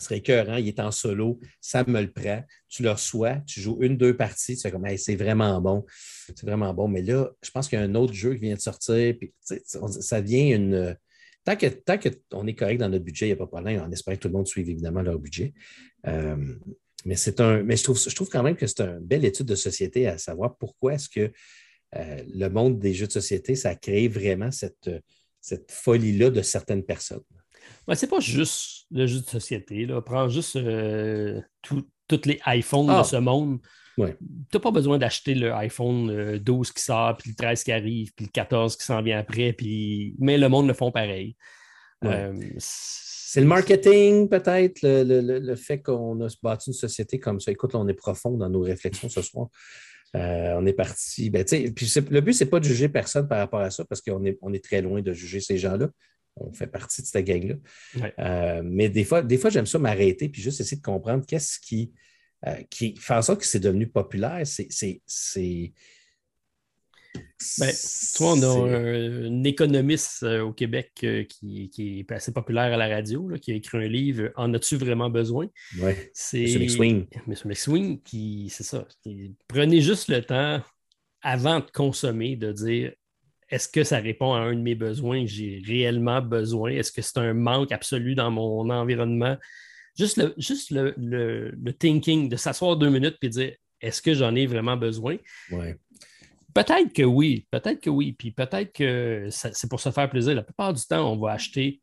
ce 0.00 0.06
serait 0.06 0.18
écœurant, 0.18 0.56
il 0.56 0.68
est 0.68 0.80
en 0.80 0.90
solo, 0.90 1.38
ça 1.60 1.84
me 1.86 2.00
le 2.00 2.10
prend, 2.10 2.42
tu 2.68 2.82
le 2.82 2.90
reçois, 2.90 3.36
tu 3.46 3.60
joues 3.60 3.78
une, 3.80 3.96
deux 3.96 4.16
parties, 4.16 4.56
tu 4.56 4.62
fais 4.62 4.70
comme, 4.70 4.86
c'est 4.96 5.16
vraiment 5.16 5.60
bon, 5.60 5.84
c'est 6.26 6.42
vraiment 6.42 6.72
bon. 6.74 6.88
Mais 6.88 7.02
là, 7.02 7.30
je 7.42 7.50
pense 7.50 7.68
qu'il 7.68 7.78
y 7.78 7.82
a 7.82 7.84
un 7.84 7.94
autre 7.94 8.12
jeu 8.12 8.34
qui 8.34 8.40
vient 8.40 8.54
de 8.54 8.60
sortir, 8.60 9.14
puis 9.18 9.32
ça 9.42 10.20
devient 10.20 10.52
une. 10.52 10.96
Tant 11.44 11.56
que 11.56 11.66
tant 11.66 11.96
qu'on 11.98 12.46
est 12.46 12.54
correct 12.54 12.78
dans 12.78 12.88
notre 12.88 13.04
budget, 13.04 13.26
il 13.26 13.28
n'y 13.30 13.32
a 13.32 13.36
pas 13.36 13.44
de 13.44 13.50
problème. 13.50 13.82
On 13.86 13.90
espère 13.90 14.14
que 14.14 14.20
tout 14.20 14.28
le 14.28 14.34
monde 14.34 14.46
suive 14.46 14.68
évidemment 14.68 15.00
leur 15.00 15.18
budget. 15.18 15.54
Euh, 16.06 16.54
mais 17.06 17.16
c'est 17.16 17.40
un. 17.40 17.62
Mais 17.62 17.76
je 17.76 17.84
trouve, 17.84 17.98
je 17.98 18.14
trouve 18.14 18.28
quand 18.28 18.42
même 18.42 18.56
que 18.56 18.66
c'est 18.66 18.82
une 18.82 18.98
belle 18.98 19.24
étude 19.24 19.46
de 19.46 19.54
société 19.54 20.06
à 20.06 20.18
savoir 20.18 20.56
pourquoi 20.58 20.94
est-ce 20.94 21.08
que 21.08 21.32
euh, 21.96 22.22
le 22.34 22.48
monde 22.48 22.78
des 22.78 22.92
jeux 22.92 23.06
de 23.06 23.12
société, 23.12 23.54
ça 23.54 23.74
crée 23.74 24.06
vraiment 24.06 24.50
cette, 24.50 24.90
cette 25.40 25.72
folie-là 25.72 26.30
de 26.30 26.42
certaines 26.42 26.84
personnes. 26.84 27.24
Ce 27.88 27.94
c'est 27.94 28.06
pas 28.06 28.20
juste 28.20 28.86
le 28.90 29.06
jeu 29.06 29.20
de 29.20 29.26
société. 29.26 29.86
Là. 29.86 30.00
Prends 30.00 30.28
juste 30.28 30.56
euh, 30.56 31.40
tous 31.62 31.84
les 32.24 32.40
iPhones 32.46 32.86
de 32.86 32.92
ah. 32.92 33.04
ce 33.04 33.16
monde. 33.16 33.58
Tu 33.96 34.04
n'as 34.54 34.60
pas 34.60 34.70
besoin 34.70 34.96
d'acheter 34.96 35.34
le 35.34 35.52
iPhone 35.52 36.38
12 36.38 36.68
euh, 36.68 36.72
qui 36.74 36.82
sort, 36.82 37.16
puis 37.18 37.30
le 37.30 37.36
13 37.36 37.64
qui 37.64 37.72
arrive, 37.72 38.14
puis 38.14 38.26
le 38.26 38.30
14 38.30 38.76
qui 38.76 38.84
s'en 38.84 39.02
vient 39.02 39.18
après, 39.18 39.52
puis... 39.52 40.14
mais 40.18 40.38
le 40.38 40.48
monde 40.48 40.68
le 40.68 40.72
font 40.72 40.90
pareil. 40.90 41.36
Euh, 42.04 42.32
c'est 42.56 43.42
le 43.42 43.46
marketing, 43.46 44.30
peut-être, 44.30 44.80
le, 44.82 45.54
fait 45.54 45.82
qu'on 45.82 46.18
a 46.22 46.28
bâti 46.42 46.70
une 46.70 46.74
société 46.74 47.18
comme 47.18 47.40
ça. 47.40 47.50
Écoute, 47.50 47.74
on 47.74 47.86
est 47.88 47.94
profond 47.94 48.38
dans 48.38 48.48
nos 48.48 48.60
réflexions 48.60 49.10
ce 49.10 49.20
soir. 49.20 49.48
on 50.14 50.64
est 50.64 50.72
parti. 50.72 51.28
Ben, 51.28 51.44
puis 51.44 51.92
le 52.10 52.20
but, 52.20 52.32
ce 52.32 52.44
n'est 52.44 52.50
pas 52.50 52.58
de 52.58 52.64
juger 52.64 52.88
personne 52.88 53.28
par 53.28 53.38
rapport 53.38 53.60
à 53.60 53.70
ça, 53.70 53.84
parce 53.84 54.00
qu'on 54.00 54.24
est, 54.24 54.38
on 54.40 54.54
est 54.54 54.64
très 54.64 54.80
loin 54.80 55.02
de 55.02 55.12
juger 55.12 55.40
ces 55.40 55.58
gens-là 55.58 55.90
on 56.36 56.52
fait 56.52 56.66
partie 56.66 57.02
de 57.02 57.06
cette 57.06 57.24
gang-là. 57.24 57.54
Euh, 58.18 58.62
mais 58.64 58.88
des 58.88 59.04
fois, 59.04 59.22
des 59.22 59.38
fois 59.38 59.50
j'aime 59.50 59.66
ça 59.66 59.78
m'arrêter 59.78 60.28
puis 60.28 60.42
juste 60.42 60.60
essayer 60.60 60.76
de 60.76 60.82
comprendre 60.82 61.24
qu'est-ce 61.26 61.58
qui, 61.60 61.92
euh, 62.46 62.56
qui 62.70 62.96
fait 62.96 63.14
en 63.14 63.22
sorte 63.22 63.40
que 63.40 63.46
c'est 63.46 63.60
devenu 63.60 63.88
populaire. 63.88 64.42
C'est. 64.46 65.02
Ben, 67.58 67.72
toi, 68.14 68.34
on 68.34 68.42
a 68.42 68.76
un, 68.76 69.42
économiste 69.42 70.22
euh, 70.22 70.42
au 70.42 70.52
Québec 70.52 70.92
qui, 70.94 71.70
est 71.76 72.12
assez 72.12 72.32
populaire 72.32 72.72
à 72.72 72.76
la 72.76 72.88
radio, 72.88 73.28
qui 73.42 73.50
a 73.50 73.54
écrit 73.56 73.78
un 73.78 73.88
livre 73.88 74.30
En 74.36 74.54
as-tu 74.54 74.76
vraiment 74.76 75.10
besoin? 75.10 75.48
Oui. 75.80 75.92
C'est 76.12 76.44
M. 76.44 76.62
McSwing. 76.62 77.06
M. 77.26 77.34
McSwing, 77.46 78.00
qui, 78.02 78.48
c'est 78.50 78.62
ça. 78.62 78.86
prenez 79.48 79.80
juste 79.80 80.08
le 80.08 80.22
temps 80.22 80.62
avant 81.22 81.58
de 81.58 81.70
consommer 81.72 82.36
de 82.36 82.52
dire 82.52 82.92
est-ce 83.50 83.68
que 83.68 83.82
ça 83.82 83.98
répond 83.98 84.32
à 84.32 84.38
un 84.38 84.54
de 84.54 84.60
mes 84.60 84.76
besoins? 84.76 85.24
Que 85.24 85.30
j'ai 85.30 85.62
réellement 85.66 86.22
besoin? 86.22 86.70
Est-ce 86.70 86.92
que 86.92 87.02
c'est 87.02 87.18
un 87.18 87.34
manque 87.34 87.72
absolu 87.72 88.14
dans 88.14 88.30
mon 88.30 88.70
environnement? 88.70 89.36
Juste 89.98 90.16
le, 90.18 90.34
juste 90.38 90.70
le, 90.70 91.72
thinking 91.78 92.28
de 92.28 92.36
s'asseoir 92.36 92.76
deux 92.76 92.90
minutes 92.90 93.16
et 93.22 93.28
dire 93.28 93.52
est-ce 93.80 94.00
que 94.00 94.14
j'en 94.14 94.34
ai 94.36 94.46
vraiment 94.46 94.76
besoin? 94.76 95.16
Peut-être 96.54 96.92
que 96.92 97.02
oui, 97.02 97.46
peut-être 97.50 97.80
que 97.80 97.90
oui, 97.90 98.12
puis 98.12 98.30
peut-être 98.30 98.72
que 98.72 99.28
c'est 99.30 99.68
pour 99.68 99.80
se 99.80 99.90
faire 99.90 100.08
plaisir. 100.08 100.34
La 100.34 100.42
plupart 100.42 100.72
du 100.72 100.82
temps, 100.84 101.12
on 101.12 101.18
va 101.18 101.32
acheter 101.32 101.80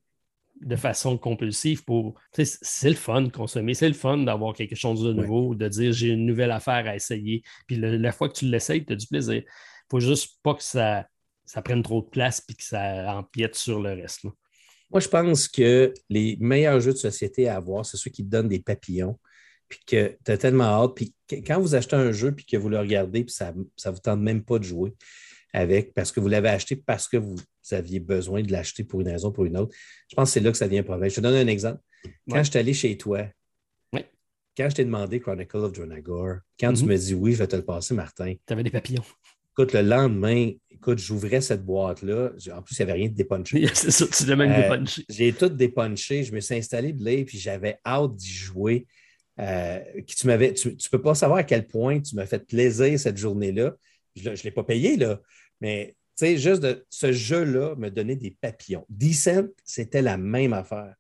de 0.62 0.76
façon 0.76 1.18
compulsive 1.18 1.84
pour. 1.84 2.16
C'est 2.34 2.90
le 2.90 2.96
fun 2.96 3.24
de 3.24 3.30
consommer, 3.30 3.74
c'est 3.74 3.88
le 3.88 3.94
fun 3.94 4.20
d'avoir 4.20 4.54
quelque 4.54 4.76
chose 4.76 5.04
de 5.04 5.12
nouveau, 5.14 5.54
de 5.54 5.68
dire 5.68 5.92
j'ai 5.92 6.10
une 6.10 6.26
nouvelle 6.26 6.52
affaire 6.52 6.88
à 6.88 6.96
essayer. 6.96 7.44
Puis 7.68 7.76
la 7.78 8.12
fois 8.12 8.30
que 8.30 8.36
tu 8.36 8.46
l'essayes, 8.46 8.86
tu 8.86 8.94
as 8.94 8.96
du 8.96 9.08
plaisir. 9.08 9.36
Il 9.36 9.40
ne 9.40 9.90
faut 9.90 10.00
juste 10.00 10.40
pas 10.44 10.54
que 10.54 10.64
ça 10.64 11.08
ça 11.48 11.62
prenne 11.64 11.82
trop 11.82 12.02
de 12.02 12.08
place 12.08 12.44
et 12.50 12.54
que 12.54 12.64
ça 12.64 13.18
empiète 13.18 13.56
sur 13.56 13.82
le 13.82 13.94
reste. 13.94 14.26
Moi, 14.92 15.00
je 15.00 15.08
pense 15.08 15.48
que 15.48 15.94
les 16.10 16.38
meilleurs 16.40 16.80
jeux 16.80 16.94
de 16.94 16.98
société 16.98 17.48
à 17.48 17.56
avoir, 17.56 17.86
c'est 17.86 17.98
ceux 17.98 18.12
qui 18.12 18.24
te 18.24 18.30
donnent 18.30 18.50
des 18.50 18.60
papillons, 18.60 19.18
puis 19.68 19.80
que 19.86 20.18
tu 20.24 20.32
as 20.32 20.38
tellement 20.38 20.66
hâte. 20.66 20.92
Puis 20.96 21.16
quand 21.46 21.60
vous 21.60 21.76
achetez 21.76 21.96
un 21.96 22.12
jeu 22.12 22.34
puis 22.34 22.46
que 22.46 22.58
vous 22.58 22.70
le 22.70 22.80
regardez, 22.80 23.24
puis 23.24 23.34
ça 23.34 23.54
ne 23.54 23.92
vous 23.92 24.00
tente 24.00 24.20
même 24.20 24.44
pas 24.44 24.60
de 24.60 24.64
jouer, 24.64 24.94
avec 25.54 25.94
parce 25.94 26.12
que 26.12 26.20
vous 26.20 26.28
l'avez 26.28 26.50
acheté 26.50 26.76
parce 26.76 27.08
que 27.08 27.18
vous 27.18 27.38
aviez 27.72 28.00
besoin 28.00 28.42
de 28.42 28.52
l'acheter 28.52 28.84
pour 28.84 29.02
une 29.02 29.10
raison 29.10 29.30
ou 29.30 29.32
pour 29.32 29.46
une 29.46 29.58
autre. 29.58 29.76
Je 30.10 30.16
pense 30.16 30.30
que 30.30 30.34
c'est 30.34 30.40
là 30.40 30.52
que 30.52 30.58
ça 30.58 30.66
devient 30.66 30.80
un 30.80 30.84
problème. 30.84 31.10
Je 31.10 31.16
te 31.16 31.22
donne 31.22 31.36
un 31.36 31.48
exemple. 31.48 31.82
Quand 32.30 32.44
je 32.44 32.50
suis 32.50 32.60
allé 32.60 32.74
chez 32.74 32.98
toi, 32.98 33.26
quand 34.58 34.70
je 34.70 34.76
t'ai 34.76 34.86
demandé 34.86 35.20
Chronicle 35.20 35.58
of 35.58 35.72
Dronagor, 35.72 36.38
quand 36.60 36.74
tu 36.74 36.84
mm-hmm. 36.84 36.88
me 36.88 36.98
dis 36.98 37.14
oui, 37.14 37.34
je 37.34 37.38
vais 37.38 37.48
te 37.48 37.56
le 37.56 37.64
passer, 37.64 37.94
Martin. 37.94 38.34
Tu 38.46 38.54
avais 38.54 38.64
des 38.64 38.72
papillons. 38.72 39.04
Écoute, 39.58 39.74
le 39.74 39.82
lendemain, 39.82 40.52
écoute, 40.70 41.00
j'ouvrais 41.00 41.42
cette 41.42 41.66
boîte-là. 41.66 42.30
En 42.56 42.62
plus, 42.62 42.78
il 42.78 42.86
n'y 42.86 42.92
avait 42.92 43.00
rien 43.00 43.10
de 43.10 43.16
dépunché. 43.16 43.68
c'est 43.74 43.90
ça, 43.90 44.06
tu 44.06 44.28
l'as 44.28 44.36
même 44.36 44.52
euh, 44.52 44.62
dépunché. 44.62 45.04
J'ai 45.10 45.34
tout 45.34 45.50
dépunché. 45.50 46.24
Je 46.24 46.32
me 46.32 46.40
suis 46.42 46.54
installé 46.54 46.94
de 46.94 47.04
là, 47.04 47.24
puis 47.26 47.40
j'avais 47.40 47.80
hâte 47.84 48.16
d'y 48.16 48.32
jouer. 48.32 48.86
Euh, 49.40 49.80
tu 50.06 50.28
ne 50.28 50.48
tu, 50.52 50.90
peux 50.92 51.02
pas 51.02 51.16
savoir 51.16 51.40
à 51.40 51.44
quel 51.44 51.66
point 51.66 52.00
tu 52.00 52.16
m'as 52.16 52.28
fait 52.28 52.46
plaisir 52.46 53.00
cette 53.00 53.18
journée-là. 53.18 53.74
Je 54.16 54.30
ne 54.30 54.36
l'ai 54.36 54.52
pas 54.52 54.64
payé, 54.64 54.96
là. 54.96 55.20
Mais 55.60 55.96
tu 56.16 56.28
sais, 56.28 56.38
juste 56.38 56.62
de 56.62 56.86
ce 56.92 57.12
jeu-là 57.12 57.74
me 57.78 57.90
donnait 57.90 58.16
des 58.16 58.38
papillons. 58.40 58.86
Decent, 58.90 59.48
c'était 59.64 60.04
la 60.04 60.18
même 60.18 60.54
affaire. 60.54 60.94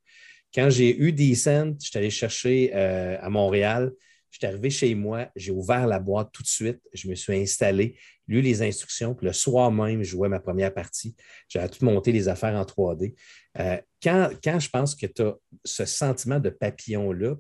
Quand 0.51 0.71
j'ai 0.71 0.97
eu 0.97 1.11
Decent, 1.11 1.75
je 1.79 1.89
suis 1.89 1.97
allé 1.99 2.09
chercher 2.09 2.71
euh, 2.73 3.17
à 3.21 3.29
Montréal. 3.29 3.91
Je 4.29 4.37
suis 4.37 4.47
arrivé 4.47 4.69
chez 4.69 4.93
moi, 4.95 5.29
j'ai 5.35 5.51
ouvert 5.51 5.87
la 5.87 5.99
boîte 5.99 6.31
tout 6.31 6.43
de 6.43 6.47
suite, 6.47 6.79
je 6.93 7.07
me 7.07 7.15
suis 7.15 7.35
installé, 7.35 7.97
lu 8.27 8.41
les 8.41 8.61
instructions, 8.61 9.15
puis 9.15 9.25
le 9.25 9.33
soir 9.33 9.71
même, 9.71 10.03
je 10.03 10.09
jouais 10.09 10.29
ma 10.29 10.39
première 10.39 10.73
partie. 10.73 11.15
J'avais 11.47 11.69
tout 11.69 11.83
monté 11.85 12.11
les 12.11 12.27
affaires 12.27 12.55
en 12.55 12.63
3D. 12.63 13.15
Euh, 13.59 13.77
quand, 14.03 14.29
quand, 14.43 14.59
je 14.59 14.69
pense 14.69 14.95
que 14.95 15.07
tu 15.07 15.21
as 15.21 15.35
ce 15.63 15.85
sentiment 15.85 16.39
de 16.39 16.49
papillon-là, 16.49 17.35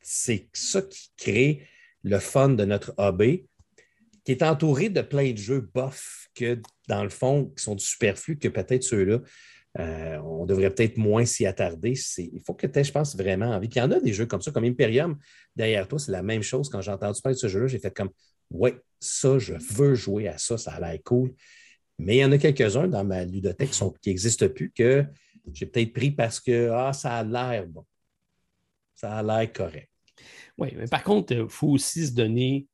c'est 0.00 0.48
ça 0.52 0.82
qui 0.82 1.12
crée 1.16 1.68
le 2.02 2.18
fun 2.18 2.50
de 2.50 2.64
notre 2.64 2.94
hobby, 2.98 3.46
qui 4.24 4.32
est 4.32 4.42
entouré 4.42 4.88
de 4.88 5.02
plein 5.02 5.32
de 5.32 5.38
jeux 5.38 5.68
bof 5.74 6.28
que, 6.34 6.60
dans 6.88 7.02
le 7.02 7.10
fond, 7.10 7.52
qui 7.56 7.62
sont 7.62 7.74
du 7.74 7.84
superflu 7.84 8.38
que 8.38 8.48
peut-être 8.48 8.82
ceux-là. 8.82 9.20
Euh, 9.78 10.18
on 10.18 10.46
devrait 10.46 10.70
peut-être 10.70 10.96
moins 10.96 11.24
s'y 11.24 11.46
attarder. 11.46 11.94
Il 12.18 12.40
faut 12.46 12.54
que 12.54 12.66
tu 12.66 12.78
aies, 12.78 12.84
je 12.84 12.92
pense, 12.92 13.16
vraiment 13.16 13.46
envie. 13.46 13.68
Puis 13.68 13.80
il 13.80 13.82
y 13.82 13.86
en 13.86 13.90
a 13.90 14.00
des 14.00 14.12
jeux 14.12 14.26
comme 14.26 14.40
ça, 14.40 14.52
comme 14.52 14.64
Imperium, 14.64 15.18
derrière 15.56 15.88
toi, 15.88 15.98
c'est 15.98 16.12
la 16.12 16.22
même 16.22 16.42
chose. 16.42 16.68
Quand 16.68 16.80
j'ai 16.80 16.92
entendu 16.92 17.20
parler 17.20 17.34
de 17.34 17.40
ce 17.40 17.48
jeu-là, 17.48 17.66
j'ai 17.66 17.78
fait 17.78 17.94
comme 17.94 18.10
Ouais, 18.50 18.76
ça, 19.00 19.38
je 19.38 19.54
veux 19.54 19.94
jouer 19.94 20.28
à 20.28 20.38
ça, 20.38 20.56
ça 20.58 20.72
a 20.72 20.80
l'air 20.80 20.98
cool. 21.04 21.34
Mais 21.98 22.16
il 22.16 22.20
y 22.20 22.24
en 22.24 22.32
a 22.32 22.38
quelques-uns 22.38 22.88
dans 22.88 23.04
ma 23.04 23.24
ludothèque 23.24 23.70
qui 23.70 24.08
n'existent 24.10 24.48
plus 24.48 24.70
que 24.70 25.04
j'ai 25.52 25.66
peut-être 25.66 25.92
pris 25.92 26.10
parce 26.10 26.40
que 26.40 26.70
ah, 26.70 26.92
ça 26.92 27.16
a 27.16 27.24
l'air 27.24 27.66
bon. 27.66 27.84
Ça 28.94 29.18
a 29.18 29.22
l'air 29.22 29.52
correct. 29.52 29.90
Oui, 30.56 30.72
mais 30.76 30.86
par 30.86 31.02
contre, 31.02 31.32
il 31.32 31.48
faut 31.48 31.68
aussi 31.68 32.06
se 32.06 32.12
donner 32.12 32.66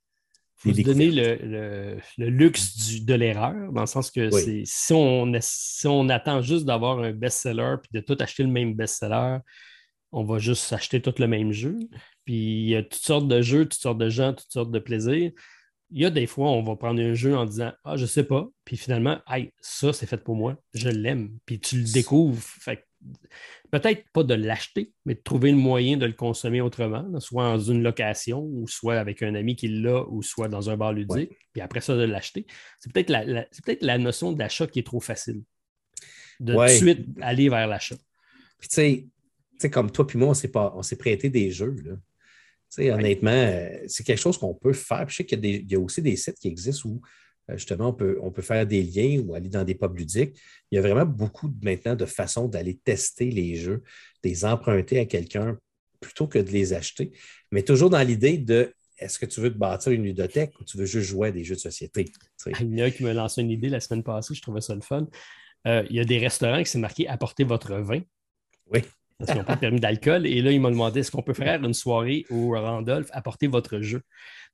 faut 0.60 0.74
se 0.74 0.82
donner 0.82 1.10
le, 1.10 2.00
luxe 2.18 3.00
de 3.00 3.14
l'erreur, 3.14 3.72
dans 3.72 3.80
le 3.80 3.86
sens 3.86 4.10
que 4.10 4.30
si, 4.30 4.92
on, 4.92 5.32
si 5.40 5.86
on 5.86 6.08
attend 6.10 6.42
juste 6.42 6.66
d'avoir 6.66 6.98
un 6.98 7.12
best-seller 7.12 7.76
puis 7.82 7.90
de 7.92 8.00
tout 8.00 8.16
acheter 8.20 8.42
le 8.42 8.50
même 8.50 8.74
best-seller, 8.74 9.38
on 10.12 10.24
va 10.24 10.38
juste 10.38 10.72
acheter 10.72 11.00
tout 11.00 11.14
le 11.18 11.26
même 11.26 11.52
jeu. 11.52 11.78
Puis 12.24 12.34
il 12.34 12.68
y 12.68 12.76
a 12.76 12.82
toutes 12.82 12.94
sortes 12.94 13.28
de 13.28 13.40
jeux, 13.40 13.64
toutes 13.64 13.80
sortes 13.80 13.98
de 13.98 14.08
gens, 14.08 14.34
toutes 14.34 14.52
sortes 14.52 14.70
de 14.70 14.78
plaisirs. 14.78 15.32
Il 15.92 16.02
y 16.02 16.04
a 16.04 16.10
des 16.10 16.26
fois, 16.26 16.50
on 16.50 16.62
va 16.62 16.76
prendre 16.76 17.00
un 17.00 17.14
jeu 17.14 17.36
en 17.36 17.46
disant 17.46 17.72
Ah, 17.84 17.96
je 17.96 18.06
sais 18.06 18.24
pas. 18.24 18.48
Puis 18.64 18.76
finalement, 18.76 19.18
hey, 19.28 19.52
ça, 19.60 19.92
c'est 19.92 20.06
fait 20.06 20.22
pour 20.22 20.36
moi. 20.36 20.56
Je 20.74 20.88
l'aime. 20.88 21.38
Puis 21.46 21.58
tu 21.58 21.78
le 21.78 21.92
découvres. 21.92 22.40
Fait 22.40 22.86
peut-être 23.70 24.04
pas 24.12 24.24
de 24.24 24.34
l'acheter, 24.34 24.92
mais 25.04 25.14
de 25.14 25.20
trouver 25.20 25.50
le 25.50 25.56
moyen 25.56 25.96
de 25.96 26.06
le 26.06 26.12
consommer 26.12 26.60
autrement, 26.60 27.18
soit 27.20 27.44
dans 27.44 27.58
une 27.58 27.82
location, 27.82 28.42
ou 28.42 28.66
soit 28.66 28.98
avec 28.98 29.22
un 29.22 29.34
ami 29.34 29.56
qui 29.56 29.68
l'a, 29.68 30.04
ou 30.08 30.22
soit 30.22 30.48
dans 30.48 30.70
un 30.70 30.76
bar 30.76 30.92
ludique, 30.92 31.30
puis 31.52 31.60
après 31.60 31.80
ça, 31.80 31.96
de 31.96 32.02
l'acheter. 32.02 32.46
C'est 32.78 32.92
peut-être 32.92 33.10
la, 33.10 33.44
peut 33.64 33.76
la, 33.80 33.98
notion 33.98 34.32
d'achat 34.32 34.66
qui 34.66 34.80
est 34.80 34.86
trop 34.86 35.00
facile. 35.00 35.42
De 36.40 36.54
tout 36.54 36.60
de 36.62 36.68
suite 36.68 37.06
aller 37.20 37.48
vers 37.48 37.66
l'achat. 37.66 37.96
Puis 38.58 38.68
tu 38.68 39.10
sais, 39.58 39.70
comme 39.70 39.90
toi 39.90 40.06
puis 40.06 40.18
moi, 40.18 40.32
on 40.54 40.82
s'est 40.82 40.96
prêté 40.96 41.28
des 41.28 41.50
jeux. 41.50 41.76
Là. 41.84 42.94
Honnêtement, 42.94 43.30
euh, 43.30 43.68
c'est 43.88 44.04
quelque 44.04 44.20
chose 44.20 44.38
qu'on 44.38 44.54
peut 44.54 44.72
faire. 44.72 45.08
je 45.08 45.16
sais 45.16 45.26
qu'il 45.26 45.44
y, 45.44 45.74
a 45.74 45.80
aussi 45.80 46.02
des 46.02 46.16
sites 46.16 46.38
qui 46.38 46.48
existent 46.48 46.88
où 46.88 47.00
justement, 47.48 47.88
on 47.88 47.92
peut, 47.92 48.18
on 48.22 48.30
peut 48.30 48.42
faire 48.42 48.66
des 48.66 48.82
liens 48.82 49.20
ou 49.20 49.34
aller 49.34 49.48
dans 49.48 49.64
des 49.64 49.74
pubs 49.74 49.96
ludiques. 49.96 50.38
Il 50.70 50.76
y 50.76 50.78
a 50.78 50.82
vraiment 50.82 51.06
beaucoup 51.06 51.52
maintenant 51.62 51.96
de 51.96 52.06
façons 52.06 52.48
d'aller 52.48 52.76
tester 52.76 53.30
les 53.30 53.56
jeux, 53.56 53.82
de 54.22 54.28
les 54.28 54.44
emprunter 54.44 55.00
à 55.00 55.06
quelqu'un 55.06 55.58
plutôt 56.00 56.26
que 56.26 56.38
de 56.38 56.50
les 56.50 56.72
acheter, 56.72 57.12
mais 57.50 57.62
toujours 57.62 57.90
dans 57.90 58.02
l'idée 58.02 58.38
de 58.38 58.72
est-ce 58.96 59.18
que 59.18 59.26
tu 59.26 59.40
veux 59.40 59.52
te 59.52 59.58
bâtir 59.58 59.92
une 59.92 60.04
ludothèque 60.04 60.58
ou 60.60 60.64
tu 60.64 60.76
veux 60.76 60.84
juste 60.84 61.08
jouer 61.08 61.28
à 61.28 61.32
des 61.32 61.42
jeux 61.42 61.54
de 61.54 61.60
société? 61.60 62.06
Il 62.60 62.78
y 62.78 62.82
en 62.82 62.86
a 62.86 62.90
qui 62.90 63.02
me 63.02 63.12
lancé 63.12 63.40
une 63.40 63.50
idée 63.50 63.68
la 63.68 63.80
semaine 63.80 64.02
passée, 64.02 64.34
je 64.34 64.42
trouvais 64.42 64.60
ça 64.60 64.74
le 64.74 64.82
fun. 64.82 65.06
Euh, 65.66 65.84
il 65.90 65.96
y 65.96 66.00
a 66.00 66.04
des 66.04 66.18
restaurants 66.18 66.62
qui 66.62 66.70
s'est 66.70 66.78
marqué 66.78 67.08
apportez 67.08 67.44
votre 67.44 67.74
vin. 67.76 68.00
Oui. 68.66 68.82
Parce 69.20 69.32
qu'ils 69.32 69.38
n'ont 69.38 69.44
pas 69.44 69.56
de 69.56 69.60
permis 69.60 69.80
d'alcool. 69.80 70.26
Et 70.26 70.40
là, 70.40 70.50
ils 70.50 70.60
m'ont 70.60 70.70
demandé 70.70 71.00
est-ce 71.00 71.10
qu'on 71.10 71.22
peut 71.22 71.34
faire 71.34 71.62
une 71.62 71.74
soirée 71.74 72.24
au 72.30 72.52
Randolph, 72.52 73.08
apporter 73.12 73.48
votre 73.48 73.80
jeu? 73.80 74.00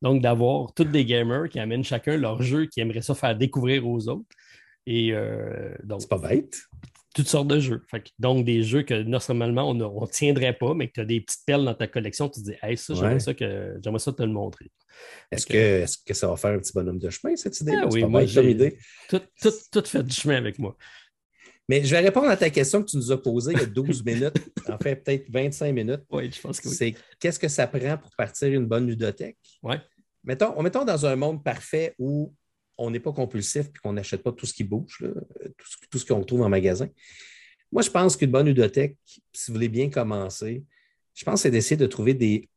Donc, 0.03 0.21
d'avoir 0.21 0.75
tous 0.75 0.85
des 0.85 1.05
gamers 1.05 1.49
qui 1.49 1.61
amènent 1.61 1.85
chacun 1.85 2.17
leur 2.17 2.43
jeu, 2.43 2.67
qui 2.67 2.81
aimeraient 2.81 3.01
ça 3.01 3.15
faire 3.15 3.37
découvrir 3.37 3.87
aux 3.87 4.09
autres. 4.09 4.27
Et 4.87 5.13
euh, 5.13 5.73
donc. 5.85 6.03
C'est 6.03 6.11
pas 6.11 6.19
bête. 6.19 6.59
Toutes 7.15 7.29
sortes 7.29 7.49
de 7.49 7.61
jeux. 7.61 7.83
donc, 8.19 8.45
des 8.45 8.63
jeux 8.63 8.83
que 8.83 8.93
normalement 9.03 9.71
on 9.71 9.75
ne 9.75 10.07
tiendrait 10.07 10.53
pas, 10.53 10.75
mais 10.75 10.89
que 10.89 10.95
tu 10.95 11.01
as 11.01 11.05
des 11.07 11.23
petites 11.23 11.47
perles 11.47 11.65
dans 11.65 11.73
ta 11.73 11.87
collection, 11.87 12.29
tu 12.29 12.41
te 12.41 12.51
dis, 12.51 12.57
hey, 12.61 12.77
ça, 12.77 12.93
j'aimerais 12.93 13.21
ça, 13.21 13.33
que, 13.33 13.79
j'aimerais 13.83 14.01
ça 14.01 14.13
te 14.13 14.23
le 14.23 14.33
montrer. 14.33 14.71
Est-ce 15.31 15.47
que, 15.47 15.57
est 15.57 16.05
que 16.05 16.13
ça 16.13 16.29
va 16.29 16.37
faire 16.37 16.51
un 16.51 16.59
petit 16.59 16.73
bonhomme 16.75 16.99
de 16.99 17.09
chemin, 17.09 17.35
cette 17.37 17.59
idée? 17.61 17.75
Ah, 17.81 17.87
oui, 17.91 18.05
moi, 18.05 18.25
idée. 18.25 18.77
Tout, 19.09 19.23
tout, 19.41 19.53
tout 19.73 19.85
fait 19.87 20.03
du 20.03 20.15
chemin 20.15 20.37
avec 20.37 20.59
moi. 20.59 20.77
Mais 21.69 21.85
je 21.85 21.91
vais 21.91 22.01
répondre 22.01 22.29
à 22.29 22.37
ta 22.37 22.49
question 22.51 22.83
que 22.83 22.91
tu 22.91 22.97
nous 22.97 23.11
as 23.11 23.21
posée 23.21 23.53
il 23.53 23.59
y 23.59 23.63
a 23.63 23.67
12 23.67 24.05
minutes, 24.07 24.39
en 24.69 24.79
fait 24.79 24.97
peut-être 24.97 25.31
25 25.31 25.73
minutes. 25.73 26.03
Oui, 26.11 26.31
je 26.31 26.41
pense 26.41 26.61
que 26.61 26.69
oui. 26.69 26.75
C'est 26.75 26.95
qu'est-ce 27.19 27.39
que 27.39 27.49
ça 27.49 27.67
prend 27.67 27.99
pour 27.99 28.11
partir 28.17 28.49
une 28.49 28.67
bonne 28.67 28.87
ludothèque? 28.87 29.39
Oui. 29.63 29.77
Mettons, 30.23 30.61
mettons 30.63 30.85
dans 30.85 31.07
un 31.07 31.17
monde 31.17 31.43
parfait 31.43 31.95
où 31.99 32.33
on 32.79 32.91
n'est 32.91 33.01
pas 33.01 33.13
compulsif 33.13 33.67
et 33.67 33.79
qu'on 33.83 33.93
n'achète 33.93 34.23
pas 34.23 34.33
tout 34.33 34.47
ce 34.47 34.53
qui 34.53 34.65
bouge, 34.65 35.05
tout 35.91 35.99
ce, 35.99 36.05
qu'on 36.05 36.23
trouve 36.25 36.43
en 36.43 36.49
magasin. 36.49 36.89
Moi, 37.73 37.83
je 37.83 37.91
pense 37.91 38.17
qu'une 38.17 38.31
bonne 38.31 38.47
ludothèque, 38.47 38.97
si 39.33 39.51
vous 39.51 39.55
voulez 39.55 39.69
bien 39.69 39.89
commencer, 39.89 40.65
je 41.15 41.25
pense 41.25 41.43
c'est 41.43 41.51
d'essayer 41.51 41.77
de 41.77 41.87
trouver 41.87 42.15
des, 42.15 42.49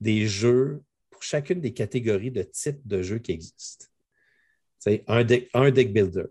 des 0.00 0.26
jeux 0.26 0.82
pour 1.10 1.22
chacune 1.22 1.60
des 1.60 1.72
catégories 1.72 2.30
de 2.30 2.42
types 2.42 2.80
de 2.84 3.02
jeux 3.02 3.18
qui 3.18 3.32
existent. 3.32 3.86
Un 5.06 5.24
deck, 5.24 5.50
un 5.54 5.70
deck 5.70 5.92
builder, 5.92 6.26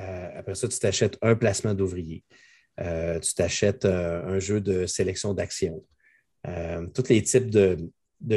euh, 0.00 0.30
après 0.38 0.54
ça, 0.54 0.68
tu 0.68 0.78
t'achètes 0.78 1.18
un 1.22 1.34
placement 1.34 1.74
d'ouvrier. 1.74 2.24
Euh, 2.80 3.18
tu 3.18 3.34
t'achètes 3.34 3.84
euh, 3.84 4.24
un 4.24 4.38
jeu 4.38 4.60
de 4.60 4.86
sélection 4.86 5.34
d'actions. 5.34 5.84
tous 6.94 7.08
les 7.08 7.22
types 7.22 7.50
de, 7.50 7.90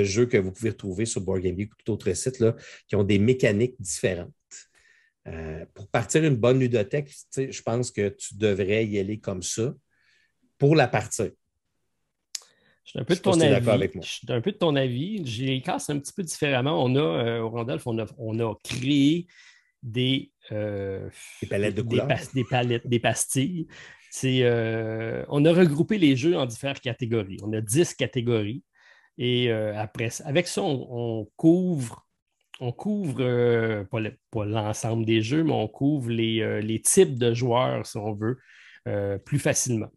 jeux 0.03 0.25
que 0.25 0.37
vous 0.37 0.51
pouvez 0.51 0.71
retrouver 0.71 1.05
sur 1.05 1.21
BoardGameGeek 1.21 1.71
ou 1.71 1.75
tout 1.83 1.91
autre 1.93 2.11
site 2.13 2.39
là, 2.39 2.55
qui 2.87 2.95
ont 2.95 3.03
des 3.03 3.19
mécaniques 3.19 3.75
différentes. 3.79 4.33
pour 5.73 5.87
partir 5.89 6.23
une 6.23 6.35
bonne 6.35 6.59
ludothèque, 6.59 7.13
je 7.35 7.61
pense 7.61 7.91
que 7.91 8.09
tu 8.09 8.35
devrais 8.35 8.85
y 8.85 8.99
aller 8.99 9.19
comme 9.19 9.43
ça 9.43 9.73
pour 10.57 10.75
la 10.75 10.87
partir. 10.87 11.31
Je 12.83 12.89
suis 12.89 12.99
un 12.99 13.05
peu 13.05 13.15
de 13.15 13.19
ton 13.19 13.39
avis. 13.39 13.89
Je 14.01 14.07
suis 14.07 14.27
un 14.29 14.41
peu 14.41 14.51
de 14.51 14.57
ton 14.57 14.75
avis. 14.75 15.21
J'ai 15.25 15.61
casse 15.61 15.89
un 15.91 15.99
petit 15.99 16.11
peu 16.13 16.23
différemment. 16.23 16.83
On 16.83 16.95
a, 16.95 17.39
au 17.39 17.49
Randolph, 17.49 17.85
on 17.85 17.99
a, 17.99 18.05
on 18.17 18.39
a 18.39 18.53
créé 18.63 19.27
des, 19.83 20.30
euh, 20.51 21.09
des 21.41 21.47
palettes 21.47 21.75
de 21.75 21.81
couleurs. 21.81 22.07
Des, 22.33 22.43
palettes, 22.43 22.87
des 22.87 22.99
pastilles. 22.99 23.67
Euh, 24.23 25.23
on 25.29 25.45
a 25.45 25.53
regroupé 25.53 25.97
les 25.97 26.15
jeux 26.15 26.37
en 26.37 26.45
différentes 26.45 26.81
catégories. 26.81 27.37
On 27.43 27.53
a 27.53 27.61
10 27.61 27.93
catégories. 27.93 28.63
Et 29.17 29.51
euh, 29.51 29.77
après, 29.77 30.09
avec 30.25 30.47
ça, 30.47 30.61
on, 30.63 31.29
couvre, 31.35 32.07
on 32.59 32.71
couvre 32.71 33.83
pas 34.31 34.45
l'ensemble 34.45 35.05
des 35.05 35.21
jeux, 35.21 35.43
mais 35.43 35.53
on 35.53 35.67
couvre 35.67 36.09
les, 36.09 36.81
types 36.83 37.17
de 37.17 37.33
joueurs, 37.33 37.85
si 37.85 37.97
on 37.97 38.13
veut, 38.13 38.37
plus 39.25 39.39
facilement. 39.39 39.91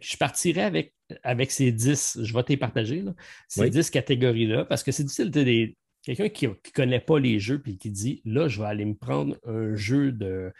Je 0.00 0.16
partirai 0.16 0.62
avec, 0.62 0.94
avec 1.22 1.50
ces 1.50 1.72
10, 1.72 2.18
je 2.22 2.34
vais 2.34 2.42
te 2.42 2.54
partager, 2.56 3.02
ces 3.48 3.70
10 3.70 3.90
catégories-là, 3.90 4.66
parce 4.66 4.82
que 4.82 4.92
c'est 4.92 5.04
difficile 5.04 5.30
de, 5.30 5.74
Quelqu'un 6.06 6.28
qui 6.28 6.46
ne 6.46 6.54
connaît 6.72 7.00
pas 7.00 7.18
les 7.18 7.40
jeux 7.40 7.60
et 7.66 7.76
qui 7.76 7.90
dit 7.90 8.22
là, 8.24 8.46
je 8.46 8.60
vais 8.60 8.68
aller 8.68 8.84
me 8.84 8.94
prendre 8.94 9.36
un 9.44 9.74
jeu 9.74 10.12
de, 10.12 10.52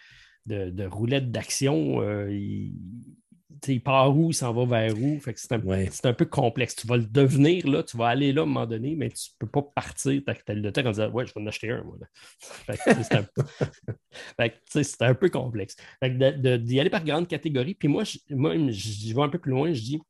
de, 0.47 0.84
roulette 0.86 1.30
d'action. 1.30 2.03
Euh, 2.03 2.34
il, 2.34 3.80
part 3.80 4.16
où, 4.16 4.30
il 4.30 4.34
s'en 4.34 4.53
va 4.53 4.64
vers 4.64 4.99
où? 4.99 5.20
c'est 5.36 5.53
un, 6.05 6.12
peu 6.12 6.24
complexe. 6.24 6.74
Tu 6.74 6.88
vas 6.88 6.97
le 6.97 7.05
devenir 7.05 7.68
là, 7.68 7.84
tu 7.84 7.97
vas 7.97 8.09
aller 8.09 8.32
là 8.32 8.40
à 8.40 8.44
un 8.44 8.49
moment 8.49 8.66
donné, 8.66 8.97
mais 8.97 9.09
tu 9.11 9.30
ne 9.30 9.47
peux 9.47 9.47
pas 9.47 9.62
partir 9.62 10.20
ta 10.24 10.53
bibliothèque 10.53 10.86
en 10.86 10.90
disant 10.90 11.11
Ouais, 11.11 11.24
je 11.24 11.32
vais 11.32 11.40
en 11.40 11.47
acheter 11.47 11.70
un. 11.70 11.84
Moi, 11.84 11.97
c'est, 12.68 13.14
un... 13.14 13.26
un... 15.09 15.14
peu 15.14 15.28
complexe. 15.28 15.76
d'y 16.03 16.80
aller 16.80 16.90
par 16.90 17.05
grande 17.05 17.28
catégorie. 17.28 17.76
Puis 17.76 17.86
moi, 17.86 18.03
je, 18.03 18.18
moi, 18.30 18.55
je 18.68 19.14
vais 19.14 19.22
un 19.22 19.28
peu 19.28 19.38
plus 19.38 19.53
loin, 19.53 19.72
je 19.72 19.80
dis 19.80 20.01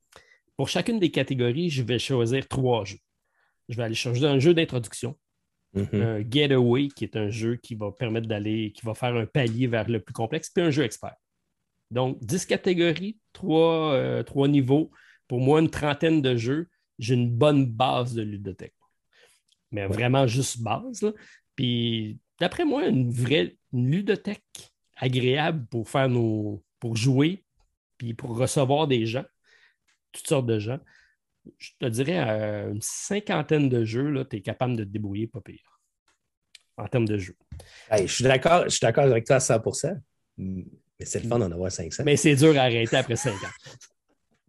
pour 0.56 0.70
chacune 0.70 0.98
des 0.98 1.10
catégories, 1.10 1.68
je 1.68 1.82
vais 1.82 1.98
choisir 1.98 2.48
trois 2.48 2.86
jeux. 2.86 3.00
Je 3.68 3.76
vais 3.76 3.82
aller 3.82 3.94
chercher 3.94 4.24
un 4.24 4.38
jeu 4.38 4.54
d'introduction 4.54 5.14
mm-hmm. 5.76 6.02
un 6.02 6.30
Getaway, 6.30 6.88
qui 6.88 7.04
est 7.04 7.16
un 7.16 7.28
jeu 7.28 7.56
qui 7.56 7.74
va 7.74 7.92
permettre 7.92 8.26
d'aller, 8.26 8.72
qui 8.72 8.84
va 8.84 8.94
faire 8.94 9.14
un 9.14 9.26
palier 9.26 9.66
vers 9.66 9.88
le 9.88 10.00
plus 10.00 10.12
complexe, 10.12 10.50
puis 10.50 10.64
un 10.64 10.70
jeu 10.70 10.84
expert. 10.84 11.14
Donc, 11.90 12.18
10 12.20 12.46
catégories, 12.46 13.18
3, 13.32 13.92
euh, 13.94 14.48
niveaux. 14.48 14.90
Pour 15.28 15.40
moi, 15.40 15.60
une 15.60 15.70
trentaine 15.70 16.22
de 16.22 16.36
jeux. 16.36 16.68
J'ai 16.98 17.14
une 17.14 17.30
bonne 17.30 17.66
base 17.66 18.14
de 18.14 18.22
ludothèque. 18.22 18.74
Mais 19.70 19.86
vraiment 19.86 20.26
juste 20.26 20.62
base. 20.62 21.12
Puis, 21.54 22.18
d'après 22.40 22.64
moi, 22.64 22.86
une 22.86 23.10
vraie 23.10 23.56
ludothèque 23.72 24.72
agréable 24.96 25.66
pour 25.66 25.88
faire 25.88 26.08
nos. 26.08 26.62
pour 26.80 26.96
jouer, 26.96 27.44
puis 27.98 28.14
pour 28.14 28.36
recevoir 28.36 28.86
des 28.86 29.06
gens, 29.06 29.24
toutes 30.12 30.26
sortes 30.26 30.46
de 30.46 30.58
gens. 30.58 30.78
Je 31.58 31.70
te 31.78 31.86
dirais, 31.86 32.18
une 32.70 32.82
cinquantaine 32.82 33.68
de 33.68 33.84
jeux, 33.84 34.26
tu 34.28 34.36
es 34.36 34.40
capable 34.40 34.76
de 34.76 34.84
te 34.84 34.88
débrouiller 34.88 35.26
pas 35.26 35.40
pire 35.40 35.80
en 36.78 36.86
termes 36.88 37.08
de 37.08 37.16
jeux. 37.16 37.36
je 37.90 38.06
suis 38.06 38.22
d'accord 38.24 38.64
avec 39.04 39.24
toi 39.24 39.36
à 39.36 39.38
100% 39.38 39.98
mais 40.98 41.06
c'est 41.06 41.22
le 41.22 41.28
fun 41.28 41.38
d'en 41.38 41.50
avoir 41.50 41.70
500. 41.70 42.04
Mais 42.04 42.16
c'est 42.16 42.36
dur 42.36 42.56
à 42.56 42.62
arrêter 42.62 42.96
après 42.96 43.16
5 43.16 43.32
ans. 43.32 43.50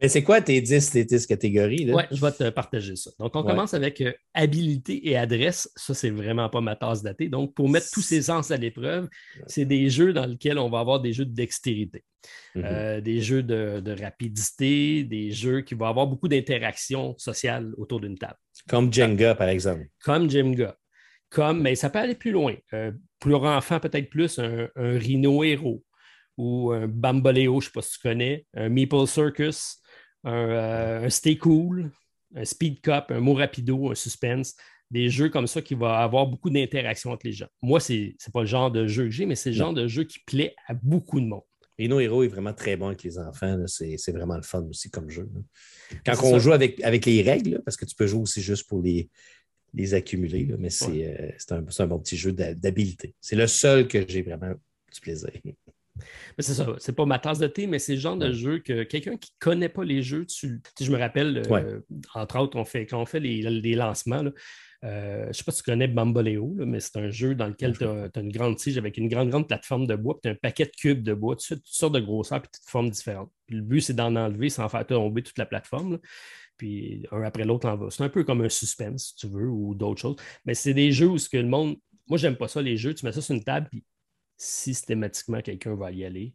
Mais 0.01 0.09
c'est 0.09 0.23
quoi 0.23 0.41
tes 0.41 0.61
10, 0.61 0.91
tes 0.91 1.05
10 1.05 1.25
catégories? 1.25 1.91
Oui, 1.91 2.03
je 2.11 2.21
vais 2.21 2.31
te 2.31 2.49
partager 2.49 2.95
ça. 2.95 3.09
Donc, 3.17 3.35
on 3.35 3.43
commence 3.43 3.73
avec 3.73 3.99
euh, 4.01 4.13
habilité 4.33 5.09
et 5.09 5.17
adresse. 5.17 5.71
Ça, 5.75 5.95
c'est 5.95 6.11
vraiment 6.11 6.49
pas 6.49 6.61
ma 6.61 6.75
tasse 6.75 7.01
datée. 7.01 7.29
Donc, 7.29 7.55
pour 7.55 7.67
mettre 7.67 7.87
tous 7.91 8.01
ces 8.01 8.21
sens 8.21 8.51
à 8.51 8.57
l'épreuve, 8.57 9.09
c'est 9.47 9.65
des 9.65 9.89
jeux 9.89 10.13
dans 10.13 10.27
lesquels 10.27 10.59
on 10.59 10.69
va 10.69 10.79
avoir 10.79 10.99
des 10.99 11.13
jeux 11.13 11.25
de 11.25 11.33
dextérité, 11.33 12.03
mm-hmm. 12.55 12.63
euh, 12.63 13.01
des 13.01 13.21
jeux 13.21 13.41
de, 13.41 13.95
rapidité, 13.99 15.03
des 15.03 15.31
jeux 15.31 15.61
qui 15.61 15.73
vont 15.73 15.87
avoir 15.87 16.05
beaucoup 16.05 16.27
d'interactions 16.27 17.17
sociales 17.17 17.73
autour 17.77 17.99
d'une 17.99 18.19
table. 18.19 18.37
Comme 18.69 18.93
Jenga, 18.93 19.33
par 19.33 19.49
exemple. 19.49 19.87
Comme 20.03 20.29
Jenga. 20.29 20.77
Comme, 21.29 21.61
mais 21.61 21.73
ça 21.73 21.89
peut 21.89 21.99
aller 21.99 22.15
plus 22.15 22.31
loin. 22.31 22.55
Euh, 22.73 22.91
pour 23.19 23.43
enfant, 23.43 23.79
peut-être 23.79 24.09
plus, 24.09 24.37
un, 24.37 24.69
un 24.75 24.97
Rhino 24.99 25.43
Héros 25.43 25.83
ou 26.37 26.71
un 26.71 26.87
Bamboleo, 26.87 27.59
je 27.59 27.65
ne 27.65 27.69
sais 27.69 27.71
pas 27.73 27.81
si 27.81 27.93
tu 27.93 27.99
connais, 28.07 28.45
un 28.53 28.69
Meeple 28.69 29.07
Circus, 29.07 29.79
un, 30.27 31.03
euh, 31.03 31.09
Stay 31.09 31.37
Cool, 31.37 31.91
un 32.35 32.45
Speed 32.45 32.81
Cup, 32.81 33.05
un 33.09 33.19
Mot 33.19 33.33
Rapido, 33.33 33.91
un 33.91 33.95
Suspense, 33.95 34.55
des 34.91 35.09
jeux 35.09 35.29
comme 35.29 35.47
ça 35.47 35.61
qui 35.61 35.73
vont 35.73 35.87
avoir 35.87 36.27
beaucoup 36.27 36.49
d'interactions 36.49 37.11
entre 37.11 37.25
les 37.25 37.33
gens. 37.33 37.47
Moi, 37.61 37.79
ce 37.79 37.93
n'est 37.93 38.15
pas 38.33 38.41
le 38.41 38.47
genre 38.47 38.71
de 38.71 38.87
jeu 38.87 39.05
que 39.05 39.11
j'ai, 39.11 39.25
mais 39.25 39.35
c'est 39.35 39.49
le 39.49 39.55
genre 39.55 39.73
de 39.73 39.87
jeu 39.87 40.03
qui 40.03 40.19
plaît 40.19 40.55
à 40.67 40.73
beaucoup 40.73 41.19
de 41.19 41.25
monde. 41.25 41.41
Rhino 41.77 41.99
Hero 41.99 42.23
est 42.23 42.27
vraiment 42.27 42.53
très 42.53 42.75
bon 42.75 42.87
avec 42.87 43.03
les 43.03 43.19
enfants. 43.19 43.63
C'est 43.67 44.11
vraiment 44.11 44.35
le 44.35 44.41
fun 44.41 44.63
aussi 44.63 44.89
comme 44.89 45.09
jeu. 45.09 45.29
Quand 46.05 46.15
on 46.23 46.39
joue 46.39 46.53
avec, 46.53 46.81
avec 46.83 47.05
les 47.05 47.21
règles, 47.21 47.61
parce 47.63 47.77
que 47.77 47.85
tu 47.85 47.95
peux 47.95 48.07
jouer 48.07 48.21
aussi 48.21 48.41
juste 48.41 48.67
pour 48.67 48.81
les, 48.81 49.09
les 49.73 49.93
accumuler, 49.93 50.47
mais 50.57 50.69
euh, 50.69 51.31
c'est 51.37 51.51
un, 51.51 51.63
un, 51.79 51.87
bon 51.87 51.99
petit 51.99 52.17
jeu 52.17 52.31
d'habileté. 52.31 53.13
C'est 53.21 53.35
le 53.35 53.45
seul 53.45 53.87
que 53.87 54.03
j'ai 54.07 54.23
vraiment 54.23 54.53
du 54.91 55.01
plaisir. 55.01 55.29
C'est 56.39 56.53
ça, 56.53 56.75
c'est 56.79 56.95
pas 56.95 57.05
ma 57.05 57.19
tasse 57.19 57.39
de 57.39 57.47
thé, 57.47 57.67
mais 57.67 57.79
c'est 57.79 57.93
le 57.93 57.99
genre 57.99 58.17
de 58.17 58.31
jeu 58.31 58.59
que 58.59 58.83
quelqu'un 58.83 59.17
qui 59.17 59.31
ne 59.31 59.39
connaît 59.39 59.69
pas 59.69 59.83
les 59.83 60.01
jeux, 60.01 60.25
tu, 60.25 60.61
je 60.79 60.91
me 60.91 60.97
rappelle, 60.97 61.43
euh, 61.49 61.79
entre 62.13 62.39
autres, 62.39 62.57
on 62.57 62.65
fait, 62.65 62.85
quand 62.85 63.01
on 63.01 63.05
fait 63.05 63.19
les, 63.19 63.75
lancements, 63.75 64.23
euh, 64.83 65.23
je 65.23 65.27
ne 65.27 65.33
sais 65.33 65.43
pas 65.43 65.51
si 65.51 65.63
tu 65.63 65.71
connais 65.71 65.87
Bamboleo, 65.87 66.55
mais 66.59 66.79
c'est 66.79 66.97
un 66.97 67.09
jeu 67.09 67.33
dans 67.35 67.47
lequel 67.47 67.77
tu 67.77 67.85
as, 67.85 68.09
une 68.15 68.31
grande 68.31 68.57
tige 68.57 68.77
avec 68.77 68.97
une 68.97 69.07
grande, 69.07 69.29
grande 69.29 69.47
plateforme 69.47 69.87
de 69.87 69.95
bois, 69.95 70.15
puis 70.15 70.21
tu 70.23 70.27
as 70.29 70.31
un 70.31 70.35
paquet 70.35 70.65
de 70.65 70.71
cubes 70.71 71.03
de 71.03 71.13
bois, 71.13 71.35
toutes 71.35 71.61
sortes 71.65 71.93
de 71.93 71.99
grosseurs, 71.99 72.41
puis 72.41 72.51
toutes 72.53 72.69
formes 72.69 72.89
différentes. 72.89 73.31
le 73.49 73.61
but, 73.61 73.81
c'est 73.81 73.95
d'en 73.95 74.15
enlever 74.15 74.49
sans 74.49 74.69
faire 74.69 74.85
tomber 74.85 75.23
toute 75.23 75.37
la 75.37 75.45
plateforme. 75.45 75.99
puis 76.57 77.05
un 77.11 77.23
après 77.23 77.43
l'autre 77.45 77.67
en 77.67 77.75
va. 77.75 77.89
C'est 77.89 78.03
un 78.03 78.09
peu 78.09 78.23
comme 78.23 78.41
un 78.41 78.49
suspense, 78.49 79.09
si 79.09 79.15
tu 79.15 79.27
veux, 79.27 79.47
ou 79.47 79.73
d'autres 79.75 80.01
choses. 80.01 80.15
Mais 80.45 80.53
c'est 80.53 80.73
des 80.73 80.91
jeux 80.91 81.07
où 81.07 81.17
ce 81.17 81.29
que 81.29 81.37
le 81.37 81.47
monde. 81.47 81.77
Moi, 82.07 82.17
j'aime 82.17 82.37
pas 82.37 82.47
ça, 82.47 82.61
les 82.61 82.77
jeux. 82.77 82.93
Tu 82.93 83.05
mets 83.05 83.11
ça 83.11 83.21
sur 83.21 83.35
une 83.35 83.43
table, 83.43 83.67
puis 83.69 83.83
systématiquement, 84.37 85.41
quelqu'un 85.41 85.75
va 85.75 85.91
y 85.91 86.05
aller. 86.05 86.33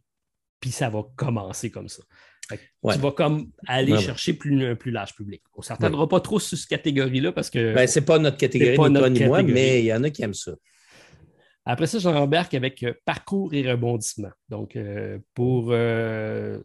Puis 0.59 0.71
ça 0.71 0.89
va 0.89 1.03
commencer 1.15 1.71
comme 1.71 1.89
ça. 1.89 2.03
Tu 2.49 2.57
vas 2.99 3.11
comme 3.11 3.51
aller 3.67 3.97
chercher 3.99 4.33
plus, 4.33 4.65
un 4.65 4.75
plus 4.75 4.91
large 4.91 5.15
public. 5.15 5.41
On 5.55 5.61
ne 5.61 5.65
s'attendra 5.65 6.07
pas 6.07 6.19
trop 6.19 6.39
sur 6.39 6.57
cette 6.57 6.69
catégorie-là 6.69 7.31
parce 7.31 7.49
que. 7.49 7.73
Ben, 7.73 7.87
ce 7.87 7.99
n'est 7.99 8.05
pas 8.05 8.19
notre 8.19 8.37
catégorie, 8.37 8.77
ni 8.89 8.97
toi 8.97 9.09
ni 9.09 9.25
moi, 9.25 9.43
mais 9.43 9.79
il 9.79 9.85
y 9.85 9.93
en 9.93 10.03
a 10.03 10.09
qui 10.09 10.23
aiment 10.23 10.33
ça. 10.33 10.53
Après 11.65 11.87
ça, 11.87 11.99
j'embarque 11.99 12.53
avec 12.53 12.83
euh, 12.83 12.93
parcours 13.05 13.53
et 13.53 13.69
rebondissement. 13.69 14.31
Donc, 14.49 14.75
euh, 14.75 15.19
pour 15.33 15.69
euh, 15.71 16.59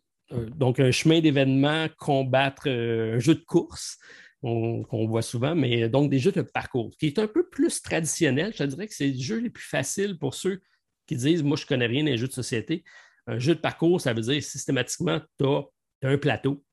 donc 0.57 0.81
un 0.81 0.91
chemin 0.91 1.21
d'événement, 1.21 1.87
combattre 1.99 2.69
un 2.69 3.19
jeu 3.19 3.37
de 3.37 3.45
course 3.45 3.99
qu'on 4.41 5.07
voit 5.09 5.23
souvent, 5.23 5.57
mais 5.57 5.89
donc 5.89 6.11
des 6.11 6.21
jeux 6.21 6.31
de 6.31 6.43
parcours, 6.43 6.93
qui 6.99 7.07
est 7.07 7.19
un 7.19 7.27
peu 7.27 7.49
plus 7.49 7.83
traditionnel. 7.83 8.53
Je 8.57 8.65
dirais 8.65 8.87
que 8.87 8.95
c'est 8.95 9.09
le 9.09 9.19
jeu 9.21 9.39
les 9.39 9.51
plus 9.51 9.65
faciles 9.65 10.17
pour 10.17 10.35
ceux 10.35 10.61
qui 11.09 11.17
disent 11.17 11.43
Moi, 11.43 11.57
je 11.57 11.65
ne 11.65 11.69
connais 11.69 11.87
rien 11.87 12.05
des 12.05 12.17
jeux 12.17 12.29
de 12.29 12.33
société. 12.33 12.85
Un 13.27 13.39
jeu 13.39 13.55
de 13.55 13.61
parcours, 13.61 14.01
ça 14.01 14.13
veut 14.13 14.23
dire 14.23 14.43
systématiquement, 14.43 15.21
tu 15.39 15.47
as, 15.47 15.63
un 16.03 16.17
plateau, 16.17 16.65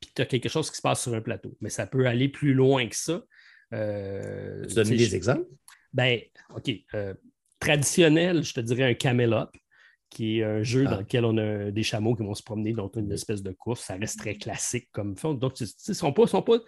puis 0.00 0.10
tu 0.14 0.22
as 0.22 0.26
quelque 0.26 0.48
chose 0.48 0.68
qui 0.70 0.76
se 0.76 0.82
passe 0.82 1.02
sur 1.02 1.14
un 1.14 1.20
plateau. 1.20 1.56
Mais 1.60 1.70
ça 1.70 1.86
peut 1.86 2.06
aller 2.06 2.28
plus 2.28 2.54
loin 2.54 2.88
que 2.88 2.96
ça. 2.96 3.22
Euh, 3.72 4.66
tu 4.66 4.74
donnes 4.74 4.88
des 4.88 5.14
exemples? 5.14 5.46
Ben, 5.92 6.20
OK. 6.54 6.70
Euh, 6.94 7.14
traditionnel, 7.60 8.42
je 8.42 8.52
te 8.52 8.60
dirais 8.60 8.82
un 8.82 8.94
Camelot, 8.94 9.46
qui 10.10 10.38
est 10.38 10.44
un 10.44 10.62
jeu 10.62 10.84
ah. 10.86 10.90
dans 10.90 10.98
lequel 10.98 11.24
on 11.24 11.36
a 11.38 11.70
des 11.70 11.82
chameaux 11.82 12.14
qui 12.14 12.22
vont 12.22 12.34
se 12.34 12.42
promener 12.42 12.72
dans 12.72 12.90
une 12.96 13.12
espèce 13.12 13.42
de 13.42 13.52
course. 13.52 13.82
Ça 13.82 13.94
reste 13.94 14.18
très 14.18 14.34
classique 14.34 14.88
comme 14.92 15.16
fond. 15.16 15.34
Donc, 15.34 15.54
tu 15.54 15.64
ne 15.64 15.94
sont 15.94 16.12
pas, 16.12 16.26
sont 16.26 16.42
pas, 16.42 16.58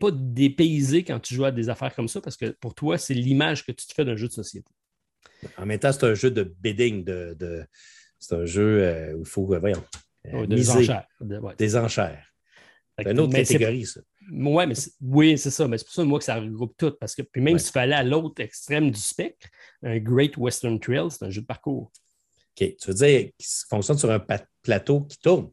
pas 0.00 0.10
dépaysé 0.12 1.04
quand 1.04 1.20
tu 1.20 1.34
joues 1.34 1.44
à 1.44 1.52
des 1.52 1.68
affaires 1.68 1.94
comme 1.94 2.08
ça 2.08 2.20
parce 2.20 2.36
que 2.36 2.46
pour 2.60 2.74
toi, 2.74 2.98
c'est 2.98 3.14
l'image 3.14 3.66
que 3.66 3.72
tu 3.72 3.86
te 3.86 3.92
fais 3.92 4.04
d'un 4.04 4.16
jeu 4.16 4.28
de 4.28 4.32
société. 4.32 4.70
En 5.58 5.66
même 5.66 5.78
temps, 5.78 5.92
c'est 5.92 6.04
un 6.04 6.14
jeu 6.14 6.30
de 6.30 6.42
bidding, 6.42 7.04
de, 7.04 7.66
c'est 8.18 8.34
un 8.34 8.44
jeu 8.44 8.82
euh, 8.82 9.14
où 9.14 9.20
il 9.20 9.26
faut, 9.26 9.52
euh, 9.54 9.58
voyons, 9.58 9.84
euh, 10.32 10.46
des 10.46 10.70
enchères. 10.70 11.06
Des 11.58 11.76
enchères. 11.76 12.26
C'est 12.98 13.10
une 13.10 13.20
autre 13.20 13.34
catégorie, 13.34 13.86
ça. 13.86 14.00
Ouais, 14.30 14.66
mais 14.66 14.74
oui, 15.00 15.36
c'est 15.36 15.50
ça. 15.50 15.66
Mais 15.66 15.78
c'est 15.78 15.84
pour 15.84 15.94
ça, 15.94 16.04
moi, 16.04 16.18
que 16.18 16.24
ça 16.24 16.36
regroupe 16.36 16.76
tout. 16.76 16.92
Parce 16.98 17.14
que 17.14 17.22
puis 17.22 17.42
même 17.42 17.58
si 17.58 17.66
tu 17.66 17.72
fallait 17.72 17.96
à 17.96 18.04
l'autre 18.04 18.40
extrême 18.40 18.90
du 18.90 19.00
spectre, 19.00 19.48
un 19.82 19.98
Great 19.98 20.36
Western 20.36 20.78
Trail, 20.78 21.10
c'est 21.10 21.24
un 21.24 21.30
jeu 21.30 21.40
de 21.40 21.46
parcours. 21.46 21.90
OK. 22.60 22.76
Tu 22.76 22.88
veux 22.88 22.94
dire 22.94 23.30
qu'il 23.36 23.46
fonctionne 23.68 23.98
sur 23.98 24.10
un 24.10 24.24
plateau 24.62 25.02
qui 25.02 25.18
tourne? 25.18 25.50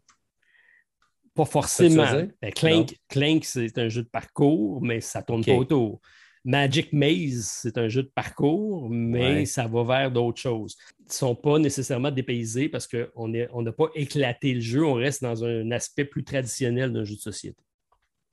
Pas 1.34 1.46
forcément. 1.46 2.28
Ben, 2.42 2.52
Clank, 2.54 2.96
Clank 3.08 3.44
c'est 3.44 3.78
un 3.78 3.90
jeu 3.90 4.04
de 4.04 4.10
parcours, 4.10 4.82
mais 4.82 5.02
ça 5.02 5.20
ne 5.20 5.26
tourne 5.26 5.44
pas 5.44 5.54
autour. 5.54 6.02
Magic 6.44 6.92
Maze, 6.92 7.46
c'est 7.62 7.78
un 7.78 7.88
jeu 7.88 8.04
de 8.04 8.12
parcours, 8.14 8.90
mais 8.90 9.46
ça 9.46 9.68
va 9.68 9.84
vers 9.84 10.12
d'autres 10.12 10.42
choses. 10.42 10.76
Ils 11.00 11.08
ne 11.08 11.14
sont 11.14 11.36
pas 11.36 11.60
nécessairement 11.60 12.10
dépaysés 12.10 12.68
parce 12.68 12.88
qu'on 12.88 13.28
n'a 13.28 13.72
pas 13.72 13.90
éclaté 13.94 14.54
le 14.54 14.62
jeu, 14.62 14.84
on 14.84 14.96
reste 14.96 15.22
dans 15.22 15.44
un 15.44 15.70
aspect 15.72 16.06
plus 16.06 16.24
traditionnel 16.24 16.92
d'un 16.92 17.04
jeu 17.04 17.16
de 17.16 17.22
société. 17.22 17.62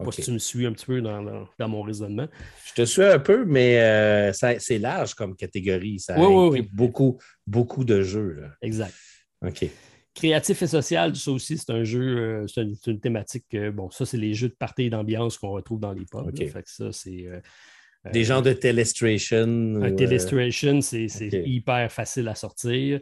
Je 0.00 0.04
sais 0.04 0.06
pas 0.06 0.12
si 0.12 0.22
tu 0.22 0.30
me 0.30 0.38
suis 0.38 0.64
un 0.64 0.72
petit 0.72 0.86
peu 0.86 1.02
dans, 1.02 1.68
mon 1.68 1.82
raisonnement. 1.82 2.28
Je 2.66 2.74
te 2.74 2.84
suis 2.86 3.02
un 3.02 3.18
peu, 3.18 3.44
mais 3.44 3.80
euh, 3.80 4.32
c'est 4.32 4.78
large 4.78 5.14
comme 5.14 5.34
catégorie. 5.34 5.98
Ça 5.98 6.18
oui, 6.18 6.62
Beaucoup, 6.72 7.18
beaucoup 7.46 7.84
de 7.84 8.02
jeux. 8.02 8.44
Exact. 8.62 8.94
OK. 9.44 9.66
Créatif 10.14 10.62
et 10.62 10.66
social, 10.66 11.14
ça 11.14 11.30
aussi, 11.30 11.58
c'est 11.58 11.72
un 11.72 11.84
jeu, 11.84 12.18
euh, 12.18 12.46
c'est 12.46 12.90
une, 12.90 13.00
thématique. 13.00 13.46
Euh, 13.54 13.70
bon, 13.70 13.90
ça, 13.90 14.06
c'est 14.06 14.16
les 14.16 14.34
jeux 14.34 14.48
de 14.48 14.54
party 14.54 14.84
et 14.84 14.90
d'ambiance 14.90 15.36
qu'on 15.36 15.50
retrouve 15.50 15.80
dans 15.80 15.92
les 15.92 16.06
pubs. 16.06 16.36
Fait 16.36 16.62
que 16.62 16.70
ça, 16.70 16.90
c'est 16.92 17.26
des 18.12 18.24
genres 18.24 18.42
de 18.42 18.52
Telestration. 18.52 19.80
Un 19.82 19.92
Telestration, 19.92 20.80
c'est 20.80 21.08
hyper 21.46 21.90
facile 21.90 22.28
à 22.28 22.34
sortir. 22.34 23.00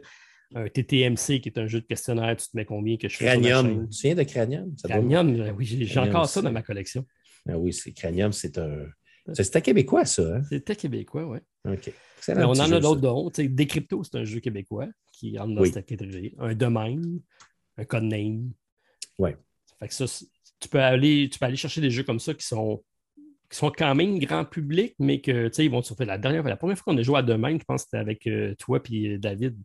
Un 0.55 0.69
TTMC, 0.69 1.41
qui 1.41 1.49
est 1.49 1.57
un 1.57 1.67
jeu 1.67 1.81
de 1.81 1.85
questionnaire, 1.85 2.35
tu 2.37 2.45
te 2.45 2.55
mets 2.55 2.63
combien 2.63 2.95
que 2.95 3.09
je 3.09 3.17
fais 3.17 3.25
Cranium. 3.25 3.89
Tu 3.89 4.07
viens 4.07 4.15
de 4.15 4.23
Cranium? 4.23 4.73
Cranium, 4.81 5.41
euh, 5.41 5.51
oui, 5.51 5.65
j'ai 5.65 5.99
encore 5.99 6.29
ça 6.29 6.41
dans 6.41 6.51
ma 6.51 6.61
collection. 6.61 7.05
Ah 7.49 7.57
oui, 7.57 7.73
c'est 7.73 7.91
Cranium, 7.91 8.31
c'est 8.31 8.57
un. 8.57 8.85
C'était 9.33 9.61
québécois, 9.61 10.05
ça. 10.05 10.37
Hein? 10.37 10.41
C'était 10.49 10.75
québécois, 10.75 11.25
oui. 11.27 11.39
OK. 11.69 11.91
on 12.29 12.59
en 12.59 12.71
a 12.71 12.79
d'autres 12.79 13.01
dont. 13.01 13.29
Decrypto, 13.29 14.03
c'est 14.05 14.15
un 14.15 14.23
jeu 14.23 14.39
québécois 14.39 14.87
qui 15.11 15.37
entre 15.37 15.55
dans 15.55 15.65
cette 15.65 15.85
catégorie. 15.85 16.33
Un 16.39 16.55
domaine, 16.55 17.19
un 17.77 17.83
codename. 17.83 18.51
Oui. 19.19 19.31
Fait 19.79 19.87
que 19.89 19.93
ça, 19.93 20.05
tu 20.59 20.69
peux, 20.69 20.79
aller, 20.79 21.29
tu 21.29 21.39
peux 21.39 21.45
aller 21.45 21.57
chercher 21.57 21.81
des 21.81 21.91
jeux 21.91 22.03
comme 22.03 22.19
ça 22.19 22.33
qui 22.33 22.45
sont 22.45 22.83
qui 23.49 23.57
sont 23.57 23.71
quand 23.71 23.95
même 23.95 24.19
grand 24.19 24.45
public, 24.45 24.95
mais 24.99 25.21
que, 25.21 25.47
tu 25.47 25.53
sais, 25.53 25.65
ils 25.65 25.71
vont 25.71 25.81
surfer 25.81 26.05
la 26.05 26.17
dernière 26.17 26.43
la 26.43 26.57
première 26.57 26.77
fois 26.77 26.93
qu'on 26.93 26.99
a 26.99 27.01
joué 27.01 27.17
à 27.17 27.21
Domaine, 27.21 27.59
je 27.59 27.65
pense 27.65 27.83
que 27.83 27.89
c'était 27.91 28.01
avec 28.01 28.27
euh, 28.27 28.55
toi 28.55 28.79
et 28.91 29.13
euh, 29.13 29.17
David. 29.17 29.57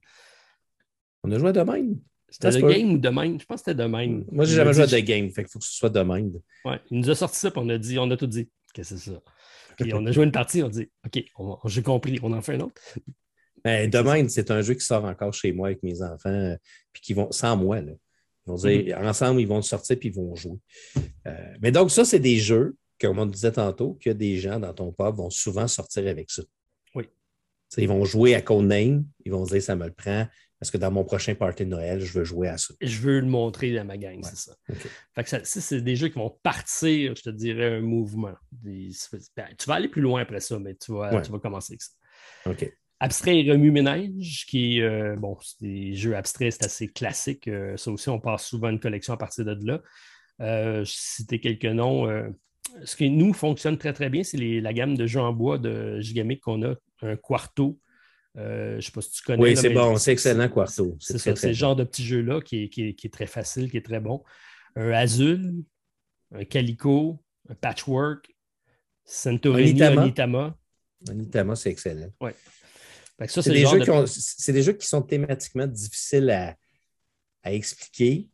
On 1.25 1.33
a 1.33 1.39
joué 1.39 1.49
à 1.49 1.53
Domaine? 1.53 1.99
C'était 2.29 2.51
The 2.51 2.65
Game 2.65 2.93
ou 2.93 2.99
Domaine? 2.99 3.41
Je 3.41 3.45
pense 3.45 3.61
que 3.61 3.71
c'était 3.71 3.83
Domaine. 3.83 4.25
Moi, 4.31 4.45
j'ai 4.45 4.55
jamais 4.55 4.73
joué 4.73 4.85
à 4.85 4.87
The 4.87 5.05
Game, 5.05 5.31
fait 5.31 5.43
qu'il 5.43 5.53
faut 5.53 5.59
que 5.59 5.65
ce 5.65 5.75
soit 5.77 5.91
Domaine. 5.91 6.33
Ouais, 6.65 6.81
il 6.91 7.01
nous 7.01 7.11
a 7.11 7.15
sorti 7.15 7.39
ça, 7.39 7.51
puis 7.51 7.61
on 7.63 7.69
a 7.69 7.79
dit, 7.79 7.99
on 7.99 8.11
a 8.11 8.17
tout 8.17 8.27
dit. 8.27 8.49
que 8.75 8.83
c'est 8.83 8.99
ça? 8.99 9.21
Puis 9.79 9.93
on 9.95 10.07
a 10.07 10.13
joué 10.13 10.25
une 10.25 10.33
partie, 10.33 10.63
on 10.63 10.67
a 10.67 10.71
dit, 10.71 10.89
OK, 11.05 11.25
j'ai 11.67 11.83
compris, 11.83 12.19
on 12.23 12.33
en 12.33 12.43
fait 12.43 12.55
un 12.55 12.61
autre. 12.61 12.81
Ben, 13.65 13.89
Domaine, 13.89 14.29
c'est 14.29 14.51
un 14.51 14.61
jeu 14.61 14.75
qui 14.75 14.85
sort 14.85 15.05
encore 15.05 15.33
chez 15.33 15.53
moi 15.53 15.69
avec 15.69 15.83
mes 15.83 16.03
enfants, 16.03 16.31
euh, 16.31 16.57
puis 16.93 17.03
qui 17.03 17.15
vont, 17.15 17.31
sans 17.31 17.57
moi, 17.57 17.81
là. 17.81 17.93
Ils 18.45 18.51
vont 18.51 18.57
dire, 18.57 18.99
mm-hmm. 18.99 19.09
ensemble, 19.09 19.41
ils 19.41 19.47
vont 19.47 19.63
sortir 19.63 19.97
puis 20.01 20.09
ils 20.09 20.15
vont 20.15 20.35
jouer. 20.35 20.59
mais 21.61 21.71
donc, 21.71 21.93
ça, 21.93 22.05
c'est 22.05 22.19
des 22.19 22.39
jeux 22.39 22.77
comme 23.01 23.19
on 23.19 23.27
disait 23.27 23.53
tantôt, 23.53 23.99
que 24.01 24.11
des 24.11 24.39
gens 24.39 24.61
dans 24.61 24.75
ton 24.75 24.93
pub 24.93 25.17
vont 25.17 25.31
souvent 25.31 25.69
sortir 25.69 26.09
avec 26.09 26.31
ça. 26.31 26.43
ils 27.79 27.89
vont 27.89 28.05
jouer 28.05 28.35
à 28.35 28.43
Codename, 28.43 29.07
ils 29.25 29.33
vont 29.33 29.47
se 29.47 29.53
dire 29.53 29.63
ça 29.63 29.77
me 29.77 29.87
le 29.87 29.93
prend. 29.93 30.27
Parce 30.63 30.71
que 30.71 30.79
dans 30.79 30.93
mon 30.93 31.03
prochain 31.03 31.35
party 31.35 31.65
de 31.65 31.71
Noël, 31.71 31.99
je 31.99 32.17
veux 32.17 32.23
jouer 32.23 32.47
à 32.47 32.57
ça. 32.57 32.73
Je 32.81 33.01
veux 33.01 33.19
le 33.19 33.27
montrer 33.27 33.77
à 33.79 33.83
ma 33.83 33.97
gang, 33.97 34.21
c'est 34.23 34.37
ça. 34.37 34.55
Fait 35.13 35.25
que 35.25 35.29
ça, 35.29 35.41
c'est 35.43 35.81
des 35.81 35.97
jeux 35.97 36.07
qui 36.07 36.21
vont 36.21 36.39
partir, 36.45 37.17
je 37.17 37.23
te 37.23 37.31
dirais, 37.31 37.79
un 37.79 37.81
mouvement. 37.81 38.35
Ben, 38.53 38.89
tu 39.59 39.67
vas 39.67 39.75
aller 39.75 39.89
plus 39.89 40.03
loin 40.03 40.23
après 40.23 40.39
ça, 40.39 40.61
mais 40.61 40.77
tu 40.77 40.93
vas, 40.93 41.21
tu 41.21 41.33
vas 41.33 41.41
commencer 41.41 41.73
avec 41.73 41.83
ça. 41.83 41.91
OK. 42.49 42.73
Abstrait 43.01 43.41
et 43.41 43.51
remue-ménage, 43.51 44.47
qui 44.47 44.79
est, 44.79 44.83
euh, 44.83 45.17
bon, 45.17 45.37
c'est 45.43 45.63
des 45.63 45.95
jeux 45.95 46.15
abstraits, 46.15 46.53
c'est 46.53 46.65
assez 46.65 46.87
classique. 46.87 47.49
Euh, 47.49 47.77
ça 47.77 47.91
aussi, 47.91 48.09
on 48.09 48.21
passe 48.21 48.47
souvent 48.47 48.69
une 48.69 48.79
collection 48.79 49.15
à 49.15 49.17
partir 49.17 49.45
de 49.45 49.59
là. 49.67 49.83
Euh, 50.41 50.85
je 50.85 50.93
citais 50.95 51.41
quelques 51.41 51.65
noms. 51.65 52.07
Ce 52.85 52.97
qui 52.97 53.11
nous 53.11 53.33
fonctionne 53.33 53.79
très, 53.79 53.93
très 53.93 54.11
bien, 54.11 54.23
c'est 54.23 54.39
la 54.39 54.73
gamme 54.73 54.97
de 54.97 55.07
jeux 55.07 55.21
en 55.21 55.33
bois 55.33 55.59
de 55.59 56.01
Gigamic 56.01 56.41
qu'on 56.41 56.63
a, 56.63 56.75
un 57.03 57.17
Quarto, 57.17 57.79
euh, 58.39 58.73
je 58.73 58.77
ne 58.77 58.81
sais 58.81 58.93
pas 58.93 59.03
si 59.03 59.11
tu 59.11 59.23
connais. 59.23 59.43
Oui, 59.43 59.57
c'est 59.57 59.71
bon, 59.71 59.97
c'est 59.97 60.13
excellent, 60.13 60.49
Quarto. 60.49 60.97
C'est 61.01 61.19
ce 61.19 61.53
genre 61.53 61.77
de 61.77 61.85
petit 61.85 62.05
jeu-là 62.05 62.41
qui, 62.41 62.71
est 62.77 63.13
très 63.13 63.27
facile, 63.27 63.71
qui 63.71 63.77
est 63.77 63.85
très 63.85 64.01
bon. 64.01 64.23
Un 64.77 64.91
Azul, 64.91 65.63
un 66.35 66.45
Calico, 66.45 67.23
un 67.49 67.55
Patchwork, 67.55 68.35
Santorini, 69.05 69.83
Onitama. 69.83 70.57
Onitama, 71.09 71.57
c'est 71.57 71.71
excellent. 71.71 72.11
Oui. 72.21 72.31
C'est 73.29 73.51
des, 73.51 74.53
des, 74.53 74.63
jeux 74.63 74.73
qui 74.73 74.87
sont 74.87 75.03
thématiquement 75.03 75.67
difficiles 75.67 76.31
à, 76.31 76.57
expliquer, 77.53 78.29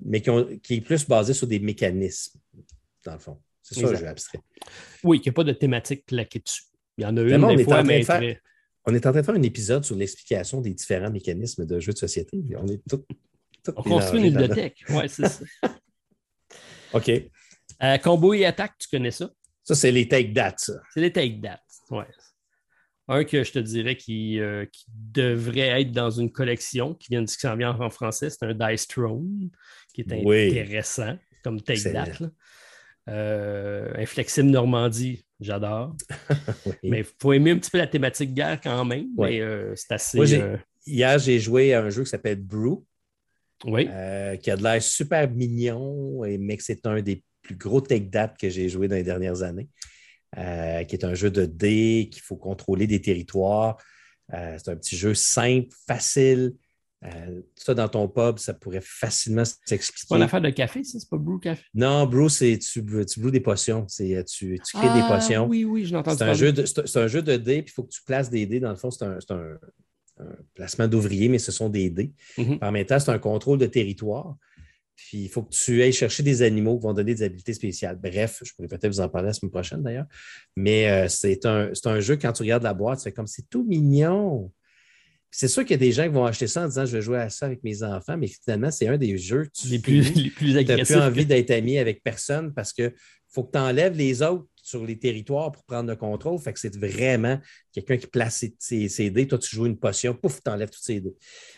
mais 0.00 0.22
qui, 0.22 0.30
ont, 0.30 0.46
qui, 0.62 0.76
est 0.76 0.80
plus 0.80 1.06
basé 1.06 1.34
sur 1.34 1.46
des 1.46 1.58
mécanismes, 1.58 2.38
dans 3.04 3.14
le 3.14 3.18
fond. 3.18 3.38
C'est 3.70 3.80
ça 3.80 3.90
le 3.90 3.96
jeu 3.96 4.06
abstrait. 4.06 4.40
Oui, 5.04 5.20
qu'il 5.20 5.30
n'y 5.30 5.34
a 5.34 5.36
pas 5.36 5.44
de 5.44 5.52
thématique 5.52 6.06
claquée 6.06 6.40
dessus. 6.40 6.62
Il 6.96 7.04
y 7.04 7.06
en 7.06 7.16
a 7.16 7.22
une 7.22 7.56
des 7.56 7.64
fois, 7.64 7.82
mais 7.82 8.04
on 8.86 8.94
est 8.94 9.06
en 9.06 9.10
train 9.10 9.20
de 9.20 9.26
faire 9.26 9.34
un 9.34 9.42
épisode 9.42 9.84
sur 9.84 9.96
l'explication 9.96 10.60
des 10.62 10.72
différents 10.72 11.10
mécanismes 11.10 11.66
de 11.66 11.78
jeux 11.78 11.92
de 11.92 11.98
société. 11.98 12.42
On 12.56 12.66
est 12.66 12.80
tout. 12.88 13.04
on 13.76 13.82
construit 13.82 14.20
une 14.20 14.30
bibliothèque. 14.30 14.82
Oui, 14.88 15.02
c'est 15.08 15.28
ça. 15.28 15.44
OK. 16.94 17.10
Euh, 17.82 17.98
combo 17.98 18.32
et 18.32 18.46
attaque, 18.46 18.78
tu 18.78 18.88
connais 18.88 19.10
ça? 19.10 19.30
Ça, 19.62 19.74
c'est 19.74 19.92
les 19.92 20.08
take 20.08 20.32
ça. 20.56 20.72
C'est 20.94 21.00
les 21.00 21.12
take 21.12 21.40
that, 21.42 21.60
oui. 21.90 22.04
Un 23.10 23.24
que 23.24 23.42
je 23.42 23.52
te 23.52 23.58
dirais 23.58 23.96
qui, 23.96 24.38
euh, 24.40 24.66
qui, 24.66 24.84
devrait 24.88 25.80
être 25.82 25.92
dans 25.92 26.10
une 26.10 26.30
collection 26.30 26.94
qui 26.94 27.08
vient 27.10 27.22
de 27.22 27.28
s'en 27.28 27.56
vient 27.56 27.78
en 27.78 27.90
français, 27.90 28.28
c'est 28.30 28.44
un 28.44 28.54
Dice 28.54 28.86
Throne, 28.86 29.50
qui 29.94 30.02
est 30.02 30.12
intéressant 30.12 31.16
comme 31.42 31.60
take 31.60 31.90
that. 31.92 32.18
Euh, 33.08 33.90
Inflexible 33.96 34.50
Normandie, 34.50 35.24
j'adore. 35.40 35.96
Mais 36.82 37.00
il 37.00 37.06
faut 37.20 37.32
aimer 37.32 37.52
un 37.52 37.58
petit 37.58 37.70
peu 37.70 37.78
la 37.78 37.86
thématique 37.86 38.34
guerre 38.34 38.60
quand 38.60 38.84
même. 38.84 39.06
Mais 39.16 39.40
euh, 39.40 39.72
c'est 39.76 39.92
assez. 39.92 40.34
Euh, 40.34 40.56
hier, 40.86 41.18
j'ai 41.18 41.38
joué 41.38 41.74
à 41.74 41.82
un 41.82 41.90
jeu 41.90 42.04
qui 42.04 42.10
s'appelle 42.10 42.40
Brew. 42.40 42.84
Oui. 43.64 43.86
qui 44.40 44.50
a 44.52 44.56
de 44.56 44.62
l'air 44.62 44.80
super 44.80 45.28
mignon, 45.28 46.22
mais 46.38 46.56
que 46.56 46.62
c'est 46.62 46.86
un 46.86 47.02
des 47.02 47.24
plus 47.42 47.56
gros 47.56 47.80
tech 47.80 48.02
date 48.02 48.38
que 48.38 48.48
j'ai 48.48 48.68
joué 48.68 48.86
dans 48.86 48.94
les 48.94 49.02
dernières 49.02 49.42
années. 49.42 49.68
qui 50.36 50.94
est 50.94 51.04
un 51.04 51.14
jeu 51.14 51.28
de 51.28 51.44
dés 51.44 52.08
qu'il 52.12 52.22
faut 52.22 52.36
contrôler 52.36 52.86
des 52.86 53.00
territoires. 53.00 53.76
c'est 54.30 54.68
un 54.68 54.76
petit 54.76 54.96
jeu 54.96 55.12
simple, 55.12 55.74
facile, 55.88 56.52
euh, 57.04 57.42
ça, 57.54 57.74
dans 57.74 57.88
ton 57.88 58.08
pub, 58.08 58.38
ça 58.38 58.54
pourrait 58.54 58.82
facilement 58.82 59.44
s'expliquer. 59.44 60.00
C'est 60.00 60.08
pas 60.08 60.16
une 60.16 60.22
affaire 60.22 60.40
de 60.40 60.50
café, 60.50 60.82
ça? 60.82 60.98
C'est 60.98 61.08
pas 61.08 61.16
brew 61.16 61.38
café? 61.38 61.62
Non, 61.74 62.06
brew, 62.06 62.28
c'est 62.28 62.58
tu, 62.58 62.84
tu 63.06 63.30
des 63.30 63.40
potions. 63.40 63.84
C'est, 63.86 64.16
euh, 64.16 64.24
tu, 64.24 64.58
tu 64.66 64.76
crées 64.76 64.92
des 64.92 65.04
ah, 65.04 65.14
potions. 65.14 65.46
Oui, 65.46 65.64
oui, 65.64 65.84
je 65.84 65.94
l'entends. 65.94 66.16
C'est 66.16 66.24
un, 66.24 66.34
jeu 66.34 66.52
de, 66.52 66.64
c'est 66.66 66.96
un 66.96 67.06
jeu 67.06 67.22
de 67.22 67.36
dés, 67.36 67.62
puis 67.62 67.70
il 67.72 67.74
faut 67.74 67.84
que 67.84 67.92
tu 67.92 68.02
places 68.04 68.30
des 68.30 68.46
dés. 68.46 68.58
Dans 68.58 68.70
le 68.70 68.76
fond, 68.76 68.90
c'est 68.90 69.04
un, 69.04 69.18
un, 69.30 69.58
placement 70.54 70.88
d'ouvriers, 70.88 71.28
mais 71.28 71.38
ce 71.38 71.52
sont 71.52 71.68
des 71.68 71.88
dés. 71.88 72.12
Mm-hmm. 72.36 72.64
En 72.64 72.72
même 72.72 72.84
temps, 72.84 72.98
c'est 72.98 73.12
un 73.12 73.20
contrôle 73.20 73.58
de 73.58 73.66
territoire. 73.66 74.36
Puis 74.96 75.18
il 75.18 75.28
faut 75.28 75.44
que 75.44 75.50
tu 75.50 75.80
ailles 75.80 75.92
chercher 75.92 76.24
des 76.24 76.42
animaux 76.42 76.76
qui 76.76 76.82
vont 76.82 76.92
donner 76.92 77.14
des 77.14 77.22
habiletés 77.22 77.54
spéciales. 77.54 77.96
Bref, 78.02 78.42
je 78.44 78.52
pourrais 78.52 78.66
peut-être 78.66 78.88
vous 78.88 78.98
en 78.98 79.08
parler 79.08 79.28
la 79.28 79.32
semaine 79.32 79.52
prochaine 79.52 79.80
d'ailleurs. 79.80 80.06
Mais 80.56 80.90
euh, 80.90 81.06
c'est 81.06 81.46
un, 81.46 81.70
un, 81.84 82.00
jeu, 82.00 82.16
quand 82.16 82.32
tu 82.32 82.42
regardes 82.42 82.64
la 82.64 82.74
boîte, 82.74 82.98
c'est 82.98 83.12
comme 83.12 83.28
c'est 83.28 83.48
tout 83.48 83.62
mignon. 83.62 84.50
C'est 85.30 85.48
sûr 85.48 85.62
qu'il 85.62 85.72
y 85.72 85.74
a 85.74 85.78
des 85.78 85.92
gens 85.92 86.04
qui 86.04 86.14
vont 86.14 86.24
acheter 86.24 86.46
ça 86.46 86.64
en 86.64 86.68
disant 86.68 86.86
je 86.86 86.96
vais 86.96 87.02
jouer 87.02 87.18
à 87.18 87.28
ça 87.28 87.46
avec 87.46 87.62
mes 87.62 87.82
enfants, 87.82 88.16
mais 88.16 88.28
finalement, 88.28 88.70
c'est 88.70 88.88
un 88.88 88.96
des 88.96 89.18
jeux 89.18 89.48
tu, 89.54 89.68
les 89.68 89.78
plus, 89.78 90.14
les 90.14 90.30
plus 90.30 90.56
agressifs. 90.56 90.86
Tu 90.86 90.92
n'as 90.94 91.00
plus 91.00 91.06
envie 91.06 91.26
d'être 91.26 91.50
ami 91.50 91.78
avec 91.78 92.02
personne 92.02 92.52
parce 92.54 92.72
qu'il 92.72 92.92
faut 93.28 93.44
que 93.44 93.52
tu 93.52 93.58
enlèves 93.58 93.96
les 93.96 94.22
autres 94.22 94.46
sur 94.68 94.84
les 94.84 94.98
territoires 94.98 95.50
pour 95.50 95.64
prendre 95.64 95.88
le 95.88 95.96
contrôle. 95.96 96.38
Fait 96.38 96.52
que 96.52 96.60
c'est 96.60 96.76
vraiment 96.76 97.38
quelqu'un 97.72 97.96
qui 97.96 98.06
place 98.06 98.44
ses, 98.58 99.10
dés. 99.10 99.26
Toi, 99.26 99.38
tu 99.38 99.54
joues 99.54 99.66
une 99.66 99.78
potion, 99.78 100.14
pouf, 100.14 100.42
tu 100.42 100.50
enlèves 100.50 100.70
tous 100.70 100.82
ses 100.82 101.00
dés. 101.00 101.14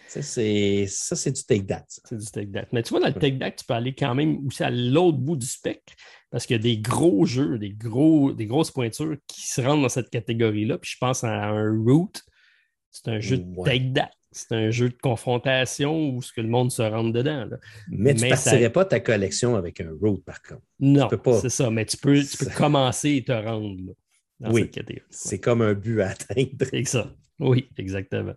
Ça, 0.08 0.22
c'est 0.22 1.32
du 1.32 1.44
take-that. 1.44 1.84
C'est 1.88 2.16
du 2.16 2.26
take-that. 2.26 2.66
Mais 2.72 2.82
tu 2.82 2.90
vois, 2.90 3.00
dans 3.00 3.08
le 3.08 3.14
take-that, 3.14 3.52
tu 3.52 3.64
peux 3.64 3.74
aller 3.74 3.94
quand 3.94 4.14
même 4.14 4.46
aussi 4.46 4.62
à 4.62 4.70
l'autre 4.70 5.18
bout 5.18 5.36
du 5.36 5.46
spectre 5.46 5.92
parce 6.30 6.46
qu'il 6.46 6.54
y 6.54 6.58
a 6.58 6.62
des 6.62 6.78
gros 6.78 7.26
jeux, 7.26 7.58
des, 7.58 7.70
gros, 7.70 8.32
des 8.32 8.46
grosses 8.46 8.70
pointures 8.70 9.16
qui 9.26 9.48
se 9.48 9.60
rendent 9.60 9.82
dans 9.82 9.88
cette 9.88 10.10
catégorie-là. 10.10 10.78
Puis 10.78 10.92
je 10.94 10.98
pense 10.98 11.24
à 11.24 11.48
un 11.48 11.76
Root 11.84 12.12
c'est 12.90 13.08
un 13.08 13.20
jeu 13.20 13.38
de 13.38 13.64
take 13.64 13.92
C'est 14.32 14.52
un 14.52 14.70
jeu 14.70 14.88
de 14.88 14.96
confrontation 15.00 16.10
où 16.10 16.22
ce 16.22 16.32
que 16.32 16.40
le 16.40 16.48
monde 16.48 16.70
se 16.70 16.82
rentre 16.82 17.12
dedans. 17.12 17.48
Mais 17.88 18.14
tu 18.14 18.24
ne 18.24 18.30
partirais 18.30 18.70
pas 18.70 18.84
ta 18.84 19.00
collection 19.00 19.56
avec 19.56 19.80
un 19.80 19.90
road, 20.00 20.22
par 20.24 20.42
contre. 20.42 20.62
Non, 20.78 21.08
c'est 21.40 21.48
ça. 21.48 21.70
Mais 21.70 21.84
tu 21.86 21.96
peux, 21.96 22.22
tu 22.22 22.36
peux 22.36 22.50
commencer 22.50 23.16
et 23.16 23.24
te 23.24 23.32
rendre 23.32 23.76
dans 24.40 24.52
oui, 24.52 24.62
cette 24.62 24.72
catégorie. 24.72 25.06
C'est 25.10 25.38
comme 25.38 25.62
un 25.62 25.74
but 25.74 26.00
à 26.00 26.10
atteindre. 26.10 26.50
C'est 26.70 26.84
ça. 26.84 27.14
Oui, 27.38 27.68
exactement. 27.76 28.34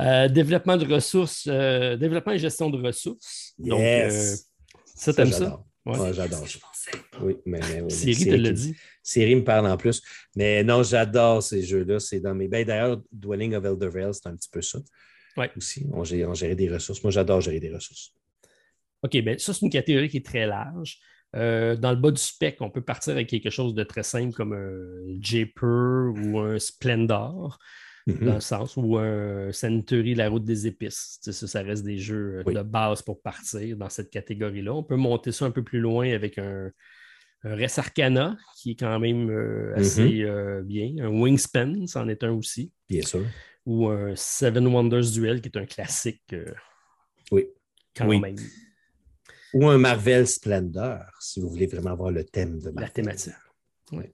Euh, 0.00 0.28
développement 0.28 0.76
de 0.76 0.86
ressources, 0.86 1.46
euh, 1.46 1.96
développement 1.96 2.32
et 2.32 2.38
gestion 2.38 2.70
de 2.70 2.82
ressources. 2.82 3.54
Yes. 3.58 3.68
Donc, 3.68 3.80
euh, 3.80 4.36
ça, 4.94 5.12
t'aimes 5.12 5.32
ça? 5.32 5.62
Ouais. 5.86 6.12
j'adore. 6.12 6.44
Oui, 7.22 7.36
mais, 7.46 7.60
mais 7.82 7.90
Siri 7.90 8.24
te 8.26 8.34
l'a 8.34 8.50
dit. 8.50 8.76
Siri 9.02 9.34
me 9.34 9.44
parle 9.44 9.66
en 9.66 9.76
plus. 9.76 10.02
Mais 10.36 10.62
non, 10.62 10.82
j'adore 10.82 11.42
ces 11.42 11.62
jeux-là. 11.62 11.98
C'est 11.98 12.20
dans 12.20 12.34
mes. 12.34 12.48
Ben, 12.48 12.64
D'ailleurs, 12.64 13.00
Dwelling 13.12 13.54
of 13.54 13.64
Eldervale, 13.64 14.12
c'est 14.12 14.26
un 14.26 14.36
petit 14.36 14.50
peu 14.50 14.60
ça. 14.60 14.78
Oui. 15.36 15.46
Aussi, 15.56 15.86
on, 15.92 16.04
gère 16.04 16.56
des 16.56 16.68
ressources. 16.68 17.02
Moi, 17.02 17.10
j'adore 17.10 17.40
gérer 17.40 17.60
des 17.60 17.72
ressources. 17.72 18.12
OK, 19.02 19.16
bien, 19.18 19.38
ça, 19.38 19.54
c'est 19.54 19.62
une 19.62 19.70
catégorie 19.70 20.08
qui 20.08 20.18
est 20.18 20.26
très 20.26 20.46
large. 20.46 20.98
Euh, 21.36 21.76
dans 21.76 21.90
le 21.90 21.96
bas 21.96 22.10
du 22.10 22.20
spec, 22.20 22.56
on 22.60 22.70
peut 22.70 22.82
partir 22.82 23.12
avec 23.12 23.28
quelque 23.28 23.50
chose 23.50 23.74
de 23.74 23.84
très 23.84 24.02
simple 24.02 24.34
comme 24.34 24.52
un 24.52 25.16
Japer 25.20 26.12
ou 26.14 26.40
un 26.40 26.58
Splendor. 26.58 27.58
Mm-hmm. 28.10 28.24
dans 28.24 28.34
le 28.34 28.40
sens 28.40 28.76
où 28.76 28.98
un 28.98 29.52
Century, 29.52 30.14
la 30.14 30.28
route 30.28 30.44
des 30.44 30.66
épices, 30.66 31.18
ça, 31.20 31.32
ça 31.32 31.62
reste 31.62 31.84
des 31.84 31.98
jeux 31.98 32.42
euh, 32.46 32.52
de 32.52 32.62
base 32.62 33.02
pour 33.02 33.20
partir 33.20 33.76
dans 33.76 33.88
cette 33.88 34.10
catégorie-là. 34.10 34.72
On 34.72 34.82
peut 34.82 34.96
monter 34.96 35.32
ça 35.32 35.46
un 35.46 35.50
peu 35.50 35.62
plus 35.62 35.80
loin 35.80 36.10
avec 36.12 36.38
un, 36.38 36.70
Res 37.42 37.78
Arcana, 37.78 38.36
qui 38.56 38.72
est 38.72 38.78
quand 38.78 38.98
même 38.98 39.30
euh, 39.30 39.74
assez 39.76 40.08
mm-hmm. 40.08 40.24
euh, 40.24 40.62
bien. 40.62 40.94
Un 41.00 41.08
Wingspan, 41.08 41.86
c'en 41.86 42.08
est 42.08 42.22
un 42.22 42.32
aussi. 42.32 42.72
Bien 42.88 43.02
sûr. 43.02 43.24
Ou 43.64 43.88
un 43.88 44.14
Seven 44.14 44.66
Wonders 44.66 45.10
Duel, 45.12 45.40
qui 45.40 45.48
est 45.48 45.58
un 45.58 45.66
classique. 45.66 46.34
oui. 47.30 47.46
Quand 47.96 48.06
même. 48.06 48.36
Ou 49.52 49.68
un 49.68 49.78
Marvel 49.78 50.26
Splendor, 50.28 51.00
si 51.18 51.40
vous 51.40 51.48
voulez 51.48 51.66
vraiment 51.66 51.96
voir 51.96 52.12
le 52.12 52.24
thème 52.24 52.58
de 52.58 52.70
Marvel. 52.70 52.82
La 52.82 52.88
thématique. 52.88 53.32
Oui. 53.92 54.04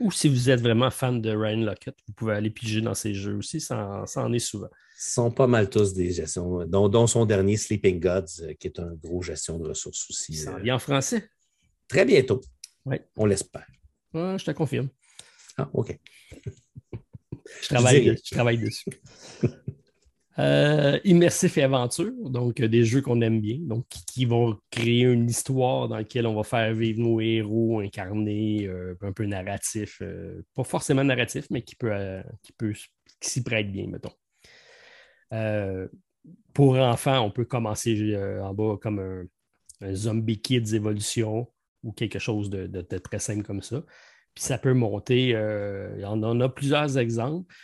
Ou 0.00 0.10
si 0.10 0.28
vous 0.28 0.50
êtes 0.50 0.60
vraiment 0.60 0.90
fan 0.90 1.20
de 1.20 1.30
Ryan 1.30 1.62
Lockett, 1.62 1.96
vous 2.06 2.12
pouvez 2.12 2.34
aller 2.34 2.50
piger 2.50 2.80
dans 2.80 2.94
ces 2.94 3.14
jeux 3.14 3.36
aussi, 3.36 3.60
ça 3.60 4.04
en, 4.16 4.32
est 4.32 4.38
souvent. 4.38 4.68
Ce 4.98 5.12
sont 5.12 5.30
pas 5.30 5.46
mal 5.46 5.70
tous 5.70 5.94
des 5.94 6.12
gestions, 6.12 6.64
dont, 6.66 7.06
son 7.06 7.24
dernier 7.24 7.56
Sleeping 7.56 8.00
Gods, 8.00 8.42
euh, 8.42 8.54
qui 8.54 8.66
est 8.66 8.78
un 8.78 8.92
gros 8.94 9.22
gestion 9.22 9.58
de 9.58 9.68
ressources 9.68 10.06
aussi. 10.10 10.34
Ça 10.34 10.54
euh, 10.54 10.60
vient 10.60 10.76
en 10.76 10.78
français. 10.78 11.30
Très 11.88 12.04
bientôt. 12.04 12.40
Oui. 12.84 12.96
On 13.16 13.26
l'espère. 13.26 13.66
je 14.14 14.44
te 14.44 14.50
confirme. 14.50 14.88
Ah, 15.58 15.68
OK. 15.72 15.98
je, 17.62 17.68
travaille, 17.68 18.16
je 18.22 18.34
travaille 18.34 18.58
dessus. 18.58 18.90
Euh, 20.38 21.00
immersif 21.04 21.56
et 21.56 21.62
aventure, 21.62 22.12
donc 22.28 22.60
euh, 22.60 22.68
des 22.68 22.84
jeux 22.84 23.00
qu'on 23.00 23.22
aime 23.22 23.40
bien, 23.40 23.56
donc 23.62 23.86
qui, 23.88 24.26
vont 24.26 24.58
créer 24.70 25.04
une 25.04 25.30
histoire 25.30 25.88
dans 25.88 25.96
laquelle 25.96 26.26
on 26.26 26.34
va 26.34 26.42
faire 26.42 26.74
vivre 26.74 27.00
nos 27.00 27.20
héros 27.20 27.80
incarnés, 27.80 28.66
euh, 28.66 28.94
un 29.00 29.12
peu 29.12 29.24
narratif, 29.24 30.02
pas 30.54 30.64
forcément 30.64 31.04
narratif, 31.04 31.46
mais 31.50 31.62
qui 31.62 31.74
peut, 31.74 31.90
qui 32.42 32.52
peut 32.52 32.74
s'y 33.20 33.42
prête 33.42 33.72
bien, 33.72 33.86
mettons. 33.88 34.12
pour 36.52 36.76
enfants, 36.76 37.20
on 37.20 37.30
peut 37.30 37.46
commencer 37.46 38.14
en 38.42 38.52
bas 38.52 38.76
comme 38.80 38.98
un, 39.80 39.94
Zombie 39.94 40.40
Kids 40.40 40.74
Evolution 40.74 41.50
ou 41.82 41.92
quelque 41.92 42.18
chose 42.18 42.50
de, 42.50 42.80
très 42.98 43.18
simple 43.20 43.42
comme 43.42 43.62
ça. 43.62 43.82
Puis 44.34 44.44
ça 44.44 44.58
peut 44.58 44.74
monter, 44.74 45.34
on 46.04 46.22
en 46.22 46.40
a 46.40 46.48
plusieurs 46.50 46.98
exemples 46.98 47.54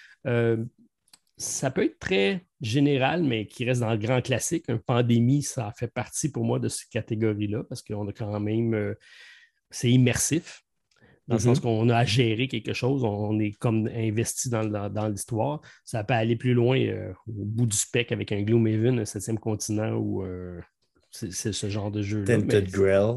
ça 1.36 1.70
peut 1.70 1.85
être 1.85 1.99
très 1.99 2.47
général, 2.62 3.24
mais 3.24 3.47
qui 3.47 3.64
reste 3.64 3.80
dans 3.80 3.90
le 3.90 3.98
grand 3.98 4.22
classique. 4.22 4.64
Un 4.68 4.78
pandémie, 4.78 5.43
ça 5.43 5.72
fait 5.76 5.93
partie 5.93 6.30
pour 6.30 6.44
moi 6.44 6.59
de 6.60 6.68
cette 6.68 6.89
catégorie-là 6.89 7.64
parce 7.64 7.82
qu'on 7.82 8.09
a 8.09 8.12
quand 8.12 8.40
même. 8.40 8.74
Euh, 8.74 8.94
c'est 9.70 9.90
immersif. 9.90 10.62
dans 11.26 11.36
le 11.36 11.40
sens 11.40 11.59
mm-hmm. 11.59 11.62
qu'on 11.62 11.89
a 11.89 11.97
à 11.97 12.05
gérer 12.05 12.47
quelque 12.47 12.72
chose, 12.72 13.05
on 13.05 13.39
est 13.40 13.52
comme 13.52 13.89
investi 13.89 14.48
dans, 14.48 15.09
l'histoire. 15.09 15.60
Ça 15.84 16.05
peut 16.05 16.14
aller 16.14 16.36
plus 16.36 16.55
loin 16.55 16.78
euh, 16.78 17.12
au 17.26 17.44
bout 17.44 17.66
du 17.66 17.76
spec 17.76 18.12
avec 18.12 18.30
un 18.32 18.43
Gloomhaven, 18.43 19.01
un 19.01 19.05
septième 19.05 19.39
continent 19.39 19.94
ou 19.94 20.22
euh, 20.24 20.60
c'est 21.10 21.52
ce 21.52 21.68
genre 21.68 21.90
de 21.90 22.02
jeu. 22.02 22.24
Tented 22.24 22.70
Grail. 22.70 23.16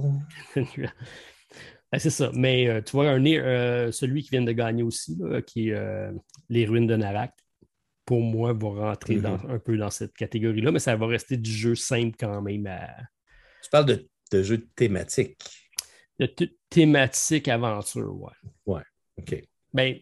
Ben, 1.91 1.99
c'est 1.99 2.09
ça. 2.09 2.31
Mais 2.33 2.67
euh, 2.67 2.81
tu 2.81 2.93
vois, 2.93 3.11
un, 3.11 3.91
celui 3.91 4.23
qui 4.23 4.31
vient 4.31 4.41
de 4.41 4.51
gagner 4.51 4.81
aussi, 4.81 5.17
qui 5.45 5.69
est 5.69 6.09
Les 6.49 6.65
Ruines 6.65 6.87
de 6.87 6.95
Narak, 6.95 7.31
pour 8.05 8.21
moi, 8.21 8.53
va 8.53 8.69
rentrer 8.69 9.17
mm-hmm. 9.17 9.49
un 9.49 9.59
peu 9.59 9.77
dans 9.77 9.89
cette 9.89 10.13
catégorie-là, 10.13 10.71
mais 10.71 10.79
ça 10.79 10.95
va 10.95 11.07
rester 11.07 11.37
du 11.37 11.51
jeu 11.51 11.75
simple 11.75 12.15
quand 12.19 12.41
même. 12.41 12.69
Tu 13.63 13.69
parles 13.69 13.85
de, 13.85 14.07
de 14.31 14.43
jeu 14.43 14.67
thématique 14.75 15.37
de 16.19 16.49
thématique 16.69 17.47
aventure, 17.47 18.15
ouais. 18.19 18.33
Ouais, 18.65 18.83
OK. 19.17 19.43
Ben, 19.73 19.97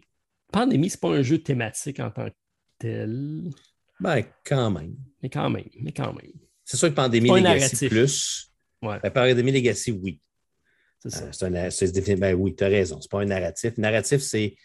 Pandémie, 0.52 0.90
c'est 0.90 1.00
pas 1.00 1.10
un 1.10 1.22
jeu 1.22 1.40
thématique 1.40 2.00
en 2.00 2.12
tant 2.12 2.30
que 2.30 2.36
tel. 2.78 3.50
Ben, 4.00 4.24
quand 4.46 4.70
même. 4.70 4.96
Mais 5.22 5.30
quand 5.30 5.50
même, 5.50 5.70
mais 5.80 5.92
quand 5.92 6.14
même. 6.14 6.32
C'est 6.64 6.78
sûr 6.78 6.90
que 6.90 6.94
Pandémie 6.94 7.30
Legacy 7.30 7.90
plus. 7.90 8.52
Ouais. 8.82 9.00
Ben, 9.02 9.10
Pandémie 9.10 9.52
Legacy, 9.52 9.92
oui. 9.92 10.20
C'est 11.00 11.10
ça. 11.10 11.26
Euh, 11.46 11.70
c'est 11.70 12.10
un, 12.10 12.18
ben 12.18 12.34
oui, 12.34 12.56
tu 12.56 12.64
as 12.64 12.68
raison. 12.68 13.02
C'est 13.02 13.12
pas 13.12 13.22
un 13.22 13.26
narratif. 13.26 13.78
Narratif, 13.78 14.22
c'est 14.22 14.56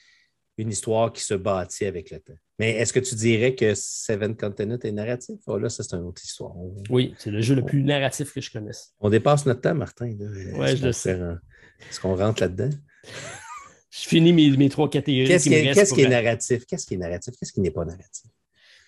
une 0.58 0.70
histoire 0.70 1.12
qui 1.12 1.22
se 1.22 1.34
bâtit 1.34 1.86
avec 1.86 2.10
le 2.10 2.18
temps. 2.18 2.36
Mais 2.58 2.72
est-ce 2.72 2.92
que 2.92 3.00
tu 3.00 3.14
dirais 3.14 3.54
que 3.54 3.72
Seven 3.74 4.36
Continent 4.36 4.78
est 4.82 4.92
narratif? 4.92 5.38
Oh, 5.46 5.58
là, 5.58 5.68
ça, 5.68 5.84
c'est 5.84 5.94
une 5.94 6.02
autre 6.02 6.22
histoire. 6.22 6.52
Oui, 6.90 7.14
c'est 7.18 7.30
le 7.30 7.40
jeu 7.40 7.54
le 7.54 7.64
plus 7.64 7.82
narratif 7.82 8.34
que 8.34 8.40
je 8.40 8.50
connaisse. 8.50 8.92
On 9.00 9.08
dépasse 9.08 9.46
notre 9.46 9.60
temps, 9.60 9.74
Martin. 9.74 10.12
Oui, 10.56 10.76
je 10.76 10.84
le 10.84 10.92
sais. 10.92 11.18
Est-ce 11.88 12.00
qu'on 12.00 12.16
rentre 12.16 12.42
là-dedans? 12.42 12.70
je 13.90 14.08
finis 14.08 14.32
mes, 14.32 14.50
mes 14.56 14.68
trois 14.68 14.90
catégories. 14.90 15.28
Qu'est-ce 15.28 15.48
qui, 15.48 15.54
est, 15.54 15.62
narratif? 15.62 16.66
Qu'est-ce 16.66 16.86
qui 16.86 16.94
est 16.94 16.98
narratif? 16.98 17.34
Qu'est-ce 17.38 17.52
qui 17.52 17.60
n'est 17.60 17.70
pas 17.70 17.84
narratif? 17.84 18.26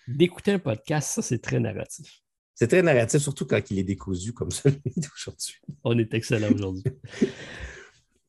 D'écouter 0.09 0.53
un 0.53 0.59
podcast, 0.59 1.13
ça, 1.13 1.23
c'est 1.23 1.41
très 1.41 1.61
narratif. 1.61 2.21
C'est 2.55 2.69
très 2.69 2.83
narratif, 2.83 3.23
surtout 3.23 3.47
quand 3.47 3.71
il 3.71 3.79
est 3.79 3.85
décousu 3.85 4.33
comme 4.33 4.51
celui 4.51 4.81
d'aujourd'hui. 4.97 5.55
On 5.85 5.99
est 5.99 6.13
excellent 6.13 6.53
aujourd'hui. 6.53 6.85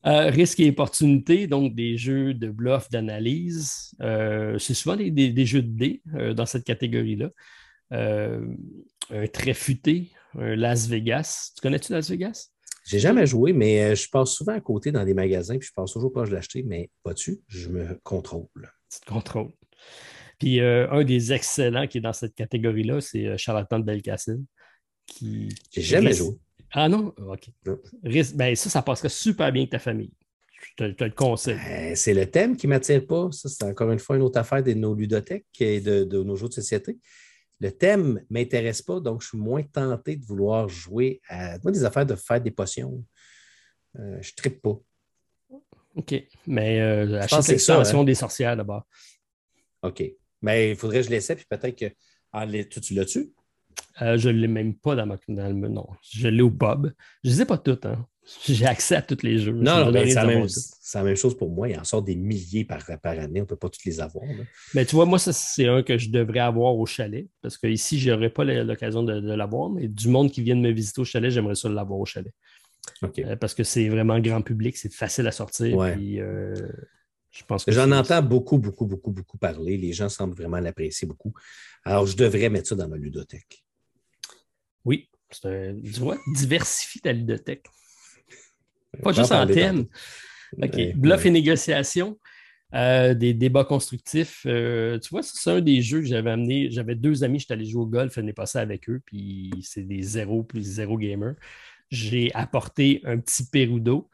Euh, 0.08 0.32
risque 0.32 0.60
et 0.60 0.70
opportunité, 0.70 1.46
donc 1.46 1.76
des 1.76 1.96
jeux 1.96 2.34
de 2.34 2.50
bluff, 2.50 2.90
d'analyse. 2.90 3.92
Euh, 4.02 4.58
c'est 4.58 4.74
souvent 4.74 4.96
des, 4.96 5.46
jeux 5.46 5.62
de 5.62 5.78
dés 5.78 6.02
euh, 6.16 6.34
dans 6.34 6.48
cette 6.48 6.64
catégorie-là. 6.64 7.30
un 7.92 9.28
très 9.32 9.54
futé, 9.54 10.12
un 10.40 10.56
Las 10.56 10.88
Vegas. 10.88 11.52
Tu 11.56 11.62
connais-tu 11.62 11.92
Las 11.92 12.10
Vegas? 12.10 12.50
J'ai 12.84 12.98
jamais 12.98 13.28
joué, 13.28 13.54
mais 13.54 13.96
je 13.96 14.10
passe 14.10 14.32
souvent 14.32 14.54
à 14.54 14.60
côté 14.60 14.92
dans 14.92 15.06
des 15.06 15.14
magasins, 15.14 15.58
puis 15.60 15.68
je 15.68 15.74
pense 15.74 15.94
toujours 15.94 16.12
pas 16.12 16.26
je 16.26 16.34
l'acheter, 16.34 16.64
mais 16.64 16.90
pas-tu, 17.04 17.42
je 17.48 17.70
me 17.70 18.00
contrôle. 18.04 18.50
Tu 18.92 19.00
te 19.02 19.06
contrôles. 19.06 19.52
Puis 20.40 20.60
un 20.62 21.04
des 21.04 21.32
excellents 21.32 21.86
qui 21.86 22.00
est 22.00 22.02
dans 22.02 22.14
cette 22.14 22.34
catégorie-là, 22.34 23.02
c'est 23.02 23.38
Charlatan 23.38 23.78
de 23.78 23.84
Belcacil. 23.84 24.40
Qui, 25.06 25.50
J'ai 25.72 25.82
jamais 25.82 26.14
joué. 26.14 26.38
Ah 26.74 26.88
non? 26.88 27.14
OK. 27.18 27.50
Ben, 28.36 28.56
ça, 28.56 28.70
ça 28.70 28.82
passerait 28.82 29.10
super 29.10 29.52
bien 29.52 29.64
avec 29.64 29.72
ta 29.72 29.80
famille. 29.80 30.12
Je 30.78 30.94
te, 30.94 31.04
le 31.04 31.12
conseille. 31.12 31.56
Ben, 31.56 31.96
c'est 31.96 32.14
le 32.14 32.30
thème 32.30 32.56
qui 32.56 32.68
ne 32.68 32.72
m'attire 32.72 33.06
pas. 33.06 33.30
Ça, 33.32 33.50
c'est 33.50 33.64
encore 33.64 33.92
une 33.92 34.00
fois 34.00 34.16
une 34.16 34.22
autre 34.22 34.40
affaire 34.40 34.64
de 34.64 34.74
nos 34.74 34.94
ludothèques 34.94 35.46
et 35.60 35.82
de, 35.82 36.24
nos 36.24 36.36
jeux 36.36 36.48
de 36.48 36.54
société. 36.54 36.98
Le 37.60 37.72
thème 37.72 38.14
ne 38.14 38.40
m'intéresse 38.40 38.82
pas, 38.82 39.00
donc 39.00 39.22
je 39.22 39.30
suis 39.30 39.38
moins 39.38 39.64
tenté 39.64 40.16
de 40.16 40.26
vouloir 40.26 40.68
jouer 40.68 41.22
à 41.30 41.60
moi, 41.60 41.72
des 41.72 41.84
affaires 41.84 42.06
de 42.06 42.16
faire 42.16 42.42
des 42.42 42.52
potions. 42.52 43.04
Euh, 44.00 44.18
je 44.22 44.32
ne 44.32 44.36
trippe 44.36 44.62
pas. 44.62 44.80
OK. 45.96 46.16
Mais 46.48 46.80
euh, 46.80 47.20
achète 47.20 47.48
l'extension 47.48 48.02
hein. 48.02 48.04
des 48.04 48.16
sorcières 48.16 48.56
d'abord. 48.56 48.84
OK. 49.84 50.04
Mais 50.42 50.72
il 50.72 50.76
faudrait 50.76 51.00
que 51.00 51.06
je 51.06 51.10
l'essaie, 51.10 51.36
puis 51.36 51.46
peut-être 51.50 51.78
que. 51.78 51.94
Ah, 52.34 52.48
tu 52.48 52.94
l'as-tu? 52.94 53.34
Euh, 54.02 54.18
je 54.18 54.30
ne 54.30 54.38
l'ai 54.38 54.48
même 54.48 54.76
pas 54.76 54.96
dans, 54.96 55.06
ma, 55.06 55.18
dans 55.28 55.54
Non, 55.54 55.88
je 56.02 56.28
l'ai 56.28 56.42
au 56.42 56.52
pub. 56.52 56.92
Je 57.24 57.30
ne 57.30 57.36
les 57.36 57.42
ai 57.42 57.46
pas 57.46 57.58
toutes. 57.58 57.86
Hein. 57.86 58.06
J'ai 58.48 58.66
accès 58.66 58.96
à 58.96 59.02
tous 59.02 59.24
les 59.24 59.40
jeux. 59.40 59.52
Non, 59.52 59.92
non 59.92 59.92
c'est 60.06 60.14
la, 60.14 61.04
même 61.04 61.16
chose 61.16 61.36
pour 61.36 61.50
moi. 61.50 61.68
Il 61.68 61.78
en 61.78 61.84
sort 61.84 62.04
des 62.04 62.16
milliers 62.16 62.64
par, 62.64 62.84
par 63.02 63.18
année. 63.18 63.40
On 63.40 63.44
ne 63.44 63.48
peut 63.48 63.56
pas 63.56 63.70
tous 63.70 63.84
les 63.86 64.00
avoir. 64.00 64.26
Mais 64.74 64.86
tu 64.86 64.96
vois, 64.96 65.06
moi, 65.06 65.20
c'est 65.20 65.68
un 65.68 65.82
que 65.84 65.98
je 65.98 66.10
devrais 66.10 66.40
avoir 66.40 66.76
au 66.76 66.86
chalet. 66.86 67.28
Parce 67.42 67.58
que 67.58 67.68
ici, 67.68 68.00
je 68.00 68.12
n'aurais 68.12 68.30
pas 68.30 68.44
l'occasion 68.44 69.04
de, 69.04 69.34
l'avoir. 69.34 69.70
Mais 69.70 69.88
du 69.88 70.08
monde 70.08 70.32
qui 70.32 70.42
vient 70.42 70.56
de 70.56 70.62
me 70.62 70.72
visiter 70.72 71.02
au 71.02 71.06
chalet, 71.06 71.32
j'aimerais 71.32 71.56
ça 71.56 71.70
l'avoir 71.70 72.00
au 72.00 72.06
chalet. 72.06 72.34
Euh, 73.20 73.36
parce 73.36 73.54
que 73.54 73.64
c'est 73.64 73.90
vraiment 73.90 74.20
grand 74.20 74.42
public, 74.42 74.78
c'est 74.78 74.94
facile 74.94 75.28
à 75.28 75.32
sortir. 75.32 75.80
Euh, 75.80 76.56
je 77.32 77.44
pense 77.46 77.64
que 77.64 77.72
J'en 77.72 77.92
entends 77.92 78.22
beaucoup, 78.22 78.58
beaucoup, 78.58 78.86
beaucoup, 78.86 79.12
beaucoup 79.12 79.38
parler. 79.38 79.78
Les 79.78 79.94
gens 79.94 80.10
semblent 80.10 80.36
vraiment 80.36 80.60
l'apprécier 80.60 81.08
beaucoup. 81.08 81.34
Alors, 81.86 82.06
je 82.06 82.16
devrais 82.16 82.50
mettre 82.50 82.70
ça 82.70 82.76
dans 82.76 82.88
ma 82.88 82.98
ludothèque. 82.98 83.64
Oui, 84.86 85.10
un, 85.46 85.76
tu 85.82 86.00
vois, 86.00 86.18
diversifie 86.36 87.02
ta 87.02 87.12
ludothèque. 87.14 87.66
Pas 89.02 89.12
juste 89.12 89.32
en 89.32 89.48
thème. 89.48 89.86
OK. 90.62 90.96
Bluff 90.96 91.26
et 91.26 91.32
négociation. 91.32 92.18
Euh, 92.74 93.14
des 93.14 93.34
débats 93.34 93.66
constructifs. 93.66 94.44
Euh, 94.46 94.98
tu 95.00 95.10
vois, 95.10 95.24
c'est 95.24 95.52
un 95.52 95.60
des 95.60 95.82
jeux 95.82 96.00
que 96.00 96.06
j'avais 96.06 96.32
amené. 96.32 96.72
J'avais 96.72 96.96
deux 96.96 97.24
amis, 97.24 97.40
j'étais 97.40 97.54
allé 97.54 97.66
jouer 97.66 97.82
au 97.82 97.86
golf 97.86 98.16
l'année 98.16 98.32
passée 98.32 98.60
avec 98.60 98.90
eux, 98.90 99.02
puis 99.06 99.52
c'est 99.62 99.84
des 99.84 100.02
zéro 100.02 100.44
plus 100.44 100.62
zéro 100.62 100.98
gamers. 100.98 101.36
J'ai 101.90 102.34
apporté 102.34 103.02
un 103.04 103.18
petit 103.18 103.46
Perudo 103.46 104.10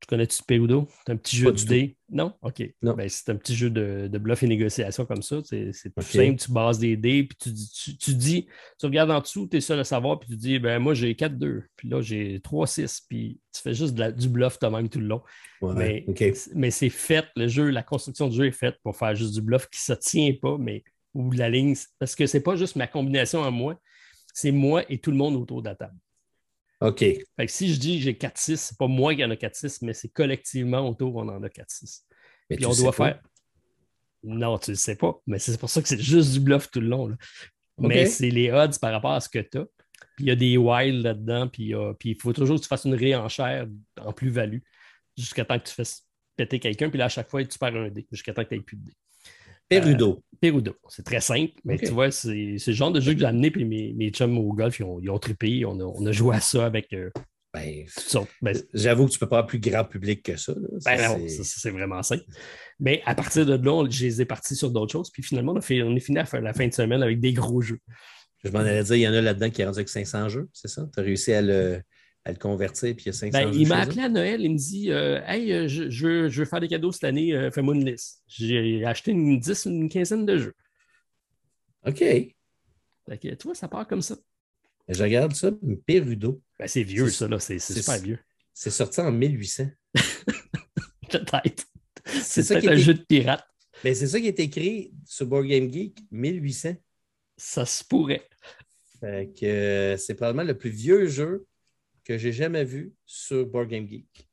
tu 0.00 0.06
connais-tu 0.06 0.42
Perudo? 0.44 0.86
C'est 1.04 1.12
un 1.12 1.16
petit 1.16 1.36
jeu 1.36 1.52
de 1.52 1.60
dés. 1.64 1.96
Non? 2.10 2.32
OK. 2.42 2.62
Ben, 2.82 3.08
c'est 3.08 3.30
un 3.30 3.36
petit 3.36 3.54
jeu 3.54 3.68
de, 3.68 4.18
bluff 4.18 4.42
et 4.42 4.46
négociation 4.46 5.04
comme 5.04 5.22
ça. 5.22 5.38
C'est 5.44 5.72
tout 5.72 6.02
simple. 6.02 6.36
Tu 6.36 6.52
bases 6.52 6.78
des 6.78 6.96
dés, 6.96 7.24
puis 7.24 7.36
tu, 7.36 7.96
tu, 7.96 8.14
dis, 8.14 8.46
tu 8.78 8.86
regardes 8.86 9.10
en 9.10 9.20
dessous, 9.20 9.48
tu 9.48 9.56
es 9.56 9.60
seul 9.60 9.80
à 9.80 9.84
savoir, 9.84 10.20
puis 10.20 10.30
tu 10.30 10.36
dis, 10.36 10.58
ben 10.58 10.78
moi 10.78 10.94
j'ai 10.94 11.12
4-2, 11.14 11.64
puis 11.76 11.88
là 11.88 12.00
j'ai 12.00 12.38
3-6, 12.38 13.02
puis 13.08 13.40
tu 13.52 13.60
fais 13.60 13.74
juste 13.74 13.94
du 13.94 14.28
bluff 14.28 14.58
toi-même 14.58 14.88
tout 14.88 15.00
le 15.00 15.06
long. 15.06 15.22
mais, 15.62 16.06
mais 16.54 16.70
c'est 16.70 16.90
fait, 16.90 17.26
le 17.34 17.48
jeu, 17.48 17.70
la 17.70 17.82
construction 17.82 18.28
du 18.28 18.36
jeu 18.36 18.46
est 18.46 18.52
faite 18.52 18.76
pour 18.82 18.96
faire 18.96 19.14
juste 19.14 19.34
du 19.34 19.42
bluff 19.42 19.68
qui 19.68 19.80
ne 19.90 19.94
se 19.96 20.00
tient 20.00 20.32
pas, 20.40 20.56
mais 20.58 20.84
où 21.14 21.32
la 21.32 21.50
ligne, 21.50 21.74
parce 21.98 22.14
que 22.14 22.26
c'est 22.26 22.42
pas 22.42 22.56
juste 22.56 22.76
ma 22.76 22.86
combinaison 22.86 23.42
à 23.42 23.50
moi, 23.50 23.80
c'est 24.32 24.52
moi 24.52 24.84
et 24.88 24.98
tout 24.98 25.10
le 25.10 25.16
monde 25.16 25.34
autour 25.34 25.62
de 25.62 25.68
la 25.68 25.74
table. 25.74 25.96
OK. 26.80 27.00
Fait 27.00 27.26
que 27.38 27.48
si 27.48 27.72
je 27.72 27.80
dis 27.80 27.98
que 27.98 28.04
j'ai 28.04 28.14
4-6, 28.14 28.56
c'est 28.56 28.78
pas 28.78 28.86
moi 28.86 29.14
qui 29.14 29.24
en 29.24 29.30
a 29.30 29.34
4-6, 29.34 29.78
mais 29.82 29.92
c'est 29.92 30.08
collectivement 30.08 30.88
autour, 30.88 31.16
on 31.16 31.28
en 31.28 31.42
a 31.42 31.48
4-6. 31.48 32.02
Puis 32.48 32.66
on 32.66 32.74
doit 32.74 32.92
faire. 32.92 33.20
Non, 34.22 34.58
tu 34.58 34.70
ne 34.70 34.74
le 34.74 34.78
sais 34.78 34.96
pas. 34.96 35.20
Mais 35.26 35.38
c'est 35.38 35.58
pour 35.58 35.70
ça 35.70 35.82
que 35.82 35.88
c'est 35.88 36.00
juste 36.00 36.32
du 36.32 36.40
bluff 36.40 36.70
tout 36.70 36.80
le 36.80 36.88
long. 36.88 37.16
Mais 37.78 38.06
c'est 38.06 38.30
les 38.30 38.50
odds 38.50 38.78
par 38.80 38.92
rapport 38.92 39.12
à 39.12 39.20
ce 39.20 39.28
que 39.28 39.38
tu 39.38 39.58
as. 39.58 39.66
Puis 40.16 40.24
il 40.24 40.28
y 40.28 40.30
a 40.30 40.36
des 40.36 40.56
wild 40.56 41.02
là-dedans. 41.02 41.48
Puis 41.48 41.72
il 42.04 42.20
faut 42.20 42.32
toujours 42.32 42.56
que 42.56 42.62
tu 42.62 42.68
fasses 42.68 42.84
une 42.84 42.94
réenchère 42.94 43.66
en 44.00 44.12
plus-value 44.12 44.60
jusqu'à 45.16 45.44
temps 45.44 45.58
que 45.58 45.68
tu 45.68 45.74
fasses 45.74 46.06
péter 46.36 46.58
quelqu'un. 46.58 46.88
Puis 46.90 46.98
là, 46.98 47.06
à 47.06 47.08
chaque 47.08 47.28
fois, 47.28 47.44
tu 47.44 47.58
perds 47.58 47.76
un 47.76 47.88
dé 47.90 48.06
jusqu'à 48.10 48.32
temps 48.32 48.44
que 48.44 48.48
tu 48.48 48.54
n'aies 48.56 48.62
plus 48.62 48.76
de 48.76 48.86
dé. 48.86 48.92
Perudo. 49.68 50.10
Euh, 50.12 50.36
Perudo. 50.40 50.74
C'est 50.88 51.04
très 51.04 51.20
simple, 51.20 51.52
mais 51.64 51.78
tu 51.78 51.90
vois, 51.90 52.10
c'est 52.10 52.56
le 52.66 52.72
genre 52.72 52.92
de 52.92 53.00
jeu 53.00 53.12
que 53.14 53.20
j'ai 53.20 53.26
amené, 53.26 53.50
puis 53.50 53.64
mes, 53.64 53.92
mes 53.94 54.10
chums 54.10 54.38
au 54.38 54.52
golf, 54.52 54.78
ils 54.78 54.84
ont, 54.84 55.00
ils 55.00 55.10
ont 55.10 55.18
trippé. 55.18 55.64
On 55.64 55.78
a, 55.80 55.84
on 55.84 56.06
a, 56.06 56.12
joué 56.12 56.36
à 56.36 56.40
ça 56.40 56.64
avec. 56.64 56.92
Euh, 56.92 57.10
ben, 57.52 57.84
ben 58.42 58.56
J'avoue 58.74 59.06
que 59.06 59.10
tu 59.10 59.16
ne 59.16 59.20
peux 59.20 59.28
pas 59.28 59.38
avoir 59.38 59.46
plus 59.46 59.58
grand 59.58 59.84
public 59.84 60.22
que 60.22 60.36
ça. 60.36 60.54
Ben 60.84 61.28
c'est 61.28 61.70
vraiment 61.70 62.02
simple. 62.02 62.24
Mais 62.78 63.02
à 63.06 63.14
partir 63.14 63.46
de 63.46 63.54
là, 63.54 63.86
je 63.90 64.04
les 64.04 64.22
ai 64.22 64.24
partis 64.24 64.54
sur 64.54 64.70
d'autres 64.70 64.92
choses. 64.92 65.10
Puis 65.10 65.22
finalement, 65.22 65.52
on, 65.52 65.56
a 65.56 65.60
fait, 65.60 65.82
on 65.82 65.96
est 65.96 66.00
fini 66.00 66.18
à 66.18 66.24
faire 66.24 66.42
la 66.42 66.52
fin 66.52 66.66
de 66.68 66.74
semaine 66.74 67.02
avec 67.02 67.20
des 67.20 67.32
gros 67.32 67.60
jeux. 67.60 67.80
Je 68.44 68.50
m'en 68.50 68.60
allais 68.60 68.84
dire, 68.84 68.96
il 68.96 69.00
y 69.00 69.08
en 69.08 69.14
a 69.14 69.20
là-dedans 69.20 69.50
qui 69.50 69.62
est 69.62 69.64
rendu 69.64 69.78
avec 69.78 69.88
500 69.88 70.28
jeux, 70.28 70.48
c'est 70.52 70.68
ça? 70.68 70.88
Tu 70.94 71.00
as 71.00 71.02
réussi 71.02 71.32
à 71.32 71.42
le, 71.42 71.80
à 72.28 72.32
le 72.32 72.38
convertir, 72.38 72.94
puis 72.94 73.04
il 73.04 73.06
y 73.06 73.08
a 73.08 73.12
500 73.14 73.32
ben, 73.32 73.50
Il 73.54 73.66
m'a 73.68 73.78
appelé 73.78 74.02
à 74.02 74.08
Noël, 74.10 74.42
il 74.42 74.52
me 74.52 74.58
dit 74.58 74.92
euh, 74.92 75.18
Hey, 75.26 75.50
euh, 75.50 75.66
je, 75.66 75.88
je, 75.88 76.28
veux, 76.28 76.44
faire 76.44 76.60
des 76.60 76.68
cadeaux 76.68 76.92
cette 76.92 77.04
année, 77.04 77.32
euh, 77.32 77.50
fais-moi 77.50 77.74
une 77.74 77.86
liste. 77.86 78.22
J'ai 78.26 78.84
acheté 78.84 79.12
une 79.12 79.40
10, 79.40 79.64
une 79.64 79.88
quinzaine 79.88 80.26
de 80.26 80.36
jeux. 80.36 80.54
OK. 81.86 82.04
tu 83.18 83.36
vois, 83.44 83.54
ça 83.54 83.66
part 83.66 83.88
comme 83.88 84.02
ça. 84.02 84.14
Ben, 84.86 84.94
je 84.94 85.02
regarde 85.02 85.34
ça, 85.34 85.50
Perudo. 85.86 86.42
Ben, 86.58 86.68
c'est 86.68 86.82
vieux, 86.82 87.08
ça, 87.08 87.28
là. 87.28 87.38
C'est 87.38 87.58
super 87.58 87.98
vieux. 87.98 88.18
C'est 88.52 88.70
sorti 88.70 89.00
en 89.00 89.10
1800. 89.10 89.68
peut-être. 91.10 91.64
C'est 92.04 92.46
peut-être 92.46 92.68
un 92.68 92.76
jeu 92.76 92.92
de 92.92 93.04
pirate. 93.08 93.44
Mais 93.84 93.94
c'est 93.94 94.06
ça 94.06 94.20
qui 94.20 94.26
est 94.26 94.40
écrit 94.40 94.92
sur 95.06 95.26
Board 95.26 95.46
Game 95.46 95.72
Geek, 95.72 95.98
1800. 96.10 96.74
Ça 97.38 97.64
se 97.64 97.82
pourrait. 97.84 98.28
c'est 99.00 100.14
probablement 100.14 100.46
le 100.46 100.58
plus 100.58 100.70
vieux 100.70 101.06
jeu 101.06 101.47
que 102.08 102.16
j'ai 102.16 102.32
jamais 102.32 102.64
vu 102.64 102.94
sur 103.04 103.46
Board 103.46 103.68
Game 103.68 103.86
Geek. 103.86 104.28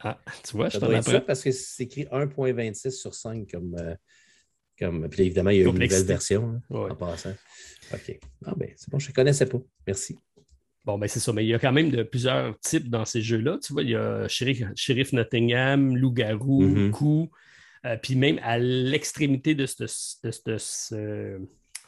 Ah, 0.00 0.20
tu 0.42 0.56
vois, 0.56 0.68
je 0.68 0.78
t'en 0.78 1.00
ça 1.00 1.20
parce 1.20 1.42
que 1.42 1.52
c'est 1.52 1.84
écrit 1.84 2.04
1.26 2.10 2.90
sur 2.90 3.14
5 3.14 3.48
comme. 3.50 3.76
Euh, 3.78 3.94
comme... 4.78 5.08
Puis 5.08 5.22
évidemment, 5.22 5.50
il 5.50 5.58
y 5.58 5.60
a 5.60 5.68
une 5.68 5.72
nouvelle 5.72 6.04
version 6.04 6.60
hein, 6.70 6.76
en 6.90 6.96
passant. 6.96 7.34
OK. 7.92 8.18
Ah, 8.44 8.54
ben, 8.56 8.70
c'est 8.76 8.90
bon, 8.90 8.98
je 8.98 9.08
ne 9.08 9.14
connaissais 9.14 9.46
pas. 9.46 9.60
Merci. 9.86 10.18
Bon, 10.84 10.98
ben 10.98 11.06
c'est 11.06 11.20
ça, 11.20 11.32
mais 11.32 11.44
il 11.44 11.48
y 11.48 11.54
a 11.54 11.58
quand 11.58 11.72
même 11.72 11.90
de 11.90 12.02
plusieurs 12.02 12.58
types 12.58 12.90
dans 12.90 13.04
ces 13.04 13.22
jeux-là. 13.22 13.58
Tu 13.62 13.72
vois, 13.72 13.82
il 13.82 13.90
y 13.90 13.96
a 13.96 14.26
Sheriff, 14.28 15.12
Nottingham, 15.12 15.96
Loup-garou, 15.96 16.62
mm 16.62 16.90
Coup, 16.90 17.30
euh, 17.86 17.96
puis 17.96 18.16
même 18.16 18.38
à 18.42 18.58
l'extrémité 18.58 19.54
de, 19.54 19.64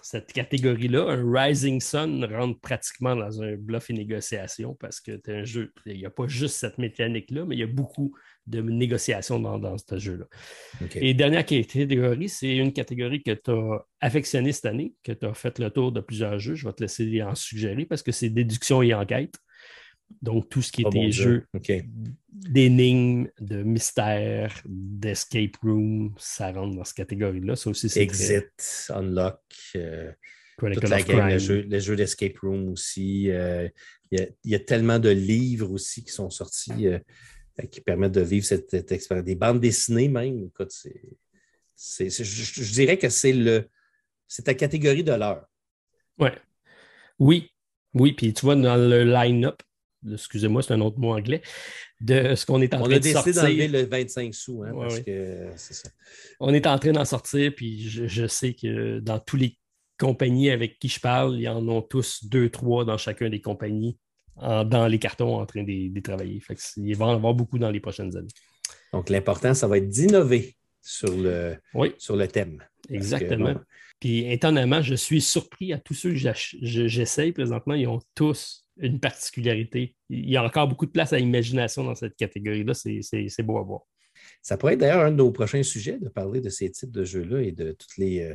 cette 0.08 0.32
catégorie-là, 0.32 1.04
un 1.08 1.24
Rising 1.28 1.80
Sun 1.80 2.24
rentre 2.26 2.60
pratiquement 2.60 3.16
dans 3.16 3.42
un 3.42 3.56
bluff 3.56 3.90
et 3.90 3.92
négociation 3.92 4.76
parce 4.76 5.00
que 5.00 5.16
tu 5.16 5.32
un 5.32 5.42
jeu, 5.42 5.72
il 5.84 5.96
n'y 5.96 6.06
a 6.06 6.10
pas 6.10 6.28
juste 6.28 6.54
cette 6.54 6.78
mécanique-là, 6.78 7.44
mais 7.44 7.56
il 7.56 7.58
y 7.58 7.64
a 7.64 7.66
beaucoup 7.66 8.16
de 8.46 8.60
négociations 8.60 9.40
dans, 9.40 9.76
ce 9.76 9.98
jeu-là. 9.98 10.26
Et 10.94 11.12
dernière 11.12 11.44
catégorie, 11.44 12.28
c'est 12.28 12.56
une 12.56 12.72
catégorie 12.72 13.20
que 13.20 13.32
tu 13.32 13.50
as 13.50 13.84
affectionnée 14.00 14.52
cette 14.52 14.66
année, 14.66 14.94
que 15.02 15.10
tu 15.10 15.26
as 15.26 15.34
fait 15.34 15.58
le 15.58 15.70
tour 15.70 15.90
de 15.90 16.00
plusieurs 16.00 16.38
jeux. 16.38 16.54
Je 16.54 16.68
vais 16.68 16.72
te 16.72 16.84
laisser 16.84 17.20
en 17.24 17.34
suggérer 17.34 17.84
parce 17.84 18.04
que 18.04 18.12
c'est 18.12 18.30
déduction 18.30 18.82
et 18.82 18.94
enquête. 18.94 19.34
Donc, 20.22 20.48
tout 20.48 20.62
ce 20.62 20.72
qui 20.72 20.82
était 20.82 21.10
jeux 21.10 21.46
d'énigmes, 22.30 23.28
de 23.40 23.62
mystères, 23.62 24.62
d'escape 24.66 25.56
room, 25.62 26.14
ça 26.18 26.52
rentre 26.52 26.76
dans 26.76 26.84
cette 26.84 26.96
catégorie-là. 26.96 27.56
Ça 27.56 27.70
aussi, 27.70 27.88
c'est 27.88 28.02
Exit, 28.02 28.90
Unlock, 28.90 29.40
euh, 29.76 30.12
toute 30.58 30.88
la 30.88 31.02
gang, 31.02 31.28
les 31.28 31.38
jeux, 31.38 31.66
jeux 31.78 31.96
d'escape 31.96 32.38
room 32.38 32.68
aussi. 32.68 33.30
Euh, 33.30 33.68
il 34.10 34.28
y, 34.44 34.54
a 34.54 34.60
tellement 34.60 34.98
de 34.98 35.08
livres 35.08 35.72
aussi 35.72 36.04
qui 36.04 36.12
sont 36.12 36.30
sortis 36.30 36.86
euh, 36.86 36.98
qui 37.70 37.80
permettent 37.80 38.12
de 38.12 38.20
vivre 38.20 38.46
cette, 38.46 38.72
expérience. 38.92 39.24
Des 39.24 39.34
bandes 39.34 39.60
dessinées 39.60 40.08
même. 40.08 40.46
Écoute, 40.46 40.72
c'est, 41.74 42.08
je, 42.08 42.72
dirais 42.72 42.98
que 42.98 43.08
c'est 43.08 43.32
le 43.32 43.68
c'est 44.28 44.42
ta 44.42 44.54
catégorie 44.54 45.04
de 45.04 45.12
l'heure. 45.12 45.46
Ouais. 46.18 46.32
Oui. 47.18 47.50
Oui, 47.94 48.12
puis 48.12 48.32
tu 48.34 48.44
vois, 48.44 48.56
dans 48.56 48.76
le 48.76 49.04
line-up, 49.04 49.62
excusez-moi, 50.12 50.62
c'est 50.62 50.74
un 50.74 50.80
autre 50.80 50.98
mot 50.98 51.14
anglais, 51.14 51.42
de 52.00 52.34
ce 52.34 52.46
qu'on 52.46 52.60
est 52.60 52.74
en 52.74 52.82
train 52.82 52.98
de 52.98 53.02
sortir. 53.02 53.16
On 53.16 53.20
a 53.20 53.24
décidé 53.24 53.40
d'enlever 53.40 53.68
le 53.68 53.88
25 53.88 54.34
sous, 54.34 54.62
hein, 54.62 54.72
parce 54.74 55.00
que 55.00 55.48
c'est 55.56 55.74
ça. 55.74 55.88
On 56.40 56.52
est 56.54 56.66
en 56.66 56.78
train 56.78 56.92
d'en 56.92 57.04
sortir, 57.04 57.52
puis 57.54 57.88
je, 57.88 58.26
sais 58.26 58.54
que 58.54 59.00
dans 59.00 59.18
tous 59.18 59.36
les 59.36 59.58
compagnies 59.98 60.50
avec 60.50 60.78
qui 60.78 60.88
je 60.88 61.00
parle, 61.00 61.36
il 61.36 61.42
y 61.42 61.48
en 61.48 61.66
ont 61.68 61.82
tous 61.82 62.24
deux, 62.24 62.50
trois 62.50 62.84
dans 62.84 62.98
chacun 62.98 63.30
des 63.30 63.40
compagnies, 63.40 63.98
dans 64.36 64.86
les 64.88 64.98
cartons 64.98 65.40
en 65.40 65.46
train 65.46 65.62
de, 65.62 66.00
travailler. 66.00 66.42
il 66.76 66.96
va 66.96 67.06
en 67.06 67.14
avoir 67.14 67.34
beaucoup 67.34 67.58
dans 67.58 67.70
les 67.70 67.80
prochaines 67.80 68.16
années. 68.16 68.28
Donc, 68.92 69.08
l'important, 69.08 69.54
ça 69.54 69.66
va 69.66 69.78
être 69.78 69.88
d'innover 69.88 70.56
sur 70.82 71.16
le, 71.16 71.56
sur 71.98 72.16
le 72.16 72.28
thème. 72.28 72.62
Exactement. 72.90 73.54
Puis, 73.98 74.30
étonnamment, 74.30 74.82
je 74.82 74.94
suis 74.94 75.22
surpris 75.22 75.72
à 75.72 75.78
tous 75.78 75.94
ceux 75.94 76.12
que 76.12 76.18
j'essaye 76.62 77.32
présentement, 77.32 77.74
ils 77.74 77.88
ont 77.88 78.00
tous 78.14 78.65
une 78.78 79.00
particularité. 79.00 79.96
Il 80.08 80.28
y 80.28 80.36
a 80.36 80.44
encore 80.44 80.68
beaucoup 80.68 80.86
de 80.86 80.90
place 80.90 81.12
à 81.12 81.18
l'imagination 81.18 81.84
dans 81.84 81.94
cette 81.94 82.16
catégorie-là. 82.16 82.74
C'est 82.74 83.42
beau 83.42 83.58
à 83.58 83.62
voir. 83.62 83.82
Ça 84.42 84.56
pourrait 84.56 84.74
être 84.74 84.80
d'ailleurs 84.80 85.04
un 85.04 85.10
de 85.10 85.16
nos 85.16 85.30
prochains 85.30 85.62
sujets 85.62 85.98
de 85.98 86.08
parler 86.08 86.40
de 86.40 86.48
ces 86.48 86.70
types 86.70 86.90
de 86.90 87.04
jeux-là 87.04 87.42
et 87.42 87.52
de 87.52 87.72
toutes 87.72 87.96
les, 87.96 88.20
euh, 88.20 88.34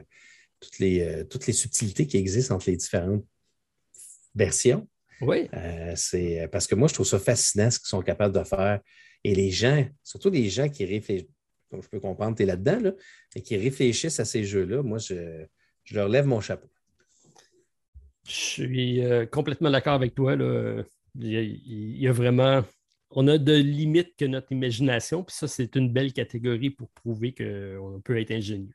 toutes, 0.59 0.79
les, 0.79 1.01
euh, 1.01 1.23
toutes 1.23 1.47
les 1.47 1.53
subtilités 1.53 2.07
qui 2.07 2.17
existent 2.17 2.55
entre 2.55 2.69
les 2.69 2.77
différentes 2.77 3.25
versions. 4.35 4.87
Oui. 5.21 5.49
Euh, 5.53 5.93
c'est 5.95 6.47
parce 6.51 6.67
que 6.67 6.75
moi, 6.75 6.87
je 6.87 6.93
trouve 6.95 7.07
ça 7.07 7.19
fascinant 7.19 7.69
ce 7.69 7.79
qu'ils 7.79 7.89
sont 7.89 8.01
capables 8.01 8.37
de 8.37 8.43
faire. 8.43 8.79
Et 9.23 9.35
les 9.35 9.51
gens, 9.51 9.87
surtout 10.03 10.29
les 10.29 10.49
gens 10.49 10.67
qui 10.67 10.85
réfléchissent, 10.85 11.29
je 11.71 11.87
peux 11.87 11.99
comprendre, 11.99 12.35
tu 12.35 12.43
es 12.43 12.45
là-dedans, 12.45 12.79
là, 12.79 12.91
et 13.35 13.41
qui 13.41 13.55
réfléchissent 13.55 14.19
à 14.19 14.25
ces 14.25 14.43
jeux-là, 14.43 14.83
moi, 14.83 14.97
je, 14.97 15.45
je 15.83 15.95
leur 15.95 16.09
lève 16.09 16.25
mon 16.25 16.41
chapeau. 16.41 16.67
Je 18.27 18.33
suis 18.33 19.03
euh, 19.03 19.25
complètement 19.25 19.71
d'accord 19.71 19.93
avec 19.93 20.15
toi. 20.15 20.35
Là. 20.35 20.83
Il, 21.15 21.97
y 21.97 22.07
a, 22.07 22.11
vraiment. 22.11 22.63
On 23.09 23.27
a 23.27 23.37
de 23.37 23.53
limites 23.53 24.15
que 24.17 24.25
notre 24.25 24.51
imagination, 24.51 25.23
puis 25.23 25.35
ça, 25.35 25.47
c'est 25.47 25.75
une 25.75 25.91
belle 25.91 26.13
catégorie 26.13 26.69
pour 26.69 26.89
prouver 26.91 27.33
qu'on 27.33 28.01
peut 28.03 28.19
être 28.19 28.31
ingénieux. 28.31 28.73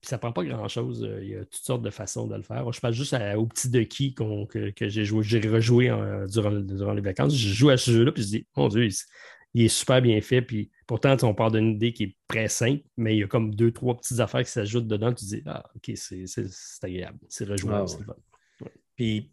Puis 0.00 0.08
ça 0.08 0.16
ne 0.16 0.20
prend 0.20 0.32
pas 0.32 0.44
grand-chose. 0.44 1.04
Euh, 1.04 1.20
il 1.22 1.30
y 1.30 1.34
a 1.34 1.40
toutes 1.40 1.54
sortes 1.56 1.82
de 1.82 1.90
façons 1.90 2.26
de 2.26 2.36
le 2.36 2.42
faire. 2.42 2.70
Je 2.72 2.80
pense 2.80 2.94
juste 2.94 3.14
au 3.36 3.46
petit 3.46 3.68
Ducky 3.68 4.14
que, 4.14 4.70
que 4.70 4.88
j'ai 4.88 5.04
joué. 5.04 5.22
J'ai 5.22 5.40
rejoué 5.40 5.86
durant, 6.28 6.52
durant, 6.52 6.94
les 6.94 7.02
vacances. 7.02 7.34
Je 7.34 7.52
joue 7.52 7.70
à 7.70 7.76
ce 7.76 7.90
jeu-là, 7.90 8.12
puis 8.12 8.22
je 8.22 8.28
dis, 8.28 8.46
mon 8.56 8.68
Dieu, 8.68 8.88
il, 9.54 9.64
est 9.64 9.68
super 9.68 10.00
bien 10.00 10.20
fait. 10.20 10.40
Puis 10.42 10.70
pourtant, 10.86 11.16
on 11.22 11.34
part 11.34 11.50
d'une 11.50 11.72
idée 11.72 11.92
qui 11.92 12.04
est 12.04 12.16
très 12.28 12.48
simple, 12.48 12.82
mais 12.96 13.16
il 13.16 13.18
y 13.18 13.22
a 13.24 13.26
comme 13.26 13.54
deux, 13.54 13.72
trois 13.72 13.96
petites 13.96 14.20
affaires 14.20 14.44
qui 14.44 14.50
s'ajoutent 14.50 14.86
dedans. 14.86 15.12
Tu 15.12 15.24
dis, 15.24 15.42
ah, 15.44 15.68
OK, 15.74 15.90
c'est 15.96 16.24
agréable. 16.82 17.18
C'est 17.28 17.46
rejouable, 17.46 17.88
c'est 17.88 18.06
puis 19.00 19.32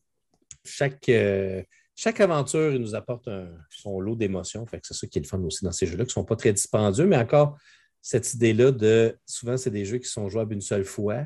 chaque, 0.63 1.09
euh, 1.09 1.61
chaque 1.93 2.21
aventure, 2.21 2.71
il 2.73 2.79
nous 2.79 2.95
apporte 2.95 3.27
son 3.69 3.99
lot 3.99 4.15
d'émotions. 4.15 4.65
Fait 4.65 4.79
que 4.79 4.87
c'est 4.87 4.93
ça 4.93 5.05
qui 5.07 5.19
est 5.19 5.21
le 5.21 5.27
fun 5.27 5.41
aussi 5.41 5.65
dans 5.65 5.73
ces 5.73 5.85
jeux-là, 5.87 6.05
qui 6.05 6.11
ne 6.11 6.13
sont 6.13 6.23
pas 6.23 6.37
très 6.37 6.53
dispendieux, 6.53 7.05
mais 7.05 7.17
encore 7.17 7.57
cette 8.01 8.33
idée-là 8.33 8.71
de 8.71 9.19
souvent, 9.25 9.57
c'est 9.57 9.71
des 9.71 9.83
jeux 9.83 9.97
qui 9.97 10.07
sont 10.07 10.29
jouables 10.29 10.53
une 10.53 10.61
seule 10.61 10.85
fois. 10.85 11.25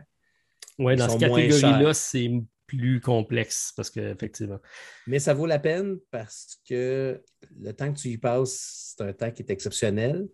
Oui, 0.79 0.95
dans 0.95 1.07
cette 1.07 1.19
catégorie-là, 1.19 1.93
c'est 1.93 2.31
plus 2.65 2.99
complexe 2.99 3.73
parce 3.75 3.91
qu'effectivement. 3.91 4.59
Mais 5.05 5.19
ça 5.19 5.35
vaut 5.35 5.45
la 5.45 5.59
peine 5.59 5.99
parce 6.09 6.59
que 6.67 7.21
le 7.59 7.73
temps 7.73 7.93
que 7.93 7.99
tu 7.99 8.07
y 8.07 8.17
passes, 8.17 8.95
c'est 8.97 9.03
un 9.03 9.13
temps 9.13 9.29
qui 9.29 9.43
est 9.43 9.51
exceptionnel. 9.51 10.27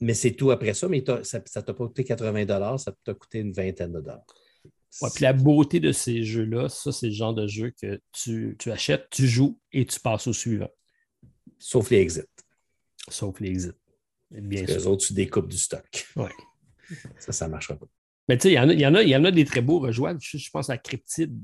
Mais 0.00 0.14
c'est 0.14 0.32
tout 0.32 0.50
après 0.50 0.74
ça, 0.74 0.88
mais 0.88 1.04
ça 1.22 1.38
ne 1.38 1.60
t'a 1.60 1.72
pas 1.72 1.86
coûté 1.86 2.02
80 2.02 2.78
ça 2.78 2.92
t'a 3.04 3.14
coûté 3.14 3.38
une 3.38 3.52
vingtaine 3.52 3.92
de 3.92 4.00
dollars. 4.00 4.24
Ouais, 5.00 5.08
puis 5.14 5.22
la 5.22 5.32
beauté 5.32 5.80
de 5.80 5.90
ces 5.90 6.22
jeux-là, 6.22 6.68
ça, 6.68 6.92
c'est 6.92 7.06
le 7.06 7.12
genre 7.12 7.34
de 7.34 7.46
jeu 7.46 7.72
que 7.80 8.00
tu, 8.12 8.56
achètes, 8.70 9.08
tu 9.10 9.26
joues 9.26 9.58
et 9.72 9.86
tu 9.86 9.98
passes 9.98 10.26
au 10.26 10.32
suivant. 10.32 10.68
Sauf 11.58 11.90
les 11.90 11.98
exits. 11.98 12.20
Sauf 13.08 13.40
les 13.40 13.48
exits. 13.48 13.72
Bien 14.30 14.64
Parce 14.64 14.80
sûr. 14.80 14.90
autres, 14.90 15.06
tu 15.06 15.14
découpes 15.14 15.48
du 15.48 15.58
stock. 15.58 16.06
Ouais. 16.16 16.32
Ça, 17.18 17.32
ça 17.32 17.46
ne 17.46 17.52
marchera 17.52 17.76
pas. 17.76 17.86
Mais 18.28 18.36
tu 18.36 18.42
sais, 18.42 18.50
il 18.50 18.54
y, 18.54 18.58
en 18.58 18.68
a, 18.68 18.74
y, 18.74 18.86
en 18.86 18.94
a, 18.94 19.02
y 19.02 19.16
en 19.16 19.24
a 19.24 19.30
des 19.30 19.44
très 19.44 19.62
beaux 19.62 19.78
rejouables. 19.78 20.20
Je, 20.20 20.50
pense 20.50 20.68
à 20.68 20.76
Cryptid, 20.76 21.34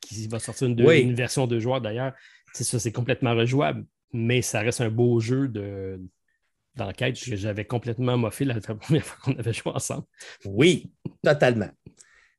qui 0.00 0.26
va 0.28 0.38
sortir 0.38 0.66
une, 0.68 0.80
une 0.80 1.14
version 1.14 1.46
de 1.46 1.58
joueurs 1.60 1.80
d'ailleurs. 1.80 2.14
C'est 2.54 2.64
ça, 2.64 2.78
c'est 2.78 2.92
complètement 2.92 3.34
rejouable, 3.34 3.84
mais 4.12 4.42
ça 4.42 4.60
reste 4.60 4.80
un 4.80 4.90
beau 4.90 5.20
jeu 5.20 5.48
de, 5.48 6.00
d'enquête 6.74 7.20
que 7.20 7.36
j'avais 7.36 7.64
complètement 7.64 8.16
moffé 8.16 8.44
la 8.44 8.60
première 8.60 9.04
fois 9.04 9.18
qu'on 9.22 9.38
avait 9.38 9.52
joué 9.52 9.72
ensemble. 9.72 10.06
Oui, 10.44 10.90
totalement. 11.22 11.70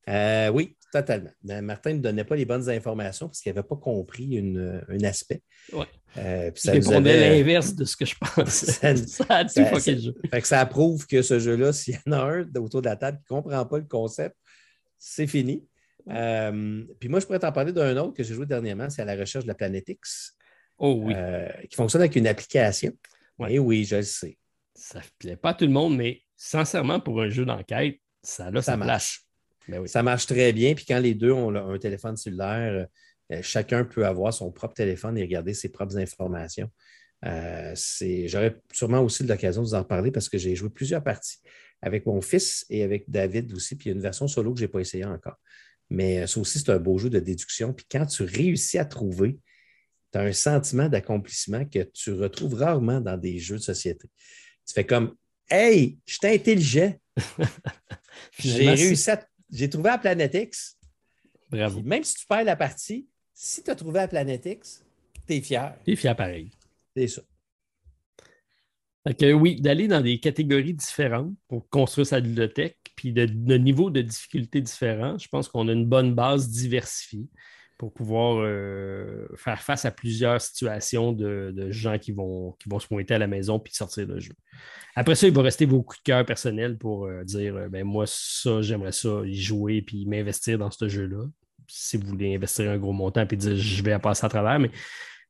Euh, 0.10 0.50
oui, 0.50 0.76
totalement. 0.92 1.32
Ben, 1.44 1.62
Martin 1.62 1.94
ne 1.94 2.00
donnait 2.00 2.24
pas 2.24 2.36
les 2.36 2.46
bonnes 2.46 2.70
informations 2.70 3.28
parce 3.28 3.42
qu'il 3.42 3.54
n'avait 3.54 3.68
pas 3.68 3.76
compris 3.76 4.38
un 4.40 5.04
aspect. 5.04 5.42
Oui. 5.74 5.86
Euh, 6.18 6.52
ça 6.56 6.72
avait... 6.72 7.30
l'inverse 7.30 7.74
de 7.76 7.86
ce 7.86 7.96
que 7.96 8.06
je 8.06 8.16
pensais. 8.16 8.96
ça, 9.08 9.26
a 9.30 9.46
tout 9.46 9.80
jeu. 9.80 10.16
Fait 10.30 10.42
que 10.42 10.48
ça 10.48 10.66
prouve 10.66 11.08
que 11.08 11.22
ce 11.22 11.40
jeu-là, 11.40 11.72
s'il 11.74 11.96
y 11.96 12.10
en 12.10 12.14
a 12.14 12.18
un 12.18 12.56
autour 12.56 12.82
de 12.82 12.90
la 12.90 12.96
table 12.96 13.18
qui 13.20 13.34
ne 13.34 13.42
comprend 13.42 13.66
pas 13.66 13.78
le 13.78 13.86
concept, 13.86 14.36
c'est 14.98 15.28
fini. 15.28 15.66
Euh, 16.10 16.84
puis 17.00 17.10
moi, 17.10 17.20
je 17.20 17.26
pourrais 17.26 17.40
t'en 17.40 17.52
parler 17.52 17.72
d'un 17.72 17.96
autre 17.98 18.14
que 18.14 18.24
j'ai 18.24 18.34
joué 18.34 18.46
dernièrement, 18.46 18.90
c'est 18.90 19.04
à 19.04 19.06
la 19.06 19.16
recherche 19.16 19.46
de 19.46 19.50
la 19.50 19.56
planète 19.56 19.88
X. 19.88 20.36
Oh 20.84 21.00
oui. 21.04 21.14
qui 21.70 21.76
fonctionne 21.76 22.02
avec 22.02 22.16
une 22.16 22.26
application. 22.26 22.92
Oui, 23.38 23.60
oui, 23.60 23.86
je 23.86 23.98
le 23.98 24.02
sais. 24.02 24.38
Ça 24.74 24.98
ne 24.98 25.04
plaît 25.20 25.36
pas 25.36 25.50
à 25.50 25.54
tout 25.54 25.66
le 25.66 25.72
monde, 25.72 25.96
mais 25.96 26.22
sincèrement, 26.36 27.00
pour 27.00 27.22
un 27.22 27.30
jeu 27.30 27.46
d'enquête, 27.46 28.00
ça 28.24 28.48
a 28.48 28.62
ça 28.62 28.78
marche. 28.78 29.26
Ben 29.68 29.86
ça 29.88 30.04
marche 30.04 30.26
très 30.26 30.54
bien. 30.54 30.74
Puis 30.74 30.86
quand 30.86 31.00
les 31.00 31.14
deux 31.14 31.32
ont 31.32 31.56
un 31.56 31.78
téléphone 31.78 32.18
cellulaire, 32.18 32.88
euh, 33.32 33.40
chacun 33.42 33.86
peut 33.86 34.06
avoir 34.06 34.34
son 34.34 34.52
propre 34.52 34.74
téléphone 34.74 35.18
et 35.18 35.22
regarder 35.22 35.54
ses 35.54 35.70
propres 35.70 35.98
informations. 35.98 36.70
Euh, 37.26 37.76
j'aurais 38.26 38.56
sûrement 38.74 39.02
aussi 39.02 39.24
l'occasion 39.24 39.62
de 39.62 39.68
vous 39.68 39.76
en 39.76 39.84
parler 39.84 40.12
parce 40.12 40.28
que 40.28 40.38
j'ai 40.38 40.56
joué 40.56 40.70
plusieurs 40.70 41.04
parties 41.04 41.38
avec 41.82 42.06
mon 42.06 42.22
fils 42.22 42.66
et 42.70 42.84
avec 42.84 43.10
David 43.10 43.54
aussi. 43.54 43.76
Puis 43.76 43.90
il 43.90 43.90
y 43.90 43.94
a 43.94 43.96
une 43.96 44.02
version 44.02 44.28
solo 44.28 44.54
que 44.54 44.60
je 44.60 44.66
n'ai 44.66 44.72
pas 44.72 44.80
essayé 44.80 45.06
encore. 45.06 45.38
Mais 45.90 46.22
euh, 46.22 46.28
ça 46.28 46.40
aussi, 46.40 46.60
c'est 46.60 46.72
un 46.72 46.80
beau 46.80 46.98
jeu 46.98 47.10
de 47.10 47.20
déduction. 47.20 47.74
Puis 47.74 47.86
quand 47.90 48.06
tu 48.06 48.24
réussis 48.24 48.78
à 48.78 48.86
trouver, 48.86 49.38
tu 50.12 50.18
as 50.18 50.22
un 50.22 50.34
sentiment 50.34 50.90
d'accomplissement 50.90 51.66
que 51.66 51.84
tu 51.94 52.14
retrouves 52.14 52.56
rarement 52.56 53.00
dans 53.02 53.18
des 53.18 53.40
jeux 53.40 53.58
de 53.58 53.62
société. 53.62 54.10
Tu 54.66 54.74
fais 54.74 54.86
comme 54.86 55.16
Hey, 55.50 56.00
je 56.06 56.14
suis 56.14 56.28
intelligent. 56.28 56.96
J'ai 58.40 58.70
réussi 58.70 59.12
à 59.12 59.18
j'ai 59.52 59.70
trouvé 59.70 59.90
la 59.90 59.98
Planète 59.98 60.34
X. 60.34 60.78
Bravo. 61.50 61.82
même 61.82 62.04
si 62.04 62.16
tu 62.16 62.26
perds 62.26 62.46
la 62.46 62.56
partie, 62.56 63.08
si 63.34 63.64
tu 63.64 63.70
as 63.70 63.76
trouvé 63.76 64.00
la 64.00 64.08
Planète 64.08 64.46
X, 64.46 64.86
tu 65.28 65.34
es 65.34 65.42
fier. 65.42 65.76
Tu 65.84 65.92
es 65.92 65.96
fier 65.96 66.16
pareil. 66.16 66.52
C'est 66.96 67.08
ça. 67.08 67.22
oui, 69.34 69.60
d'aller 69.60 69.88
dans 69.88 70.02
des 70.02 70.20
catégories 70.20 70.74
différentes 70.74 71.34
pour 71.48 71.68
construire 71.70 72.08
sa 72.08 72.22
bibliothèque, 72.22 72.78
puis 72.96 73.12
de, 73.12 73.26
de 73.26 73.58
niveaux 73.58 73.90
de 73.90 74.02
difficulté 74.02 74.62
différents, 74.62 75.18
je 75.18 75.28
pense 75.28 75.50
qu'on 75.50 75.68
a 75.68 75.74
une 75.74 75.88
bonne 75.88 76.16
base 76.16 76.50
diversifiée 76.50 77.28
pour 77.82 77.92
pouvoir 77.92 78.44
euh, 78.44 79.26
faire 79.36 79.60
face 79.60 79.86
à 79.86 79.92
plusieurs 79.92 80.40
situations 80.40 81.14
de, 81.14 81.72
gens 81.72 81.98
qui 81.98 82.12
vont, 82.12 82.52
qui 82.60 82.70
vont 82.70 82.78
se 82.78 82.86
pointer 82.86 83.16
à 83.16 83.18
la 83.18 83.26
maison 83.26 83.58
puis 83.58 83.74
sortir 83.74 84.06
le 84.06 84.20
jeu. 84.20 84.34
Après 84.96 85.16
ça, 85.16 85.26
il 85.26 85.34
va 85.34 85.42
rester 85.42 85.66
vos 85.66 85.82
coups 85.82 85.98
de 85.98 86.04
cœur 86.04 86.24
personnels 86.24 86.78
pour 86.78 87.08
euh, 87.08 87.24
dire 87.24 87.56
euh, 87.56 87.70
ben 87.70 87.84
moi, 87.84 88.06
ça, 88.06 88.62
j'aimerais 88.62 88.92
ça 88.92 89.24
y 89.26 89.34
jouer 89.34 89.82
puis 89.82 90.06
m'investir 90.06 90.60
dans 90.60 90.70
ce 90.70 90.88
jeu-là. 90.88 91.26
si 91.68 91.98
vous 91.98 92.06
voulez 92.06 92.36
investir 92.36 92.70
un 92.70 92.78
gros 92.78 92.94
montant 92.94 93.26
et 93.28 93.36
dire 93.36 93.56
je 93.56 93.82
vais 93.82 93.98
passer 93.98 94.28
à 94.28 94.30
travers, 94.30 94.60
mais 94.60 94.70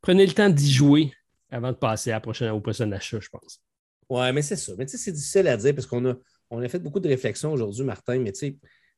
prenez 0.01 0.25
le 0.25 0.33
temps 0.33 0.49
d'y 0.49 0.69
jouer 0.69 1.13
avant 1.51 1.71
de 1.71 1.77
passer 1.77 2.11
à 2.11 2.19
prochain, 2.19 2.51
au 2.51 2.59
prochain 2.59 2.91
achat, 2.91 3.19
je 3.21 3.29
pense. 3.29 3.61
Oui, 4.09 4.29
mais 4.33 4.41
c'est 4.41 4.57
ça. 4.57 4.73
Mais 4.77 4.85
tu 4.85 4.91
sais, 4.91 4.97
c'est 4.97 5.13
difficile 5.13 5.47
à 5.47 5.55
dire 5.55 5.73
parce 5.73 5.87
qu'on 5.87 6.05
a, 6.05 6.15
on 6.49 6.61
a 6.61 6.67
fait 6.67 6.79
beaucoup 6.79 6.99
de 6.99 7.07
réflexions 7.07 7.53
aujourd'hui, 7.53 7.85
Martin, 7.85 8.19
mais 8.19 8.33
tu 8.33 8.39
sais, 8.39 8.57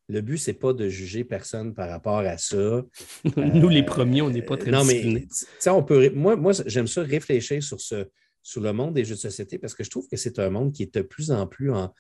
le 0.10 0.22
but, 0.22 0.38
c'est 0.38 0.54
pas 0.54 0.74
de 0.74 0.90
juger 0.90 1.24
personne 1.24 1.74
par 1.74 1.90
rapport 1.90 2.20
à 2.20 2.38
ça. 2.38 2.84
Nous, 3.38 3.70
les 3.70 3.84
premiers, 3.84 4.22
on 4.22 4.30
n'est 4.30 4.42
pas 4.42 4.58
très 4.58 4.72
Non, 4.72 4.84
mais 4.84 5.26
on 5.68 5.84
peut. 5.84 6.10
Moi, 6.10 6.36
moi 6.36 6.52
j'aime 6.66 6.88
ça 6.88 7.04
réfléchir 7.04 7.64
sur, 7.64 7.80
ce, 7.80 8.08
sur 8.42 8.62
le 8.62 8.74
monde 8.74 8.94
des 8.94 9.06
jeux 9.06 9.16
de 9.16 9.20
société 9.20 9.58
parce 9.58 9.74
que 9.74 9.84
je 9.84 9.90
trouve 9.90 10.08
que 10.08 10.18
c'est 10.18 10.40
un 10.40 10.50
monde 10.50 10.74
qui 10.74 10.84
est 10.84 10.94
de 10.94 11.02
plus 11.02 11.32
en 11.32 11.48
plus 11.48 11.72
en, 11.72 11.94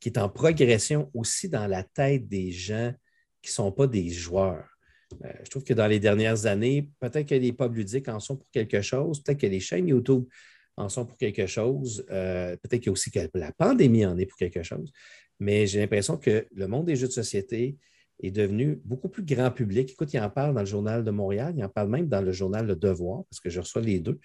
qui 0.00 0.08
est 0.08 0.18
en 0.18 0.28
progression 0.28 1.10
aussi 1.14 1.48
dans 1.48 1.66
la 1.66 1.82
tête 1.82 2.28
des 2.28 2.52
gens 2.52 2.92
qui 3.42 3.50
ne 3.50 3.54
sont 3.54 3.72
pas 3.72 3.86
des 3.86 4.08
joueurs. 4.08 4.66
Euh, 5.24 5.32
je 5.44 5.50
trouve 5.50 5.64
que 5.64 5.74
dans 5.74 5.86
les 5.86 5.98
dernières 5.98 6.46
années, 6.46 6.88
peut-être 7.00 7.28
que 7.28 7.34
les 7.34 7.52
pubs 7.52 7.74
ludiques 7.74 8.08
en 8.08 8.20
sont 8.20 8.36
pour 8.36 8.50
quelque 8.50 8.80
chose, 8.80 9.22
peut-être 9.22 9.40
que 9.40 9.46
les 9.46 9.60
chaînes 9.60 9.88
YouTube 9.88 10.24
en 10.76 10.88
sont 10.88 11.04
pour 11.04 11.18
quelque 11.18 11.46
chose, 11.46 12.04
euh, 12.10 12.56
peut-être 12.56 12.88
aussi 12.88 13.10
que 13.10 13.20
la 13.34 13.52
pandémie 13.52 14.06
en 14.06 14.16
est 14.16 14.26
pour 14.26 14.38
quelque 14.38 14.62
chose, 14.62 14.90
mais 15.42 15.66
j'ai 15.66 15.80
l'impression 15.80 16.16
que 16.16 16.46
le 16.54 16.68
monde 16.68 16.86
des 16.86 16.94
jeux 16.94 17.08
de 17.08 17.12
société 17.12 17.76
est 18.22 18.30
devenu 18.30 18.80
beaucoup 18.84 19.08
plus 19.08 19.24
grand 19.24 19.50
public. 19.50 19.90
Écoute, 19.90 20.14
il 20.14 20.20
en 20.20 20.30
parle 20.30 20.54
dans 20.54 20.60
le 20.60 20.66
journal 20.66 21.02
de 21.02 21.10
Montréal, 21.10 21.52
il 21.56 21.64
en 21.64 21.68
parle 21.68 21.88
même 21.88 22.06
dans 22.06 22.20
le 22.20 22.30
journal 22.30 22.64
Le 22.64 22.76
Devoir, 22.76 23.24
parce 23.28 23.40
que 23.40 23.50
je 23.50 23.58
reçois 23.58 23.82
les 23.82 23.98
deux. 23.98 24.20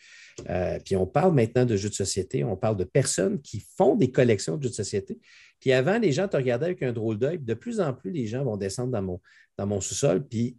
Euh, 0.47 0.77
puis 0.85 0.95
on 0.95 1.07
parle 1.07 1.33
maintenant 1.33 1.65
de 1.65 1.75
jeux 1.75 1.89
de 1.89 1.95
société, 1.95 2.43
on 2.43 2.55
parle 2.55 2.77
de 2.77 2.83
personnes 2.83 3.41
qui 3.41 3.65
font 3.75 3.95
des 3.95 4.11
collections 4.11 4.57
de 4.57 4.63
jeux 4.63 4.69
de 4.69 4.75
société. 4.75 5.17
Puis 5.59 5.71
avant, 5.71 5.97
les 5.97 6.11
gens 6.11 6.27
te 6.27 6.37
regardaient 6.37 6.67
avec 6.67 6.83
un 6.83 6.93
drôle 6.93 7.17
d'œil. 7.17 7.39
De 7.39 7.55
plus 7.55 7.79
en 7.79 7.93
plus, 7.93 8.11
les 8.11 8.27
gens 8.27 8.43
vont 8.43 8.57
descendre 8.57 8.91
dans 8.91 9.65
mon, 9.65 9.81
sous-sol, 9.81 10.23
puis 10.27 10.55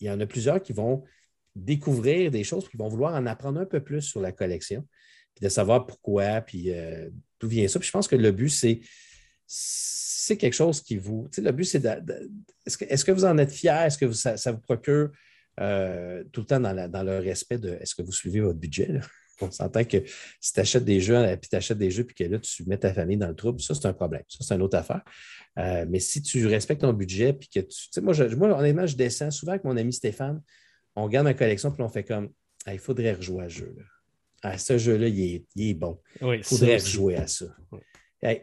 il 0.00 0.06
y 0.06 0.10
en 0.10 0.20
a 0.20 0.26
plusieurs 0.26 0.62
qui 0.62 0.74
vont 0.74 1.02
découvrir 1.56 2.30
des 2.30 2.44
choses, 2.44 2.68
qui 2.68 2.76
vont 2.76 2.88
vouloir 2.88 3.14
en 3.14 3.24
apprendre 3.24 3.58
un 3.58 3.66
peu 3.66 3.80
plus 3.80 4.02
sur 4.02 4.20
la 4.20 4.32
collection, 4.32 4.86
puis 5.34 5.44
de 5.44 5.48
savoir 5.48 5.86
pourquoi, 5.86 6.42
puis 6.42 6.72
euh, 6.72 7.08
d'où 7.40 7.48
vient 7.48 7.66
ça. 7.66 7.78
Puis 7.78 7.86
je 7.86 7.92
pense 7.92 8.06
que 8.06 8.16
le 8.16 8.30
but, 8.30 8.50
c'est 8.50 8.80
c'est 9.48 10.36
quelque 10.36 10.54
chose 10.54 10.82
qui 10.82 10.98
vous. 10.98 11.26
Tu 11.32 11.36
sais, 11.36 11.40
le 11.40 11.52
but, 11.52 11.64
c'est 11.64 11.80
de. 11.80 12.30
est-ce, 12.66 12.76
que, 12.76 12.84
est-ce 12.84 13.04
que 13.04 13.12
vous 13.12 13.24
en 13.24 13.38
êtes 13.38 13.50
fier? 13.50 13.82
Est-ce 13.82 13.96
que 13.96 14.12
ça, 14.12 14.52
vous 14.52 14.60
procure 14.60 15.10
euh, 15.58 16.22
tout 16.32 16.42
le 16.42 16.46
temps 16.46 16.60
dans, 16.60 16.90
dans, 16.90 17.02
le 17.02 17.18
respect 17.18 17.56
de 17.56 17.70
est-ce 17.80 17.94
que 17.94 18.02
vous 18.02 18.12
suivez 18.12 18.40
votre 18.40 18.58
budget? 18.58 19.00
On 19.40 19.50
s'entend 19.50 19.84
que 19.84 20.02
si 20.40 20.52
tu 20.52 20.60
achètes 20.60 20.84
des 20.84 21.00
jeux, 21.00 21.16
euh, 21.16 21.36
puis 21.36 21.48
tu 21.48 21.56
achètes 21.56 21.78
des 21.78 21.90
jeux, 21.90 22.04
puis 22.04 22.14
que 22.14 22.24
là, 22.24 22.38
tu 22.38 22.64
mets 22.64 22.76
ta 22.76 22.92
famille 22.92 23.16
dans 23.16 23.28
le 23.28 23.36
trouble, 23.36 23.60
ça, 23.60 23.72
c'est 23.72 23.86
un 23.86 23.92
problème. 23.92 24.22
Ça, 24.28 24.38
c'est 24.40 24.54
une 24.54 24.62
autre 24.62 24.76
affaire. 24.76 25.02
Euh, 25.58 25.86
mais 25.88 26.00
si 26.00 26.20
tu 26.20 26.46
respectes 26.46 26.82
ton 26.82 26.92
budget, 26.92 27.32
puis 27.32 27.48
que 27.48 27.60
tu. 27.60 27.68
tu 27.68 27.88
sais, 27.90 28.00
moi, 28.02 28.14
moi, 28.36 28.58
honnêtement, 28.58 28.86
je 28.86 28.96
descends 28.96 29.30
souvent 29.30 29.52
avec 29.52 29.64
mon 29.64 29.76
ami 29.78 29.94
Stéphane. 29.94 30.42
On 30.94 31.04
regarde 31.04 31.24
ma 31.24 31.34
collection, 31.34 31.70
puis 31.70 31.82
on 31.82 31.88
fait 31.88 32.04
comme 32.04 32.30
il 32.66 32.78
faudrait 32.78 33.14
rejouer 33.14 33.44
à 33.44 33.48
ce 33.48 33.54
jeu-là. 33.60 33.84
Ah, 34.42 34.58
ce 34.58 34.76
jeu-là, 34.76 35.08
il 35.08 35.44
est, 35.56 35.74
bon. 35.74 35.98
il 36.20 36.44
faudrait 36.44 36.76
rejouer 36.76 37.16
à 37.16 37.26
ça. 37.26 37.46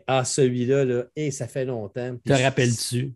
Ah, 0.08 0.24
celui-là, 0.24 0.86
là, 0.86 1.06
ça 1.32 1.48
fait 1.48 1.66
longtemps. 1.66 2.18
Te 2.18 2.34
rappelles-tu? 2.34 3.14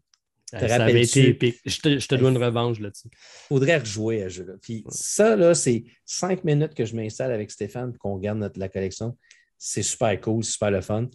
Ça 0.51 0.83
avait 0.83 1.03
été 1.03 1.29
épique. 1.29 1.59
Je 1.65 1.79
te, 1.79 2.15
dois 2.15 2.31
une 2.31 2.37
revanche 2.37 2.79
là-dessus. 2.79 3.09
Il 3.11 3.47
faudrait 3.49 3.77
rejouer 3.77 4.23
à 4.23 4.29
ce 4.29 4.35
jeu-là. 4.35 4.53
Puis 4.61 4.83
ça, 4.89 5.35
là, 5.35 5.53
c'est 5.53 5.83
cinq 6.05 6.43
minutes 6.43 6.73
que 6.73 6.85
je 6.85 6.95
m'installe 6.95 7.31
avec 7.31 7.51
Stéphane 7.51 7.95
qu'on 7.97 8.15
regarde 8.15 8.39
notre, 8.39 8.59
la 8.59 8.67
collection. 8.67 9.15
C'est 9.57 9.83
super 9.83 10.19
cool, 10.19 10.43
super 10.43 10.71
le 10.71 10.81
fun. 10.81 11.07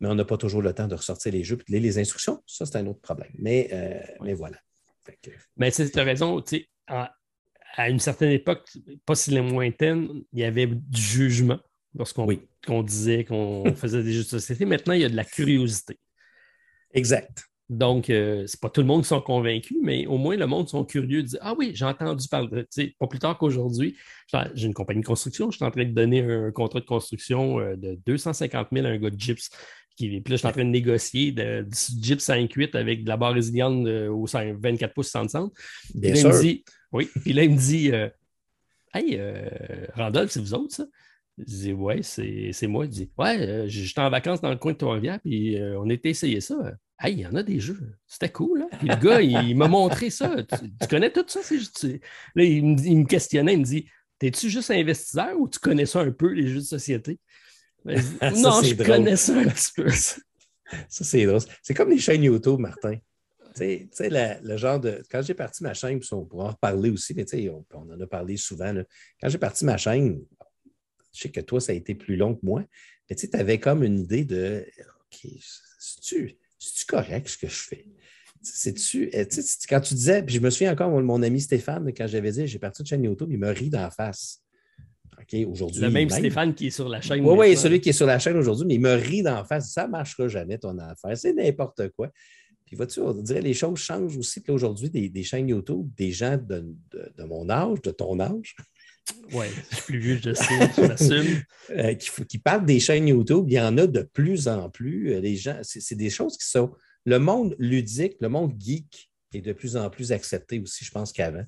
Mais 0.00 0.08
on 0.08 0.14
n'a 0.14 0.26
pas 0.26 0.36
toujours 0.36 0.60
le 0.60 0.74
temps 0.74 0.88
de 0.88 0.94
ressortir 0.94 1.32
les 1.32 1.42
jeux 1.42 1.56
et 1.56 1.72
de 1.72 1.72
lire 1.72 1.82
les 1.82 1.98
instructions. 1.98 2.42
Ça, 2.46 2.66
c'est 2.66 2.76
un 2.76 2.86
autre 2.86 3.00
problème. 3.00 3.30
Mais, 3.38 3.68
euh, 3.72 3.98
mais 4.20 4.34
voilà. 4.34 4.58
Mais 5.56 5.70
tu 5.70 5.90
as 5.94 6.02
raison. 6.02 6.44
À, 6.86 7.14
à 7.76 7.88
une 7.88 8.00
certaine 8.00 8.32
époque, 8.32 8.68
pas 9.06 9.14
si 9.14 9.30
lointaine, 9.34 10.08
il 10.32 10.40
y 10.40 10.44
avait 10.44 10.66
du 10.66 11.00
jugement 11.00 11.60
lorsqu'on 11.96 12.82
disait 12.82 13.24
qu'on 13.24 13.64
faisait 13.76 14.02
des 14.02 14.12
jeux 14.12 14.22
de 14.22 14.28
société. 14.28 14.64
Maintenant, 14.64 14.94
il 14.94 15.02
y 15.02 15.04
a 15.04 15.08
de 15.08 15.16
la 15.16 15.24
curiosité. 15.24 15.98
Exact. 16.92 17.44
Donc, 17.68 18.10
euh, 18.10 18.44
c'est 18.46 18.60
pas 18.60 18.70
tout 18.70 18.80
le 18.80 18.86
monde 18.86 19.02
qui 19.02 19.08
sont 19.08 19.20
convaincus, 19.20 19.76
mais 19.82 20.06
au 20.06 20.18
moins 20.18 20.36
le 20.36 20.46
monde 20.46 20.68
sont 20.68 20.84
curieux 20.84 21.22
de 21.22 21.28
dire 21.28 21.38
Ah 21.42 21.54
oui, 21.58 21.72
j'ai 21.74 21.84
entendu 21.84 22.28
parler. 22.28 22.64
Pas 22.98 23.06
plus 23.08 23.18
tard 23.18 23.36
qu'aujourd'hui, 23.38 23.96
j'ai 24.54 24.66
une 24.66 24.74
compagnie 24.74 25.00
de 25.00 25.06
construction, 25.06 25.50
je 25.50 25.56
suis 25.56 25.64
en 25.64 25.70
train 25.72 25.84
de 25.84 25.90
donner 25.90 26.22
un 26.22 26.52
contrat 26.52 26.78
de 26.78 26.84
construction 26.84 27.58
euh, 27.58 27.74
de 27.74 27.98
250 28.06 28.68
000 28.72 28.86
à 28.86 28.90
un 28.90 28.98
gars 28.98 29.10
de 29.10 29.18
Gyps. 29.18 29.50
Qui, 29.96 30.20
puis 30.20 30.30
là, 30.30 30.36
je 30.36 30.36
suis 30.36 30.46
en 30.46 30.52
train 30.52 30.64
de 30.64 30.70
négocier 30.70 31.32
de, 31.32 31.62
du 31.62 32.02
Gyps 32.02 32.28
5.8 32.28 32.76
avec 32.76 33.02
de 33.02 33.08
la 33.08 33.16
barre 33.16 33.32
résiliente 33.32 33.86
au 33.86 34.26
24 34.26 34.92
pouces 34.92 35.08
sans 35.08 35.26
centre. 35.26 35.54
Bien 35.94 36.14
sûr. 36.14 36.38
dit, 36.38 36.64
oui, 36.92 37.08
puis 37.22 37.32
là, 37.32 37.44
il 37.44 37.50
me 37.50 37.56
dit 37.56 37.90
Hey, 38.96 39.16
euh, 39.18 39.86
Randolph, 39.94 40.30
c'est 40.30 40.40
vous 40.40 40.54
autres, 40.54 40.74
ça? 40.74 40.86
Je 41.38 41.44
dis 41.44 41.72
Ouais, 41.72 42.00
c'est 42.02 42.66
moi. 42.66 42.86
Il 42.86 42.90
dit 42.90 43.10
Ouais, 43.18 43.64
j'étais 43.66 44.00
en 44.00 44.10
vacances 44.10 44.40
dans 44.40 44.50
le 44.50 44.56
coin 44.56 44.72
de 44.72 44.78
Trois-Rivières, 44.78 45.20
puis 45.20 45.58
on 45.76 45.88
était 45.90 46.10
essayé 46.10 46.40
ça. 46.40 46.76
Hey, 46.98 47.12
il 47.12 47.20
y 47.20 47.26
en 47.26 47.34
a 47.34 47.42
des 47.42 47.60
jeux. 47.60 47.94
C'était 48.06 48.30
cool. 48.30 48.62
Hein? 48.62 48.78
le 48.82 48.96
gars, 48.96 49.20
il, 49.20 49.54
m'a 49.54 49.68
montré 49.68 50.08
ça. 50.08 50.34
Tu, 50.42 50.88
connais 50.88 51.12
tout 51.12 51.26
ça? 51.28 51.40
Là, 52.34 52.42
il 52.42 52.64
me, 52.64 53.04
questionnait. 53.04 53.52
Il 53.52 53.60
me 53.60 53.64
dit 53.64 53.86
T'es-tu 54.18 54.48
juste 54.48 54.70
investisseur 54.70 55.38
ou 55.38 55.46
tu 55.46 55.58
connais 55.58 55.84
ça 55.84 56.00
un 56.00 56.10
peu, 56.10 56.32
les 56.32 56.48
jeux 56.48 56.60
de 56.60 56.64
société? 56.64 57.18
Non, 57.86 58.62
je 58.62 58.74
connais 58.74 59.14
ça 59.14 59.38
un 59.38 59.44
petit 59.44 59.72
peu. 59.76 59.88
ça, 59.90 60.16
c'est 60.88 61.24
drôle. 61.24 61.40
C'est 61.62 61.74
comme 61.74 61.90
les 61.90 61.98
chaînes 61.98 62.24
YouTube, 62.24 62.58
Martin. 62.58 62.96
Tu 63.54 63.88
sais, 63.92 64.08
le 64.42 64.56
genre 64.56 64.80
de. 64.80 65.02
Quand 65.10 65.22
j'ai 65.22 65.34
parti 65.34 65.62
ma 65.62 65.72
chaîne, 65.72 66.00
on 66.10 66.24
pourra 66.24 66.46
en 66.46 66.50
reparler 66.50 66.90
aussi, 66.90 67.14
mais 67.14 67.24
on, 67.48 67.64
on 67.74 67.92
en 67.92 68.00
a 68.00 68.06
parlé 68.06 68.36
souvent. 68.36 68.74
Quand 69.20 69.28
j'ai 69.28 69.38
parti 69.38 69.64
ma 69.64 69.76
chaîne, 69.76 70.20
je 71.16 71.22
sais 71.22 71.30
que 71.30 71.40
toi, 71.40 71.60
ça 71.60 71.72
a 71.72 71.74
été 71.74 71.94
plus 71.94 72.16
long 72.16 72.34
que 72.34 72.44
moi, 72.44 72.64
mais 73.08 73.16
tu 73.16 73.28
avais 73.32 73.58
comme 73.58 73.82
une 73.82 74.00
idée 74.00 74.24
de 74.24 74.66
OK, 75.06 75.30
c'est-tu 75.78 76.36
correct 76.86 77.28
ce 77.28 77.38
que 77.38 77.48
je 77.48 77.62
fais? 77.62 77.86
C'est-tu, 78.42 79.08
eh, 79.12 79.26
quand 79.68 79.80
tu 79.80 79.94
disais, 79.94 80.22
puis 80.22 80.36
je 80.36 80.40
me 80.40 80.50
souviens 80.50 80.72
encore, 80.72 80.90
mon, 80.90 81.22
ami 81.22 81.40
Stéphane, 81.40 81.90
quand 81.96 82.06
j'avais 82.06 82.30
dit 82.30 82.46
j'ai 82.46 82.58
parti 82.58 82.82
de 82.82 82.88
chaîne 82.88 83.02
YouTube, 83.02 83.28
il 83.32 83.38
me 83.38 83.50
rit 83.50 83.70
d'en 83.70 83.90
face. 83.90 84.42
OK, 85.18 85.34
aujourd'hui. 85.48 85.80
Le 85.80 85.90
même, 85.90 86.10
Stéphane 86.10 86.54
qui 86.54 86.66
est 86.66 86.70
sur 86.70 86.88
la 86.88 87.00
chaîne. 87.00 87.24
Oui, 87.24 87.34
oui, 87.36 87.56
celui 87.56 87.80
qui 87.80 87.88
est 87.88 87.94
sur 87.94 88.06
la 88.06 88.18
chaîne 88.18 88.36
aujourd'hui, 88.36 88.66
mais 88.66 88.74
il 88.74 88.80
me 88.80 88.94
rit 88.94 89.22
d'en 89.22 89.44
face. 89.44 89.72
Ça 89.72 89.86
ne 89.86 89.92
marchera 89.92 90.28
jamais 90.28 90.58
ton 90.58 90.78
affaire. 90.78 91.16
C'est 91.16 91.32
n'importe 91.32 91.88
quoi. 91.96 92.12
Puis 92.66 92.76
vois-tu, 92.76 93.00
on 93.00 93.14
dirait 93.14 93.40
les 93.40 93.54
choses 93.54 93.78
changent 93.78 94.16
aussi. 94.16 94.40
Puis 94.40 94.52
aujourd'hui, 94.52 94.90
des, 94.90 95.22
chaînes 95.22 95.48
YouTube, 95.48 95.88
des 95.96 96.10
gens 96.10 96.36
de, 96.36 96.76
mon 97.24 97.48
âge, 97.48 97.80
de 97.82 97.92
ton 97.92 98.18
âge. 98.20 98.56
Oui, 99.32 99.46
je 99.70 99.76
suis 99.76 99.84
plus 99.84 99.98
vieux, 99.98 100.20
je 100.22 100.34
sais, 100.34 100.70
je 100.76 100.80
m'assume. 100.82 101.42
Euh, 101.70 101.94
qui, 101.94 102.38
parlent 102.38 102.64
des 102.64 102.78
chaînes 102.78 103.08
YouTube, 103.08 103.46
il 103.48 103.54
y 103.54 103.60
en 103.60 103.76
a 103.76 103.88
de 103.88 104.02
plus 104.02 104.46
en 104.46 104.70
plus. 104.70 105.12
Euh, 105.12 105.20
les 105.20 105.34
gens, 105.34 105.58
c'est 105.62 105.96
des 105.96 106.10
choses 106.10 106.36
qui 106.36 106.46
sont. 106.46 106.70
Le 107.04 107.18
monde 107.18 107.56
ludique, 107.58 108.14
le 108.20 108.28
monde 108.28 108.54
geek 108.56 109.10
est 109.34 109.40
de 109.40 109.52
plus 109.52 109.76
en 109.76 109.90
plus 109.90 110.12
accepté 110.12 110.60
aussi, 110.60 110.84
je 110.84 110.92
pense, 110.92 111.12
qu'avant. 111.12 111.44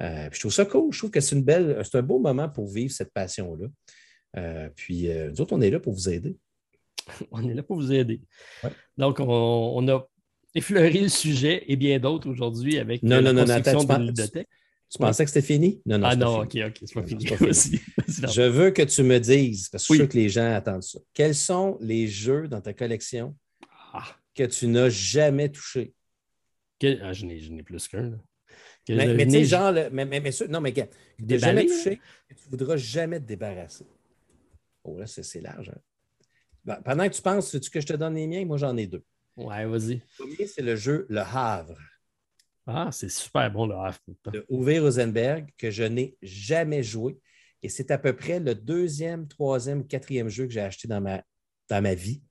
Euh, 0.00 0.30
je 0.32 0.40
trouve 0.40 0.52
ça 0.52 0.64
cool. 0.64 0.94
Je 0.94 0.98
trouve 0.98 1.10
que 1.10 1.20
c'est 1.20 1.36
une 1.36 1.42
belle, 1.42 1.78
c'est 1.84 1.98
un 1.98 2.02
beau 2.02 2.18
moment 2.20 2.48
pour 2.48 2.68
vivre 2.68 2.90
cette 2.90 3.12
passion-là. 3.12 4.70
puis 4.74 5.10
nous 5.10 5.40
autres, 5.42 5.52
on 5.52 5.60
est 5.60 5.70
là 5.70 5.78
pour 5.78 5.92
vous 5.92 6.08
aider. 6.08 6.38
On 7.30 7.46
est 7.46 7.54
là 7.54 7.62
pour 7.62 7.76
vous 7.76 7.92
aider. 7.92 8.22
Donc, 8.96 9.20
on, 9.20 9.88
a 9.88 10.08
effleuré 10.54 11.00
le 11.00 11.08
sujet 11.08 11.64
et 11.66 11.76
bien 11.76 11.98
d'autres 11.98 12.30
aujourd'hui 12.30 12.78
avec 12.78 13.02
non, 13.02 13.20
la 13.20 13.32
non, 13.32 13.44
non, 13.44 13.60
tu 13.60 14.46
pensais 14.98 15.24
que 15.24 15.30
c'était 15.30 15.46
fini? 15.46 15.80
Non, 15.86 15.98
non. 15.98 16.06
Ah 16.06 16.16
non, 16.16 16.40
OK, 16.40 16.58
OK, 16.66 16.78
c'est 16.84 16.94
pas 16.94 17.06
fini. 17.06 17.24
je 18.08 18.42
veux 18.42 18.70
que 18.70 18.82
tu 18.82 19.02
me 19.02 19.18
dises, 19.18 19.68
parce 19.68 19.86
que 19.86 19.94
je 19.94 19.98
suis 19.98 20.04
sûr 20.04 20.08
que 20.08 20.16
les 20.16 20.28
gens 20.28 20.52
attendent 20.52 20.82
ça. 20.82 20.98
Quels 21.14 21.34
sont 21.34 21.78
les 21.80 22.08
jeux 22.08 22.48
dans 22.48 22.60
ta 22.60 22.72
collection 22.72 23.36
ah. 23.92 24.04
que 24.34 24.44
tu 24.44 24.66
n'as 24.66 24.88
jamais 24.88 25.48
touchés? 25.48 25.94
Ah, 27.02 27.12
je 27.12 27.26
n'ai 27.26 27.62
plus 27.62 27.86
qu'un. 27.88 28.18
Mais, 28.88 29.14
mais 29.14 29.26
tu 29.26 29.32
sais, 29.32 29.44
genre, 29.44 29.72
mais, 29.92 30.04
mais, 30.04 30.20
mais, 30.20 30.30
non, 30.48 30.60
mais 30.60 30.72
tu 30.72 30.82
n'as 31.20 31.38
jamais 31.38 31.66
touché, 31.66 32.00
tu 32.28 32.34
ne 32.46 32.50
voudras 32.50 32.76
jamais 32.76 33.20
te 33.20 33.26
débarrasser. 33.26 33.86
Oh, 34.82 34.98
là, 34.98 35.06
c'est 35.06 35.40
large. 35.40 35.70
Hein. 36.66 36.80
pendant 36.84 37.08
que 37.08 37.14
tu 37.14 37.22
penses, 37.22 37.54
veux-tu 37.54 37.70
que 37.70 37.80
je 37.80 37.86
te 37.86 37.92
donne 37.92 38.14
les 38.14 38.26
miens? 38.26 38.44
Moi, 38.44 38.56
j'en 38.56 38.76
ai 38.76 38.86
deux. 38.86 39.04
Ouais, 39.36 39.64
vas-y. 39.66 39.94
Le 39.94 40.00
premier, 40.18 40.46
c'est 40.46 40.62
le 40.62 40.74
jeu 40.74 41.06
Le 41.08 41.20
Havre. 41.20 41.78
Ah, 42.72 42.90
c'est 42.92 43.10
super 43.10 43.50
bon 43.50 43.66
le 43.66 43.74
Havre. 43.74 43.98
De 44.32 44.46
Uwe 44.48 44.80
Rosenberg, 44.80 45.50
que 45.58 45.70
je 45.70 45.82
n'ai 45.82 46.16
jamais 46.22 46.82
joué. 46.82 47.18
Et 47.62 47.68
c'est 47.68 47.90
à 47.90 47.98
peu 47.98 48.14
près 48.14 48.40
le 48.40 48.54
deuxième, 48.54 49.26
troisième, 49.26 49.86
quatrième 49.86 50.28
jeu 50.28 50.46
que 50.46 50.52
j'ai 50.52 50.60
acheté 50.60 50.88
dans 50.88 51.00
ma, 51.00 51.22
dans 51.68 51.82
ma 51.82 51.94
vie. 51.94 52.22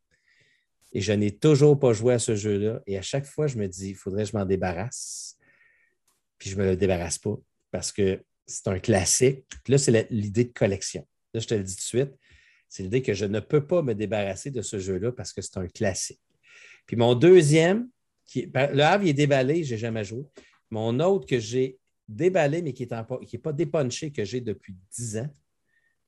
Et 0.93 1.01
je 1.01 1.11
n'ai 1.11 1.31
toujours 1.37 1.77
pas 1.77 1.93
joué 1.93 2.13
à 2.13 2.19
ce 2.19 2.35
jeu-là. 2.35 2.81
Et 2.87 2.97
à 2.97 3.01
chaque 3.01 3.25
fois, 3.25 3.47
je 3.47 3.57
me 3.57 3.67
dis, 3.67 3.89
il 3.89 3.95
faudrait 3.95 4.23
que 4.23 4.31
je 4.31 4.37
m'en 4.37 4.45
débarrasse. 4.45 5.37
Puis 6.37 6.49
je 6.49 6.55
ne 6.55 6.63
me 6.63 6.69
le 6.69 6.77
débarrasse 6.77 7.19
pas 7.19 7.35
parce 7.69 7.91
que 7.91 8.23
c'est 8.47 8.67
un 8.67 8.79
classique. 8.79 9.45
Là, 9.67 9.77
c'est 9.77 10.09
l'idée 10.09 10.45
de 10.45 10.53
collection. 10.53 11.05
Là, 11.33 11.41
je 11.41 11.47
te 11.47 11.53
le 11.53 11.63
dis 11.63 11.75
tout 11.75 11.81
de 11.81 11.85
suite. 11.85 12.15
C'est 12.67 12.83
l'idée 12.83 13.01
que 13.01 13.13
je 13.13 13.25
ne 13.25 13.39
peux 13.39 13.65
pas 13.65 13.81
me 13.81 13.93
débarrasser 13.93 14.51
de 14.51 14.61
ce 14.61 14.79
jeu-là 14.79 15.11
parce 15.11 15.33
que 15.33 15.41
c'est 15.41 15.57
un 15.57 15.67
classique. 15.67 16.21
Puis 16.87 16.95
mon 16.95 17.13
deuxième, 17.13 17.87
le 18.35 18.81
Havre, 18.81 19.03
il 19.03 19.09
est 19.09 19.13
déballé, 19.13 19.63
je 19.63 19.73
n'ai 19.73 19.79
jamais 19.79 20.03
joué. 20.03 20.23
Mon 20.69 20.99
autre 20.99 21.25
que 21.27 21.39
j'ai 21.39 21.77
déballé, 22.07 22.61
mais 22.61 22.73
qui 22.73 22.87
n'est 22.87 23.39
pas 23.39 23.53
dépunché, 23.53 24.11
que 24.11 24.23
j'ai 24.23 24.41
depuis 24.41 24.75
10 24.97 25.17
ans. 25.17 25.29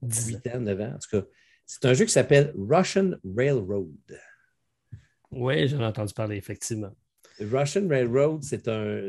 8 0.02 0.48
ans, 0.48 0.60
9 0.60 0.82
ans. 0.82 0.94
En 0.96 1.00
tout 1.00 1.22
cas, 1.22 1.28
c'est 1.66 1.86
un 1.86 1.94
jeu 1.94 2.06
qui 2.06 2.12
s'appelle 2.12 2.54
Russian 2.58 3.12
Railroad. 3.24 4.20
Oui, 5.32 5.68
j'en 5.68 5.80
ai 5.80 5.86
entendu 5.86 6.14
parler, 6.14 6.36
effectivement. 6.36 6.92
Russian 7.40 7.88
Railroad, 7.88 8.44
c'est 8.44 8.68
un, 8.68 9.08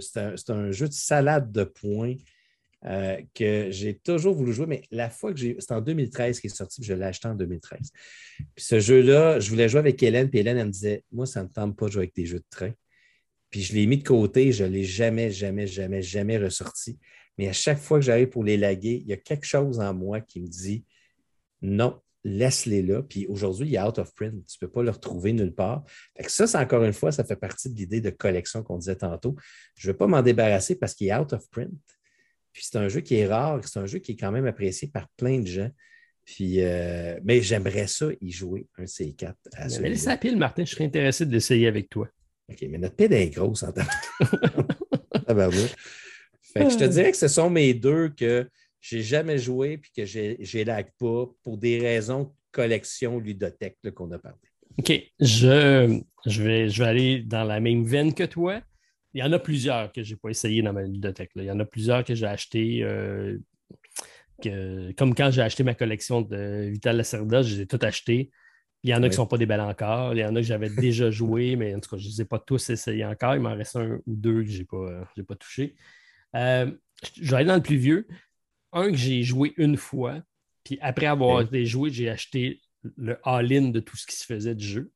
un, 0.49 0.71
jeu 0.71 0.89
de 0.89 0.93
salade 0.93 1.51
de 1.51 1.65
points 1.65 2.15
euh, 2.85 3.21
que 3.35 3.69
j'ai 3.71 3.99
toujours 3.99 4.35
voulu 4.35 4.53
jouer, 4.53 4.67
mais 4.67 4.83
la 4.91 5.11
fois 5.11 5.33
que 5.33 5.39
j'ai. 5.39 5.57
C'est 5.59 5.73
en 5.73 5.81
2013 5.81 6.41
qu'il 6.41 6.51
est 6.51 6.55
sorti, 6.55 6.81
puis 6.81 6.89
je 6.89 6.95
l'ai 6.95 7.05
acheté 7.05 7.29
en 7.29 7.35
2013. 7.35 7.91
Puis 8.55 8.65
ce 8.65 8.81
jeu-là, 8.81 9.41
je 9.41 9.51
voulais 9.51 9.69
jouer 9.69 9.81
avec 9.81 10.03
Hélène, 10.03 10.29
puis 10.31 10.41
Hélène, 10.41 10.59
elle 10.59 10.67
me 10.67 10.73
disait 10.73 11.05
Moi, 11.11 11.27
ça 11.27 11.43
ne 11.43 11.49
me 11.49 11.53
tente 11.53 11.77
pas 11.77 11.87
de 11.87 11.93
jouer 11.93 12.03
avec 12.03 12.15
des 12.15 12.27
jeux 12.27 12.39
de 12.39 12.47
train. 12.51 12.73
Puis 13.53 13.61
je 13.63 13.75
l'ai 13.75 13.87
mis 13.87 13.99
de 13.99 14.03
côté, 14.03 14.51
je 14.51 14.65
ne 14.65 14.71
l'ai 14.71 14.83
jamais, 14.83 15.31
jamais, 15.31 15.67
jamais, 15.67 16.03
jamais 16.03 16.39
ressorti. 16.39 16.99
Mais 17.39 17.49
à 17.49 17.53
chaque 17.53 17.79
fois 17.79 17.99
que 17.99 18.05
j'arrive 18.05 18.31
pour 18.31 18.43
les 18.43 18.57
laguer, 18.57 19.01
il 19.03 19.07
y 19.07 19.13
a 19.13 19.17
quelque 19.17 19.45
chose 19.45 19.79
en 19.79 19.95
moi 19.95 20.21
qui 20.23 20.41
me 20.41 20.49
dit 20.49 20.85
Non, 21.61 22.01
laisse-les 22.25 22.83
là. 22.83 23.03
Puis 23.03 23.27
aujourd'hui, 23.27 23.69
il 23.69 23.75
est 23.75 23.81
out 23.81 23.99
of 23.99 24.15
print. 24.15 24.47
Tu 24.47 24.57
ne 24.61 24.67
peux 24.67 24.73
pas 24.73 24.83
le 24.83 24.91
retrouver 24.91 25.35
nulle 25.35 25.55
part. 25.55 25.85
Fait 26.17 26.25
que 26.25 26.33
ça, 26.33 26.47
c'est 26.47 26.57
encore 26.57 26.83
une 26.83 26.95
fois, 26.95 27.13
ça 27.13 27.25
fait 27.25 27.37
partie 27.37 27.69
de 27.71 27.77
l'idée 27.77 28.01
de 28.01 28.11
collection 28.11 28.63
qu'on 28.63 28.79
disait 28.79 28.97
tantôt. 28.97 29.37
Je 29.77 29.87
ne 29.87 29.93
veux 29.93 29.99
pas 29.99 30.07
m'en 30.07 30.23
débarrasser 30.23 30.79
parce 30.79 30.95
qu'il 30.95 31.09
est 31.09 31.15
out 31.15 31.35
of 31.35 31.49
print. 31.51 31.71
Puis 32.55 32.65
c'est 32.71 32.79
un 32.79 32.89
jeu 32.89 33.01
qui 33.01 33.17
est 33.17 33.27
rare, 33.27 33.61
c'est 33.67 33.79
un 33.79 33.87
jeu 33.87 33.99
qui 33.99 34.13
est 34.13 34.17
quand 34.17 34.33
même 34.33 34.47
apprécié 34.47 34.89
par 34.89 35.09
plein 35.17 35.41
de 35.41 35.47
gens. 35.47 35.71
Puis, 36.25 36.63
euh, 36.63 37.19
mais 37.23 37.43
j'aimerais 37.43 37.87
ça 37.87 38.07
y 38.21 38.31
jouer, 38.31 38.67
un 38.79 38.85
C4. 38.85 39.35
À 39.55 39.67
mais 39.81 39.91
laisse 39.91 40.07
la 40.07 40.17
pile, 40.17 40.39
Martin, 40.39 40.65
je 40.65 40.71
serais 40.71 40.85
intéressé 40.85 41.27
de 41.27 41.33
l'essayer 41.33 41.67
avec 41.67 41.91
toi. 41.91 42.09
OK, 42.53 42.69
mais 42.71 42.79
notre 42.79 42.97
pile 42.97 43.13
est 43.13 43.31
grosse 43.31 43.63
en 43.63 43.73
temps. 43.73 43.83
fait 46.53 46.65
que 46.65 46.71
je 46.71 46.79
te 46.79 46.85
dirais 46.85 47.11
que 47.11 47.17
ce 47.17 47.29
sont 47.29 47.51
mes 47.51 47.75
deux 47.75 48.11
que 48.11 48.49
j'ai 48.81 49.03
jamais 49.03 49.39
joué 49.39 49.79
puis 49.79 49.91
que 49.97 50.05
j'ai 50.05 50.65
lag 50.65 50.87
pas 50.99 51.27
pour 51.43 51.57
des 51.57 51.79
raisons 51.79 52.25
de 52.25 52.31
collection 52.51 53.19
ludothèque 53.19 53.79
qu'on 53.95 54.11
a 54.13 54.19
parlé. 54.19 54.39
OK. 54.79 54.93
Je, 55.21 56.01
je, 56.27 56.43
vais, 56.43 56.69
je 56.69 56.83
vais 56.83 56.89
aller 56.89 57.19
dans 57.21 57.45
la 57.45 57.61
même 57.61 57.85
veine 57.85 58.15
que 58.15 58.25
toi. 58.25 58.61
Il 59.15 59.21
y 59.21 59.23
en 59.23 59.33
a 59.33 59.39
plusieurs 59.39 59.93
que 59.93 60.03
je 60.03 60.13
n'ai 60.13 60.17
pas 60.17 60.31
essayé 60.31 60.63
dans 60.63 60.73
ma 60.73 60.85
bibliothèque. 60.85 61.31
Il 61.37 61.45
y 61.45 61.51
en 61.51 61.61
a 61.61 61.65
plusieurs 61.65 62.05
que 62.05 62.15
j'ai 62.15 62.27
achetés. 62.27 62.83
Euh, 62.83 63.39
comme 64.97 65.15
quand 65.15 65.31
j'ai 65.31 65.43
acheté 65.43 65.63
ma 65.63 65.75
collection 65.75 66.23
de 66.23 66.69
Vital 66.71 66.97
Lacerda, 66.97 67.43
je 67.43 67.55
les 67.55 67.61
ai 67.63 67.67
toutes 67.67 67.85
achetées. 67.85 68.31
Il 68.85 68.91
y 68.91 68.95
en 68.95 68.99
a 68.99 69.03
qui 69.03 69.11
ne 69.11 69.17
sont 69.17 69.27
pas 69.27 69.39
des 69.39 69.47
belles 69.47 69.61
encore. 69.61 70.13
Il 70.15 70.19
y 70.19 70.25
en 70.25 70.35
a 70.35 70.41
que 70.41 70.47
j'avais 70.47 70.71
déjà 70.71 71.11
joué, 71.11 71.57
mais 71.57 71.75
en 71.75 71.81
tout 71.81 71.91
cas, 71.91 71.99
je 71.99 72.07
ne 72.07 72.11
les 72.13 72.23
ai 72.23 72.25
pas 72.25 72.39
tous 72.39 72.71
essayés 72.71 73.05
encore. 73.05 73.35
Il 73.35 73.41
m'en 73.41 73.55
reste 73.55 73.77
un 73.77 74.01
ou 74.07 74.17
deux 74.17 74.43
que 74.43 74.51
je 74.51 74.59
n'ai 74.59 74.65
pas, 74.65 75.07
pas 75.29 75.37
touché. 75.37 75.75
Euh, 76.35 76.71
je 77.21 77.31
vais 77.31 77.37
aller 77.37 77.47
dans 77.47 77.57
le 77.57 77.63
plus 77.63 77.77
vieux. 77.77 78.07
Un 78.73 78.91
que 78.91 78.97
j'ai 78.97 79.23
joué 79.23 79.53
une 79.57 79.77
fois, 79.77 80.23
puis 80.65 80.79
après 80.81 81.07
avoir 81.07 81.47
joué, 81.65 81.91
j'ai 81.91 82.09
acheté 82.09 82.61
le 82.97 83.19
all-in 83.25 83.69
de 83.69 83.81
tout 83.81 83.97
ce 83.97 84.07
qui 84.07 84.17
se 84.17 84.25
faisait 84.25 84.55
du 84.55 84.65
jeu. 84.65 84.93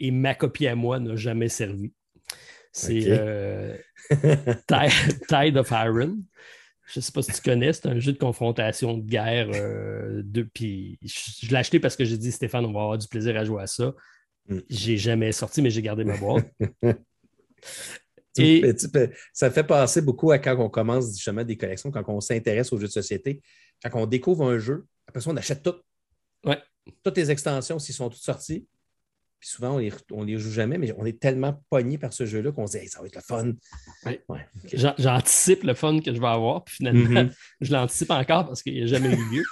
Et 0.00 0.10
ma 0.10 0.34
copie 0.34 0.66
à 0.66 0.74
moi 0.74 0.98
n'a 0.98 1.16
jamais 1.16 1.48
servi. 1.48 1.92
C'est 2.72 3.04
euh, 3.08 3.76
Tide 5.28 5.56
of 5.56 5.70
Iron. 5.70 6.18
Je 6.88 7.00
ne 7.00 7.02
sais 7.02 7.12
pas 7.12 7.20
si 7.20 7.32
tu 7.32 7.42
connais, 7.42 7.72
c'est 7.74 7.86
un 7.86 7.98
jeu 7.98 8.12
de 8.12 8.18
confrontation 8.18 8.96
de 8.96 9.02
guerre. 9.02 9.50
Euh, 9.52 10.22
puis 10.54 10.98
je, 11.02 11.50
l'ai 11.50 11.56
acheté 11.56 11.80
parce 11.80 11.96
que 11.96 12.04
j'ai 12.04 12.16
dit, 12.16 12.32
Stéphane, 12.32 12.64
on 12.64 12.72
va 12.72 12.80
avoir 12.80 12.98
du 12.98 13.06
plaisir 13.08 13.36
à 13.36 13.44
jouer 13.44 13.62
à 13.62 13.66
ça. 13.66 13.94
Mm. 14.48 14.58
J'ai 14.70 14.96
jamais 14.96 15.32
sorti, 15.32 15.60
mais 15.60 15.68
j'ai 15.68 15.82
gardé 15.82 16.04
ma 16.04 16.16
boîte. 16.16 16.50
Et... 18.38 18.72
ça 19.32 19.50
fait 19.50 19.64
passer 19.64 20.00
beaucoup 20.00 20.30
à 20.30 20.38
quand 20.38 20.56
on 20.58 20.70
commence 20.70 21.12
justement 21.12 21.44
des 21.44 21.56
collections, 21.56 21.90
quand 21.90 22.04
on 22.08 22.20
s'intéresse 22.20 22.72
aux 22.72 22.78
jeux 22.78 22.86
de 22.86 22.92
société. 22.92 23.42
Quand 23.82 24.00
on 24.00 24.06
découvre 24.06 24.48
un 24.48 24.58
jeu, 24.58 24.86
après 25.06 25.20
ça, 25.20 25.30
on 25.30 25.36
achète 25.36 25.62
tout. 25.62 25.74
Ouais. 26.46 26.58
Toutes 27.02 27.16
les 27.16 27.30
extensions, 27.30 27.78
s'ils 27.78 27.94
sont 27.94 28.08
toutes 28.08 28.22
sorties, 28.22 28.66
puis 29.40 29.50
souvent, 29.50 29.76
on 30.10 30.24
ne 30.24 30.26
les, 30.26 30.38
joue 30.38 30.50
jamais, 30.50 30.78
mais 30.78 30.92
on 30.96 31.04
est 31.04 31.20
tellement 31.20 31.62
pogné 31.70 31.96
par 31.96 32.12
ce 32.12 32.26
jeu-là 32.26 32.50
qu'on 32.50 32.66
se 32.66 32.78
dit 32.78 32.88
ça 32.88 33.00
va 33.00 33.06
être 33.06 33.14
le 33.14 33.20
fun. 33.20 33.52
J'anticipe 34.98 35.62
le 35.62 35.74
fun 35.74 36.00
que 36.00 36.12
je 36.12 36.20
vais 36.20 36.26
avoir, 36.26 36.64
puis 36.64 36.76
finalement, 36.76 37.22
mm-hmm. 37.22 37.34
je 37.60 37.72
l'anticipe 37.72 38.10
encore 38.10 38.46
parce 38.46 38.62
qu'il 38.62 38.74
n'y 38.74 38.82
a 38.82 38.86
jamais 38.86 39.14
eu 39.14 39.36
lieu. 39.36 39.44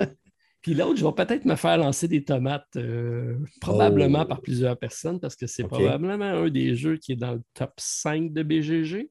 puis 0.62 0.74
l'autre, 0.74 0.98
je 0.98 1.06
vais 1.06 1.12
peut-être 1.12 1.44
me 1.44 1.54
faire 1.54 1.78
lancer 1.78 2.08
des 2.08 2.24
tomates, 2.24 2.66
euh, 2.76 3.38
probablement 3.60 4.22
oh. 4.22 4.28
par 4.28 4.40
plusieurs 4.40 4.76
personnes, 4.76 5.20
parce 5.20 5.36
que 5.36 5.46
c'est 5.46 5.64
probablement 5.64 6.24
un 6.24 6.48
des 6.48 6.74
jeux 6.74 6.96
qui 6.96 7.12
est 7.12 7.16
dans 7.16 7.34
le 7.34 7.42
top 7.54 7.74
5 7.76 8.32
de 8.32 8.42
BGG, 8.42 9.08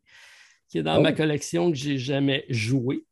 qui 0.67 0.77
est 0.79 0.83
dans 0.83 1.01
ma 1.01 1.11
oh. 1.11 1.15
collection 1.15 1.71
que 1.71 1.77
j'ai 1.77 1.97
jamais 1.97 2.45
joué. 2.49 3.05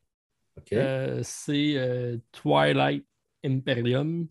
Euh, 0.74 1.22
c'est 1.24 1.74
euh, 1.76 2.18
Twilight 2.32 3.06
Imperium. 3.44 4.28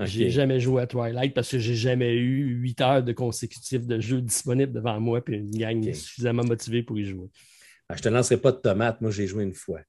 J'ai 0.00 0.30
jamais 0.30 0.58
joué 0.58 0.82
à 0.82 0.86
Twilight 0.86 1.34
parce 1.34 1.50
que 1.50 1.58
j'ai 1.58 1.74
jamais 1.74 2.14
eu 2.14 2.54
huit 2.54 2.80
heures 2.80 3.02
de 3.02 3.12
consécutifs 3.12 3.86
de 3.86 4.00
jeu 4.00 4.20
disponibles 4.20 4.72
devant 4.72 4.98
moi 5.00 5.20
et 5.28 5.32
une 5.32 5.50
gang 5.50 5.92
suffisamment 5.92 6.44
motivée 6.44 6.82
pour 6.82 6.98
y 6.98 7.04
jouer. 7.04 7.28
Ah, 7.88 7.94
je 7.94 8.00
ne 8.00 8.04
te 8.04 8.08
lancerai 8.08 8.38
pas 8.38 8.52
de 8.52 8.56
tomates. 8.56 9.00
Moi, 9.00 9.10
j'ai 9.10 9.26
joué 9.26 9.44
une 9.44 9.54
fois. 9.54 9.80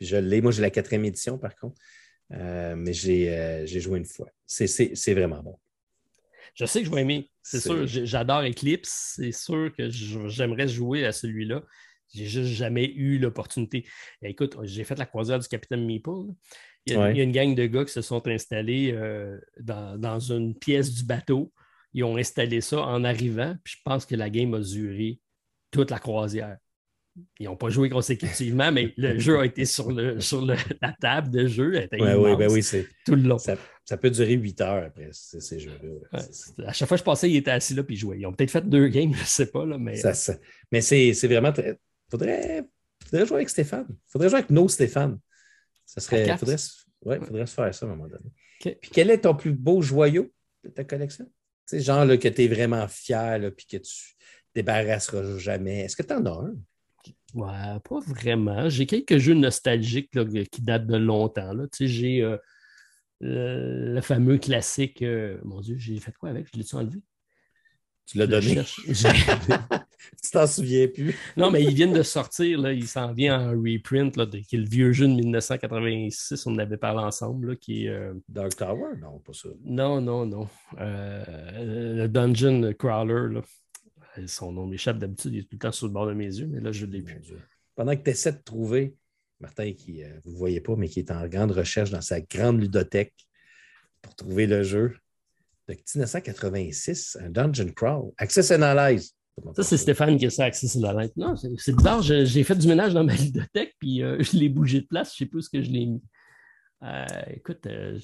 je 0.00 0.16
l'ai. 0.16 0.40
Moi, 0.40 0.52
j'ai 0.52 0.62
la 0.62 0.70
quatrième 0.70 1.04
édition, 1.04 1.38
par 1.38 1.54
contre. 1.56 1.76
Euh, 2.32 2.74
mais 2.76 2.92
euh, 3.06 3.66
j'ai 3.66 3.80
joué 3.80 3.98
une 3.98 4.04
fois. 4.04 4.28
C'est 4.46 5.14
vraiment 5.14 5.42
bon. 5.42 5.58
Je 6.54 6.64
sais 6.64 6.80
que 6.80 6.86
je 6.86 6.90
vais 6.90 7.02
aimer. 7.02 7.30
C'est 7.42 7.60
sûr. 7.60 7.86
J'adore 7.86 8.42
Eclipse. 8.42 9.14
C'est 9.16 9.32
sûr 9.32 9.72
que 9.76 9.88
j'aimerais 9.90 10.68
jouer 10.68 11.04
à 11.04 11.12
celui-là. 11.12 11.62
J'ai 12.14 12.26
juste 12.26 12.52
jamais 12.52 12.86
eu 12.94 13.18
l'opportunité. 13.18 13.84
Écoute, 14.22 14.56
j'ai 14.62 14.84
fait 14.84 14.98
la 14.98 15.06
croisière 15.06 15.38
du 15.38 15.48
Capitaine 15.48 15.84
Meeple. 15.84 16.32
Il 16.86 16.94
y, 16.94 16.96
a, 16.96 17.10
une 17.10 17.32
gang 17.32 17.54
de 17.54 17.66
gars 17.66 17.84
qui 17.84 17.92
se 17.92 18.00
sont 18.00 18.26
installés 18.28 18.92
euh, 18.92 19.38
dans, 19.58 20.20
une 20.20 20.54
pièce 20.54 20.92
du 20.92 21.04
bateau. 21.04 21.52
Ils 21.94 22.04
ont 22.04 22.16
installé 22.16 22.60
ça 22.60 22.80
en 22.80 23.02
arrivant, 23.02 23.56
puis 23.64 23.74
je 23.76 23.82
pense 23.84 24.06
que 24.06 24.14
la 24.14 24.30
game 24.30 24.54
a 24.54 24.60
duré 24.60 25.18
toute 25.72 25.90
la 25.90 25.98
croisière. 25.98 26.58
Ils 27.40 27.46
n'ont 27.46 27.56
pas 27.56 27.70
joué 27.70 27.88
consécutivement, 27.88 28.70
mais 28.70 28.92
le 28.98 29.18
jeu 29.18 29.38
a 29.38 29.46
été 29.46 29.64
sur, 29.64 29.90
le, 29.90 30.20
sur 30.20 30.44
la 30.44 30.56
table 31.00 31.30
de 31.30 31.46
jeu. 31.46 31.88
oui, 31.92 32.36
ben 32.36 32.50
oui, 32.50 32.62
c'est 32.62 32.86
tout 33.04 33.16
le 33.16 33.22
long. 33.22 33.38
Ça, 33.38 33.96
peut 33.96 34.10
durer 34.10 34.34
huit 34.34 34.60
heures 34.60 34.84
après 34.84 35.08
ces 35.12 35.58
jeux-là. 35.58 36.20
à 36.66 36.72
chaque 36.72 36.88
fois 36.88 36.96
que 36.96 37.00
je 37.00 37.04
passais, 37.04 37.30
ils 37.30 37.36
étaient 37.36 37.52
assis 37.52 37.74
là 37.74 37.82
puis 37.82 37.94
ils 37.96 37.98
jouaient. 37.98 38.18
Ils 38.18 38.26
ont 38.26 38.32
peut-être 38.32 38.50
fait 38.50 38.68
deux 38.68 38.88
games, 38.88 39.12
je 39.14 39.20
ne 39.20 39.26
sais 39.26 39.46
pas. 39.46 39.64
Là, 39.64 39.78
mais 39.78 40.00
mais 40.70 40.80
c'est 40.80 41.12
vraiment. 41.26 41.52
Il 41.56 41.76
faudrait, 42.10 42.68
faudrait 43.04 43.26
jouer 43.26 43.36
avec 43.36 43.48
Stéphane. 43.48 43.86
Il 43.88 44.10
faudrait 44.10 44.28
jouer 44.28 44.38
avec 44.38 44.50
nos 44.50 44.68
Stéphane. 44.68 45.18
Ça 45.84 46.00
serait. 46.00 46.26
Il 46.26 46.38
faudrait, 46.38 46.56
ouais, 47.02 47.20
faudrait 47.20 47.46
se 47.46 47.54
faire 47.54 47.74
ça 47.74 47.86
à 47.86 47.88
un 47.88 47.92
moment 47.94 48.08
donné. 48.08 48.30
Puis 48.60 48.90
quel 48.92 49.10
est 49.10 49.18
ton 49.18 49.34
plus 49.34 49.52
beau 49.52 49.82
joyau 49.82 50.32
de 50.64 50.70
ta 50.70 50.84
collection? 50.84 51.30
Sais, 51.66 51.80
genre 51.80 52.04
là, 52.04 52.16
que 52.16 52.28
tu 52.28 52.44
es 52.44 52.48
vraiment 52.48 52.86
fier, 52.88 53.38
là, 53.38 53.50
puis 53.50 53.66
que 53.66 53.76
tu 53.76 54.16
débarrasseras 54.54 55.38
jamais. 55.38 55.80
Est-ce 55.80 55.96
que 55.96 56.02
tu 56.02 56.14
en 56.14 56.24
as 56.26 56.30
un? 56.30 56.54
Ouais, 57.34 57.80
pas 57.84 58.00
vraiment. 58.06 58.68
J'ai 58.68 58.86
quelques 58.86 59.18
jeux 59.18 59.34
nostalgiques 59.34 60.14
là, 60.14 60.24
qui 60.24 60.62
datent 60.62 60.86
de 60.86 60.96
longtemps. 60.96 61.52
Là. 61.52 61.66
Tu 61.68 61.86
sais, 61.86 61.88
j'ai 61.88 62.22
euh, 62.22 62.38
le, 63.20 64.00
fameux 64.00 64.38
classique. 64.38 65.02
Euh, 65.02 65.38
mon 65.44 65.60
Dieu, 65.60 65.76
j'ai 65.76 65.98
fait 65.98 66.12
quoi 66.12 66.30
avec? 66.30 66.48
Je 66.52 66.58
l'ai-tu 66.58 66.76
enlevé? 66.76 67.00
Tu 68.06 68.18
l'as 68.18 68.26
donné. 68.26 68.62
tu 70.22 70.30
t'en 70.30 70.46
souviens 70.46 70.88
plus. 70.88 71.16
non, 71.36 71.50
mais 71.50 71.62
ils 71.62 71.74
viennent 71.74 71.92
de 71.92 72.02
sortir. 72.02 72.60
Là, 72.60 72.72
il 72.72 72.86
s'en 72.86 73.12
vient 73.12 73.40
en 73.40 73.50
reprint, 73.50 74.16
là, 74.16 74.26
qui 74.26 74.56
est 74.56 74.58
le 74.58 74.68
vieux 74.68 74.92
jeu 74.92 75.06
de 75.06 75.14
1986. 75.14 76.46
On 76.46 76.54
en 76.54 76.58
avait 76.58 76.76
parlé 76.76 77.00
ensemble. 77.00 77.56
qui 77.56 77.86
est, 77.86 77.88
euh, 77.88 78.14
Dark 78.28 78.56
Tower? 78.56 78.96
Non, 79.00 79.18
pas 79.20 79.32
ça. 79.32 79.48
Non, 79.64 80.00
non, 80.00 80.26
non. 80.26 80.48
Euh, 80.78 81.94
le 81.94 82.08
Dungeon 82.08 82.72
Crawler. 82.78 83.34
Là. 83.34 83.42
Son 84.26 84.52
nom 84.52 84.66
m'échappe 84.66 84.98
d'habitude. 84.98 85.34
Il 85.34 85.38
est 85.40 85.42
tout 85.42 85.48
le 85.52 85.58
temps 85.58 85.72
sur 85.72 85.86
le 85.86 85.92
bord 85.92 86.06
de 86.06 86.14
mes 86.14 86.26
yeux, 86.26 86.46
mais 86.46 86.60
là, 86.60 86.72
je 86.72 86.86
ne 86.86 86.92
l'ai 86.92 87.02
plus. 87.02 87.34
Pendant 87.74 87.94
que 87.96 88.02
tu 88.02 88.10
essaies 88.10 88.32
de 88.32 88.42
trouver, 88.42 88.96
Martin, 89.40 89.72
qui 89.72 90.02
euh, 90.02 90.08
vous 90.24 90.32
ne 90.32 90.38
voyez 90.38 90.60
pas, 90.60 90.76
mais 90.76 90.88
qui 90.88 91.00
est 91.00 91.10
en 91.10 91.26
grande 91.28 91.52
recherche 91.52 91.90
dans 91.90 92.00
sa 92.00 92.20
grande 92.20 92.60
ludothèque 92.60 93.14
pour 94.00 94.14
trouver 94.14 94.46
le 94.46 94.62
jeu, 94.62 94.94
de 95.68 95.74
1986, 95.74 97.18
un 97.20 97.30
Dungeon 97.30 97.72
Crawl. 97.74 98.12
Access 98.18 98.50
Analyze. 98.50 99.15
Ça, 99.54 99.62
c'est 99.62 99.76
Stéphane 99.76 100.16
qui 100.16 100.26
a 100.26 100.30
ça, 100.30 100.44
Access 100.44 100.76
Analyze. 100.76 101.12
Non, 101.16 101.34
c'est 101.36 101.74
bizarre. 101.74 102.02
J'ai 102.02 102.44
fait 102.44 102.54
du 102.54 102.68
ménage 102.68 102.94
dans 102.94 103.04
ma 103.04 103.14
bibliothèque, 103.16 103.74
puis 103.78 104.02
euh, 104.02 104.16
je 104.20 104.36
l'ai 104.36 104.48
bougé 104.48 104.80
de 104.80 104.86
place. 104.86 105.16
Je 105.16 105.24
ne 105.24 105.26
sais 105.26 105.30
plus 105.30 105.42
ce 105.42 105.50
que 105.50 105.62
je 105.62 105.70
l'ai 105.70 105.86
mis. 105.86 106.02
Euh, 106.82 107.04
écoute, 107.34 107.66
euh, 107.66 107.98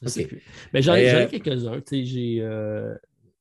je 0.00 0.08
sais 0.08 0.26
plus. 0.26 0.42
Mais 0.72 0.82
j'en 0.82 0.94
ai, 0.94 1.28
quelques-uns. 1.30 1.80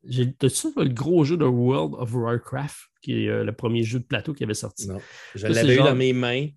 J'ai. 0.03 0.33
T'as-tu 0.33 0.67
le 0.77 0.89
gros 0.89 1.23
jeu 1.23 1.37
de 1.37 1.45
World 1.45 1.93
of 1.95 2.13
Warcraft, 2.13 2.89
qui 3.03 3.25
est 3.25 3.43
le 3.43 3.51
premier 3.51 3.83
jeu 3.83 3.99
de 3.99 4.05
plateau 4.05 4.33
qui 4.33 4.43
avait 4.43 4.53
sorti? 4.55 4.87
Non. 4.87 4.99
Je 5.35 5.47
l'avais 5.47 5.75
eu 5.75 5.77
dans 5.77 5.95
mes 5.95 6.13
mains, 6.13 6.47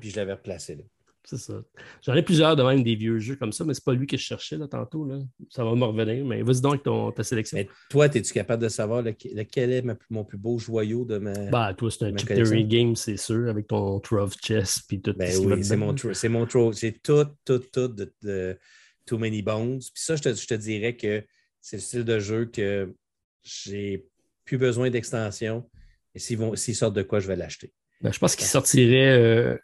puis 0.00 0.10
je 0.10 0.16
l'avais 0.16 0.32
replacé 0.32 0.76
là. 0.76 0.82
C'est 1.28 1.36
ça. 1.36 1.62
J'en 2.00 2.14
ai 2.14 2.22
plusieurs 2.22 2.56
de 2.56 2.62
même 2.62 2.82
des 2.82 2.94
vieux 2.94 3.18
jeux 3.18 3.36
comme 3.36 3.52
ça, 3.52 3.62
mais 3.62 3.74
c'est 3.74 3.84
pas 3.84 3.92
lui 3.92 4.06
que 4.06 4.16
je 4.16 4.22
cherchais 4.22 4.56
là, 4.56 4.66
tantôt. 4.66 5.04
Là. 5.04 5.18
Ça 5.50 5.62
va 5.62 5.74
me 5.74 5.84
revenir. 5.84 6.24
Mais 6.24 6.40
vas-y 6.40 6.62
donc 6.62 6.72
avec 6.72 6.84
ton, 6.84 7.12
ta 7.12 7.22
sélection. 7.22 7.58
Mais 7.58 7.68
toi, 7.90 8.06
es-tu 8.06 8.32
capable 8.32 8.62
de 8.62 8.70
savoir 8.70 9.02
lequel 9.02 9.72
est 9.72 9.84
mon 10.08 10.24
plus 10.24 10.38
beau 10.38 10.58
joyau 10.58 11.04
de 11.04 11.18
ma. 11.18 11.34
Bah, 11.50 11.74
toi, 11.76 11.90
c'est 11.90 12.04
un 12.04 12.16
Chip 12.16 12.68
Game, 12.68 12.96
c'est 12.96 13.18
sûr, 13.18 13.50
avec 13.50 13.66
ton 13.66 14.00
Trove 14.00 14.36
Chess 14.42 14.80
puis 14.88 15.02
tout. 15.02 15.12
Ben 15.18 15.30
oui, 15.44 15.62
c'est 15.62 15.76
mon, 15.76 15.94
c'est 16.14 16.30
mon 16.30 16.46
Trove. 16.46 16.72
C'est 16.72 17.02
tout, 17.02 17.26
tout, 17.44 17.58
tout 17.58 17.88
de, 17.88 18.58
Too 19.04 19.18
Many 19.18 19.42
Bones. 19.42 19.80
Puis 19.80 20.02
ça, 20.02 20.16
je 20.16 20.22
te, 20.22 20.34
je 20.34 20.46
te 20.46 20.54
dirais 20.54 20.96
que 20.96 21.22
c'est 21.60 21.76
le 21.76 21.82
style 21.82 22.04
de 22.04 22.18
jeu 22.18 22.46
que 22.46 22.94
j'ai 23.42 24.06
plus 24.46 24.56
besoin 24.56 24.88
d'extension. 24.88 25.68
Et 26.14 26.20
s'ils 26.20 26.74
sortent 26.74 26.96
de 26.96 27.02
quoi, 27.02 27.20
je 27.20 27.28
vais 27.28 27.36
l'acheter. 27.36 27.70
Ben, 28.00 28.12
je 28.12 28.18
pense 28.18 28.34
qu'il 28.34 28.46
sortirait 28.46 29.18
euh, 29.18 29.58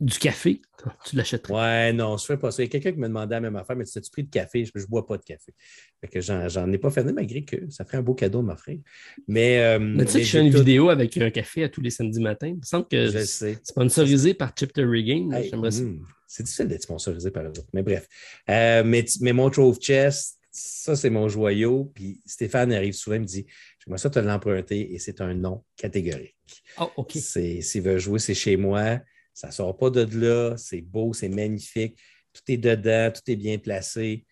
du 0.00 0.18
café, 0.18 0.62
tu 1.04 1.16
l'achèterais. 1.16 1.52
Ouais, 1.52 1.92
non, 1.92 2.16
je 2.16 2.24
ne 2.24 2.26
fais 2.26 2.36
pas 2.38 2.50
ça. 2.50 2.62
Il 2.62 2.66
y 2.66 2.68
a 2.68 2.70
quelqu'un 2.70 2.92
qui 2.92 2.98
me 2.98 3.06
demandait 3.06 3.34
la 3.34 3.40
même 3.40 3.56
affaire, 3.56 3.76
mais 3.76 3.84
tu 3.84 3.98
as-tu 3.98 4.10
pris 4.10 4.24
de 4.24 4.30
café? 4.30 4.64
Je 4.64 4.72
ne 4.74 4.86
bois 4.86 5.06
pas 5.06 5.18
de 5.18 5.22
café. 5.22 5.52
Fait 6.00 6.08
que 6.08 6.20
j'en 6.20 6.72
ai 6.72 6.78
pas 6.78 6.90
fait, 6.90 7.04
malgré 7.04 7.44
que 7.44 7.68
ça 7.68 7.84
ferait 7.84 7.98
un 7.98 8.02
beau 8.02 8.14
cadeau 8.14 8.40
de 8.40 8.46
m'offrir. 8.46 8.80
Mais, 9.28 9.60
euh, 9.60 9.78
mais 9.78 10.06
tu 10.06 10.12
sais 10.12 10.18
que 10.20 10.24
je 10.24 10.30
fais 10.30 10.40
une 10.40 10.50
vidéo 10.50 10.88
avec 10.88 11.16
un 11.18 11.30
café 11.30 11.64
à 11.64 11.68
tous 11.68 11.82
les 11.82 11.90
samedis 11.90 12.20
matins. 12.20 12.48
Il 12.48 12.56
me 12.56 12.62
semble 12.62 12.88
que 12.88 13.24
c'est 13.24 13.58
sponsorisé 13.62 14.32
par 14.32 14.52
Chip 14.58 14.74
Game. 14.74 15.28
Hmm, 15.28 16.02
c'est 16.26 16.44
difficile 16.44 16.68
d'être 16.68 16.82
sponsorisé 16.82 17.30
par 17.30 17.44
eux 17.44 17.50
autres. 17.50 17.68
Mais 17.74 17.82
bref. 17.82 18.08
Euh, 18.48 18.82
mais, 18.84 19.04
mais 19.20 19.34
mon 19.34 19.50
Trove 19.50 19.78
Chest, 19.80 20.38
ça, 20.50 20.96
c'est 20.96 21.10
mon 21.10 21.28
joyau. 21.28 21.92
Puis 21.94 22.22
Stéphane 22.24 22.72
arrive 22.72 22.94
souvent 22.94 23.16
et 23.16 23.20
me 23.20 23.26
dit 23.26 23.46
J'aimerais 23.84 23.98
ça 23.98 24.08
te 24.08 24.18
l'emprunter 24.18 24.94
et 24.94 24.98
c'est 24.98 25.20
un 25.20 25.34
nom 25.34 25.62
catégorique. 25.76 26.36
Oh, 26.80 26.90
OK. 26.96 27.12
S'il 27.12 27.82
veut 27.82 27.98
jouer, 27.98 28.18
c'est 28.18 28.34
chez 28.34 28.56
moi. 28.56 29.00
Ça 29.34 29.48
ne 29.48 29.52
sort 29.52 29.76
pas 29.76 29.90
de 29.90 30.06
là. 30.18 30.56
C'est 30.56 30.80
beau, 30.80 31.12
c'est 31.12 31.28
magnifique. 31.28 31.98
Tout 32.32 32.42
est 32.48 32.58
dedans, 32.58 33.10
tout 33.12 33.28
est 33.30 33.36
bien 33.36 33.58
placé. 33.58 34.24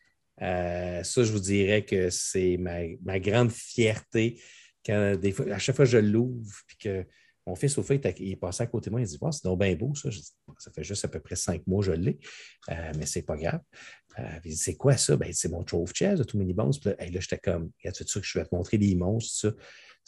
Euh, 0.43 1.03
ça, 1.03 1.25
je 1.25 1.33
vous 1.33 1.41
dirais 1.41 1.85
que 1.85 2.11
c'est 2.11 2.57
ma, 2.57 3.19
grande 3.19 3.51
fierté. 3.51 4.41
Quand 4.85 5.16
des 5.16 5.33
fois, 5.33 5.47
à 5.53 5.59
chaque 5.59 5.77
fois 5.77 5.85
que 5.85 5.91
je 5.91 5.99
l'ouvre, 5.99 6.55
puis 6.66 6.77
que 6.79 7.05
mon 7.47 7.55
fils, 7.55 7.77
au 7.79 7.83
fait, 7.83 8.15
il 8.19 8.33
est 8.33 8.37
passé 8.37 8.62
à 8.62 8.66
côté 8.66 8.91
de 8.91 8.93
moi, 8.93 9.01
il 9.01 9.07
dit 9.07 9.19
C'est 9.33 9.45
donc 9.45 9.61
bien 9.61 9.75
beau, 9.75 9.95
ça. 9.95 10.11
ça 10.59 10.70
fait 10.70 10.85
juste 10.85 11.05
à 11.05 11.09
peu 11.09 11.20
près 11.20 11.37
cinq 11.37 11.66
mois 11.66 11.81
que 11.81 11.87
je 11.87 11.93
l'ai, 11.93 12.19
euh, 12.70 12.93
mais 12.99 13.07
c'est 13.07 13.23
pas 13.23 13.37
grave. 13.37 13.61
Euh, 14.19 14.39
il 14.45 14.51
dit 14.51 14.57
C'est 14.57 14.77
quoi 14.77 14.97
ça 14.97 15.16
ben, 15.16 15.33
C'est 15.33 15.49
mon 15.49 15.65
Trove 15.65 15.93
Chess 15.95 16.19
de 16.19 16.25
tout 16.25 16.39
Mini 16.39 16.53
Bones. 16.53 16.73
Puis 16.81 16.91
là, 16.91 17.20
j'étais 17.20 17.39
comme 17.39 17.70
tu 17.83 17.89
veux 17.89 18.20
que 18.20 18.27
je 18.27 18.39
vais 18.39 18.45
te 18.45 18.55
montrer 18.55 18.79
des 18.79 18.95
monstres, 18.95 19.35
ça. 19.35 19.55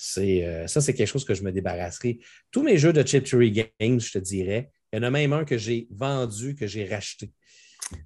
C'est, 0.03 0.67
ça, 0.67 0.81
c'est 0.81 0.95
quelque 0.95 1.09
chose 1.09 1.27
que 1.27 1.35
je 1.35 1.43
me 1.43 1.53
débarrasserai. 1.53 2.21
Tous 2.51 2.63
mes 2.63 2.79
jeux 2.79 2.95
de 2.95 3.07
Chip 3.07 3.23
Games, 3.25 4.01
je 4.01 4.13
te 4.13 4.19
dirais, 4.19 4.71
il 4.93 4.97
y 4.97 4.99
en 5.01 5.03
a 5.05 5.11
même 5.11 5.33
un 5.33 5.45
que 5.45 5.57
j'ai 5.57 5.87
vendu, 5.91 6.55
que 6.55 6.67
j'ai 6.67 6.85
racheté. 6.85 7.33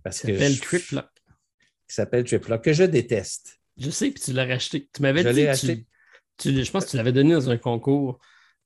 Parce 0.02 0.20
qui 0.20 0.28
s'appelle 0.28 0.60
Triplock. 0.60 1.10
Qui 1.88 1.94
s'appelle 1.94 2.24
Triplock, 2.24 2.62
que 2.62 2.72
je 2.72 2.84
déteste. 2.84 3.60
Je 3.76 3.90
sais, 3.90 4.10
puis 4.10 4.22
tu 4.22 4.32
l'as 4.32 4.46
racheté. 4.46 4.88
Tu 4.92 5.02
m'avais 5.02 5.32
dit. 5.32 5.46
Racheté. 5.46 5.86
je 6.44 6.70
pense 6.70 6.84
que 6.86 6.90
tu 6.90 6.96
l'avais 6.96 7.12
donné 7.12 7.32
dans 7.32 7.50
un 7.50 7.58
concours. 7.58 8.18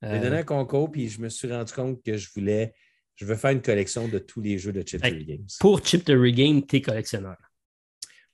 Je 0.02 0.08
l'ai 0.08 0.20
donné 0.20 0.36
euh, 0.36 0.40
un 0.40 0.44
concours, 0.44 0.90
puis 0.90 1.08
je 1.08 1.20
me 1.20 1.28
suis 1.28 1.50
rendu 1.50 1.72
compte 1.72 2.02
que 2.04 2.16
je 2.16 2.28
voulais. 2.34 2.74
Je 3.16 3.24
veux 3.24 3.34
faire 3.34 3.50
une 3.50 3.62
collection 3.62 4.06
de 4.06 4.18
tous 4.18 4.40
les 4.40 4.58
jeux 4.58 4.72
de 4.72 4.86
Chip 4.86 5.00
Games. 5.02 5.46
Pour 5.58 5.84
Chip 5.84 6.08
Game, 6.08 6.64
tu 6.64 6.76
es 6.76 6.80
collectionneur. 6.80 7.36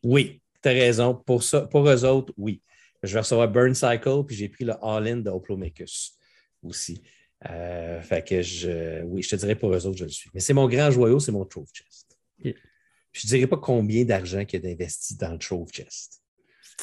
Oui, 0.02 0.42
tu 0.62 0.68
as 0.68 0.72
raison. 0.72 1.14
Pour, 1.14 1.42
ça, 1.42 1.62
pour 1.62 1.88
eux 1.88 2.04
autres, 2.04 2.34
oui. 2.36 2.62
Je 3.02 3.12
vais 3.12 3.20
recevoir 3.20 3.48
Burn 3.48 3.74
Cycle, 3.74 4.24
puis 4.26 4.36
j'ai 4.36 4.48
pris 4.48 4.64
le 4.64 4.74
All-In 4.82 5.18
de 5.18 5.30
Oplomachus 5.30 6.18
aussi. 6.62 7.02
Euh, 7.50 8.00
fait 8.00 8.26
que 8.26 8.42
je, 8.42 9.02
oui, 9.04 9.22
je 9.22 9.30
te 9.30 9.36
dirais 9.36 9.54
pour 9.54 9.74
eux 9.74 9.86
autres, 9.86 9.98
je 9.98 10.04
le 10.04 10.10
suis. 10.10 10.30
Mais 10.32 10.40
c'est 10.40 10.54
mon 10.54 10.68
grand 10.68 10.90
joyau, 10.90 11.20
c'est 11.20 11.32
mon 11.32 11.44
Trove 11.44 11.68
Chest. 11.72 12.18
Je 12.42 13.26
ne 13.26 13.28
dirais 13.28 13.46
pas 13.46 13.58
combien 13.58 14.04
d'argent 14.04 14.44
qu'il 14.44 14.62
y 14.62 14.66
a 14.66 14.68
d'investi 14.68 15.16
dans 15.16 15.32
le 15.32 15.38
Trove 15.38 15.70
Chest. 15.70 16.22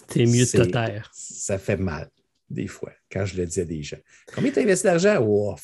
C'est 0.08 0.26
mieux 0.26 0.46
de 0.46 0.52
te 0.52 0.70
taire. 0.70 1.12
Ça 1.14 1.58
fait 1.58 1.78
mal, 1.78 2.10
des 2.50 2.68
fois, 2.68 2.94
quand 3.12 3.26
je 3.26 3.38
le 3.38 3.46
dis 3.46 3.60
à 3.60 3.66
des 3.66 3.84
gens. 3.84 3.98
Combien 4.34 4.52
tu 4.52 4.60
as 4.60 4.62
investi 4.62 4.86
d'argent? 4.86 5.18
Oh, 5.22 5.56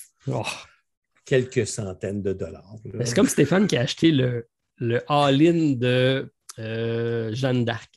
quelques 1.23 1.67
centaines 1.67 2.21
de 2.21 2.33
dollars. 2.33 2.75
C'est 3.05 3.15
comme 3.15 3.29
Stéphane 3.29 3.67
qui 3.67 3.77
a 3.77 3.81
acheté 3.81 4.11
le, 4.11 4.47
le 4.77 5.01
all-in 5.11 5.73
de 5.73 6.31
euh, 6.59 7.33
Jeanne 7.33 7.63
d'Arc. 7.65 7.93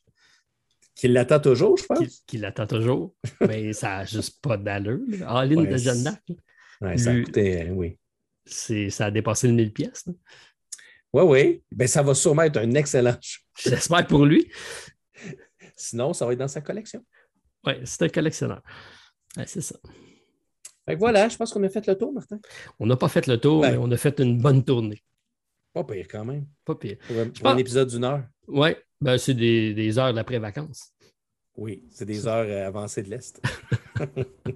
Qui 0.94 1.08
l'attend 1.08 1.40
toujours, 1.40 1.78
je 1.78 1.84
pense. 1.84 2.22
Qui, 2.26 2.38
l'attend 2.38 2.66
toujours. 2.66 3.14
Mais 3.40 3.72
ça 3.72 3.88
n'a 3.88 4.04
juste 4.04 4.40
pas 4.42 4.56
d'allure. 4.56 5.00
All-in 5.26 5.62
de 5.62 5.76
Jeanne 5.76 6.04
d'Arc. 6.04 6.22
Ouais, 6.80 6.96
ça 6.96 7.10
euh, 7.12 7.68
oui. 7.70 7.98
Ça 8.46 9.06
a 9.06 9.10
dépassé 9.10 9.46
le 9.46 9.54
1000 9.54 9.72
pièces. 9.72 10.04
Oui, 11.12 11.22
oui. 11.24 11.62
Ben, 11.70 11.86
ça 11.86 12.02
va 12.02 12.14
sûrement 12.14 12.42
être 12.42 12.56
un 12.56 12.72
excellent 12.74 13.16
J'espère 13.58 14.06
pour 14.06 14.24
lui. 14.24 14.50
Sinon, 15.76 16.12
ça 16.12 16.26
va 16.26 16.32
être 16.32 16.38
dans 16.38 16.48
sa 16.48 16.60
collection. 16.60 17.04
Oui, 17.66 17.74
c'est 17.84 18.02
un 18.02 18.08
collectionneur. 18.08 18.62
c'est 19.46 19.60
ça. 19.60 19.76
Fait 20.86 20.94
voilà, 20.96 21.28
je 21.28 21.36
pense 21.36 21.52
qu'on 21.52 21.62
a 21.62 21.68
fait 21.68 21.86
le 21.86 21.96
tour, 21.96 22.12
Martin. 22.12 22.38
On 22.78 22.86
n'a 22.86 22.96
pas 22.96 23.08
fait 23.08 23.26
le 23.26 23.38
tour, 23.38 23.60
ben. 23.60 23.72
mais 23.72 23.78
on 23.78 23.90
a 23.90 23.96
fait 23.96 24.18
une 24.20 24.40
bonne 24.40 24.64
tournée. 24.64 25.02
Pas 25.72 25.84
pire 25.84 26.06
quand 26.10 26.24
même. 26.24 26.46
Pas 26.64 26.74
pire. 26.74 26.96
Pour 27.06 27.50
un, 27.50 27.56
épisode 27.58 27.88
d'une 27.88 28.04
heure. 28.04 28.24
Oui, 28.48 28.70
ben, 29.00 29.18
c'est 29.18 29.34
des, 29.34 29.74
des 29.74 29.98
heures 29.98 30.14
d'après-vacances. 30.14 30.92
Oui, 31.56 31.84
c'est 31.90 32.06
des 32.06 32.26
heures 32.26 32.46
euh, 32.48 32.66
avancées 32.66 33.02
de 33.02 33.10
l'Est. 33.10 33.40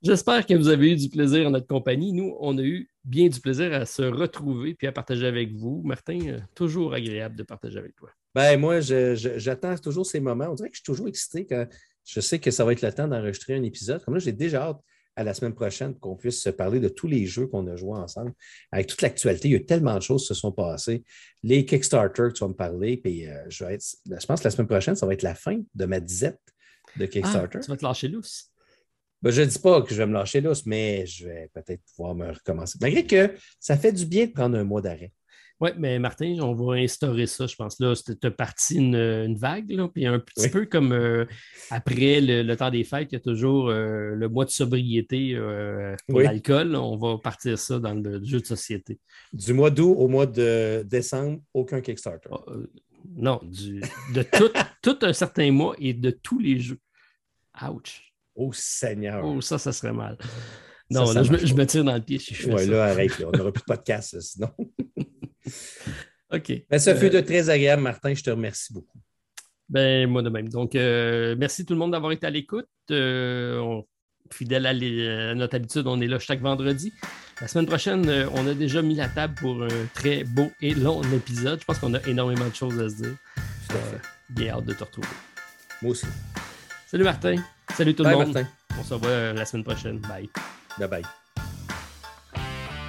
J'espère 0.00 0.46
que 0.46 0.54
vous 0.54 0.68
avez 0.68 0.92
eu 0.92 0.96
du 0.96 1.08
plaisir 1.08 1.48
en 1.48 1.50
notre 1.50 1.66
compagnie. 1.66 2.12
Nous, 2.12 2.36
on 2.38 2.56
a 2.58 2.62
eu 2.62 2.88
bien 3.04 3.28
du 3.28 3.40
plaisir 3.40 3.72
à 3.72 3.84
se 3.84 4.02
retrouver 4.02 4.74
puis 4.74 4.86
à 4.86 4.92
partager 4.92 5.26
avec 5.26 5.52
vous. 5.52 5.82
Martin, 5.84 6.20
euh, 6.28 6.38
toujours 6.54 6.94
agréable 6.94 7.34
de 7.34 7.42
partager 7.42 7.78
avec 7.78 7.96
toi. 7.96 8.10
Ben, 8.32 8.58
moi, 8.60 8.80
j'attends 8.80 9.76
toujours 9.76 10.06
ces 10.06 10.20
moments. 10.20 10.46
On 10.50 10.54
dirait 10.54 10.68
que 10.68 10.76
je 10.76 10.80
suis 10.80 10.84
toujours 10.84 11.08
excité 11.08 11.46
quand 11.46 11.66
je 12.04 12.20
sais 12.20 12.38
que 12.38 12.50
ça 12.52 12.64
va 12.64 12.72
être 12.72 12.82
le 12.82 12.92
temps 12.92 13.08
d'enregistrer 13.08 13.56
un 13.56 13.62
épisode. 13.64 14.04
Comme 14.04 14.14
là, 14.14 14.20
j'ai 14.20 14.32
déjà 14.32 14.68
hâte 14.68 14.80
à 15.16 15.24
la 15.24 15.34
semaine 15.34 15.54
prochaine 15.54 15.94
pour 15.94 16.00
qu'on 16.02 16.16
puisse 16.16 16.40
se 16.40 16.50
parler 16.50 16.78
de 16.78 16.88
tous 16.88 17.08
les 17.08 17.26
jeux 17.26 17.48
qu'on 17.48 17.66
a 17.66 17.74
joués 17.74 17.98
ensemble. 17.98 18.32
Avec 18.70 18.86
toute 18.86 19.02
l'actualité, 19.02 19.48
il 19.48 19.52
y 19.52 19.56
a 19.56 19.60
tellement 19.60 19.96
de 19.96 20.02
choses 20.02 20.22
qui 20.22 20.28
se 20.28 20.34
sont 20.34 20.52
passées. 20.52 21.02
Les 21.42 21.66
Kickstarter, 21.66 22.28
tu 22.32 22.44
vas 22.44 22.48
me 22.48 22.54
parler, 22.54 22.98
puis 22.98 23.26
euh, 23.26 23.42
je, 23.48 23.64
je 23.64 24.26
pense 24.26 24.40
que 24.40 24.44
la 24.44 24.50
semaine 24.50 24.68
prochaine, 24.68 24.94
ça 24.94 25.06
va 25.06 25.14
être 25.14 25.22
la 25.22 25.34
fin 25.34 25.60
de 25.74 25.84
ma 25.86 25.98
disette 25.98 26.40
de 26.96 27.04
ah, 27.04 27.08
Kickstarter. 27.08 27.58
tu 27.58 27.68
vas 27.68 27.76
te 27.76 27.84
lâcher 27.84 28.06
lousse. 28.06 28.52
Ben, 29.22 29.30
je 29.30 29.42
ne 29.42 29.46
dis 29.46 29.58
pas 29.58 29.82
que 29.82 29.90
je 29.90 29.96
vais 29.96 30.06
me 30.06 30.12
lâcher 30.12 30.40
là, 30.40 30.52
mais 30.66 31.04
je 31.06 31.26
vais 31.26 31.50
peut-être 31.52 31.82
pouvoir 31.94 32.14
me 32.14 32.30
recommencer. 32.30 32.78
Malgré 32.80 33.04
que 33.04 33.34
ça 33.58 33.76
fait 33.76 33.92
du 33.92 34.06
bien 34.06 34.26
de 34.26 34.32
prendre 34.32 34.56
un 34.56 34.64
mois 34.64 34.80
d'arrêt. 34.80 35.12
Oui, 35.60 35.70
mais 35.76 35.98
Martin, 35.98 36.36
on 36.40 36.54
va 36.54 36.74
instaurer 36.74 37.26
ça, 37.26 37.48
je 37.48 37.56
pense. 37.56 37.80
Là, 37.80 37.96
c'était 37.96 38.30
parti 38.30 38.76
une, 38.76 39.36
vague, 39.36 39.72
là, 39.72 39.88
puis 39.88 40.06
un 40.06 40.20
petit 40.20 40.48
peu 40.48 40.66
comme 40.66 40.92
euh, 40.92 41.24
après 41.70 42.20
le, 42.20 42.54
temps 42.54 42.70
des 42.70 42.84
fêtes, 42.84 43.08
il 43.10 43.16
y 43.16 43.18
a 43.18 43.20
toujours 43.20 43.68
euh, 43.68 44.14
le 44.14 44.28
mois 44.28 44.44
de 44.44 44.50
sobriété 44.50 45.34
euh, 45.34 45.96
pour 46.06 46.20
l'alcool. 46.20 46.76
On 46.76 46.96
va 46.96 47.18
partir 47.18 47.58
ça 47.58 47.80
dans 47.80 47.94
le 47.94 48.22
jeu 48.24 48.40
de 48.40 48.46
société. 48.46 49.00
Du 49.32 49.52
mois 49.52 49.70
d'août 49.70 49.96
au 49.98 50.06
mois 50.06 50.26
de 50.26 50.84
décembre, 50.86 51.40
aucun 51.52 51.80
Kickstarter. 51.80 52.28
Ah, 52.30 52.52
non, 53.16 53.40
de 54.14 54.22
tout, 54.22 54.50
tout 54.82 54.98
un 55.02 55.12
certain 55.12 55.50
mois 55.50 55.74
et 55.80 55.92
de 55.92 56.10
tous 56.10 56.38
les 56.38 56.60
jeux. 56.60 56.78
Ouch. 57.68 58.07
Oh 58.40 58.52
Seigneur. 58.52 59.24
Oh, 59.24 59.40
ça, 59.40 59.58
ça 59.58 59.72
serait 59.72 59.92
mal. 59.92 60.16
Non, 60.90 61.12
là, 61.12 61.22
je, 61.22 61.54
me, 61.54 61.66
tire 61.66 61.84
dans 61.84 61.94
le 61.94 62.00
pied 62.00 62.18
si 62.18 62.34
je 62.34 62.44
fais 62.44 62.54
ouais, 62.54 62.66
là, 62.66 62.84
arrête, 62.84 63.12
on 63.26 63.36
n'aura 63.36 63.52
plus 63.52 63.60
de 63.60 63.66
podcast 63.66 64.18
sinon. 64.20 64.48
OK. 66.32 66.52
Mais 66.70 66.78
ça 66.78 66.94
fut 66.94 67.10
de 67.10 67.20
très 67.20 67.50
agréable, 67.50 67.82
Martin. 67.82 68.14
Je 68.14 68.22
te 68.22 68.30
remercie 68.30 68.72
beaucoup. 68.72 68.98
Ben, 69.68 70.08
moi 70.08 70.22
de 70.22 70.30
même. 70.30 70.48
Donc, 70.48 70.74
euh, 70.76 71.34
merci 71.36 71.66
tout 71.66 71.74
le 71.74 71.78
monde 71.78 71.92
d'avoir 71.92 72.12
été 72.12 72.26
à 72.26 72.30
l'écoute. 72.30 72.68
Euh, 72.90 73.82
fidèle 74.32 74.66
à, 74.66 75.34
notre 75.34 75.56
habitude, 75.56 75.86
on 75.86 76.00
est 76.00 76.06
là 76.06 76.18
chaque 76.18 76.40
vendredi. 76.40 76.92
La 77.40 77.48
semaine 77.48 77.66
prochaine, 77.66 78.08
euh, 78.08 78.28
on 78.34 78.46
a 78.46 78.54
déjà 78.54 78.80
mis 78.80 78.94
la 78.94 79.08
table 79.08 79.34
pour 79.34 79.62
un 79.62 79.86
très 79.94 80.24
beau 80.24 80.50
et 80.62 80.74
long 80.74 81.02
épisode. 81.12 81.60
Je 81.60 81.64
pense 81.64 81.80
qu'on 81.80 81.94
a 81.94 82.06
énormément 82.06 82.48
de 82.48 82.54
choses 82.54 82.78
à 82.80 82.88
se 82.88 82.96
dire. 83.02 83.16
bien 84.30 84.54
hâte 84.54 84.64
de 84.64 84.74
te 84.74 84.84
retrouver. 84.84 85.08
Moi 85.82 85.90
aussi. 85.90 86.06
Salut 86.86 87.04
Martin. 87.04 87.36
Salut 87.74 87.94
tout 87.94 88.04
le 88.04 88.10
monde. 88.10 88.46
On 88.78 88.84
se 88.84 88.94
revoit 88.94 89.08
euh, 89.10 89.32
la 89.32 89.44
semaine 89.44 89.64
prochaine. 89.64 89.98
Bye. 89.98 90.28
Bye 90.78 90.88
bye. 90.88 91.02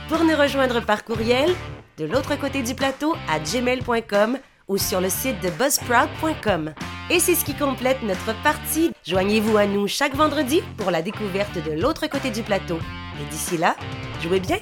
Pour 0.07 0.23
nous 0.23 0.35
rejoindre 0.35 0.81
par 0.81 1.03
courriel, 1.03 1.51
de 1.97 2.05
l'autre 2.05 2.35
côté 2.39 2.63
du 2.63 2.73
plateau 2.73 3.15
à 3.29 3.39
gmail.com 3.39 4.39
ou 4.67 4.77
sur 4.77 5.01
le 5.01 5.09
site 5.09 5.41
de 5.41 5.49
buzzsprout.com. 5.49 6.73
Et 7.11 7.19
c'est 7.19 7.35
ce 7.35 7.43
qui 7.43 7.55
complète 7.55 8.01
notre 8.03 8.39
partie. 8.43 8.91
Joignez-vous 9.05 9.57
à 9.57 9.65
nous 9.65 9.87
chaque 9.87 10.15
vendredi 10.15 10.61
pour 10.77 10.91
la 10.91 11.01
découverte 11.01 11.57
de 11.63 11.79
l'autre 11.79 12.07
côté 12.07 12.29
du 12.29 12.43
plateau. 12.43 12.77
Et 13.19 13.29
d'ici 13.31 13.57
là, 13.57 13.75
jouez 14.21 14.39
bien! 14.39 14.57